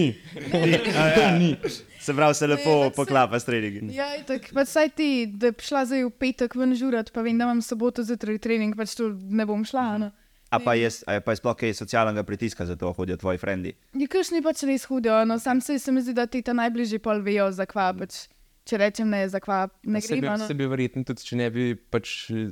Ni. 1.39 1.57
Se 1.99 2.13
pravi, 2.13 2.33
se 2.35 2.47
lepo 2.47 2.69
Ne, 2.69 2.89
pač 2.89 2.95
poklapa 2.95 3.39
s 3.39 3.45
treningi. 3.47 3.93
Ja, 3.95 4.09
tako, 4.27 4.53
pač 4.53 4.67
saj 4.67 4.89
ti, 4.97 5.09
da 5.27 5.51
bi 5.51 5.63
šla 5.63 5.85
zdaj 5.85 6.03
v 6.03 6.11
petek 6.19 6.55
ven 6.55 6.75
žurat, 6.75 7.11
pa 7.15 7.23
vem, 7.23 7.37
da 7.39 7.47
imam 7.47 7.61
soboto 7.63 8.03
zjutraj 8.03 8.41
trening, 8.43 8.75
pač 8.75 8.95
tu 8.95 9.07
ne 9.13 9.45
bom 9.45 9.63
šla. 9.63 9.85
No. 9.99 10.11
A 10.53 10.59
pa 10.59 10.75
je, 10.77 10.89
a 11.07 11.15
je 11.17 11.21
pa 11.25 11.33
je 11.33 11.39
sploh 11.39 11.55
kaj 11.57 11.73
socialnega 11.73 12.21
pritiska, 12.23 12.65
zato 12.65 12.91
hodijo 12.93 13.17
tvoji 13.17 13.39
frendi. 13.41 13.71
Nikaš 13.97 14.29
ni 14.31 14.41
pač 14.45 14.61
res 14.63 14.83
hudijo, 14.85 15.23
no, 15.25 15.39
sam 15.41 15.61
se, 15.61 15.79
se 15.79 15.91
mi 15.91 16.03
zdi, 16.03 16.13
da 16.13 16.27
ti 16.27 16.43
ta 16.45 16.53
najbližji 16.53 16.99
pol 17.01 17.23
vejo, 17.25 17.47
za 17.51 17.65
kva, 17.65 17.87
pač, 17.97 18.27
če 18.69 18.77
rečem 18.77 19.09
ne, 19.09 19.23
za 19.27 19.41
kva 19.41 19.63
ne 19.81 20.01
Se 20.03 20.13
bi, 20.13 20.21
gremo. 20.21 20.37
se 20.43 20.53
No. 20.53 20.59
bi 20.59 20.67
verjetno 20.69 21.01
tudi, 21.07 21.25
če 21.25 21.39
ne 21.39 21.47
bi 21.51 21.71
pač 21.75 22.13
uh, 22.29 22.51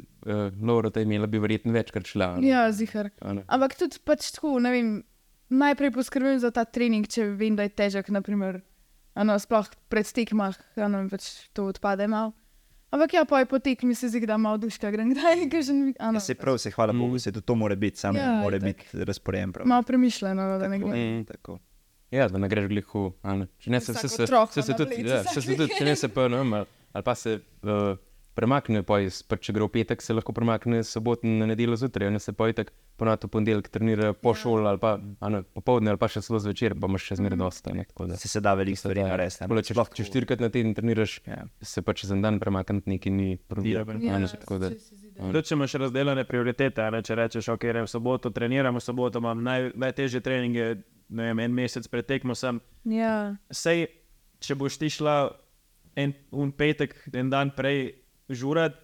Laura 0.58 0.90
ta 0.90 1.04
imela, 1.06 1.28
bi 1.30 1.38
verjetno 1.44 1.76
večkrat 1.76 2.10
šla. 2.10 2.32
a 2.34 2.40
ne. 2.42 2.48
Ja, 2.50 2.66
zihar. 2.74 3.12
A. 3.22 3.36
Ampak 3.46 3.78
tudi 3.78 4.00
pač 4.04 4.32
tako, 4.34 4.58
ne 4.60 4.72
vem, 4.74 4.90
najprej 5.52 5.92
poskrbim 5.92 6.40
za 6.40 6.52
ta 6.52 6.64
trening, 6.66 7.08
če 7.08 7.26
vem, 7.36 7.56
da 7.60 7.68
je 7.68 7.74
težek, 7.76 8.10
naprimer, 8.10 8.62
ano, 9.14 9.36
sploh 9.40 9.68
pred 9.92 10.08
tekmah, 10.08 10.56
ano, 10.80 11.04
pač 11.12 11.50
to 11.54 11.68
odpade 11.70 12.08
malo. 12.08 12.32
Ampak 12.92 13.14
ja, 13.16 13.24
pa 13.24 13.40
je 13.40 13.48
po 13.48 13.60
tekmi 13.60 13.96
se 13.96 14.10
zdi, 14.12 14.26
da 14.28 14.36
malo 14.38 14.58
duška 14.60 14.92
grem, 14.92 15.12
kdaj 15.16 15.48
kažem. 15.52 15.94
Ja, 15.96 16.20
se 16.20 16.36
prav, 16.36 16.58
se 16.60 16.72
hvala 16.72 16.92
Bogu, 16.94 17.20
se 17.20 17.32
tudi 17.32 17.46
to 17.46 17.56
mora 17.56 17.76
biti, 17.76 18.00
samo 18.00 18.20
Ja, 18.20 18.42
mora 18.44 18.58
itak. 18.60 18.68
biti 18.68 19.06
razporejen. 19.06 19.52
prav. 19.56 19.68
Malo 19.68 19.84
premišljeno, 19.84 20.58
da 20.60 20.68
ne 20.68 20.80
Tako, 20.80 20.90
grem. 20.90 21.20
Mm. 21.20 21.26
tako. 21.26 21.60
Ja, 22.12 22.28
da 22.28 22.38
ne 22.38 22.50
greš 22.50 22.68
glihu. 22.68 23.14
ne. 23.24 23.48
Če 23.58 23.72
ne 23.72 23.80
se, 23.80 23.94
se, 23.94 24.00
se, 24.00 24.10
se, 24.10 24.26
se 24.28 24.28
plecu 24.28 24.60
ja, 25.08 25.24
se, 25.24 25.42
se 25.42 25.56
tudi, 25.56 25.72
če 25.78 25.86
ne 25.86 25.96
se 25.96 26.08
pa, 26.14 26.28
ne 26.28 26.38
vem, 26.38 26.54
ali, 26.54 26.66
ali 26.92 27.04
pa 27.04 27.16
se 27.16 27.40
uh, 27.64 27.96
premakne, 28.34 28.84
pa 28.84 29.02
iz, 29.04 29.22
pa 29.24 29.36
če 29.36 29.54
gre 29.54 29.66
v 29.66 29.74
petek, 29.74 30.02
se 30.02 30.14
lahko 30.14 30.34
premakne 30.34 30.84
sobot 30.84 31.24
na 31.24 31.46
nedeljo 31.46 31.76
zjutraj, 31.76 32.12
ne 32.12 32.20
se 32.20 32.32
pa 32.32 32.48
itek 32.48 32.72
ponovno 32.96 33.28
v 33.28 33.32
ponedeljek 33.34 33.68
trenira 33.68 34.14
po 34.14 34.34
šoli 34.34 34.68
ali 34.68 34.78
pa 34.78 34.92
ne, 34.98 35.42
popoldne 35.56 35.90
ali 35.90 35.98
pa 35.98 36.08
še 36.08 36.22
celo 36.22 36.40
zvečer, 36.40 36.76
pa 36.78 36.88
imaš 36.88 37.08
še 37.10 37.18
zmeraj 37.18 37.40
dosta. 37.40 37.74
Ne, 37.74 37.84
tako 37.86 38.08
da. 38.08 38.18
Se, 38.18 38.30
se 38.30 38.40
da 38.40 38.54
veliko 38.54 38.78
stvari 38.78 39.04
narediti. 39.04 39.42
Tako 39.42 39.62
Če, 39.62 39.74
Sploh 39.74 39.90
če 39.92 40.06
štirikrat 40.06 40.40
na 40.40 40.50
teden 40.50 40.76
treniraš, 40.78 41.20
Ja. 41.28 41.44
se 41.62 41.82
pa 41.82 41.94
čez 41.94 42.12
en 42.12 42.22
dan 42.22 42.40
premakniti 42.40 42.90
neki 42.90 43.10
ni 43.10 43.38
problem. 43.38 44.02
Ja, 44.02 44.20
ne, 44.20 44.28
tako 44.28 44.60
da- 44.60 44.72
Tudi 45.22 45.44
če 45.44 45.56
imaš 45.56 45.74
razdeljene 45.78 46.24
prioritete, 46.26 46.82
a 46.82 46.90
ne, 46.90 47.02
če 47.04 47.16
rečeš, 47.16 47.50
ok, 47.54 47.64
v 47.84 47.88
soboto, 47.88 48.32
treniram 48.34 48.76
v 48.76 48.82
soboto, 48.82 49.20
imam 49.20 49.44
naj, 49.44 49.72
najtežje 49.76 50.22
treninge, 50.24 50.82
ne 51.10 51.28
vem, 51.30 51.40
en 51.40 51.54
mesec 51.54 51.86
pred 51.92 52.08
tekmo 52.08 52.34
sem. 52.36 52.62
Ja, 52.90 53.36
Sej, 53.52 53.88
če 54.42 54.56
boš 54.56 54.78
ti 54.82 54.90
šla 54.90 55.30
en, 55.96 56.14
en 56.32 56.52
petek, 56.52 56.96
en 57.14 57.30
dan 57.30 57.52
prej 57.54 58.01
žurat, 58.30 58.76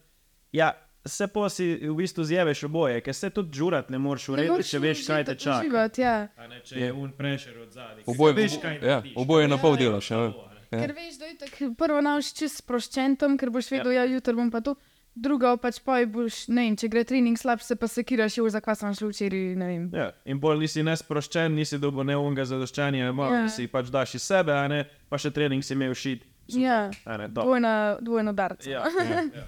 ja, 0.51 0.73
se 1.05 1.27
pa 1.27 1.49
si 1.49 1.75
v 1.87 1.93
bistvu 1.95 2.23
zjeveš 2.23 2.63
oboje, 2.67 3.01
ker 3.01 3.15
se 3.15 3.29
tudi 3.29 3.55
žurat 3.57 3.89
ne 3.89 3.97
moreš 3.97 4.29
urejati, 4.29 4.63
če 4.67 4.79
veš, 4.79 5.05
kaj 5.07 5.23
te 5.29 5.35
čaka. 5.39 5.85
Ja. 5.97 6.27
A 6.37 6.47
Ne, 6.47 6.59
če 6.65 6.79
je 6.79 6.91
un 6.93 7.11
prešer 7.15 7.55
od 7.63 7.71
zadaj. 7.71 8.03
Oboje, 8.05 8.33
veš, 8.33 8.57
kaj 8.61 8.75
ja, 8.81 8.99
narediš. 8.99 9.15
oboje 9.15 9.47
na 9.47 9.57
pol 9.57 9.77
delaš. 9.79 10.11
a 10.11 10.17
ne. 10.17 10.33
Ja. 10.71 10.81
Ker 10.83 10.91
veš, 10.97 11.15
da 11.19 11.25
je 11.25 11.37
tako 11.37 11.73
prvo 11.79 12.01
nauč 12.03 12.33
čist 12.35 12.59
sproščen 12.59 13.15
tam, 13.15 13.37
ker 13.39 13.49
boš 13.49 13.71
vedel, 13.71 13.93
ja, 13.95 14.03
ja 14.03 14.13
jutro 14.17 14.35
bom 14.35 14.51
pa 14.51 14.59
to. 14.61 14.75
Drugo 15.17 15.55
pač 15.57 15.79
poj 15.81 16.05
boš, 16.13 16.43
ne 16.53 16.67
vem, 16.67 16.75
če 16.77 16.89
gre 16.93 17.01
trening 17.07 17.39
slab, 17.39 17.57
se 17.65 17.73
pa 17.75 17.87
sekiraš, 17.89 18.35
jo 18.37 18.49
za 18.53 18.59
kva 18.61 18.75
sem 18.77 18.91
šel 18.93 19.09
včeraj, 19.09 19.55
ne 19.57 19.65
vem. 19.65 19.85
Ja, 19.95 20.11
in 20.29 20.37
bolj 20.37 20.59
nisi 20.61 20.83
nesproščen, 20.85 21.55
nisi 21.57 21.79
dobil 21.81 22.03
neunga 22.05 22.45
zadoščanja, 22.45 23.07
malo 23.17 23.33
Ja. 23.33 23.39
ja. 23.47 23.49
si 23.49 23.65
pač 23.71 23.89
daš 23.89 24.13
iz 24.19 24.27
sebe, 24.27 24.53
a 24.53 24.67
ne, 24.69 24.83
pa 25.09 25.17
še 25.17 25.31
trening 25.33 25.63
si 25.65 25.73
imel 25.73 25.95
šit. 25.97 26.21
Ja, 26.47 26.91
A 27.05 27.17
ne, 27.17 27.27
dvojna, 27.27 27.97
dvojno 28.01 28.33
darca. 28.33 28.69
Ja, 28.71 28.87
ja. 28.87 29.47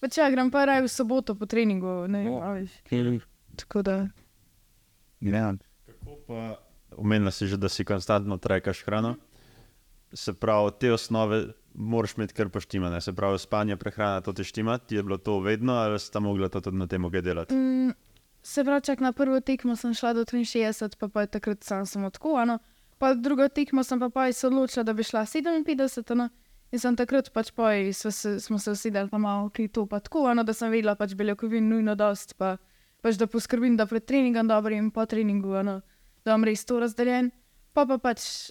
Pač 0.00 0.18
ja, 0.18 0.30
grem 0.30 0.50
pa 0.52 0.64
raje 0.68 0.84
v 0.84 0.88
soboto 0.92 1.34
po 1.34 1.46
treningu, 1.48 2.04
ne 2.08 2.18
vem, 2.24 2.32
O. 2.32 2.42
a 2.44 2.52
veš. 2.52 3.24
Tako 3.56 3.82
da, 3.82 3.96
Ja. 5.20 5.54
Kako 5.86 6.16
pa, 6.26 6.56
omenila 6.96 7.30
si 7.30 7.46
že, 7.46 7.56
da 7.56 7.68
si 7.68 7.84
konstantno 7.84 8.36
trekaš 8.38 8.84
hrano. 8.84 9.16
Se 10.12 10.32
pravi, 10.32 10.70
te 10.80 10.92
osnove 10.92 11.56
moraš 11.74 12.14
imeti 12.16 12.34
kar 12.34 12.48
poštimane. 12.48 13.00
Se 13.00 13.12
pravi, 13.12 13.38
spanje, 13.38 13.76
prehrana, 13.76 14.20
to 14.20 14.32
ti 14.32 14.44
štima, 14.44 14.78
ti 14.78 14.94
je 14.94 15.02
bilo 15.02 15.18
to 15.18 15.40
vedno, 15.40 15.72
ali 15.72 15.98
sta 15.98 16.20
mogla 16.20 16.48
to 16.48 16.60
tudi 16.60 16.76
na 16.76 16.86
tem 16.86 17.10
kaj 17.10 17.20
delati? 17.22 17.54
mm, 17.54 17.90
se 18.42 18.64
pravi, 18.64 18.82
čak 18.82 19.00
na 19.00 19.12
prvo 19.12 19.40
tekmo 19.40 19.76
sem 19.76 19.94
šla 19.94 20.12
do 20.12 20.24
63, 20.24 20.96
pa, 20.98 21.08
pa 21.08 21.20
je 21.20 21.26
takrat 21.26 21.64
sam 21.64 21.86
sem 21.86 22.10
tako, 22.10 22.36
ano. 22.36 22.58
Pa 22.98 23.14
drugo 23.14 23.48
tekmo 23.48 23.84
sem 23.84 24.00
pa, 24.00 24.08
pa 24.08 24.32
se 24.32 24.46
odločila, 24.46 24.84
da 24.84 24.92
bi 24.92 25.04
šla 25.04 25.26
57, 25.26 26.12
ano. 26.12 26.28
In 26.72 26.80
sem 26.82 26.96
takrat 26.98 27.28
pač 27.30 27.52
poj, 27.54 27.92
smo 27.94 28.10
se, 28.10 28.40
smo 28.40 28.58
se 28.58 28.72
usedeli 28.72 29.08
pa 29.08 29.18
malo, 29.18 29.50
ki 29.50 29.68
to 29.68 29.84
pa 29.86 30.00
tako, 30.00 30.24
ano, 30.26 30.42
da 30.42 30.52
sem 30.52 30.72
vedela 30.72 30.96
pač 30.98 31.14
beljakovin 31.14 31.68
nujno 31.68 31.94
dost, 31.94 32.34
pa 32.36 32.56
pač 33.04 33.20
da 33.20 33.28
poskrbim, 33.30 33.76
da 33.78 33.86
pred 33.86 34.02
treningom 34.02 34.48
dobro 34.50 34.74
in 34.74 34.90
po 34.90 35.04
treningu, 35.06 35.52
ano, 35.54 35.80
da 36.24 36.32
imam 36.34 36.44
res 36.48 36.64
to 36.66 36.80
razdeljen. 36.82 37.30
Pa 37.72 37.84
pa 37.86 37.98
pač 38.02 38.50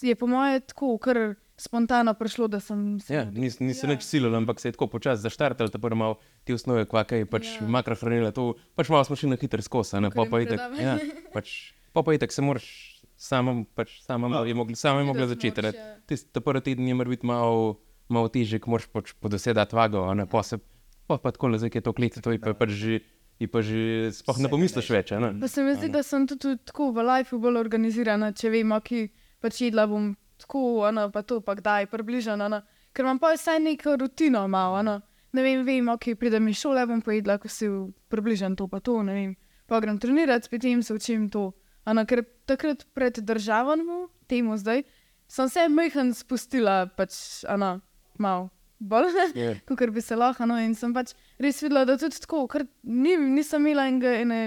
je 0.00 0.14
po 0.16 0.26
moje 0.30 0.62
tako, 0.72 0.94
kar 1.02 1.34
spontano 1.60 2.14
prišlo, 2.16 2.48
da 2.48 2.60
sem 2.64 2.96
se. 3.02 3.12
Ja, 3.12 3.26
nis, 3.28 3.58
nisi 3.60 3.84
Ja. 3.84 3.90
nič 3.92 4.06
silil, 4.06 4.32
ampak 4.34 4.60
se 4.60 4.68
je 4.70 4.72
tako 4.72 4.86
počasi 4.86 5.20
zaštartal, 5.26 5.68
da 5.68 5.94
malo 5.94 6.16
ti 6.46 6.54
osnove 6.56 6.86
kvakaj, 6.88 7.26
pač 7.28 7.58
Ja. 7.60 7.66
makrohranila, 7.68 8.32
to 8.32 8.54
pač 8.74 8.88
malo 8.88 9.04
smo 9.04 9.16
šli 9.16 9.34
na 9.34 9.36
hiter 9.36 9.60
skos, 9.60 9.92
a 9.92 10.00
ne 10.00 10.08
pa 10.08 10.24
Gremo 10.24 10.30
pa 10.30 10.40
itek. 10.40 10.60
Ja, 10.80 10.96
pač, 11.34 11.74
pa 11.92 12.00
pa 12.02 12.14
itek 12.16 12.32
se 12.32 12.40
moraš 12.40 12.99
sama, 13.20 13.52
pač 13.76 14.00
sama 14.00 14.28
No. 14.32 14.44
je 14.48 14.54
mogla, 14.56 14.76
sama 14.76 15.00
je 15.00 15.06
mogla 15.06 15.26
Videti 15.28 15.50
začeti. 15.52 15.62
ne. 15.62 15.72
ja. 15.76 15.96
Tisti 16.08 16.32
ta 16.32 16.40
prvi 16.40 16.60
teden 16.64 16.88
je 16.88 16.94
mora 16.96 17.12
biti 17.12 17.26
malo, 17.28 17.76
malo 18.08 18.28
težje, 18.28 18.58
ko 18.58 18.72
moraš 18.72 18.88
pač 18.88 19.12
podosedati 19.14 19.76
vago, 19.76 20.08
a 20.08 20.14
ne 20.16 20.24
pa 20.26 20.42
se, 20.42 20.58
pa 21.06 21.18
pa 21.18 21.30
tako, 21.30 21.52
zdaj 21.52 21.70
je 21.74 21.80
to 21.80 21.92
klice, 21.92 22.20
to 22.20 22.32
je 22.32 22.40
pa, 22.40 22.54
pač 22.56 22.72
že, 22.72 23.00
je 23.38 23.46
pa 23.46 23.60
že, 23.60 24.08
sploh 24.12 24.38
ne 24.40 24.48
pomisliš 24.48 24.88
več, 24.90 25.12
ne. 25.12 25.36
Pa 25.40 25.48
se 25.48 25.62
mi 25.62 25.76
zdi, 25.76 25.92
da 25.92 26.02
sem 26.02 26.24
tudi 26.26 26.56
tako 26.64 26.90
v 26.92 27.04
lifeu 27.04 27.38
bolj 27.38 27.60
organizirana, 27.60 28.32
če 28.32 28.50
vem, 28.50 28.72
ki 28.80 29.10
pač 29.40 29.60
jedla 29.60 29.84
bom 29.86 30.16
tako, 30.40 30.84
ano, 30.88 31.10
pa 31.12 31.20
to, 31.22 31.40
pa 31.44 31.54
kdaj, 31.54 31.86
približano. 31.92 32.48
ano. 32.48 32.62
Ker 32.92 33.04
imam 33.04 33.20
pa 33.20 33.34
vsaj 33.36 33.60
neko 33.60 33.96
rutino 34.00 34.48
malo. 34.48 34.80
ano. 34.80 35.00
Ne 35.32 35.42
vem, 35.46 35.60
vem, 35.62 35.86
ok, 35.88 36.16
pridem 36.18 36.48
iz 36.48 36.58
šole, 36.58 36.82
bom 36.90 36.98
pojedla, 37.04 37.38
ko 37.38 37.46
si 37.46 37.68
približan 38.10 38.56
to, 38.56 38.66
pa 38.66 38.80
to, 38.80 38.98
ne 39.06 39.12
vem. 39.14 39.36
Pa 39.70 39.78
grem 39.78 39.98
trenirati, 40.00 40.48
spet 40.48 40.64
jim 40.64 40.82
se 40.82 40.94
učim 40.94 41.28
to. 41.30 41.52
Ano, 41.84 42.04
ker 42.04 42.20
takrat 42.46 42.84
pred 42.94 43.18
državami, 43.18 44.06
temu 44.26 44.56
zdaj, 44.56 44.82
sem 45.26 45.48
se 45.48 45.68
mehen 45.68 46.14
spustila, 46.14 46.86
pač, 46.88 47.14
ano, 47.48 47.80
malo 48.18 48.50
bolj, 48.78 49.12
Ja. 49.34 49.54
kot 49.68 49.90
bi 49.90 50.00
se 50.00 50.16
lahko. 50.16 50.46
No, 50.46 50.56
in 50.56 50.74
sem 50.74 50.92
pač 50.92 51.12
res 51.38 51.62
videla, 51.62 51.84
da 51.84 51.96
tudi 51.96 52.18
tako, 52.18 52.46
ker 52.46 52.64
ni, 52.82 53.16
nisem 53.16 53.60
imela 53.62 53.86
enega, 53.86 54.12
ene 54.16 54.40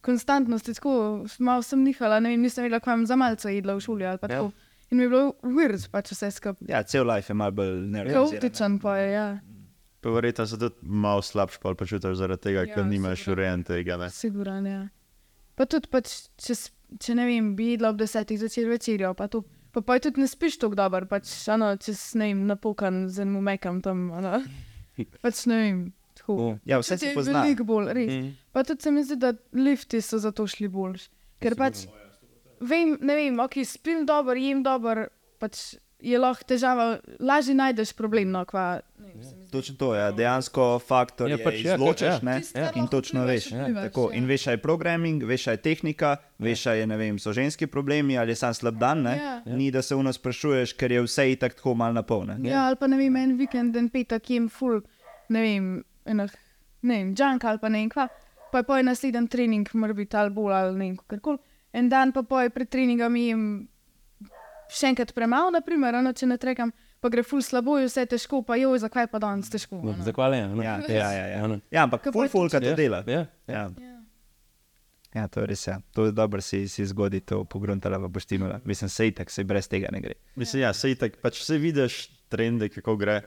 konstantnosti, 0.00 0.74
tako 0.74 0.92
malo 1.38 1.62
sem 1.62 1.80
nihala, 1.80 2.20
ne 2.20 2.28
vem, 2.28 2.42
nisem 2.42 2.64
vedela, 2.64 2.80
kaj 2.80 2.92
imam 2.92 3.06
za 3.06 3.16
malce 3.16 3.48
jedla 3.50 3.74
v 3.74 3.80
šoli 3.80 4.04
ali 4.04 4.18
pa 4.18 4.26
Ja. 4.26 4.38
tako. 4.38 4.52
In 4.90 4.98
mi 4.98 5.04
je 5.04 5.08
bilo 5.08 5.22
weird, 5.42 5.88
pač 5.90 6.12
vse 6.12 6.28
skupaj. 6.30 6.68
Ja, 6.68 6.82
cel 6.84 7.04
life 7.04 7.26
je 7.26 7.34
malo 7.34 7.52
bolj 7.52 7.70
nerealen. 7.88 8.28
Kaotičen 8.30 8.78
pa 8.78 8.98
je, 8.98 9.12
ja, 9.12 9.26
Pa 10.00 10.10
verjetno 10.10 10.44
se 10.44 10.58
tudi 10.58 10.76
malo 10.82 11.22
slabš 11.22 11.56
počutiš 11.58 12.18
zaradi 12.18 12.42
tega, 12.42 12.60
Ja, 12.60 12.74
ker 12.74 12.84
nimaš 12.84 13.22
urejen 13.26 13.62
tega. 13.64 13.96
Ne? 13.96 14.10
siguran, 14.12 14.66
ja. 14.66 14.82
Pa 15.54 15.64
tudi, 15.64 15.88
pač, 15.88 16.12
če, 16.36 16.52
s- 16.52 16.73
če 17.00 17.16
ne 17.18 17.26
vem, 17.28 17.52
bi 17.58 17.72
jedla 17.74 17.92
ob 17.94 17.98
desetih 18.00 18.38
zvečer 18.40 18.70
večerjo, 18.70 19.14
pa 19.18 19.28
to. 19.28 19.44
Pa 19.74 19.82
pa 19.82 19.96
tudi 19.98 20.22
ne 20.22 20.28
spiš 20.30 20.60
tako 20.62 20.76
dobro, 20.78 21.02
pač, 21.10 21.26
ano, 21.50 21.72
če 21.74 21.96
si 21.98 22.18
ne 22.20 22.28
vem, 22.30 22.44
napokan 22.46 23.08
z 23.10 23.24
enim 23.24 23.42
mekam 23.42 23.80
tam, 23.82 24.04
ano. 24.14 24.38
pač 25.24 25.40
ne 25.50 25.56
vem, 25.58 25.80
tako. 26.14 26.36
Ja, 26.62 26.78
vse 26.78 26.98
se 27.00 27.10
je 27.10 27.16
pozna. 27.16 27.42
Veliko 27.42 27.66
bolj, 27.66 27.90
res. 27.98 28.12
Mm. 28.12 28.28
Pa 28.54 28.62
tudi 28.62 28.86
se 28.86 28.92
mi 28.94 29.02
zdi, 29.02 29.18
da 29.18 29.32
lifti 29.58 29.98
so 29.98 30.20
zato 30.22 30.46
šli 30.46 30.70
boljši. 30.70 31.10
Ker 31.42 31.58
pač, 31.58 31.88
vem, 32.62 32.94
ne 33.02 33.18
vem, 33.18 33.40
ok, 33.42 33.58
spim 33.66 34.06
dobro, 34.06 34.38
jem 34.38 34.62
dobro, 34.62 35.08
pač 35.42 35.74
je 36.04 36.18
lahko 36.20 36.44
težava, 36.48 36.98
lažje 37.20 37.54
najdeš 37.56 37.92
problem. 37.96 38.30
No, 38.34 38.44
kva, 38.48 38.80
ne 38.98 39.08
vem, 39.08 39.22
se 39.24 39.36
mi 39.36 39.44
zdi. 39.44 39.50
Točno 39.52 39.76
to 39.80 39.88
je, 39.94 40.00
ja. 40.00 40.12
dejansko 40.12 40.66
faktor 40.78 41.30
Ja, 41.30 41.38
je, 41.38 41.44
pač, 41.44 41.58
ja, 41.64 41.74
izločiš 41.74 42.08
ja, 42.08 42.18
ne, 42.22 42.36
kar 42.52 42.78
in 42.78 42.88
točno 42.92 43.24
veš. 43.24 43.48
vplivaš, 43.52 43.88
Tako, 43.88 44.06
ja. 44.10 44.18
in 44.18 44.28
veš, 44.28 44.46
aj 44.52 44.58
programming, 44.62 45.24
veš, 45.28 45.46
aj 45.54 45.60
tehnika, 45.64 46.16
veš, 46.42 46.66
aj 46.74 46.86
ne 46.90 46.98
vem, 47.00 47.18
so 47.22 47.32
ženski 47.32 47.66
problemi 47.70 48.18
ali 48.18 48.34
je 48.34 48.40
sam 48.42 48.54
slab 48.54 48.78
dan. 48.80 49.02
Ne? 49.08 49.16
Ja. 49.16 49.34
Ni 49.46 49.70
da 49.74 49.82
se 49.82 49.96
v 49.96 50.04
nas 50.04 50.20
sprašuješ, 50.20 50.76
ker 50.78 50.92
je 50.92 51.04
vse 51.06 51.30
itak 51.32 51.56
tako 51.58 51.74
mal 51.78 51.96
napolne. 51.96 52.36
Ja, 52.44 52.66
ali 52.68 52.80
pa 52.80 52.90
ne 52.90 53.00
vem, 53.00 53.16
en 53.16 53.36
vikend, 53.40 53.76
en 53.76 53.88
petek 53.92 54.30
jem 54.30 54.50
full, 54.52 54.82
ne 55.32 55.44
vem, 55.46 55.74
enak, 56.04 56.36
ne 56.82 57.00
vem, 57.00 57.14
junk 57.16 57.48
ali 57.48 57.62
pa 57.62 57.72
ne 57.72 57.84
vem 57.84 57.92
kva. 57.94 58.08
Pa 58.52 58.62
je 58.62 58.66
pa 58.68 58.76
je 58.78 58.86
naslednji 58.86 59.28
trening, 59.28 59.70
mora 59.74 59.94
biti 59.96 60.16
ali 60.16 60.30
bolj 60.30 60.52
ali 60.54 60.78
ne 60.78 60.84
vem, 60.84 60.98
karkoli. 61.10 61.40
En 61.74 61.88
dan 61.90 62.12
pa 62.14 62.42
je 62.42 62.50
pred 62.54 62.68
treningom 62.70 63.16
jem 63.18 63.46
še 64.68 64.88
enkrat 64.88 65.12
premalo, 65.12 65.50
naprimer, 65.50 65.94
ano, 65.94 66.12
če 66.12 66.26
ne 66.26 66.36
trekam, 66.36 66.72
pa 66.98 67.08
gre 67.08 67.22
full 67.22 67.40
slabo, 67.40 67.76
je 67.76 67.86
vse 67.86 68.06
težko, 68.06 68.42
pa 68.42 68.56
jo, 68.56 68.72
zakaj 68.74 69.06
pa 69.06 69.18
danes 69.18 69.48
težko. 69.48 69.78
No, 69.78 69.92
ano. 69.92 70.02
Zakaj 70.02 70.32
je? 70.32 70.44
Ja, 70.58 70.74
ja, 70.80 71.10
ja, 71.10 71.26
ja. 71.28 71.38
Ano. 71.42 71.60
ja 71.68 71.82
ampak 71.82 72.00
Kaj 72.00 72.10
pa 72.10 72.14
full 72.14 72.24
je 72.24 72.30
folka 72.30 72.58
to 72.58 72.66
Ja, 72.66 72.74
dela. 72.74 73.02
Ja, 73.06 73.26
Ja. 73.46 73.68
Ja. 73.70 73.94
ja, 75.14 75.28
to 75.28 75.40
je 75.40 75.46
res. 75.46 75.62
Ja. 75.64 75.80
To 75.92 76.04
je 76.04 76.12
dobro 76.12 76.40
si, 76.40 76.64
si 76.66 76.82
zgodi 76.82 77.20
to 77.20 77.44
pogruntala, 77.44 77.98
pa 77.98 78.08
boš 78.08 78.24
timala. 78.26 78.60
Mislim, 78.64 78.88
se 78.88 79.06
itak, 79.06 79.30
se 79.30 79.44
brez 79.44 79.68
tega 79.68 79.88
ne 79.88 80.00
gre. 80.00 80.14
Mislim, 80.34 80.62
ja, 80.62 80.72
sej 80.72 80.96
tak, 80.96 81.18
pač 81.18 81.38
vse 81.38 81.58
vidiš 81.58 81.98
trende, 82.26 82.68
kako 82.68 82.96
gre, 82.96 83.20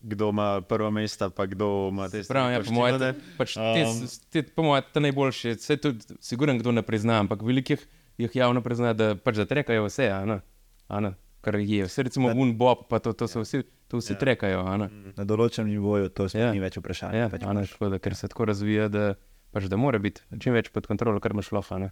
kdo 0.00 0.28
ima 0.28 0.60
prvo 0.60 0.90
mesto, 0.90 1.26
pa 1.28 1.42
kdo 1.44 1.88
ima 1.88 2.06
te 2.08 2.22
Prav, 2.22 2.52
ja, 2.52 2.60
po 2.60 2.70
mojem, 2.72 3.00
pač 3.36 3.54
te, 3.54 3.82
Um, 3.84 4.04
s- 4.04 4.20
te, 4.28 4.42
po 4.44 4.62
mojem, 4.62 4.84
te 4.92 5.00
najboljše, 5.00 5.54
vse 5.56 5.76
tudi, 5.76 6.18
siguren, 6.20 6.58
kdo 6.58 6.70
ne 6.70 6.82
prizna, 6.82 7.18
ampak 7.18 7.42
velikih 7.42 7.82
jih 8.18 8.34
javno 8.34 8.62
prizna, 8.62 8.92
da 8.92 9.14
pač 9.14 9.36
da 9.36 9.46
trekajo 9.46 9.86
vse, 9.86 10.10
a 10.10 10.24
ne, 10.24 10.40
a 10.88 11.00
ne, 11.00 11.14
kar 11.40 11.54
je. 11.56 11.84
Vse 11.86 12.02
recimo 12.02 12.32
un 12.34 12.56
bob, 12.58 12.86
pa 12.88 12.98
to, 12.98 13.12
to 13.12 13.28
so 13.28 13.40
vsi, 13.40 13.62
to 13.88 13.98
vsi 13.98 14.12
ja. 14.12 14.18
trekajo, 14.18 14.64
a 14.66 14.76
ne. 14.76 14.88
Na 15.16 15.24
določenem 15.24 15.70
nivoju 15.70 16.10
to 16.10 16.26
Ja. 16.34 16.50
ni 16.52 16.60
več 16.60 16.76
vprašanje. 16.76 17.18
Ja, 17.18 17.28
pač 17.28 17.46
ne, 17.46 17.64
tako 17.66 17.88
da, 17.88 17.98
ker 17.98 18.14
se 18.14 18.28
tako 18.28 18.44
razvija, 18.44 18.88
da, 18.88 19.14
pač, 19.52 19.64
da 19.64 19.76
mora 19.76 19.98
biti 19.98 20.20
čim 20.38 20.52
več 20.52 20.68
pod 20.70 20.86
kontrolo, 20.86 21.20
kar 21.20 21.32
imaš 21.32 21.52
lofa, 21.52 21.78
ne. 21.78 21.90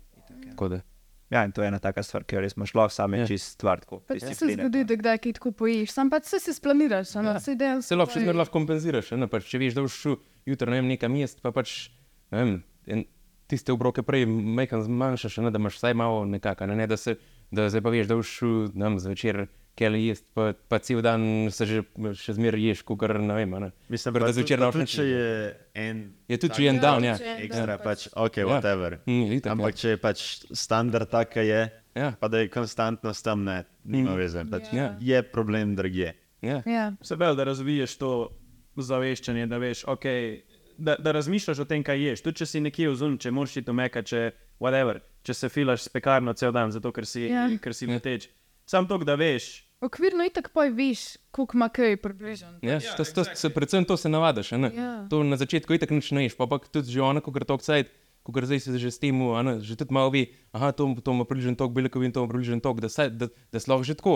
Tako 0.51 0.69
da, 0.69 0.83
Ja, 1.27 1.41
in 1.43 1.51
to 1.51 1.59
je 1.63 1.67
ena 1.67 1.81
taka 1.83 2.03
stvar, 2.07 2.23
ki 2.23 2.37
jo 2.37 2.41
res 2.41 2.55
imaš 2.55 2.71
sam 2.89 3.15
je 3.15 3.21
Ja. 3.21 3.27
čist 3.27 3.59
stvar. 3.59 3.81
Tako, 3.81 3.99
Pač 4.07 4.21
se 4.23 4.47
zgodi, 4.47 4.85
da 4.85 4.95
kdaj 4.95 5.19
kaj 5.19 5.33
tako 5.33 5.51
poješ, 5.53 5.91
sam 5.91 6.09
pač 6.09 6.25
se 6.25 6.39
si 6.39 6.55
splaniraš, 6.55 7.15
Ja. 7.17 7.41
se 7.41 7.57
dejansko. 7.57 7.89
se 7.89 7.97
lahko 7.97 8.13
še 8.13 8.21
zmeraj 8.21 8.37
lahko 8.37 8.53
kompenziraš, 8.53 9.13
a 9.13 9.17
ne, 9.17 9.27
pač, 9.27 9.43
če 9.45 9.59
veš, 9.59 9.75
da 9.75 9.83
boš 9.83 9.97
šel 9.99 10.17
jutri, 10.47 10.71
ne 10.71 10.77
vem, 10.79 10.87
nekam 10.89 11.17
jest, 11.17 11.43
pa 11.43 11.51
pač, 11.51 11.91
ne 12.31 12.39
vem, 12.39 12.63
en, 12.87 13.05
tiste 13.47 13.73
obroke 13.73 14.03
prej 14.03 14.27
majhen 14.27 14.83
zmanjšaš, 14.83 15.37
ne, 15.37 15.51
da 15.51 15.59
imaš 15.59 15.77
vsaj 15.77 15.95
malo 15.95 16.25
nekako, 16.25 16.67
ne, 16.67 16.77
ne 16.77 16.87
da 16.87 16.97
se, 16.97 17.17
da 17.51 17.69
zdaj 17.71 17.83
pa 17.83 17.91
veš, 17.91 18.07
da 18.07 18.17
boš 18.17 18.33
ne 18.75 18.85
vem, 18.85 18.99
zvečer, 18.99 19.47
kaj 19.77 19.93
jest, 20.01 20.25
pa, 20.35 20.55
pa 20.69 20.79
cel 20.79 21.03
dan 21.05 21.21
se 21.53 21.67
že 21.67 21.83
še 22.17 22.33
zmeraj 22.33 22.63
ješ, 22.65 22.83
kot 22.83 23.03
ne 23.21 23.35
vem, 23.35 23.55
a 23.55 23.59
ne. 23.61 23.71
Mislim, 23.89 24.15
da 24.15 24.21
tudi, 24.21 24.33
zvečer 24.33 24.63
nič 24.75 24.95
je 24.99 25.27
en 25.75 26.01
Je 26.29 26.39
tudi, 26.39 26.65
je 26.65 26.71
en 26.71 26.81
down, 26.81 27.05
ja. 27.05 27.17
je 27.21 27.35
ekstra, 27.45 27.77
dan, 27.77 27.85
pač 27.85 28.09
ok, 28.17 28.37
Ja. 28.37 28.47
whatever. 28.47 28.99
Mm, 29.07 29.33
itak, 29.37 29.53
Ampak 29.53 29.75
če 29.77 29.89
je 29.89 29.97
pač 30.01 30.25
standard 30.53 31.11
tak, 31.11 31.35
kot 31.35 31.45
je, 31.45 31.61
Ja. 31.95 32.13
pa 32.21 32.29
da 32.29 32.39
je 32.39 32.49
konstantnost 32.49 33.25
tam, 33.25 33.45
ne, 33.45 33.65
nima 33.85 34.11
Mm. 34.11 34.17
veze. 34.17 34.45
Pač 34.51 34.73
Ja. 34.73 34.97
Je 35.01 35.23
problem 35.23 35.77
drugje. 35.77 36.15
Ja. 36.43 36.63
Ja. 36.67 36.93
Se 37.03 37.17
pravi, 37.17 37.37
da 37.37 37.45
razviješ 37.45 37.97
to 37.97 38.33
zaveščanje, 38.77 39.47
da 39.47 39.59
veš, 39.59 39.85
okay, 39.85 40.41
da, 40.79 40.97
da 40.97 41.13
razmišljaš 41.13 41.59
o 41.59 41.65
tem, 41.65 41.83
kaj 41.83 42.01
ješ. 42.01 42.23
Tudi 42.23 42.37
če 42.37 42.47
si 42.47 42.61
nekje 42.61 42.91
vzun, 42.91 43.19
če 43.19 43.31
moraš 43.31 43.57
iti 43.57 43.71
umeka, 43.71 44.03
če, 44.03 44.31
whatever, 44.61 45.01
če 45.23 45.35
se 45.35 45.49
filaš 45.49 45.83
s 45.83 45.89
pekarno 45.89 46.33
cel 46.33 46.53
dan, 46.53 46.71
zato 46.71 46.93
ker 46.93 47.07
si, 47.07 47.27
Ja. 47.29 47.49
ker 47.59 47.75
si 47.75 47.87
leteč. 47.87 48.29
Sam 48.67 48.87
to, 48.87 48.99
da 48.99 49.15
veš. 49.15 49.63
Okvirno 49.81 50.25
itak 50.25 50.49
poj 50.51 50.71
veš, 50.73 51.03
koliko 51.31 51.57
ima 51.57 51.69
kaj 51.69 51.97
približno. 51.97 52.59
Ja, 52.63 52.81
to, 52.97 53.05
to, 53.05 53.25
se, 53.27 53.51
predvsem 53.51 53.85
to 53.85 53.97
se 53.97 54.09
navadiš. 54.09 54.53
a 54.53 54.57
ne. 54.57 54.71
Ja. 54.75 55.07
To 55.11 55.21
na 55.23 55.37
začetku 55.37 55.75
itak 55.75 55.91
nič 55.91 56.11
ne 56.11 56.25
ješ, 56.25 56.35
pa 56.35 56.47
pa 56.47 56.59
tudi 56.59 56.91
že 56.91 57.01
ona, 57.01 57.21
ko 57.21 57.31
gre 57.31 57.45
tok 57.45 57.61
cajt, 57.61 57.93
ko 58.23 58.33
gre 58.33 58.49
zdaj 58.49 58.61
se 58.61 58.79
že 58.79 58.91
s 58.91 58.99
tem, 58.99 59.15
a 59.31 59.43
ne, 59.43 59.61
že 59.61 59.77
tudi 59.77 59.93
malo 59.93 60.11
ve, 60.11 60.33
aha, 60.51 60.73
to, 60.73 60.89
to 61.05 61.13
ima 61.13 61.23
približen 61.29 61.55
tok, 61.55 61.71
beljakovin, 61.77 62.11
to 62.11 62.25
ima 62.25 62.29
približen 62.33 62.61
tok, 62.65 62.81
da, 62.81 62.89
saj, 62.89 63.13
da, 63.15 63.29
da 63.53 63.61
si 63.61 63.71
lahko 63.71 63.85
že 63.85 63.95
tako. 63.95 64.15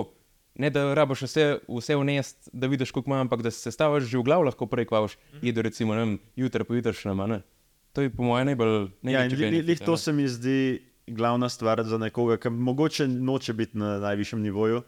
Ne 0.54 0.70
da 0.70 0.94
rabiš 0.94 1.22
vse, 1.22 1.44
vse 1.68 1.96
vnest, 1.96 2.48
da 2.52 2.66
vidiš, 2.66 2.90
koliko 2.90 3.10
ima, 3.10 3.20
ampak 3.20 3.42
da 3.42 3.50
se 3.50 3.70
staviš 3.70 4.04
že 4.04 4.18
v 4.18 4.22
glav, 4.22 4.42
lahko 4.42 4.66
prej 4.66 4.86
kvaš, 4.86 5.14
jedo 5.42 5.62
recimo, 5.62 5.94
ne 5.94 6.00
vem, 6.00 6.18
jutri 6.36 6.64
po 6.64 6.74
jutrišnjem, 6.74 7.20
a 7.20 7.26
ne. 7.26 7.42
To 7.92 8.02
je 8.02 8.10
po 8.10 8.22
mojem 8.22 8.46
najbolj 8.46 8.90
Ja, 9.02 9.22
li- 9.22 9.36
benefit, 9.36 9.66
lih 9.66 9.80
to 9.80 9.96
se 9.96 10.12
mi 10.12 10.28
zdi 10.28 10.82
glavna 11.06 11.48
stvar 11.48 11.82
za 11.82 11.98
nekoga, 11.98 12.36
ki 12.36 12.48
mogoče 12.50 13.08
noče 13.08 13.52
biti 13.52 13.78
na 13.78 13.98
najvišjem 13.98 14.42
nivoju, 14.42 14.82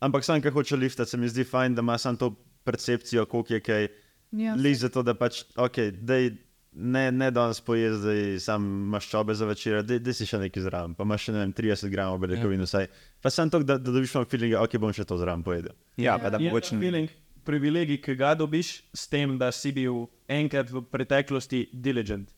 ampak 0.00 0.24
sam, 0.24 0.40
ki 0.40 0.50
hoče 0.50 0.76
liftati, 0.76 1.10
se 1.10 1.16
mi 1.16 1.28
zdi 1.28 1.44
fajn, 1.44 1.74
da 1.74 1.80
ima 1.80 1.98
sam 1.98 2.16
to 2.16 2.34
percepcijo, 2.64 3.26
koliko 3.26 3.54
je 3.54 3.60
kaj. 3.60 3.88
Ja, 4.32 4.54
Lih 4.54 4.78
zato, 4.78 5.02
da 5.02 5.14
pač, 5.14 5.44
ok, 5.56 5.76
dej, 5.92 6.32
ne, 6.76 7.10
ne 7.12 7.30
danes 7.30 7.60
pojez, 7.64 8.02
da 8.04 8.14
sam 8.40 8.64
maščobe 8.92 9.34
za 9.34 9.48
večer, 9.48 9.82
da 9.82 10.12
si 10.14 10.26
še 10.28 10.40
nekaj 10.42 10.66
zraven, 10.66 10.94
pa 10.96 11.06
imaš 11.08 11.28
še 11.28 11.34
ne 11.34 11.42
vem, 11.42 11.54
30 11.56 11.92
gramov 11.92 12.20
beljakovin 12.24 12.64
vsaj. 12.66 12.88
Pa 13.24 13.32
sem 13.32 13.50
to, 13.50 13.62
da, 13.64 13.78
da 13.80 13.94
dobiš 13.94 14.14
malo 14.18 14.28
feelinga, 14.30 14.60
ok, 14.62 14.76
bom 14.82 14.92
še 14.96 15.06
to 15.08 15.18
zraven 15.20 15.44
pojedel. 15.46 15.76
Ja, 16.00 16.18
pa 16.20 16.30
da 16.32 16.40
mogoče 16.42 16.74
ta 16.74 16.80
feeling, 16.82 17.12
privilegij, 17.48 18.00
ki 18.04 18.16
ga 18.20 18.34
dobiš 18.36 18.76
s 18.92 19.08
tem, 19.08 19.38
da 19.40 19.50
si 19.54 19.72
bil 19.72 20.04
enkrat 20.28 20.70
v 20.72 20.84
preteklosti 20.92 21.66
diligent. 21.72 22.32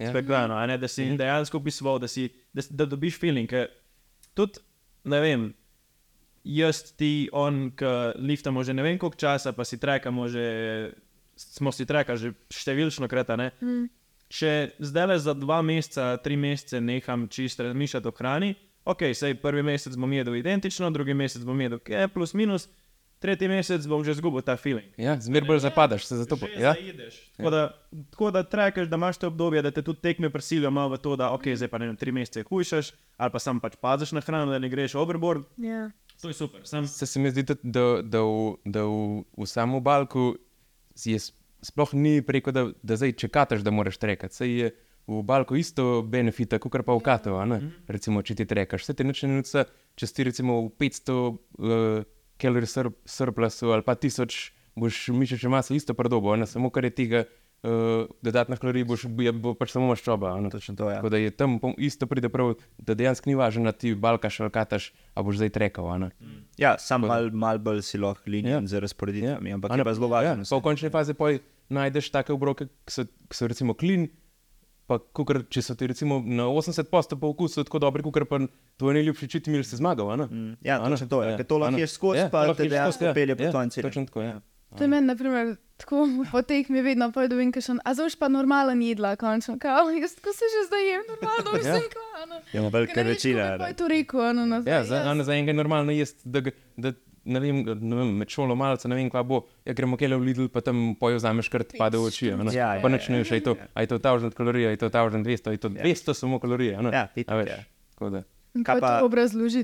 Ja. 0.00 0.14
Spektrano, 0.14 0.56
a 0.56 0.64
ne, 0.68 0.78
da 0.80 0.88
si 0.88 1.04
dejansko 1.18 1.60
pisoval, 1.60 1.98
da, 2.00 2.08
si, 2.08 2.30
da, 2.56 2.64
da 2.70 2.86
dobiš 2.88 3.18
feeling. 3.20 3.50
ker 3.50 3.68
Tudi, 4.38 4.62
ne 5.10 5.18
vem, 5.20 5.50
jaz, 6.46 6.84
ti, 6.96 7.28
on, 7.36 7.68
ki 7.76 7.90
liftamo 8.22 8.62
že 8.64 8.72
ne 8.72 8.86
vem 8.86 8.98
koliko 8.98 9.18
časa, 9.18 9.52
pa 9.52 9.66
si 9.66 9.76
trekamo 9.76 10.28
že, 10.28 10.46
smo 11.40 11.72
si 11.72 11.86
trekali 11.88 12.18
že 12.20 12.32
številčno 12.52 13.08
krat, 13.08 13.30
a 13.32 13.36
ne. 13.40 13.48
Mm. 13.62 13.88
Če 14.30 14.50
zdaj 14.78 15.06
le 15.10 15.16
za 15.18 15.34
dva 15.34 15.58
meseca, 15.66 16.12
tri 16.22 16.36
mesece 16.38 16.78
neham 16.80 17.26
čisto 17.32 17.64
razmišljati 17.66 18.06
o 18.06 18.12
hrani, 18.14 18.52
ok, 18.86 19.08
sej 19.16 19.34
prvi 19.42 19.64
mesec 19.66 19.96
bom 19.98 20.12
jedel 20.12 20.36
identično, 20.38 20.90
drugi 20.94 21.16
mesec 21.18 21.42
bom 21.42 21.58
jedel 21.60 21.80
kaj, 21.82 22.06
plus 22.14 22.34
minus, 22.38 22.68
tretji 23.20 23.48
mesec 23.50 23.84
bom 23.90 24.04
že 24.06 24.14
izgubil 24.14 24.44
ta 24.46 24.54
feeling. 24.56 24.86
Ja, 24.96 25.16
zmer 25.20 25.44
bolj 25.44 25.64
zapadaš, 25.66 26.06
se 26.06 26.16
zato. 26.22 26.38
Že 26.40 26.62
Ja? 26.62 26.72
zaideš. 26.78 27.18
Tako 27.36 27.50
da, 27.50 27.62
tako 28.14 28.30
da 28.30 28.42
trekaš, 28.46 28.88
da 28.88 28.96
imaš 28.96 29.18
to 29.18 29.28
obdobje, 29.28 29.62
da 29.66 29.70
te 29.74 29.82
tudi 29.82 30.00
tekme 30.00 30.30
prisilijo 30.30 30.70
malo 30.70 30.94
v 30.94 31.02
to, 31.02 31.16
da 31.16 31.32
ok, 31.34 31.50
zdaj 31.58 31.68
pa 31.68 31.78
ne 31.82 31.90
vem, 31.90 31.96
tri 31.98 32.14
mesece 32.14 32.46
hujšaš, 32.48 32.92
ali 33.18 33.30
pa 33.34 33.38
sam 33.42 33.60
pač 33.60 33.76
paziš 33.82 34.14
na 34.16 34.22
hrano, 34.24 34.52
da 34.52 34.58
ne 34.62 34.70
greš 34.70 34.94
overboard. 34.94 35.44
Ja. 35.58 35.90
To 36.22 36.28
je 36.28 36.34
super. 36.36 36.60
Sam 36.68 36.86
Se, 36.86 37.06
se 37.06 37.18
mi 37.20 37.30
zdi, 37.32 37.44
tudi, 37.48 37.60
da, 37.64 38.02
da, 38.04 38.20
v, 38.22 38.56
da 38.64 38.84
v, 38.84 39.24
v 39.36 39.46
samem 39.48 39.80
balku 39.82 40.36
s- 41.18 41.32
sploh 41.62 41.94
ni 41.94 42.22
preko, 42.22 42.52
da, 42.52 42.68
da 42.82 42.96
zdaj 42.96 43.12
čekaš, 43.12 43.60
da 43.64 43.70
moraš 43.70 43.98
trekati. 43.98 44.34
Saj 44.34 44.50
je 44.60 44.70
v 45.06 45.22
balku 45.22 45.56
isto 45.56 46.02
benefita, 46.02 46.58
kot 46.58 46.72
pa 46.84 46.92
v 46.94 47.00
a 47.40 47.44
ne. 47.44 47.58
Recimo, 47.88 48.22
če 48.22 48.34
ti 48.34 48.44
trekaš. 48.46 48.82
Vse 48.84 48.94
ti 48.94 49.04
neče 49.04 49.28
nuca, 49.28 49.64
če 49.96 50.06
si 50.06 50.24
recimo 50.24 50.60
v 50.62 50.70
500 50.78 51.16
uh, 51.16 52.04
kalorij 52.38 52.66
sur, 52.68 52.92
surplusu 53.04 53.72
ali 53.72 53.82
pa 53.82 53.94
1000, 53.94 54.52
boš 54.76 55.08
mišične 55.08 55.48
mase 55.50 55.74
isto 55.74 55.94
predobo, 55.94 56.36
ne 56.36 56.46
samo 56.46 56.70
kar 56.70 56.84
je 56.84 56.90
tega. 56.90 57.24
Uh, 57.62 57.70
dodatna 58.22 58.56
kalorija 58.56 58.84
boš, 58.84 59.02
je, 59.18 59.32
bo 59.34 59.52
pač 59.52 59.70
samo 59.70 59.86
maščoba. 59.86 60.30
Točno 60.48 60.72
to, 60.74 60.86
ja. 60.88 60.96
Tako 60.96 61.08
da 61.08 61.18
je 61.18 61.30
tam 61.30 61.58
isto 61.76 62.06
pride 62.06 62.28
prav, 62.28 62.54
da 62.78 62.94
dejansko 62.94 63.28
ni 63.28 63.34
važno, 63.34 63.64
da 63.64 63.72
ti 63.72 63.94
balkaš 63.94 64.40
ali 64.40 64.50
kataš, 64.50 64.86
a 65.12 65.20
boš 65.20 65.36
zdaj 65.36 65.50
trekal. 65.50 65.84
ne. 65.98 66.08
Ja, 66.56 66.78
sam 66.78 67.00
mal, 67.02 67.28
mal 67.30 67.58
bolj 67.58 67.82
si 67.82 67.98
lahko 67.98 68.24
linijen 68.26 68.64
Ja. 68.64 68.66
z 68.66 68.80
razporeditvami, 68.80 69.52
ampak 69.52 69.70
A 69.70 69.74
je 69.74 69.78
ne, 69.78 69.84
pa 69.84 69.92
zelo 69.92 70.08
Ja, 70.08 70.32
važno. 70.32 70.44
pa 70.46 70.56
v 70.56 70.62
končni 70.62 70.88
fazi 70.88 71.12
pa 71.12 71.36
najdeš 71.70 72.08
take 72.10 72.32
obroke, 72.32 72.64
ki 72.80 72.90
so, 72.90 73.04
ki 73.04 73.36
so 73.36 73.46
recimo 73.46 73.74
klin. 73.74 74.08
Pa, 74.86 74.98
kukor, 74.98 75.44
če 75.46 75.62
so 75.62 75.74
ti 75.74 75.86
recimo 75.86 76.18
na 76.18 76.48
80 76.48 76.88
postov 76.90 77.20
po 77.20 77.28
okusu 77.28 77.62
tako 77.62 77.78
dobri, 77.78 78.02
kot 78.02 78.26
pa 78.26 78.40
tvoj 78.76 78.94
najljubši 78.94 79.28
čiti 79.28 79.46
mil, 79.48 79.62
si 79.62 79.76
zmagal. 79.76 80.16
Mm, 80.26 80.56
Ja, 80.62 80.80
točno 80.80 81.06
to 81.06 81.22
je. 81.22 81.30
Ja, 81.30 81.36
ker 81.36 81.46
To 81.46 81.58
lahko 81.58 81.78
ješ 81.78 81.92
skozi, 81.92 82.18
Ja, 82.18 82.28
pa 82.28 82.54
te 82.54 82.66
dejansko 82.66 83.04
ja. 83.04 83.12
pelje 83.14 83.36
po 83.36 83.42
Ja, 83.42 83.50
tvojem 83.50 83.70
cilju. 83.70 83.86
Točno 83.86 84.06
tako, 84.06 84.22
ja. 84.22 84.40
To 84.70 84.80
je 84.80 84.88
meni, 84.88 85.06
na 85.06 85.16
primer, 85.16 85.56
tako 85.76 85.96
po 86.26 86.42
tekmi 86.42 86.78
vedno 86.80 87.10
povedal, 87.10 87.38
vem, 87.38 87.50
kaj 87.50 87.62
še. 87.62 87.74
A 87.80 87.90
zdaj 87.90 88.14
pa 88.14 88.28
normalen 88.28 88.78
jedla, 88.80 89.16
končno. 89.16 89.58
Kao, 89.58 89.90
jaz 89.90 90.14
ko 90.16 90.30
se 90.30 90.46
že 90.46 90.66
zdaj 90.66 90.84
jem, 90.86 91.02
normalno, 91.08 91.50
Ja. 91.52 91.74
vsem 91.74 91.86
kao. 91.88 92.06
Ja, 92.52 92.68
velika 92.68 93.02
večina. 93.02 93.44
Pa 93.52 93.56
ne. 93.58 93.68
je 93.68 93.74
to 93.74 93.88
rekel, 93.88 94.20
ono 94.22 94.46
na 94.46 94.62
Ja, 94.62 94.84
za, 94.84 94.96
ja. 94.98 95.14
za 95.16 95.32
enega 95.32 95.50
je 95.50 95.56
normalno 95.56 95.92
jesti, 95.92 96.22
da, 96.24 96.40
da 96.76 96.92
ne 97.24 97.40
vem, 97.40 97.56
ne 97.80 97.96
vem, 97.96 98.14
med 98.16 98.28
šolo 98.28 98.54
malce, 98.54 98.88
ne 98.88 98.94
vem, 98.94 99.10
kva 99.10 99.22
bo. 99.22 99.42
Ja, 99.64 99.72
gremo 99.72 99.96
kele 99.96 100.16
v 100.16 100.22
Lidl, 100.22 100.46
pa 100.46 100.60
tam 100.60 100.94
pojo 100.94 101.16
vzameš, 101.16 101.48
kar 101.48 101.62
ti 101.62 101.76
pade 101.76 101.98
v 101.98 102.04
oči. 102.04 102.26
Ja, 102.28 102.36
ja, 102.52 102.80
pa 102.80 102.88
nič 102.88 103.08
ja, 103.08 103.12
ne 103.12 103.18
veš, 103.18 103.30
a 103.30 103.34
je 103.34 103.42
to, 103.42 103.56
a 103.74 103.78
je 103.80 103.86
to 103.86 103.98
1000 103.98 104.32
kalorij, 104.32 104.66
a 104.66 104.70
je 104.70 104.76
to 104.78 104.88
1200, 104.88 105.46
a 105.46 105.52
je 105.52 105.58
to 105.58 105.68
200 105.70 106.14
samo 106.14 106.38
kalorij. 106.38 106.72
Ja, 106.72 107.08
A 107.26 107.34
veš, 107.36 107.48
ja. 107.48 107.58
tako 107.92 108.10
da. 108.10 108.22
Kaj 108.64 108.80
pa- 108.80 108.98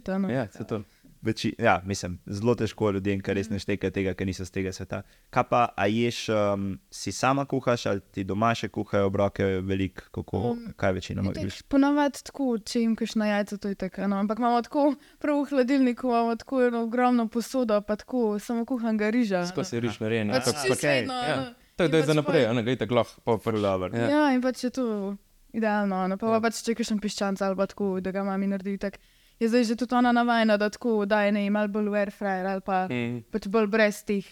ono. 0.09 0.29
Ja, 0.31 0.47
se 0.49 0.65
to. 0.65 0.83
Veči, 1.27 1.51
ja, 1.59 1.81
mislim, 1.85 2.19
zelo 2.31 2.55
težko 2.55 2.93
ljudem, 2.95 3.21
ki 3.25 3.35
res 3.35 3.49
ne 3.51 3.59
štekajo 3.59 3.91
tega, 3.91 4.15
ker 4.15 4.29
niso 4.29 4.45
z 4.47 4.55
tega 4.55 4.73
sveta. 4.75 5.01
Kaj 5.35 5.45
pa, 5.51 5.63
a 5.75 5.89
ješ, 5.91 6.21
um, 6.31 6.69
si 6.93 7.13
sama 7.13 7.43
kuhaš 7.51 7.87
ali 7.91 8.05
ti 8.15 8.23
doma 8.25 8.53
še 8.55 8.71
kuhajo 8.71 9.09
obroke, 9.11 9.45
veliko, 9.67 10.07
kako, 10.15 10.43
um, 10.53 10.63
kaj 10.79 10.95
večinoma 11.01 11.35
Itak 11.35 11.49
greš? 11.49 11.61
Ponavadi 11.73 12.23
tako, 12.31 12.49
če 12.63 12.85
jim 12.85 12.95
kaš 12.99 13.17
na 13.19 13.33
jajca, 13.33 13.59
to 13.59 13.75
je 13.75 13.81
tako. 13.83 14.07
No. 14.13 14.23
Ampak 14.23 14.39
imamo 14.43 14.63
tako, 14.63 14.87
prav 15.23 15.43
v 15.43 15.51
hladilniku 15.51 16.13
imamo 16.13 16.39
tako 16.39 16.63
eno 16.69 16.85
ogromno 16.87 17.29
posodo, 17.29 17.81
pa 17.83 17.99
tako 17.99 18.39
samo 18.39 18.65
kuhanga 18.69 19.11
riža. 19.11 19.43
no. 19.43 19.51
Skozi 19.51 19.83
riž 19.83 19.99
narejen. 20.05 20.31
Pač 20.31 20.53
tako- 20.53 20.63
čisto 20.63 20.87
vedno, 20.87 21.15
ja. 21.15 21.35
ono. 21.35 21.55
To 21.77 21.83
je 21.85 21.87
In 21.87 21.93
da 21.93 21.97
je 21.99 22.03
pač 22.03 22.09
za 22.09 22.15
naprej, 22.15 22.47
ne 22.55 22.63
gre 22.63 22.77
tako 22.77 22.95
lahko, 22.95 23.21
pa 23.25 23.37
prvi 23.37 23.61
dober. 23.61 23.95
Ja. 23.95 24.01
Ja. 24.01 24.09
Ja, 24.11 24.25
in 24.33 24.41
pač 24.41 24.65
je 24.65 24.71
to 24.71 25.17
idealno. 25.53 26.07
No. 26.09 26.17
Pa, 26.17 26.39
ja. 26.39 26.41
pač 26.41 26.63
če 26.65 26.75
kakšen 26.79 27.01
piščanc 27.03 27.43
ali 27.45 27.57
pa 27.59 27.67
tako, 27.67 27.97
da 28.01 28.13
ga 28.15 28.25
mami 28.25 28.49
naredi. 28.49 28.79
Tak. 28.81 28.97
Je 29.37 29.47
zdaj 29.47 29.65
že 29.65 29.77
tudi 29.77 29.95
ona 29.95 30.13
navajena, 30.13 30.57
da 30.57 30.69
tako 30.69 31.05
daje 31.05 31.29
ne 31.31 31.51
malo 31.51 31.69
bolj 31.69 31.89
v 31.89 31.97
airfryer 31.99 32.47
ali 32.47 32.61
pa 32.63 32.87
Mm. 32.87 33.23
pač 33.31 33.47
bolj 33.47 33.67
brez 33.67 34.03
teh 34.03 34.25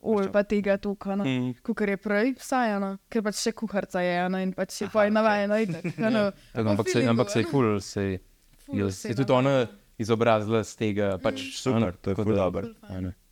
olj, 0.00 0.30
pa 0.30 0.42
tega 0.42 0.76
tukaj. 0.76 1.16
No. 1.16 1.24
Mm. 1.24 1.54
Kukar 1.62 1.88
je 1.88 1.96
prej, 1.96 2.34
vsaj 2.34 2.76
eno, 2.76 2.98
ker 3.08 3.22
pač 3.22 3.34
še 3.36 3.52
kuharca 3.52 4.00
je 4.00 4.14
eno 4.16 4.38
in 4.38 4.52
pač 4.52 4.80
je 4.80 4.88
pa 4.88 5.04
je 5.04 5.10
navajena. 5.10 5.58
itak, 5.58 5.84
ono, 6.00 6.30
Tako, 6.52 6.64
po 6.64 6.70
ampak 6.70 6.88
se, 6.88 6.98
ampak 7.04 7.30
se 7.30 7.38
je 7.38 7.44
ono. 7.44 7.50
ful, 7.50 7.80
se 7.80 8.02
je, 8.02 8.18
je, 8.72 8.92
se 8.92 9.08
je 9.08 9.14
tudi 9.14 9.32
ona 9.32 9.66
izobrazila 9.98 10.62
z 10.62 10.76
tega. 10.76 11.18
Pač, 11.18 11.54
Super, 11.54 11.76
a 11.76 11.80
ne, 11.80 11.92
to 11.94 12.10
je 12.10 12.14
da- 12.16 12.34
dobro. 12.34 12.62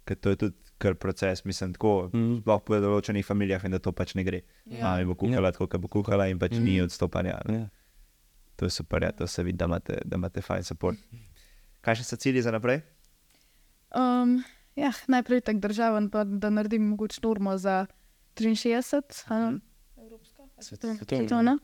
Ker 0.05 0.17
to 0.17 0.31
je 0.31 0.37
tudi 0.37 0.55
kar 0.79 0.95
proces, 0.95 1.45
mislim, 1.45 1.73
tako. 1.73 2.11
Mm. 2.13 2.41
Sploh 2.41 2.61
po 2.63 2.75
določenih 2.77 3.25
familijah 3.25 3.65
in 3.65 3.71
da 3.71 3.79
to 3.79 3.91
pač 3.91 4.15
ne 4.15 4.23
gre. 4.23 4.43
Ja. 4.65 4.77
Ja. 4.77 4.83
Mami 4.87 5.05
bo 5.07 5.15
kuhala, 5.17 5.51
tako 5.51 5.67
kot 5.67 5.81
bo 5.81 5.89
kuhala 5.89 6.29
in 6.29 6.39
pač 6.39 6.53
mm. 6.53 6.63
ni 6.63 6.81
odstopanja. 6.81 7.41
Ja. 7.49 7.67
To 8.57 8.65
je 8.65 8.71
super, 8.71 9.03
ja, 9.03 9.13
to 9.13 9.27
se 9.27 9.43
vidi, 9.43 9.59
da 9.59 9.65
imate, 9.65 9.99
da 10.05 10.17
imate 10.17 10.41
fajn 10.41 10.65
support. 10.65 10.99
Kaj 11.81 12.01
še 12.01 12.05
so 12.09 12.17
cilji 12.17 12.43
za 12.43 12.51
naprej? 12.51 12.81
Um, 13.97 14.39
ja, 14.77 14.93
najprej 15.09 15.41
tako 15.41 15.59
državen, 15.69 16.09
pa 16.11 16.25
da 16.25 16.51
naredim 16.51 16.89
mogoče 16.89 17.21
normo 17.23 17.59
za 17.59 17.87
63, 18.37 19.25
ali 19.29 19.61
Svetovno. 20.61 20.97
svetovno. 20.97 21.59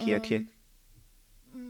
Kje, 0.00 0.16
Um, 0.16 0.22
kje? 0.22 0.46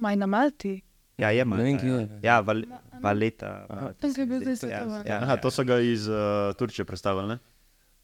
Maj 0.00 0.16
na 0.16 0.26
Malti. 0.26 0.80
Ja, 1.18 1.30
je 1.30 1.44
kje 1.44 1.88
je. 1.88 2.08
Ja, 2.22 2.40
val, 2.40 2.62
valeta. 3.02 3.66
Aha. 3.68 3.92
Tam 4.00 4.10
je 4.16 4.26
bil 4.26 4.54
zdaj 4.54 4.70
Ja, 4.70 5.02
ja, 5.06 5.18
Aha, 5.22 5.36
to 5.36 5.50
so 5.50 5.64
ga 5.64 5.80
iz 5.80 6.08
uh, 6.08 6.54
Turčije 6.56 6.84
predstavili, 6.84 7.28
ne? 7.28 7.38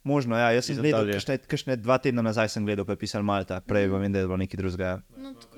Možno, 0.06 0.36
ja, 0.38 0.52
jaz 0.54 0.68
sem 0.68 0.76
gledal, 0.78 1.08
kakšne, 1.50 1.76
dva 1.82 1.98
tedna 1.98 2.22
nazaj 2.22 2.48
sem 2.48 2.66
gledal, 2.66 2.86
pa 2.86 2.94
je 2.94 3.00
pisal 3.00 3.24
Malta, 3.26 3.58
prej 3.60 3.88
vem, 3.90 4.12
da 4.12 4.22
je 4.22 4.28
bilo 4.28 4.36
nekaj 4.38 4.58
drugega. 4.60 4.90
No, 5.18 5.32
tako 5.34 5.55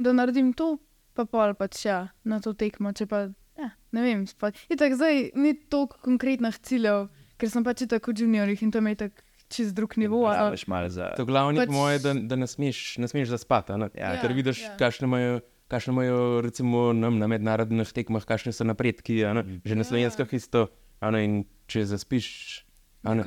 da, 0.00 0.10
ja. 0.10 0.16
naredim 0.16 0.52
to, 0.56 0.74
pa 1.14 1.26
pol 1.28 1.54
pač 1.58 1.84
ja, 1.86 2.00
na 2.24 2.40
to 2.40 2.54
tekmo. 2.56 2.92
Če 2.96 3.06
pa, 3.10 3.28
ja, 3.60 3.70
ne 3.92 4.04
vem, 4.04 4.24
pa, 4.40 4.52
itak 4.72 4.96
zdaj 4.96 5.30
ni 5.36 5.54
toliko 5.70 6.00
konkretnih 6.04 6.56
ciljev, 6.64 7.10
ker 7.40 7.52
sem 7.52 7.66
pač 7.66 7.84
tako 7.90 8.16
v 8.16 8.24
juniorjih 8.26 8.64
in 8.64 8.72
to 8.74 8.82
me 8.84 8.96
je 8.96 9.04
tako 9.06 9.28
čez 9.50 9.74
drug 9.74 9.96
nivo. 9.98 10.22
a- 10.30 10.48
Rabiš 10.48 10.66
malo 10.70 10.88
za... 10.88 11.10
To 11.18 11.26
glavni 11.26 11.58
Pač- 11.58 11.72
moje, 11.74 11.98
da, 11.98 12.14
da 12.14 12.38
ne 12.38 12.46
smeš, 12.46 12.98
ne 13.02 13.10
smeš 13.10 13.34
zaspati. 13.34 13.74
Ne? 13.76 13.90
Ja. 13.98 14.14
Ker 14.22 14.32
vidiš, 14.32 14.62
ja. 14.62 14.76
kakšne 14.78 15.10
imajo. 15.10 15.40
Kakšne 15.70 15.94
imajo, 15.94 16.40
recimo, 16.42 16.90
nam, 16.90 17.20
na 17.22 17.28
mednarodnih 17.30 17.92
tekmah, 17.94 18.24
kakšne 18.26 18.50
so 18.50 18.66
napredki, 18.66 19.20
ne? 19.22 19.44
že 19.62 19.78
na 19.78 19.86
slovenskih 19.86 20.32
isto. 20.34 20.66
Ne, 20.98 21.20
in 21.22 21.34
če 21.70 21.84
zaspiš, 21.86 22.26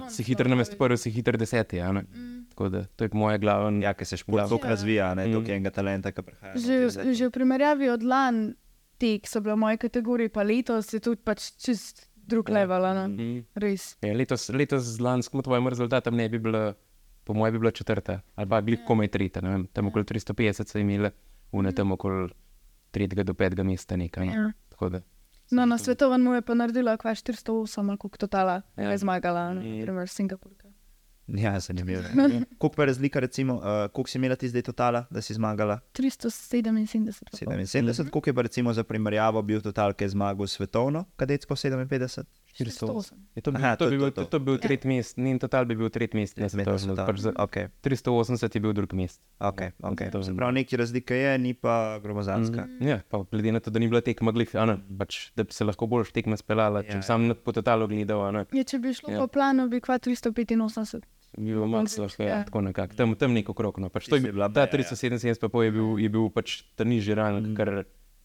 si 0.09 0.23
hiter 0.23 0.47
na 0.47 0.55
mestu 0.55 0.77
prvi, 0.77 0.97
si 0.97 1.09
hiter 1.09 1.37
deseti. 1.37 1.79
a 1.79 1.91
ne. 1.91 2.03
Tako 2.49 2.69
da 2.69 2.83
to 2.85 3.03
je 3.03 3.09
moj 3.13 3.37
glaven. 3.37 3.81
Ja, 3.81 3.93
ker 3.93 4.05
se 4.05 4.17
šport 4.17 4.45
tako 4.45 4.59
Ja. 4.61 4.69
razvija, 4.69 5.13
ne, 5.13 5.25
Mm. 5.25 5.31
toliko 5.33 5.51
enega 5.51 5.69
talenta, 5.71 6.11
ki 6.11 6.21
prihaja. 6.21 6.53
Že, 6.55 6.75
že 7.13 7.27
v 7.27 7.31
primerjavi 7.31 7.89
od 7.89 8.03
lan, 8.03 8.53
te, 8.97 9.17
ki 9.17 9.27
so 9.27 9.41
bile 9.41 9.53
v 9.53 9.59
moji 9.59 9.77
kategoriji, 9.79 10.29
pa 10.29 10.43
letos 10.43 10.93
je 10.93 10.99
tudi 10.99 11.17
pač 11.19 11.51
čist 11.57 12.05
drug 12.17 12.47
ja. 12.47 12.53
level, 12.55 12.85
a 12.85 12.93
ne? 12.93 13.07
Mm. 13.09 13.45
res. 13.55 13.97
Ja, 13.99 14.13
letos, 14.13 14.49
letos 14.49 14.83
z 14.85 14.99
lanskim 14.99 15.41
tvojim 15.41 15.67
rezultatom 15.67 16.13
ne 16.13 16.29
bi 16.29 16.37
bila, 16.39 16.75
po 17.23 17.33
mojem, 17.33 17.53
bi 17.53 17.59
bila 17.59 17.71
četrta 17.71 18.21
ali 18.35 18.47
pa 18.47 18.61
glih 18.61 18.79
komaj 18.85 19.07
tretja. 19.07 19.41
ne 19.41 19.49
vem, 19.49 19.67
Tam 19.67 19.87
okoli 19.87 20.03
350 20.03 20.67
so 20.67 20.77
imeli, 20.77 21.09
une 21.51 21.71
tam 21.71 21.91
okoli 21.91 22.29
tretjega 22.91 23.23
do 23.23 23.33
petega 23.33 23.63
mesta 23.63 23.95
nekaj. 23.95 24.25
No. 24.27 24.33
Ja. 24.33 24.51
Tako 24.69 24.89
da. 24.89 25.01
No, 25.53 25.65
na 25.65 25.77
svetovnem 25.77 26.21
mu 26.21 26.33
je 26.33 26.41
pa 26.41 26.53
naredila 26.53 26.97
kva 26.97 27.11
408, 27.11 27.53
ali 27.83 27.97
koliko 27.97 28.17
totala 28.17 28.61
Ja. 28.75 28.89
je 28.89 28.97
zmagala, 28.97 29.39
Ja. 29.41 29.53
na 29.53 29.61
primer 29.61 30.07
Singapurka. 30.07 30.67
Ja, 31.27 31.59
zanimivo. 31.59 32.01
Koliko 32.59 32.81
je 32.81 32.85
razlika, 32.85 33.19
recimo, 33.19 33.53
uh, 33.55 33.61
koliko 33.87 34.09
si 34.09 34.17
imela 34.17 34.35
ti 34.35 34.49
zdaj 34.49 34.61
totala, 34.63 35.05
da 35.09 35.21
si 35.21 35.33
zmagala? 35.33 35.79
377. 35.93 37.13
pa 37.21 37.37
pol. 37.45 37.53
77, 37.53 38.09
koliko 38.09 38.29
je 38.29 38.33
pa 38.33 38.41
recimo 38.41 38.73
za 38.73 38.83
primerjavo 38.83 39.41
bil 39.41 39.61
total, 39.61 39.93
ki 39.93 40.03
je 40.03 40.09
zmagal 40.09 40.47
svetovno, 40.47 41.05
kadetsko 41.15 41.55
57? 41.55 42.23
408. 42.53 43.17
Je 43.35 43.41
to, 43.41 43.51
bil, 43.51 43.57
Aha, 43.57 43.75
to, 43.75 43.85
to- 43.85 43.91
bi 43.91 43.97
bil, 43.97 44.11
to- 44.11 44.23
to, 44.23 44.29
to 44.29 44.39
bil 44.39 44.57
tretji 44.57 44.87
mest, 44.87 45.17
njen 45.17 45.39
total 45.39 45.65
bi 45.65 45.75
bil 45.75 45.89
tretji 45.89 46.13
mest, 46.13 46.37
ne 46.37 46.45
svetovno. 46.45 46.95
Pač 46.95 47.17
za 47.19 47.31
Okay, 47.33 47.69
380 47.81 48.45
je 48.49 48.61
bil 48.61 48.73
drugi 48.73 48.95
mest. 48.95 49.21
okay, 49.39 49.71
okay. 49.81 50.11
To- 50.11 50.23
Se 50.23 50.33
pravi, 50.33 50.53
neki 50.53 50.77
razlika 50.77 51.15
je, 51.15 51.37
ni 51.37 51.53
pa 51.53 51.99
gromozanska. 51.99 52.65
Mm, 52.69 52.87
ja, 52.87 53.01
pa 53.09 53.25
glede 53.25 53.51
na 53.51 53.59
to, 53.59 53.71
da 53.71 53.79
ni 53.79 53.87
bila 53.87 54.01
tekma 54.01 54.31
glih, 54.31 54.53
a 54.53 54.65
ne, 54.65 54.77
pač, 54.97 55.31
da 55.33 55.43
bi 55.43 55.51
se 55.51 55.65
lahko 55.65 55.87
bolj 55.87 56.11
tekma 56.11 56.37
speljala, 56.37 56.83
če 56.83 56.91
Ja. 56.91 56.97
bi 56.97 57.03
sam 57.03 57.27
na- 57.27 57.33
po 57.35 57.51
totalu 57.51 57.87
gledal, 57.87 58.31
ne, 58.31 58.45
Ja, 58.51 58.63
če 58.63 58.79
bi 58.79 58.93
šlo 58.93 59.09
Ja. 59.09 59.13
ja. 59.13 59.19
po 59.19 59.27
planu, 59.29 59.65
bi 59.67 59.81
kva 59.81 59.97
385. 59.97 61.01
bi 61.33 61.43
bilo 61.45 61.65
max 61.65 61.97
lahko, 61.97 62.21
ja, 62.21 62.29
Ja. 62.29 62.43
tako 62.43 62.61
nekako, 62.61 62.93
tam, 62.93 63.15
tam 63.15 63.33
neko 63.33 63.53
krok. 63.53 63.77
No. 63.77 63.89
Pač 63.89 64.05
je 64.07 64.15
je 64.15 64.31
bila 64.31 64.45
ta 64.47 64.61
meja, 64.61 64.69
ja. 64.69 64.93
377 64.93 65.49
pa 65.49 65.63
je 65.63 65.71
bil, 65.71 65.97
je 65.97 66.09
bil 66.09 66.29
pač 66.29 66.61
ta 66.75 66.83
nižji 66.83 67.15
rang, 67.15 67.41
mm. 67.41 67.55
kar, 67.55 67.83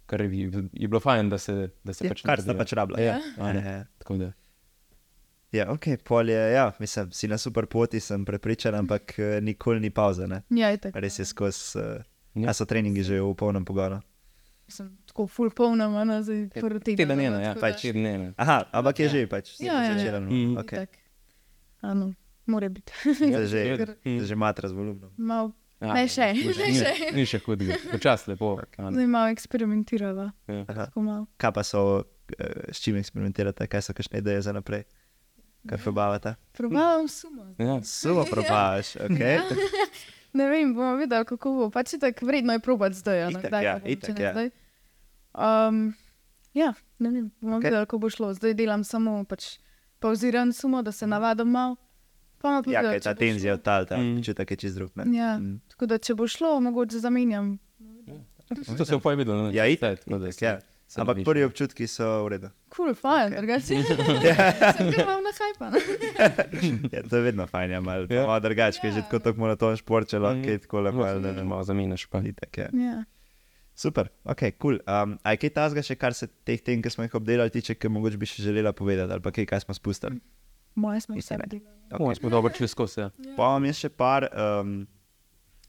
kar 0.09 0.23
je, 0.23 0.49
je 0.73 0.89
bilo 0.89 1.01
fajn, 1.01 1.29
da 1.29 1.39
se, 1.39 1.55
da 1.83 1.93
se 1.93 2.03
Ja, 2.03 2.11
pač 2.11 2.25
kar 2.25 2.41
sta 2.41 2.55
pač 2.55 2.73
rabila. 2.73 2.99
Ja, 2.99 3.17
Ja, 3.17 3.33
a 3.39 3.53
ne, 3.53 3.63
ja. 3.63 3.85
tako 3.99 4.17
da. 4.17 4.33
Ja, 5.51 5.65
ok, 5.69 5.87
pol 6.03 6.29
je, 6.29 6.41
ja, 6.53 6.73
mislim, 6.77 7.09
si 7.11 7.25
na 7.27 7.39
super 7.39 7.65
poti, 7.67 8.01
sem 8.01 8.21
prepričan, 8.23 8.75
ampak 8.77 9.15
eh, 9.19 9.39
nikoli 9.41 9.81
ni 9.81 9.91
pauza, 9.91 10.27
ne? 10.27 10.43
Ja, 10.51 10.69
je 10.69 10.77
tako. 10.79 11.01
Res 11.01 11.19
je 11.19 11.25
skozi, 11.25 11.63
uh, 11.75 12.03
Ja. 12.35 12.45
ja. 12.45 12.53
so 12.53 12.65
treningi 12.65 13.03
že 13.03 13.17
v 13.19 13.33
polnem 13.35 13.65
pogonu. 13.65 14.03
Sem 14.69 14.91
tako 15.07 15.25
full 15.27 15.49
polna, 15.51 15.89
mana 15.89 16.19
zdaj 16.21 16.53
prvi 16.53 16.81
teden. 16.83 16.97
Teden 16.99 17.17
no, 17.17 17.25
ena, 17.25 17.39
ja, 17.43 17.53
pač 17.57 17.81
teden 17.83 18.05
ena. 18.07 18.29
Aha, 18.37 18.59
ampak 18.71 18.99
je 18.99 19.09
že, 19.09 19.21
pač, 19.27 19.57
Ja, 19.59 19.73
ja, 19.75 19.81
ja. 19.83 19.95
začela, 19.95 20.21
no, 20.21 20.29
Mm. 20.29 20.61
okay. 20.61 20.85
Ano, 21.81 22.13
mora 22.45 22.69
biti. 22.69 22.93
Zdaj 23.03 23.49
že, 23.49 23.61
zdaj 24.05 24.27
že 24.27 24.37
matra 24.37 24.69
z 24.69 24.77
volumnom. 24.77 25.09
Mal, 25.17 25.49
Ja, 25.81 25.95
Ne 25.95 26.09
še, 26.09 26.33
ni- 26.33 26.43
ne 26.45 26.67
ni- 26.67 26.75
še. 26.75 27.11
Ni 27.13 27.23
še 27.25 27.39
hudega, 27.39 27.77
počas 27.91 28.27
lepo. 28.27 28.59
zdaj 28.69 29.07
malo 29.07 29.29
eksperimentirala. 29.29 30.33
Ja. 30.47 30.89
Malo. 30.93 31.27
Kaj 31.37 31.53
pa 31.53 31.63
so, 31.63 32.03
eh, 32.33 32.45
s 32.69 32.81
čim 32.81 32.97
eksperimentirate, 32.97 33.63
kaj 33.65 33.81
so 33.81 33.93
kakšne 33.93 34.19
ideje 34.19 34.43
za 34.43 34.53
naprej? 34.53 34.83
Kaj 35.65 35.79
probavate? 35.79 36.35
Probavam 36.53 37.07
sumo. 37.07 37.55
Ja. 37.57 37.79
Sumo 37.81 38.25
probavaš, 38.33 38.97
ok. 38.97 39.21
Ne 40.33 40.45
vem, 40.47 40.75
bomo 40.75 40.97
videli, 40.97 41.25
kako 41.25 41.53
bo. 41.53 41.71
Pač 41.71 41.93
je 41.93 42.01
tako 42.01 42.27
vredno 42.27 42.53
je 42.53 42.59
probati 42.61 42.95
zdaj. 42.97 43.31
Itak, 43.31 43.53
ja, 43.55 43.79
itak, 43.81 44.19
ja. 44.19 44.33
zdaj. 44.33 44.51
Um, 45.33 45.95
ja, 46.55 46.71
ne 46.99 47.09
vem, 47.09 47.31
bomo 47.39 47.57
Ok. 47.57 47.61
okay. 47.61 47.71
videli, 47.71 47.85
kako 47.85 47.99
bo 47.99 48.09
šlo. 48.09 48.35
Zdaj 48.35 48.55
delam 48.55 48.83
samo 48.83 49.25
pač 49.25 49.59
pauziran 49.99 50.53
sumo, 50.53 50.83
da 50.83 50.91
se 50.91 51.07
navadim 51.07 51.49
malo. 51.49 51.77
Pa 52.39 52.63
Ja, 52.65 52.83
kaj 52.83 52.95
če 52.95 53.05
ta 53.05 53.15
tenzija 53.15 53.55
od 53.55 53.63
tal, 53.63 53.85
ta 53.85 53.97
Mm. 53.97 54.23
čutek 54.23 54.51
je 54.51 54.57
čez 54.59 54.75
drug. 54.75 54.91
Ja, 55.09 55.37
Mm. 55.37 55.61
tako 55.69 55.87
da 55.87 55.99
če 55.99 56.15
bo 56.15 56.27
šlo, 56.27 56.61
mogoče 56.61 56.99
zamenjam. 56.99 57.59
To 58.77 58.85
se 58.85 58.95
je 58.95 59.17
videl. 59.17 59.37
ne? 59.37 59.53
Ja, 59.53 59.67
itak, 59.67 60.01
Tako 60.01 60.19
da 60.19 60.29
itak, 60.29 60.43
ja. 60.43 60.59
Ampak 60.91 61.17
dobiš. 61.17 61.25
prvi 61.27 61.45
občutki 61.45 61.85
so 61.85 62.25
v 62.25 62.29
redu. 62.31 62.49
Kul, 62.71 62.95
fajn, 62.95 63.35
drugače. 63.35 63.61
Sem 64.73 64.89
ga 64.89 64.97
imel 64.97 65.21
na 65.21 65.33
hajpa. 65.35 65.67
ne. 65.67 65.81
Ja, 66.91 67.03
to 67.03 67.17
je 67.17 67.23
vedno 67.23 67.45
fajn, 67.45 67.71
ja, 67.71 67.81
malo 67.83 68.07
Ja. 68.09 68.25
ja. 68.25 68.39
drugače, 68.41 68.81
ker 68.81 68.87
je 68.87 68.93
že 68.93 69.03
tako 69.03 69.19
tako 69.21 69.39
monoton 69.39 69.77
šport, 69.77 70.09
če 70.09 70.17
lahko 70.19 70.39
Mm. 70.39 70.49
je 70.49 70.59
tako 70.59 70.81
lepo. 70.81 71.03
ali 71.03 71.21
ne. 71.21 71.45
Malo 71.45 71.61
zamenjaš 71.63 72.07
pa. 72.07 72.23
Itak, 72.23 72.57
ja. 72.57 72.69
Ja. 72.73 73.05
Super, 73.75 74.09
ok, 74.25 74.41
kul. 74.51 74.81
Cool. 74.81 74.81
Um, 74.83 75.19
a 75.23 75.31
je 75.31 75.37
kaj 75.39 75.51
tazga 75.53 75.83
še, 75.83 75.95
kar 75.95 76.11
se 76.13 76.27
teh 76.43 76.59
tem, 76.59 76.81
ki 76.81 76.89
smo 76.89 77.05
jih 77.05 77.15
obdelali, 77.15 77.51
tiče, 77.51 77.75
ki 77.75 77.89
mogoče 77.89 78.17
bi 78.17 78.27
še 78.27 78.43
želela 78.43 78.73
povedati, 78.73 79.07
ali 79.09 79.21
pa 79.21 79.31
kaj, 79.31 79.47
kaj 79.47 79.61
smo 79.61 79.75
spustili? 79.75 80.19
Moje 80.75 81.01
smo 81.01 81.17
vse 81.17 81.37
delali. 81.37 81.65
Okay. 81.91 82.19
Smo 82.19 82.31
dobro 82.31 82.53
čez 82.53 82.71
skozi. 82.71 83.01
Ja. 83.01 83.11
Pa 83.37 83.53
imam 83.53 83.65
jaz 83.65 83.81
še 83.81 83.89
par, 83.89 84.29
um, 84.33 84.83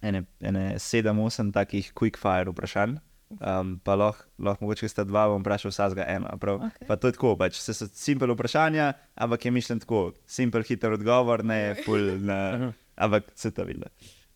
ene, 0.01 0.25
ene 0.39 0.65
sedem, 0.79 1.19
osem 1.23 1.53
takih 1.55 1.93
quick 1.95 2.19
fire 2.19 2.51
vprašanj. 2.51 2.97
Um, 3.29 3.75
pa 3.85 3.93
lahko, 3.93 4.25
lahko 4.41 4.65
mogoče 4.65 4.87
če 4.87 4.89
sta 4.89 5.03
dva, 5.05 5.27
bom 5.29 5.43
vprašal 5.43 5.69
vsakega 5.69 6.07
eno. 6.09 6.31
prav. 6.41 6.63
Okej. 6.65 6.87
Pa 6.89 6.97
to 6.97 7.11
je 7.11 7.15
tako, 7.15 7.35
pač 7.37 7.59
se 7.61 7.75
so 7.77 7.85
simpel 7.93 8.33
vprašanja, 8.33 8.93
ampak 9.21 9.45
je 9.45 9.51
mišljen 9.53 9.83
tako, 9.85 9.99
simpel, 10.25 10.65
hiter 10.65 10.95
odgovor, 10.97 11.45
ne 11.45 11.75
full, 11.85 12.17
na, 12.25 12.71
ampak 12.97 13.29
se 13.37 13.53
to 13.53 13.67
vidi. 13.69 13.85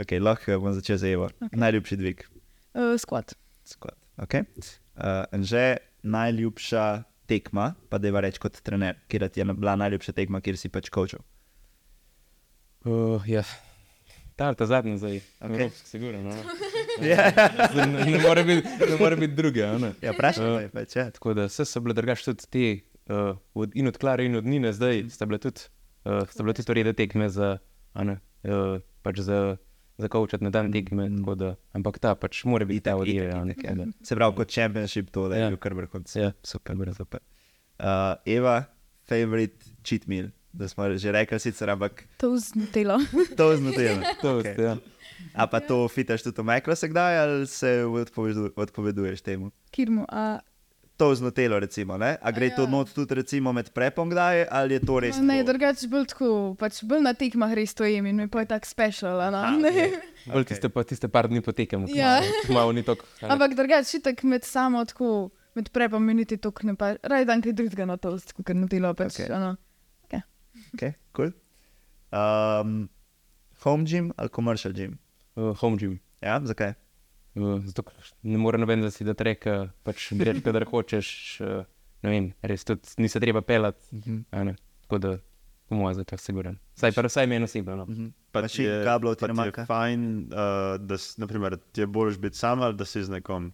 Ok, 0.02 0.14
lahko 0.22 0.60
bom 0.62 0.78
začel 0.78 1.02
z 1.02 1.16
Evo. 1.16 1.32
Okay. 1.42 1.58
Najljubši 1.58 1.98
dvig. 1.98 2.22
Uh, 2.78 2.94
squat. 3.02 3.34
Squat. 3.66 3.98
Okay. 4.22 4.46
Uh, 4.94 5.26
že 5.42 5.82
najljubša 6.06 6.86
tekma, 7.26 7.74
pa 7.90 7.98
da 7.98 8.08
je 8.08 8.22
reči 8.22 8.40
kot 8.40 8.62
trener, 8.62 8.98
kjer 9.08 9.30
ti 9.30 9.40
je 9.40 9.46
bila 9.46 9.76
najljubša 9.76 10.12
tekma, 10.14 10.42
kjer 10.42 10.58
si 10.58 10.70
pač 10.70 10.90
kočil. 10.90 11.20
Uh, 12.84 13.24
ja. 13.26 13.44
Ta, 14.36 14.54
ta 14.54 14.66
zadnja 14.66 14.98
zdaj. 14.98 15.22
Okej. 15.40 15.70
Sigurno. 15.84 16.22
No. 16.24 16.36
Ja, 17.02 17.32
Zdaj 17.74 17.88
Ne, 17.88 18.06
ne 18.06 18.20
more 18.20 18.44
biti 18.44 18.70
ne 18.70 18.98
more 19.00 19.16
biti 19.16 19.34
druge. 19.34 19.66
ja 20.02 20.12
vprašaj, 20.14 20.46
Ja. 20.46 20.56
uh, 20.56 20.72
pač, 20.72 20.96
ja. 20.96 21.08
Tako 21.10 21.34
da 21.34 21.46
vse 21.46 21.66
so 21.66 21.82
bile 21.82 21.94
drugače 21.94 22.26
tudi 22.26 22.46
te, 22.46 22.66
uh, 23.10 23.34
od, 23.54 23.72
in 23.74 23.88
od 23.88 23.98
Klare, 23.98 24.26
in 24.26 24.36
od 24.36 24.46
Nine, 24.46 24.74
zdaj 24.74 25.10
sta 25.10 25.26
bile 25.26 25.40
tudi, 25.40 25.62
uh, 26.06 26.22
sta 26.30 26.44
bile 26.44 26.54
tudi 26.54 26.70
urede 26.70 26.94
tekme 26.94 27.30
za, 27.30 27.58
ne, 27.96 28.20
uh, 28.44 28.78
pač 29.02 29.20
za, 29.20 29.58
za 29.98 30.08
kavčat 30.08 30.42
na 30.42 30.50
dan 30.50 30.72
tekme. 30.72 31.10
tako 31.12 31.36
Da, 31.36 31.50
ampak 31.72 32.00
ta 32.00 32.16
pač 32.16 32.44
mora 32.44 32.66
biti 32.66 32.82
ta 32.82 32.92
tako 32.92 33.68
ja. 33.68 33.76
da- 33.76 33.92
Se 34.02 34.16
pravi, 34.16 34.36
kot 34.36 34.50
championship 34.50 35.12
Ja. 35.34 35.44
je 35.44 35.50
bil 35.50 35.58
kar 35.58 35.74
vrhunec. 35.74 36.16
Ja. 36.16 36.32
Super, 36.44 36.76
super, 36.76 36.94
super. 36.96 37.20
Uh, 37.76 37.86
Eva, 38.28 38.64
favorite 39.04 39.56
cheat 39.82 40.08
meal, 40.08 40.28
da 40.52 40.68
smo 40.68 40.86
že 40.96 41.12
rekli 41.12 41.40
sicer, 41.40 41.70
ampak 41.70 42.04
To 42.18 42.38
z 42.38 42.56
Nutelo. 42.56 42.98
to 43.38 43.58
znotelo. 43.58 44.02
To, 44.22 44.40
Okej. 44.40 44.56
ja. 44.58 44.78
A 45.34 45.48
pa 45.48 45.60
to 45.60 45.88
fitaš 45.88 46.22
tudi 46.22 46.36
v 46.36 46.88
kdaj 46.88 47.14
ali 47.18 47.48
se 47.48 47.84
odpovedu, 47.86 48.52
odpoveduješ 48.56 49.22
temu? 49.22 49.52
Kirmu. 49.72 50.06
A, 50.06 50.40
To 51.04 51.12
znotelo 51.12 51.60
recimo, 51.60 51.98
ne? 51.98 52.16
A 52.18 52.32
gre 52.32 52.48
A 52.48 52.56
to 52.56 52.64
ja. 52.64 52.70
not 52.70 52.88
tudi 52.90 53.12
recimo 53.14 53.52
med 53.52 53.70
prepom 53.70 54.08
kdaj 54.08 54.48
ali 54.50 54.74
je 54.74 54.80
to 54.80 55.00
res? 55.00 55.18
ne, 55.20 55.44
drugače 55.44 55.88
bolj 55.88 56.06
tako, 56.08 56.30
pač 56.56 56.80
bolj 56.82 57.02
na 57.04 57.12
tekmah 57.14 57.52
res 57.52 57.74
to 57.76 57.84
jem 57.84 58.06
in 58.06 58.16
mi 58.16 58.28
pa 58.28 58.40
je 58.40 58.46
tako 58.46 58.66
special. 58.66 59.20
a 59.20 59.28
A, 59.28 59.52
Ne? 59.52 59.68
okej. 59.70 59.92
Bolj 60.32 60.46
tiste, 60.48 60.70
pa 60.72 60.84
tiste 60.88 61.08
par 61.12 61.28
dni 61.28 61.42
potekamo. 61.44 61.92
Ja. 61.92 62.22
Malo 62.48 62.72
ni 62.72 62.84
tako. 62.84 63.04
Ampak 63.20 63.52
drugače, 63.60 64.00
tako 64.00 64.28
med 64.32 64.48
samo 64.48 64.86
tako, 64.88 65.30
med 65.56 65.68
prepom 65.76 66.00
mi 66.00 66.14
niti 66.14 66.38
tok 66.40 66.64
ne 66.64 66.76
pa, 66.76 66.96
raj 67.04 67.26
dan 67.28 67.42
kaj 67.44 67.52
drugega 67.52 67.84
na 67.86 67.98
to, 68.00 68.16
kot 68.40 68.56
Nutelo 68.56 68.94
pač. 68.96 69.20
Okej. 69.20 69.28
Okay. 70.08 70.22
Okay, 70.74 70.92
cool. 71.12 71.36
um, 72.16 72.88
home 73.66 73.84
gym 73.84 74.14
ali 74.16 74.30
commercial 74.30 74.72
gym? 74.74 74.96
Uh, 75.36 75.52
home 75.60 75.76
gym. 75.78 76.00
Ja, 76.22 76.40
zakaj? 76.40 76.74
Uh, 77.36 77.60
zato 77.66 77.84
ne 78.22 78.38
more 78.38 78.58
noben 78.58 78.82
da 78.82 78.92
si 78.92 79.04
da 79.04 79.14
treka, 79.18 79.72
pač 79.84 80.12
greš, 80.14 80.44
kadar 80.46 80.66
hočeš. 80.70 81.08
Uh, 81.42 81.64
ne 82.06 82.12
vem, 82.12 82.32
res 82.46 82.66
tudi 82.68 82.98
ni 83.02 83.10
se 83.10 83.20
treba 83.24 83.42
pelati. 83.42 84.02
a 84.32 84.44
ne. 84.44 84.56
Tako 84.84 85.00
da, 85.02 85.14
po 85.70 85.76
mojem, 85.80 85.96
zato 86.02 86.16
je 86.16 86.20
siguren. 86.20 86.60
Saj 86.76 86.92
pa 86.92 87.06
vsaj 87.08 87.28
meni 87.28 87.48
osebno. 87.48 87.76
No. 87.80 88.12
Pa 88.32 88.42
Mašin, 88.42 88.66
ti 88.66 88.70
je, 88.70 88.84
kablov 88.86 89.16
ti 89.16 89.26
pa 89.26 89.46
je 89.46 89.66
fajn, 89.66 90.06
uh, 90.30 90.76
da 90.82 90.98
naprimer, 91.18 91.58
ti 91.72 91.82
je 91.82 91.88
boljš 91.88 92.18
biti 92.20 92.38
sam 92.38 92.62
ali 92.62 92.76
da 92.76 92.86
si 92.86 93.04
z 93.04 93.10
nekom. 93.10 93.54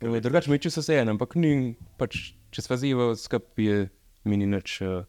Drugače 0.00 0.50
mi 0.50 0.56
je 0.56 0.66
čisto 0.68 0.80
vseeno, 0.84 1.10
ampak 1.16 1.34
ni, 1.40 1.74
pač, 1.96 2.32
če 2.52 2.62
sva 2.62 2.76
ziva 2.76 3.14
skupaj, 3.16 3.64
je 3.64 3.76
mi 4.28 4.36
ni 4.36 4.46
nič, 4.46 4.80
uh, 4.84 5.04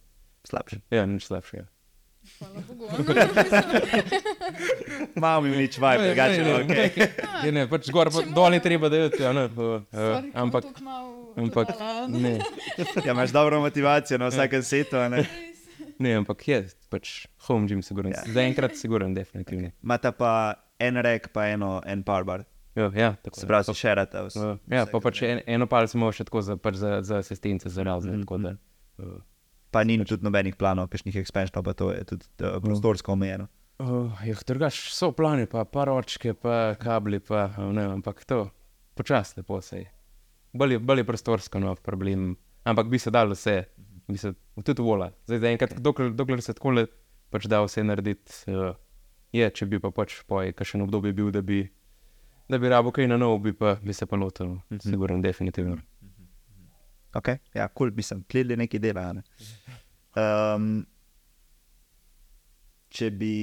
Slabše. 0.48 0.80
ja, 0.92 1.06
nič 1.06 1.28
slabše. 1.28 1.58
Ja. 1.58 1.66
Malo 5.16 5.42
mi 5.42 5.58
nič 5.58 5.78
vaj, 5.78 5.98
drugače. 5.98 6.44
ne, 6.44 6.54
Okay. 6.58 7.08
Ja, 7.46 7.52
ne, 7.52 7.68
pač 7.68 7.90
gor, 7.90 8.10
pa 8.10 8.22
dol 8.26 8.54
je 8.54 8.60
treba, 8.60 8.90
da 8.90 8.96
je 8.98 9.10
to, 9.10 9.24
ja, 9.24 9.34
ne, 9.34 9.46
uh, 9.48 9.82
uh, 9.84 10.24
ampak, 10.34 10.64
ampak, 11.36 11.68
ne, 12.10 12.40
Ja, 13.00 13.12
imaš 13.12 13.30
dobro 13.32 13.60
motivacijo 13.60 14.18
na 14.18 14.28
vsakem 14.28 14.64
setu, 14.64 14.98
a 14.98 15.10
ne? 15.10 15.26
ne, 16.00 16.16
ampak 16.16 16.48
je, 16.48 16.68
pač 16.90 17.28
home 17.48 17.68
gym, 17.68 17.82
siguren. 17.82 18.12
Ja. 18.12 18.18
Ja. 18.22 18.26
Zaenkrat 18.34 18.76
siguren, 18.76 19.14
definitivno. 19.14 19.72
Imata 19.84 20.12
pa 20.12 20.54
en 20.80 20.96
rek, 20.98 21.30
pa 21.30 21.48
eno, 21.48 21.82
en 21.86 22.04
powerbar. 22.04 22.44
Ja, 22.76 22.92
ja, 22.94 23.16
tako 23.18 23.40
Se 23.40 23.48
pravi, 23.48 23.64
si 23.64 23.74
šerata. 23.74 24.24
vse- 24.28 24.38
Uh, 24.38 24.58
ja, 24.70 24.84
vse, 24.84 24.92
pa 24.92 25.00
pač 25.00 25.22
je. 25.22 25.32
en, 25.32 25.42
eno 25.48 25.66
palce 25.66 25.98
imamo 25.98 26.12
še 26.14 26.24
tako 26.24 26.42
za, 26.42 26.58
pač 26.58 26.76
za, 26.76 27.02
za 27.02 27.18
asistence, 27.18 27.70
za 27.70 27.84
razne. 27.84 28.12
Mm 28.14 28.24
-hmm. 28.24 29.22
Pa 29.72 29.84
ni 29.84 29.98
tudi 30.06 30.24
nobenih 30.24 30.56
planov, 30.56 30.88
kakšnih 30.88 31.16
ekspansionov, 31.20 31.66
pa 31.68 31.74
to 31.76 31.92
je 31.92 32.04
tudi 32.08 32.26
uh, 32.40 32.60
prostorsko 32.64 33.12
omejeno. 33.18 33.48
uh, 33.80 34.22
jah, 34.26 34.44
drugač 34.48 34.80
so 34.94 35.12
plani, 35.12 35.46
pa 35.50 35.66
paročke, 35.66 36.34
pa 36.34 36.76
kabli, 36.80 37.20
pa 37.20 37.50
ne, 37.58 37.90
ampak 37.98 38.24
to 38.26 38.48
počasi 38.98 39.42
lepo 39.42 39.62
se 39.62 39.84
je. 39.84 39.90
Bolj 40.58 40.78
je, 40.78 40.80
bolj 40.80 41.04
je 41.04 41.08
prostorsko 41.10 41.60
nov 41.62 41.82
problem, 41.86 42.32
ampak 42.64 42.90
bi 42.90 43.00
se 43.00 43.12
dalo 43.12 43.36
vse, 43.36 43.58
bi 44.08 44.18
se 44.18 44.34
tudi 44.64 44.82
vola. 44.82 45.12
Zdaj, 45.28 45.44
zaenkrat, 45.44 45.78
dokler, 45.84 46.14
dokler 46.16 46.42
se 46.42 46.56
tako 46.58 46.74
le 46.80 46.88
pač 47.30 47.48
da 47.52 47.62
vse 47.66 47.84
narediti, 47.84 48.34
uh, 48.54 48.72
je, 49.36 49.50
če 49.52 49.68
bi 49.70 49.82
pa 49.84 49.92
pač 49.92 50.22
poj, 50.28 50.54
kakšen 50.58 50.86
obdobje 50.88 51.14
bil, 51.14 51.30
da 51.36 51.44
bi, 51.46 51.62
da 52.50 52.60
bi 52.62 52.72
rabo 52.72 52.94
kaj 52.96 53.10
na 53.12 53.20
novo, 53.20 53.40
bi, 53.44 53.54
pa, 53.54 53.76
bi 53.84 53.94
se 53.94 54.08
pa 54.08 54.16
lotil, 54.16 54.48
mm 54.48 54.62
-hmm. 54.70 54.90
sigurno, 54.90 55.22
definitivno. 55.22 55.78
Ok, 57.14 57.28
ja, 57.54 57.68
kul, 57.68 57.90
cool, 57.90 57.96
mislim, 57.96 58.24
klili 58.32 58.58
nekaj 58.58 58.80
dela. 58.80 59.14
Ne? 59.14 59.24
Um, 60.18 60.86
če 62.90 63.10
bi, 63.12 63.34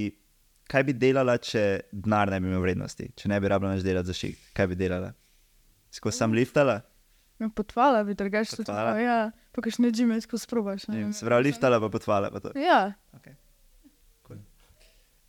kaj 0.66 0.84
bi 0.84 0.94
delala, 0.94 1.36
če 1.38 1.62
denar 1.92 2.32
ne 2.32 2.40
bi 2.40 2.48
imel 2.48 2.62
vrednosti, 2.62 3.10
če 3.14 3.30
ne 3.30 3.38
bi 3.38 3.48
rabila 3.48 3.74
več 3.74 3.84
delati 3.84 4.06
za 4.06 4.16
šik, 4.16 4.40
kaj 4.52 4.66
bi 4.66 4.74
delala? 4.76 5.12
Skozi 5.92 6.18
sam 6.18 6.32
liftala, 6.32 6.80
Ja, 7.34 7.48
potvala 7.50 8.04
bi 8.06 8.14
drugače 8.14 8.52
tudi. 8.52 8.62
Potvala? 8.62 8.92
tako, 8.92 9.00
Ja, 9.02 9.16
pa 9.50 9.62
kakšne 9.62 9.88
džime 9.90 10.20
tako 10.20 10.38
sprobaš. 10.38 10.84
ne 10.86 11.08
se 11.12 11.26
pravi 11.26 11.42
liftala, 11.44 11.80
pa 11.80 11.88
potvala. 11.88 12.30
Pa 12.30 12.38
to. 12.40 12.52
Ja, 12.56 12.94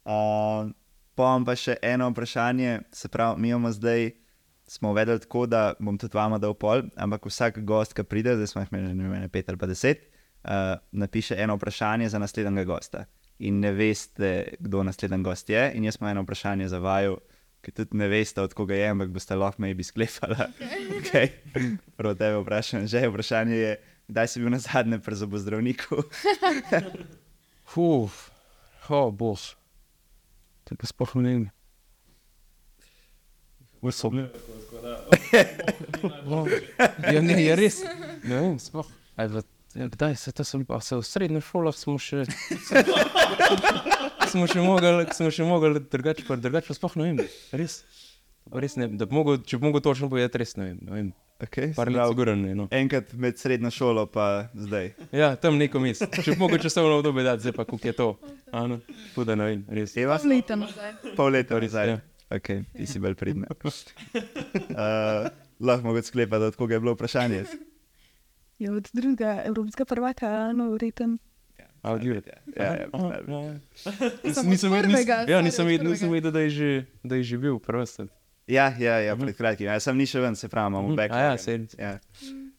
Uh, 0.05 0.69
pa 1.15 1.23
imam 1.25 1.41
pa 1.41 1.55
še 1.57 1.79
eno 1.81 2.11
vprašanje, 2.11 2.83
se 2.91 3.09
pravi, 3.09 3.41
mi 3.41 3.49
imamo 3.49 3.71
zdaj, 3.71 4.11
smo 4.67 4.91
uvedli 4.91 5.17
tako, 5.19 5.47
da 5.47 5.73
bom 5.79 5.97
tudi 5.97 6.13
vama 6.13 6.37
dal 6.37 6.53
pol, 6.53 6.83
ampak 6.95 7.25
vsak 7.25 7.57
gost, 7.65 7.95
ki 7.97 8.03
pride, 8.03 8.35
zdaj 8.35 8.47
smo 8.47 8.61
jih 8.61 8.69
imeli 8.69 8.93
ne 8.93 9.09
vem, 9.09 9.23
pet 9.29 9.49
ali 9.49 9.57
pa 9.57 9.65
deset, 9.65 10.03
uh, 10.45 10.77
napiše 10.91 11.35
eno 11.37 11.55
vprašanje 11.55 12.09
za 12.09 12.19
naslednjega 12.19 12.63
gosta. 12.63 13.05
In 13.39 13.59
ne 13.59 13.71
veste, 13.71 14.55
kdo 14.59 14.83
naslednji 14.83 15.23
gost 15.23 15.49
je. 15.49 15.71
In 15.75 15.83
jaz 15.83 15.97
imam 15.99 16.11
eno 16.11 16.21
vprašanje 16.23 16.67
za 16.67 16.79
vaju, 16.79 17.17
ki 17.61 17.71
tudi 17.71 17.97
ne 17.97 18.07
veste, 18.07 18.41
od 18.41 18.53
koga 18.53 18.75
je, 18.75 18.89
ampak 18.89 19.09
boste 19.09 19.35
lahko 19.35 19.61
me 19.61 19.73
bi 19.73 19.83
sklepali. 19.83 20.35
Okay. 21.05 21.29
Prvo 21.97 22.13
tebe 22.13 22.39
vprašam, 22.41 22.87
že 22.87 23.07
vprašanje 23.09 23.55
je, 23.55 23.73
kdaj 24.07 24.27
si 24.27 24.39
bil 24.39 24.49
na 24.49 24.59
zadnje 24.59 24.99
pri 24.99 25.15
zobozdravniku? 25.15 26.01
Uf, 27.75 28.29
oh, 28.89 29.11
bož. 29.13 29.53
To 30.65 30.75
pa 30.75 30.87
sploh 30.87 31.15
ne 31.21 31.29
vem. 31.29 31.45
Vso. 33.81 34.11
Ja, 37.13 37.21
ne, 37.21 37.35
je 37.41 37.55
res. 37.57 37.81
Ne 38.23 38.35
vem, 38.35 38.57
sploh. 38.61 38.87
Aj, 39.17 39.27
v, 39.29 39.41
ja, 39.75 39.87
kdaj 39.91 40.15
se 40.15 40.31
to 40.31 40.43
sem 40.43 40.65
pa 40.65 40.79
se 40.81 40.95
v 40.95 41.03
srednjih 41.05 41.43
šolah 41.45 41.75
smo 41.75 41.97
še. 42.01 42.25
smo 44.31 44.47
še 44.47 44.63
mogli, 44.63 45.05
smo 45.15 45.29
še 45.31 45.47
mogli 45.47 45.79
drugače, 45.79 46.25
pa 46.27 46.39
drugače 46.39 46.71
pa 46.71 46.77
sploh 46.77 46.97
ne 47.01 47.11
vem. 47.11 47.21
Res. 47.55 47.83
Res 48.53 48.75
ne, 48.77 48.87
da 48.93 49.07
bi 49.09 49.17
mogel, 49.17 49.39
če 49.41 49.57
bi 49.59 49.67
mogel 49.69 49.83
točno 49.85 50.09
povedati, 50.11 50.41
res 50.41 50.55
ne 50.59 50.71
vem. 50.71 50.81
Ne 50.85 50.97
vem. 50.99 51.13
Okay, 51.35 51.73
Par 51.75 51.89
let 51.91 51.99
zgornje. 52.13 52.53
No. 52.55 52.69
Enkrat 52.71 53.11
med 53.19 53.35
srednjo 53.35 53.67
šolo, 53.73 54.05
pa 54.07 54.47
zdaj. 54.55 54.93
Ja, 55.11 55.33
tam 55.35 55.57
neko 55.59 55.81
mis. 55.83 55.99
Če 55.99 56.31
bi 56.31 56.37
mogel 56.39 56.61
časovno 56.63 57.01
obdobje 57.01 57.25
dati, 57.27 57.43
zdaj 57.43 57.55
pa 57.57 57.65
kako 57.67 57.89
je 57.89 57.93
to. 57.97 58.07
Ano, 58.55 58.79
Huda 59.17 59.35
ne 59.35 59.49
vem, 59.49 59.65
res. 59.67 59.97
Eva, 59.99 60.15
Leta 60.23 60.55
nazaj. 60.55 60.93
pol 61.17 61.35
leta 61.35 61.59
nazaj. 61.59 61.91
Ja. 61.91 61.99
Okay, 62.31 62.63
ti 62.73 62.87
si 62.89 63.03
bolj 63.03 63.17
pridna. 63.19 63.51
Uh, 64.75 65.27
lahko 65.59 65.87
mogoče 65.87 66.07
sklepati, 66.07 66.43
od 66.49 66.55
koga 66.55 66.75
je 66.75 66.79
bilo 66.79 66.93
vprašanje. 66.95 67.43
Je 68.57 68.71
od 68.71 68.89
drugega 68.93 69.43
evropskega 69.43 69.85
prvaka, 69.85 70.29
no, 70.53 70.69
verjetno. 70.71 71.17
A, 71.81 71.91
od 71.91 72.03
Jure. 72.03 72.21
Ja, 72.55 72.63
ja, 72.63 72.73
ja. 72.73 72.87
ja, 73.27 73.41
ja. 73.43 73.53
Nisem 74.43 74.73
od 74.73 74.85
vedel, 74.85 75.41
nisem, 75.41 75.67
ja, 75.67 75.77
vedel, 76.09 76.31
da 76.31 76.39
je 76.39 76.49
že, 76.49 76.69
da 77.03 77.15
je 77.15 77.23
že 77.23 77.37
bil 77.37 77.59
prvost. 77.59 77.99
ja, 78.47 78.73
ja, 78.73 78.99
ja 78.99 79.15
pred 79.15 79.37
kratkim. 79.37 79.67
Ja, 79.67 79.79
sem 79.79 79.93
ni 79.93 80.05
še 80.05 80.19
ven, 80.19 80.35
se 80.35 80.47
pravi, 80.47 80.67
imamo 80.67 80.87
Mhm. 80.87 80.95
back. 80.95 81.11
Ja, 81.11 81.37
sej. 81.37 81.67
Ja. 81.77 81.99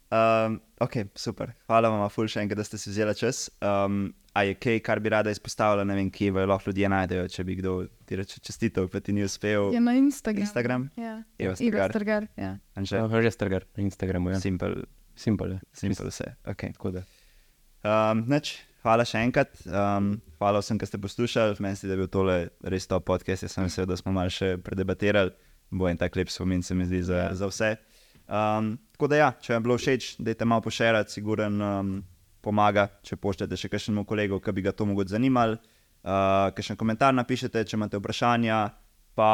Um, 0.06 0.60
ok, 0.78 1.10
super. 1.14 1.50
Hvala 1.66 1.88
vam 1.88 2.06
ful 2.08 2.28
še 2.28 2.38
enkrat, 2.38 2.58
da 2.58 2.64
ste 2.64 2.78
si 2.78 2.90
vzeli 2.90 3.14
čas. 3.14 3.50
Um, 3.58 4.12
a 4.30 4.44
je 4.44 4.54
kaj, 4.54 4.78
kar 4.80 5.00
bi 5.00 5.08
rada 5.08 5.30
izpostavila, 5.30 5.82
ne 5.82 5.94
vem, 5.94 6.10
kje 6.10 6.28
jo 6.28 6.46
lahko 6.46 6.70
ljudje 6.70 6.88
najdejo, 6.88 7.24
če 7.26 7.42
bi 7.42 7.56
kdo 7.56 7.72
ti 8.04 8.14
reče 8.14 8.38
čestitev, 8.38 8.86
pa 8.86 9.00
ti 9.00 9.10
ni 9.10 9.24
uspel. 9.24 9.72
Je 9.72 9.80
na 9.80 9.94
Instagramu. 9.94 10.44
Instagram, 10.44 10.82
Ja. 10.94 11.14
Eva 11.36 11.50
Iva 11.50 11.56
Strgar. 11.56 11.90
Strgar. 11.90 12.22
Ja. 12.36 12.52
Anže, 12.76 12.96
Ja, 12.96 13.08
že 13.08 13.30
strgar 13.32 13.64
na 13.74 13.82
Instagramu. 13.82 14.30
Ja. 14.30 14.38
Simple, 14.38 14.84
Simple. 15.16 15.56
Ja. 15.56 15.60
simple 15.72 16.10
vse. 16.10 16.34
Okay. 16.44 16.72
Um, 17.86 18.22
nič, 18.28 18.52
hvala 18.84 19.06
še 19.08 19.22
enkrat. 19.24 19.56
Um, 19.64 20.16
hvala 20.40 20.60
vsem, 20.60 20.78
ki 20.78 20.88
ste 20.88 21.00
poslušali. 21.00 21.56
Meni 21.64 21.78
se 21.78 21.88
je 21.88 21.96
bil 21.96 22.10
tole 22.12 22.36
res 22.62 22.86
top 22.86 23.06
podcast. 23.08 23.46
Jaz 23.46 23.56
sem 23.56 23.66
vesel, 23.66 23.88
da 23.88 23.96
smo 23.96 24.12
malo 24.14 24.32
še 24.32 24.56
predebatirali. 24.62 25.32
Bo 25.72 25.88
en 25.90 25.98
tak 25.98 26.14
lep 26.14 26.30
spomin, 26.30 26.62
se 26.62 26.76
mi 26.78 26.86
zdi, 26.86 27.02
za, 27.08 27.30
za 27.34 27.48
vse. 27.50 27.72
Um, 28.26 28.76
tako 28.94 29.08
da 29.10 29.18
ja, 29.18 29.30
če 29.40 29.54
vam 29.54 29.58
je 29.58 29.64
bilo 29.66 29.78
všeč, 29.78 30.10
dajte 30.22 30.46
malo 30.46 30.62
pošerati, 30.62 31.14
siguren 31.14 31.58
um, 31.62 31.92
pomaga, 32.42 32.88
če 33.06 33.18
pošljete 33.18 33.58
še 33.58 33.70
kakšnemu 33.72 34.06
kolegu, 34.06 34.38
ki 34.42 34.54
bi 34.54 34.66
ga 34.66 34.74
to 34.74 34.86
mogoče 34.86 35.16
zanimalo. 35.16 35.58
Uh, 36.06 36.52
kakšen 36.54 36.78
komentar 36.78 37.14
napišete, 37.16 37.64
če 37.66 37.78
imate 37.78 37.98
vprašanja, 37.98 38.60
pa 39.18 39.30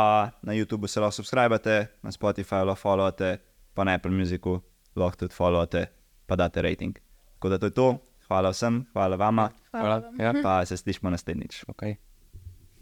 na 0.46 0.56
YouTubu 0.56 0.88
se 0.88 1.02
lahko 1.02 1.18
subskrbite, 1.20 1.78
na 2.00 2.12
Spotifyju 2.14 2.68
lahko 2.70 2.80
followate, 2.80 3.34
pa 3.76 3.84
na 3.84 3.98
Apple 3.98 4.12
Musicu 4.12 4.60
lahko 4.96 5.16
tudi 5.16 5.34
followate, 5.34 5.86
pa 6.26 6.36
date 6.36 6.62
rating. 6.62 6.98
Tako 7.34 7.48
da 7.48 7.58
to 7.58 7.66
je 7.66 7.70
to. 7.70 7.98
Hvala 8.28 8.50
vsem, 8.50 8.86
hvala 8.92 9.16
vama, 9.16 9.50
Hvala. 9.70 10.02
Ja, 10.18 10.32
pa 10.42 10.64
se 10.66 10.76
slišmo 10.76 11.10
naslednjič. 11.10 11.64
okay. 11.68 11.96